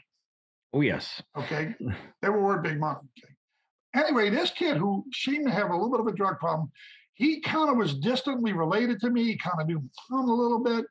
Oh, 0.74 0.82
yes. 0.82 1.22
Okay. 1.38 1.74
they 2.22 2.28
were 2.28 2.44
worth 2.44 2.64
big 2.64 2.82
money. 2.82 3.00
Okay. 3.18 4.06
Anyway, 4.06 4.30
this 4.30 4.52
kid 4.52 4.76
who 4.76 5.06
seemed 5.14 5.48
to 5.48 5.54
have 5.54 5.70
a 5.70 5.74
little 5.74 5.92
bit 5.92 6.02
of 6.02 6.08
a 6.08 6.14
drug 6.14 6.38
problem, 6.38 6.70
he 7.14 7.40
kind 7.40 7.70
of 7.70 7.78
was 7.78 7.96
distantly 7.96 8.52
related 8.52 9.00
to 9.00 9.10
me. 9.10 9.24
He 9.24 9.38
kind 9.38 9.62
of 9.62 9.68
knew 9.68 9.78
him 9.78 10.20
a 10.30 10.34
little 10.34 10.62
bit. 10.62 10.86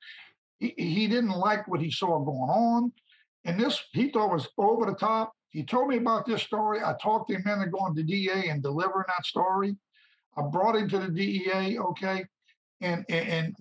He, 0.58 0.72
he 0.78 1.06
didn't 1.06 1.36
like 1.36 1.68
what 1.68 1.82
he 1.82 1.90
saw 1.90 2.18
going 2.18 2.48
on. 2.48 2.92
And 3.44 3.60
this 3.60 3.78
he 3.92 4.08
thought 4.08 4.32
was 4.32 4.48
over 4.56 4.86
the 4.86 4.94
top. 4.94 5.34
He 5.50 5.64
told 5.64 5.88
me 5.88 5.96
about 5.96 6.26
this 6.26 6.42
story. 6.42 6.80
I 6.84 6.94
talked 7.02 7.30
to 7.30 7.36
him 7.36 7.46
into 7.46 7.70
going 7.70 7.94
to 7.94 8.02
DEA 8.02 8.48
and 8.48 8.62
delivering 8.62 9.06
that 9.08 9.26
story. 9.26 9.76
I 10.36 10.42
brought 10.42 10.76
him 10.76 10.88
to 10.90 10.98
the 10.98 11.08
DEA, 11.08 11.78
okay, 11.78 12.24
and 12.80 13.04
and 13.08 13.54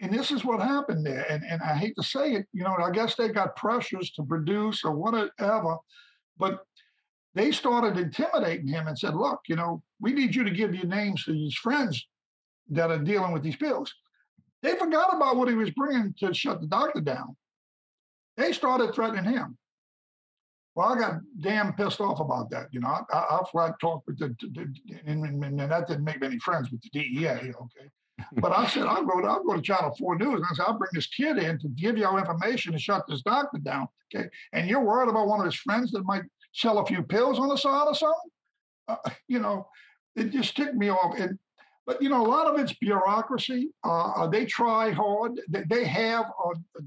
and 0.00 0.12
this 0.12 0.30
is 0.30 0.44
what 0.44 0.60
happened 0.60 1.04
there. 1.04 1.26
And 1.30 1.44
and 1.44 1.62
I 1.62 1.74
hate 1.74 1.94
to 1.96 2.02
say 2.02 2.32
it, 2.32 2.46
you 2.52 2.64
know, 2.64 2.74
I 2.76 2.90
guess 2.90 3.14
they 3.14 3.28
got 3.28 3.56
pressures 3.56 4.10
to 4.12 4.24
produce 4.24 4.84
or 4.84 4.92
whatever, 4.92 5.76
but 6.38 6.64
they 7.34 7.52
started 7.52 7.98
intimidating 7.98 8.66
him 8.66 8.88
and 8.88 8.98
said, 8.98 9.14
"Look, 9.14 9.40
you 9.46 9.56
know, 9.56 9.82
we 10.00 10.12
need 10.12 10.34
you 10.34 10.42
to 10.42 10.50
give 10.50 10.74
your 10.74 10.86
names 10.86 11.24
to 11.24 11.32
these 11.32 11.54
friends 11.54 12.06
that 12.70 12.90
are 12.90 12.98
dealing 12.98 13.32
with 13.32 13.42
these 13.42 13.56
pills." 13.56 13.94
They 14.62 14.76
forgot 14.76 15.14
about 15.14 15.36
what 15.36 15.48
he 15.48 15.54
was 15.54 15.70
bringing 15.70 16.14
to 16.18 16.32
shut 16.32 16.60
the 16.60 16.66
doctor 16.66 17.00
down. 17.02 17.36
They 18.36 18.52
started 18.52 18.94
threatening 18.94 19.24
him. 19.24 19.58
Well, 20.76 20.92
I 20.92 20.98
got 20.98 21.20
damn 21.40 21.72
pissed 21.72 22.02
off 22.02 22.20
about 22.20 22.50
that. 22.50 22.66
You 22.70 22.80
know, 22.80 22.88
I, 22.88 23.02
I, 23.10 23.38
I 23.38 23.40
flat 23.50 23.74
talked 23.80 24.06
with 24.06 24.18
the, 24.18 24.36
the, 24.52 24.72
and, 25.06 25.24
and, 25.24 25.58
that 25.58 25.88
didn't 25.88 26.04
make 26.04 26.20
many 26.20 26.38
friends 26.38 26.70
with 26.70 26.82
the 26.82 26.90
DEA. 26.90 27.28
Okay. 27.28 27.90
But 28.40 28.52
I 28.52 28.66
said, 28.66 28.84
I'll 28.84 29.04
go, 29.04 29.20
to, 29.20 29.26
I'll 29.26 29.44
go 29.44 29.54
to 29.54 29.60
Channel 29.60 29.94
4 29.98 30.16
News. 30.16 30.36
And 30.36 30.44
I 30.44 30.54
said, 30.54 30.64
I'll 30.66 30.78
bring 30.78 30.90
this 30.94 31.06
kid 31.06 31.36
in 31.36 31.58
to 31.58 31.68
give 31.68 31.98
you 31.98 32.06
all 32.06 32.16
information 32.16 32.72
to 32.72 32.78
shut 32.78 33.04
this 33.06 33.22
doctor 33.22 33.58
down. 33.58 33.88
Okay. 34.14 34.28
And 34.54 34.68
you're 34.68 34.82
worried 34.82 35.10
about 35.10 35.28
one 35.28 35.40
of 35.40 35.44
his 35.44 35.54
friends 35.54 35.92
that 35.92 36.04
might 36.04 36.22
sell 36.54 36.78
a 36.78 36.86
few 36.86 37.02
pills 37.02 37.38
on 37.38 37.48
the 37.48 37.56
side 37.56 37.84
or 37.86 37.94
something? 37.94 38.30
Uh, 38.88 38.96
you 39.28 39.38
know, 39.38 39.68
it 40.14 40.30
just 40.30 40.56
ticked 40.56 40.74
me 40.74 40.90
off. 40.90 41.18
And, 41.18 41.38
but, 41.86 42.02
you 42.02 42.08
know, 42.08 42.24
a 42.24 42.28
lot 42.28 42.46
of 42.46 42.58
it's 42.58 42.72
bureaucracy. 42.74 43.68
Uh, 43.84 44.12
uh 44.12 44.26
they 44.28 44.46
try 44.46 44.90
hard. 44.92 45.38
They, 45.48 45.64
they 45.68 45.84
have, 45.84 46.24
uh, 46.42 46.80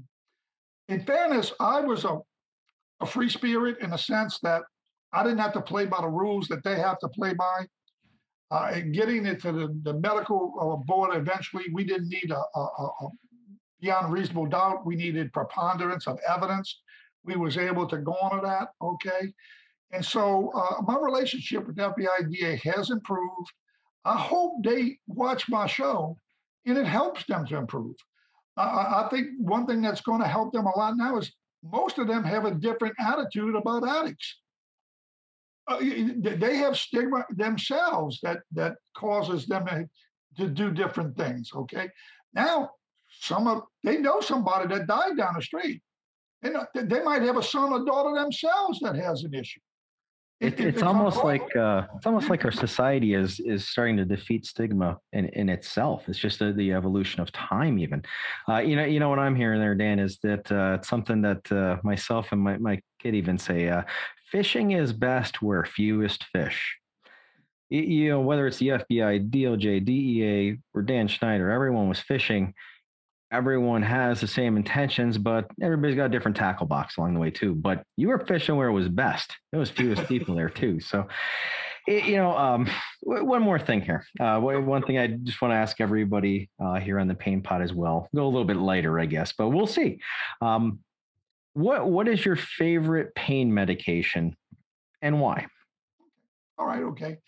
in 0.88 1.04
fairness, 1.04 1.52
I 1.60 1.80
was 1.80 2.04
a 2.04 2.20
a 3.00 3.06
free 3.06 3.28
spirit 3.28 3.78
in 3.80 3.90
the 3.90 3.96
sense 3.96 4.38
that 4.42 4.62
I 5.12 5.22
didn't 5.22 5.38
have 5.38 5.52
to 5.54 5.60
play 5.60 5.86
by 5.86 6.00
the 6.00 6.08
rules 6.08 6.48
that 6.48 6.62
they 6.64 6.76
have 6.76 6.98
to 7.00 7.08
play 7.08 7.34
by. 7.34 7.66
Uh, 8.52 8.72
and 8.74 8.92
getting 8.92 9.26
it 9.26 9.40
to 9.40 9.52
the, 9.52 9.80
the 9.84 9.94
medical 9.94 10.54
uh, 10.60 10.84
board 10.84 11.14
eventually, 11.14 11.64
we 11.72 11.84
didn't 11.84 12.08
need 12.08 12.32
a, 12.32 12.58
a, 12.58 12.60
a, 12.60 13.08
beyond 13.80 14.12
reasonable 14.12 14.46
doubt. 14.46 14.84
We 14.84 14.96
needed 14.96 15.32
preponderance 15.32 16.06
of 16.08 16.18
evidence. 16.28 16.80
We 17.24 17.36
was 17.36 17.56
able 17.56 17.86
to 17.86 17.98
go 17.98 18.12
on 18.12 18.40
to 18.40 18.46
that. 18.46 18.70
Okay. 18.82 19.32
And 19.92 20.04
so 20.04 20.50
uh, 20.54 20.82
my 20.82 20.98
relationship 20.98 21.66
with 21.66 21.76
FBI 21.76 22.30
DA 22.30 22.56
has 22.72 22.90
improved. 22.90 23.52
I 24.04 24.18
hope 24.18 24.64
they 24.64 24.98
watch 25.06 25.48
my 25.48 25.66
show 25.66 26.16
and 26.66 26.76
it 26.76 26.86
helps 26.86 27.24
them 27.26 27.46
to 27.46 27.56
improve. 27.56 27.94
I, 28.56 29.04
I 29.04 29.08
think 29.10 29.28
one 29.38 29.66
thing 29.66 29.80
that's 29.80 30.00
going 30.00 30.20
to 30.20 30.26
help 30.26 30.52
them 30.52 30.66
a 30.66 30.76
lot 30.76 30.96
now 30.96 31.18
is 31.18 31.32
most 31.62 31.98
of 31.98 32.06
them 32.06 32.24
have 32.24 32.44
a 32.44 32.54
different 32.54 32.94
attitude 32.98 33.54
about 33.54 33.88
addicts. 33.88 34.40
Uh, 35.68 35.78
they 35.78 36.56
have 36.56 36.76
stigma 36.76 37.24
themselves 37.30 38.18
that 38.22 38.40
that 38.52 38.76
causes 38.96 39.46
them 39.46 39.66
to, 39.66 39.88
to 40.36 40.48
do 40.48 40.70
different 40.72 41.16
things. 41.16 41.50
Okay, 41.54 41.88
now 42.34 42.70
some 43.20 43.46
of 43.46 43.62
they 43.84 43.98
know 43.98 44.20
somebody 44.20 44.74
that 44.74 44.86
died 44.86 45.16
down 45.16 45.34
the 45.36 45.42
street. 45.42 45.82
They, 46.42 46.50
know, 46.50 46.64
they 46.74 47.02
might 47.02 47.22
have 47.22 47.36
a 47.36 47.42
son 47.42 47.72
or 47.72 47.84
daughter 47.84 48.18
themselves 48.18 48.80
that 48.80 48.96
has 48.96 49.24
an 49.24 49.34
issue. 49.34 49.60
It, 50.40 50.58
it, 50.58 50.60
it's 50.60 50.82
almost 50.82 51.22
like 51.22 51.54
uh, 51.54 51.86
it's 51.96 52.06
almost 52.06 52.28
like 52.30 52.44
our 52.44 52.50
society 52.50 53.14
is 53.14 53.40
is 53.40 53.68
starting 53.68 53.96
to 53.98 54.04
defeat 54.04 54.46
stigma 54.46 54.98
in, 55.12 55.26
in 55.30 55.48
itself. 55.48 56.08
It's 56.08 56.18
just 56.18 56.40
a, 56.40 56.52
the 56.52 56.72
evolution 56.72 57.20
of 57.20 57.30
time, 57.32 57.78
even. 57.78 58.02
Uh, 58.48 58.58
you 58.58 58.76
know, 58.76 58.84
you 58.84 59.00
know 59.00 59.08
what 59.08 59.18
I'm 59.18 59.36
hearing 59.36 59.60
there, 59.60 59.74
Dan, 59.74 59.98
is 59.98 60.18
that 60.22 60.50
uh, 60.50 60.76
it's 60.78 60.88
something 60.88 61.22
that 61.22 61.50
uh, 61.52 61.76
myself 61.82 62.32
and 62.32 62.40
my, 62.40 62.58
my 62.58 62.80
kid 63.00 63.14
even 63.14 63.38
say: 63.38 63.68
uh, 63.68 63.82
fishing 64.30 64.72
is 64.72 64.92
best 64.92 65.42
where 65.42 65.64
fewest 65.64 66.24
fish. 66.24 66.76
You, 67.68 67.82
you 67.82 68.08
know, 68.10 68.20
whether 68.20 68.46
it's 68.46 68.58
the 68.58 68.68
FBI, 68.68 69.30
DOJ, 69.30 69.84
DEA, 69.84 70.58
or 70.74 70.82
Dan 70.82 71.08
Schneider, 71.08 71.50
everyone 71.50 71.88
was 71.88 72.00
fishing 72.00 72.54
everyone 73.32 73.82
has 73.82 74.20
the 74.20 74.26
same 74.26 74.56
intentions, 74.56 75.18
but 75.18 75.46
everybody's 75.62 75.96
got 75.96 76.06
a 76.06 76.10
different 76.10 76.36
tackle 76.36 76.66
box 76.66 76.96
along 76.96 77.14
the 77.14 77.20
way 77.20 77.30
too. 77.30 77.54
But 77.54 77.84
you 77.96 78.08
were 78.08 78.24
fishing 78.26 78.56
where 78.56 78.68
it 78.68 78.72
was 78.72 78.88
best. 78.88 79.36
There 79.52 79.60
was 79.60 79.70
fewest 79.70 80.06
people 80.08 80.34
there 80.34 80.48
too. 80.48 80.80
So, 80.80 81.06
it, 81.86 82.04
you 82.04 82.16
know, 82.16 82.36
um, 82.36 82.68
one 83.02 83.42
more 83.42 83.58
thing 83.58 83.80
here. 83.80 84.04
Uh, 84.18 84.38
one 84.40 84.82
thing 84.82 84.98
I 84.98 85.08
just 85.08 85.40
want 85.40 85.52
to 85.52 85.56
ask 85.56 85.80
everybody 85.80 86.50
uh, 86.62 86.74
here 86.74 86.98
on 86.98 87.08
the 87.08 87.14
Pain 87.14 87.42
Pod 87.42 87.62
as 87.62 87.72
well. 87.72 88.08
Go 88.14 88.24
a 88.24 88.28
little 88.28 88.44
bit 88.44 88.56
lighter, 88.56 88.98
I 88.98 89.06
guess, 89.06 89.32
but 89.32 89.48
we'll 89.48 89.66
see. 89.66 90.00
Um, 90.40 90.80
what 91.54 91.88
what 91.88 92.06
is 92.06 92.24
your 92.24 92.36
favorite 92.36 93.14
pain 93.14 93.52
medication, 93.52 94.36
and 95.02 95.20
why? 95.20 95.46
All 96.58 96.66
right. 96.66 96.82
Okay. 96.82 97.18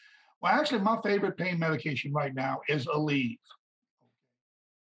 Well, 0.41 0.53
actually, 0.53 0.81
my 0.81 0.99
favorite 1.03 1.37
pain 1.37 1.59
medication 1.59 2.13
right 2.13 2.35
now 2.35 2.61
is 2.69 2.87
Aleve. 2.87 3.39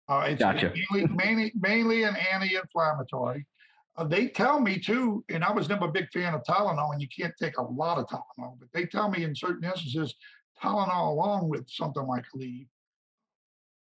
Uh, 0.10 0.26
it's, 0.28 0.39
gotcha. 0.39 0.74
mainly, 0.91 1.07
mainly, 1.14 1.51
mainly 1.60 2.03
an 2.03 2.16
anti-inflammatory. 2.34 3.45
Uh, 3.95 4.03
they 4.03 4.28
tell 4.28 4.60
me 4.60 4.80
too, 4.80 5.24
and 5.30 5.43
I 5.43 5.51
was 5.51 5.70
never 5.70 5.86
a 5.86 5.91
big 5.91 6.10
fan 6.12 6.34
of 6.34 6.43
Tylenol, 6.43 6.93
and 6.93 7.01
you 7.01 7.07
can't 7.16 7.34
take 7.39 7.57
a 7.57 7.62
lot 7.62 7.99
of 7.99 8.07
Tylenol, 8.07 8.57
but 8.60 8.70
they 8.74 8.86
tell 8.86 9.10
me 9.10 9.24
in 9.24 9.36
certain 9.36 9.64
instances, 9.64 10.16
Tylenol 10.62 11.12
along 11.12 11.47
with 11.47 11.70
something 11.70 12.07
like 12.07 12.26
Aleve, 12.36 12.68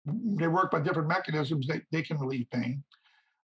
they 0.07 0.49
work 0.49 0.71
by 0.71 0.81
different 0.81 1.09
mechanisms. 1.09 1.67
They, 1.67 1.81
they 1.91 2.03
can 2.03 2.19
relieve 2.19 2.49
pain. 2.51 2.83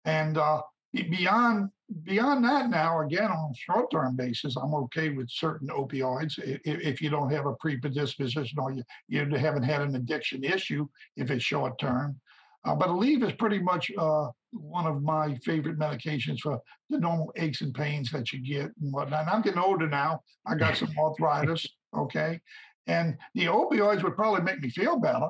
And 0.04 0.38
uh, 0.38 0.62
beyond 0.92 1.70
beyond 2.04 2.44
that, 2.44 2.70
now 2.70 3.00
again 3.00 3.30
on 3.30 3.50
a 3.50 3.54
short-term 3.54 4.16
basis, 4.16 4.56
I'm 4.56 4.74
okay 4.74 5.10
with 5.10 5.30
certain 5.30 5.68
opioids 5.68 6.38
if, 6.38 6.60
if 6.64 7.02
you 7.02 7.10
don't 7.10 7.30
have 7.32 7.46
a 7.46 7.54
predisposition 7.54 8.58
or 8.58 8.72
you, 8.72 8.82
you 9.08 9.24
haven't 9.36 9.62
had 9.62 9.82
an 9.82 9.94
addiction 9.94 10.44
issue. 10.44 10.86
If 11.16 11.30
it's 11.30 11.44
short-term, 11.44 12.20
uh, 12.64 12.74
but 12.74 12.88
Aleve 12.88 13.26
is 13.26 13.32
pretty 13.32 13.58
much 13.58 13.90
uh, 13.98 14.28
one 14.52 14.86
of 14.86 15.02
my 15.02 15.36
favorite 15.44 15.78
medications 15.78 16.40
for 16.40 16.60
the 16.90 16.98
normal 16.98 17.32
aches 17.36 17.60
and 17.60 17.74
pains 17.74 18.10
that 18.12 18.32
you 18.32 18.40
get 18.40 18.70
and 18.80 18.92
whatnot. 18.92 19.22
And 19.22 19.30
I'm 19.30 19.42
getting 19.42 19.58
older 19.58 19.88
now. 19.88 20.20
I 20.46 20.54
got 20.54 20.76
some 20.76 20.90
arthritis, 20.98 21.66
okay? 21.96 22.40
And 22.86 23.16
the 23.34 23.46
opioids 23.46 24.02
would 24.02 24.16
probably 24.16 24.42
make 24.42 24.60
me 24.60 24.70
feel 24.70 24.98
better 24.98 25.28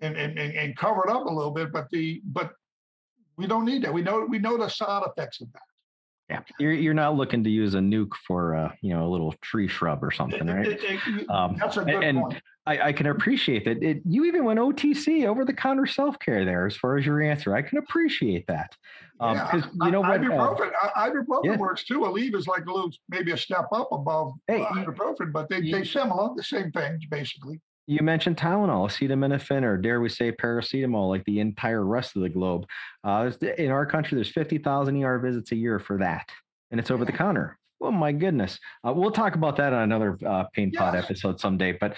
and, 0.00 0.16
and, 0.16 0.38
and 0.38 0.76
cover 0.76 1.04
it 1.06 1.10
up 1.10 1.26
a 1.26 1.32
little 1.32 1.50
bit, 1.50 1.72
but 1.72 1.88
the 1.90 2.20
but 2.24 2.52
we 3.36 3.46
don't 3.46 3.64
need 3.64 3.84
that. 3.84 3.94
We 3.94 4.02
know 4.02 4.26
we 4.28 4.38
know 4.38 4.56
the 4.56 4.68
side 4.68 5.02
effects 5.06 5.40
of 5.40 5.52
that. 5.52 5.62
Yeah, 6.30 6.40
you're 6.58 6.72
you're 6.72 6.94
not 6.94 7.14
looking 7.14 7.42
to 7.44 7.50
use 7.50 7.74
a 7.74 7.78
nuke 7.78 8.14
for 8.26 8.54
uh, 8.54 8.72
you 8.82 8.94
know 8.94 9.06
a 9.06 9.10
little 9.10 9.34
tree 9.40 9.68
shrub 9.68 10.04
or 10.04 10.10
something, 10.10 10.46
right? 10.46 10.66
It, 10.66 10.80
it, 10.82 11.30
um, 11.30 11.56
that's 11.58 11.76
a 11.78 11.84
good 11.84 12.04
and, 12.04 12.18
point. 12.18 12.42
I, 12.68 12.88
I, 12.88 12.92
can 12.92 13.06
appreciate 13.06 13.64
that. 13.64 13.82
It, 13.82 14.02
you 14.04 14.24
even 14.26 14.44
went 14.44 14.58
OTC 14.58 15.26
over 15.26 15.44
the 15.44 15.52
counter 15.52 15.86
self 15.86 16.18
care 16.18 16.44
there, 16.44 16.66
as 16.66 16.76
far 16.76 16.98
as 16.98 17.06
your 17.06 17.22
answer. 17.22 17.54
I 17.54 17.62
can 17.62 17.78
appreciate 17.78 18.46
that. 18.46 18.76
Um, 19.20 19.36
yeah, 19.36 19.62
you 19.84 19.90
know 19.90 20.00
what? 20.00 20.20
Ibuprofen, 20.20 20.70
uh, 20.82 20.90
ibuprofen 20.96 21.44
yeah. 21.44 21.56
works 21.56 21.84
too. 21.84 22.00
Aleve 22.00 22.34
is 22.34 22.46
like 22.46 22.66
a 22.66 22.72
little, 22.72 22.90
maybe 23.08 23.32
a 23.32 23.36
step 23.36 23.66
up 23.72 23.88
above 23.90 24.32
hey, 24.46 24.60
ibuprofen, 24.60 25.32
but 25.32 25.48
they 25.48 25.70
they 25.70 25.82
similar, 25.82 26.30
the 26.36 26.42
same 26.42 26.70
things 26.70 27.04
basically. 27.06 27.60
You 27.86 28.00
mentioned 28.02 28.36
Tylenol, 28.36 28.86
acetaminophen, 28.86 29.62
or 29.62 29.78
dare 29.78 30.02
we 30.02 30.10
say 30.10 30.30
paracetamol, 30.30 31.08
like 31.08 31.24
the 31.24 31.40
entire 31.40 31.86
rest 31.86 32.16
of 32.16 32.22
the 32.22 32.28
globe. 32.28 32.66
Uh, 33.02 33.30
in 33.56 33.70
our 33.70 33.86
country, 33.86 34.16
there's 34.16 34.30
50,000 34.30 35.02
ER 35.02 35.18
visits 35.20 35.52
a 35.52 35.56
year 35.56 35.78
for 35.78 35.96
that 35.96 36.28
and 36.70 36.80
it's 36.80 36.90
over 36.90 37.04
the 37.04 37.12
counter. 37.12 37.58
Oh 37.80 37.92
my 37.92 38.10
goodness. 38.10 38.58
Uh, 38.86 38.92
we'll 38.92 39.12
talk 39.12 39.36
about 39.36 39.56
that 39.56 39.72
on 39.72 39.82
another 39.82 40.18
uh, 40.26 40.44
Pain 40.52 40.72
Pod 40.72 40.94
yes. 40.94 41.04
episode 41.04 41.38
someday. 41.38 41.72
But, 41.72 41.94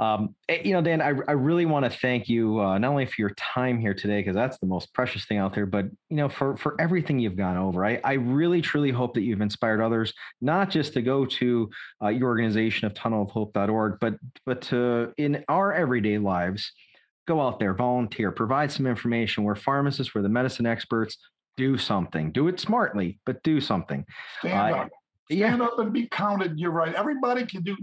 um, 0.00 0.34
eh, 0.48 0.62
you 0.64 0.72
know, 0.72 0.82
Dan, 0.82 1.00
I, 1.00 1.12
I 1.28 1.32
really 1.32 1.66
want 1.66 1.84
to 1.84 1.98
thank 1.98 2.28
you 2.28 2.60
uh, 2.60 2.78
not 2.78 2.90
only 2.90 3.06
for 3.06 3.14
your 3.18 3.30
time 3.30 3.78
here 3.78 3.94
today, 3.94 4.20
because 4.20 4.34
that's 4.34 4.58
the 4.58 4.66
most 4.66 4.92
precious 4.92 5.24
thing 5.26 5.38
out 5.38 5.54
there, 5.54 5.66
but, 5.66 5.86
you 6.08 6.16
know, 6.16 6.28
for, 6.28 6.56
for 6.56 6.80
everything 6.80 7.20
you've 7.20 7.36
gone 7.36 7.56
over. 7.56 7.84
I, 7.84 8.00
I 8.02 8.14
really, 8.14 8.60
truly 8.60 8.90
hope 8.90 9.14
that 9.14 9.22
you've 9.22 9.40
inspired 9.40 9.80
others, 9.80 10.12
not 10.40 10.68
just 10.68 10.94
to 10.94 11.02
go 11.02 11.24
to 11.26 11.70
uh, 12.02 12.08
your 12.08 12.28
organization 12.28 12.86
of 12.86 12.94
tunnelofhope.org, 12.94 13.98
but, 14.00 14.14
but 14.46 14.62
to, 14.62 15.12
in 15.16 15.44
our 15.48 15.72
everyday 15.72 16.18
lives, 16.18 16.72
go 17.28 17.40
out 17.40 17.60
there, 17.60 17.74
volunteer, 17.74 18.32
provide 18.32 18.72
some 18.72 18.86
information. 18.86 19.44
We're 19.44 19.54
pharmacists, 19.54 20.12
we're 20.12 20.22
the 20.22 20.28
medicine 20.28 20.66
experts 20.66 21.16
do 21.56 21.76
something. 21.76 22.32
Do 22.32 22.48
it 22.48 22.58
smartly, 22.58 23.20
but 23.26 23.42
do 23.42 23.60
something. 23.60 24.06
Stand 24.38 24.74
up. 24.74 24.88
Stand 25.30 25.60
yeah. 25.60 25.64
up 25.64 25.78
and 25.78 25.92
be 25.92 26.08
counted. 26.08 26.58
You're 26.58 26.72
right. 26.72 26.94
Everybody 26.94 27.46
can 27.46 27.62
do. 27.62 27.76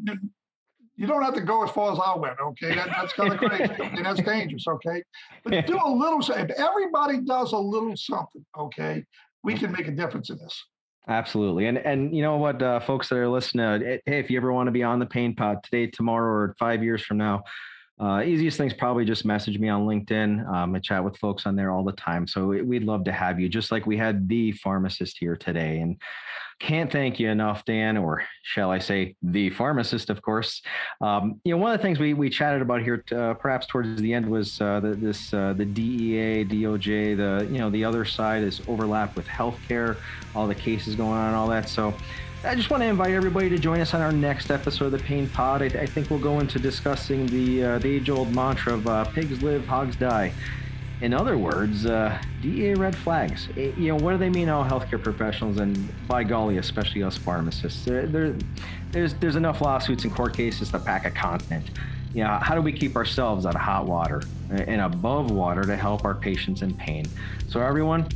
You 0.98 1.06
don't 1.06 1.22
have 1.22 1.36
to 1.36 1.41
go 1.41 1.64
as 1.64 1.70
far 1.72 1.93
as 1.93 2.00
I 2.04 2.18
went. 2.18 2.39
Okay, 2.39 2.74
that, 2.76 2.88
that's 2.88 3.14
kind 3.14 3.32
of 3.32 3.39
crazy. 3.39 3.72
and 3.80 4.06
that's 4.06 4.22
dangerous. 4.22 4.68
Okay, 4.68 5.04
but 5.43 5.66
do 5.66 5.80
a 5.84 5.89
little. 5.89 6.20
If 6.20 6.50
everybody 6.52 7.20
does 7.22 7.54
a 7.54 7.58
little 7.58 7.95
something, 7.95 8.45
okay, 8.58 9.06
we 9.43 9.54
can 9.54 9.72
make 9.72 9.88
a 9.88 9.91
difference 9.91 10.30
in 10.30 10.39
this. 10.39 10.62
Absolutely. 11.08 11.68
And 11.68 11.78
and 11.78 12.14
you 12.14 12.22
know 12.22 12.38
what, 12.38 12.62
uh, 12.62 12.80
folks 12.82 13.08
that 13.10 13.18
are 13.18 13.30
listening, 13.30 13.66
uh, 13.66 13.80
hey, 14.05 14.20
if 14.20 14.30
you 14.30 14.38
ever 14.38 14.51
want 14.51 14.67
to 14.67 14.71
be 14.71 14.84
on 14.84 15.00
the 15.00 15.05
pain 15.05 15.36
pod 15.36 15.63
today, 15.63 15.88
tomorrow, 15.88 16.30
or 16.30 16.55
five 16.59 16.84
years 16.84 17.01
from 17.01 17.17
now, 17.17 17.43
uh, 17.99 18.21
easiest 18.21 18.57
thing 18.57 18.67
is 18.67 18.74
probably 18.74 19.05
just 19.05 19.25
message 19.25 19.57
me 19.57 19.69
on 19.69 19.87
LinkedIn. 19.87 20.47
Um, 20.47 20.75
I 20.75 20.79
chat 20.79 21.03
with 21.03 21.17
folks 21.17 21.45
on 21.45 21.55
there 21.55 21.71
all 21.71 21.83
the 21.83 21.93
time. 21.93 22.28
So 22.28 22.47
we'd 22.47 22.83
love 22.83 23.03
to 23.05 23.11
have 23.11 23.39
you, 23.39 23.49
just 23.49 23.71
like 23.71 23.87
we 23.87 23.97
had 23.97 24.29
the 24.29 24.51
pharmacist 24.51 25.17
here 25.19 25.36
today. 25.36 25.79
And 25.79 25.99
can't 26.59 26.91
thank 26.91 27.19
you 27.19 27.29
enough, 27.29 27.65
Dan, 27.65 27.97
or 27.97 28.24
shall 28.41 28.71
I 28.71 28.79
say, 28.79 29.15
the 29.21 29.51
pharmacist, 29.51 30.09
of 30.09 30.21
course. 30.21 30.61
Um, 31.01 31.39
you 31.43 31.51
know, 31.51 31.57
one 31.57 31.71
of 31.71 31.79
the 31.79 31.83
things 31.83 31.99
we, 31.99 32.13
we 32.13 32.29
chatted 32.29 32.63
about 32.63 32.82
here, 32.82 33.03
uh, 33.15 33.36
perhaps 33.36 33.67
towards 33.67 34.01
the 34.01 34.13
end, 34.13 34.28
was 34.28 34.59
uh, 34.59 34.79
the, 34.79 34.95
this 34.95 35.33
uh, 35.33 35.53
the 35.53 35.65
DEA, 35.65 36.45
DOJ, 36.45 37.15
the 37.15 37.47
you 37.51 37.59
know 37.59 37.69
the 37.69 37.83
other 37.83 38.05
side 38.05 38.41
is 38.41 38.61
overlap 38.67 39.15
with 39.15 39.28
healthcare, 39.28 39.97
all 40.36 40.47
the 40.47 40.55
cases 40.55 40.95
going 40.95 41.11
on, 41.11 41.36
all 41.36 41.47
that. 41.47 41.69
So 41.69 41.93
I 42.43 42.54
just 42.54 42.70
want 42.70 42.84
to 42.84 42.88
invite 42.88 43.14
everybody 43.14 43.50
to 43.50 43.58
join 43.58 43.82
us 43.82 43.96
on 43.96 44.01
our 44.01 44.12
next 44.12 44.51
episode 44.51 44.86
of 44.86 44.92
the 44.92 45.00
Pain 45.00 45.28
Pod. 45.28 45.64
I, 45.64 45.66
I 45.66 45.86
think 45.88 46.12
we'll 46.12 46.20
go 46.20 46.39
into 46.39 46.59
discussing 46.59 47.26
the, 47.26 47.64
uh, 47.64 47.80
the 47.80 47.89
age-old 47.96 48.34
mantra 48.34 48.76
of 48.76 48.88
uh, 48.88 49.05
"pigs 49.05 49.42
live, 49.42 49.66
hogs 49.66 49.96
die." 49.96 50.32
In 51.01 51.16
other 51.16 51.38
words, 51.38 51.88
uh, 51.88 52.22
DEA 52.43 52.76
red 52.76 52.96
flags. 52.96 53.50
It, 53.55 53.76
you 53.76 53.88
know, 53.88 53.96
what 53.96 54.12
do 54.12 54.18
they 54.20 54.30
mean, 54.30 54.50
all 54.50 54.64
healthcare 54.64 55.01
professionals, 55.01 55.58
and 55.58 55.89
by 56.08 56.24
golly, 56.24 56.58
especially 56.58 57.01
us 57.01 57.18
pharmacists? 57.18 57.84
There, 57.84 58.05
there, 58.05 58.36
there's 58.92 59.16
there's 59.16 59.36
enough 59.36 59.59
lawsuits 59.59 60.04
and 60.04 60.14
court 60.14 60.38
cases 60.38 60.70
to 60.72 60.80
pack 60.80 61.05
a 61.05 61.12
continent. 61.12 61.72
You 62.14 62.24
know, 62.24 62.38
how 62.42 62.54
do 62.54 62.62
we 62.62 62.72
keep 62.72 62.96
ourselves 62.96 63.47
out 63.47 63.55
of 63.55 63.62
hot 63.62 63.88
water 63.88 64.22
and 64.50 64.80
above 64.80 65.32
water 65.32 65.64
to 65.64 65.76
help 65.76 66.05
our 66.05 66.16
patients 66.16 66.62
in 66.62 66.76
pain? 66.76 67.08
So, 67.47 67.62
everyone 67.62 68.08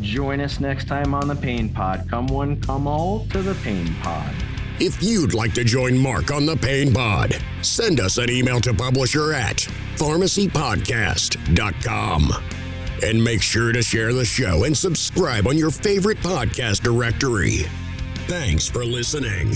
Join 0.00 0.40
us 0.40 0.60
next 0.60 0.88
time 0.88 1.14
on 1.14 1.28
the 1.28 1.36
Pain 1.36 1.68
Pod. 1.68 2.06
Come 2.08 2.26
one, 2.26 2.60
come 2.60 2.86
all 2.86 3.26
to 3.26 3.42
the 3.42 3.54
Pain 3.56 3.94
Pod. 4.02 4.34
If 4.80 5.02
you'd 5.02 5.34
like 5.34 5.52
to 5.54 5.64
join 5.64 5.96
Mark 5.96 6.32
on 6.32 6.46
the 6.46 6.56
Pain 6.56 6.92
Pod, 6.92 7.36
send 7.62 8.00
us 8.00 8.18
an 8.18 8.30
email 8.30 8.60
to 8.62 8.74
publisher 8.74 9.32
at 9.32 9.58
pharmacypodcast.com. 9.96 12.32
And 13.04 13.22
make 13.22 13.42
sure 13.42 13.72
to 13.72 13.82
share 13.82 14.12
the 14.12 14.24
show 14.24 14.64
and 14.64 14.76
subscribe 14.76 15.46
on 15.46 15.56
your 15.58 15.70
favorite 15.70 16.18
podcast 16.18 16.82
directory. 16.82 17.66
Thanks 18.26 18.68
for 18.68 18.84
listening. 18.84 19.54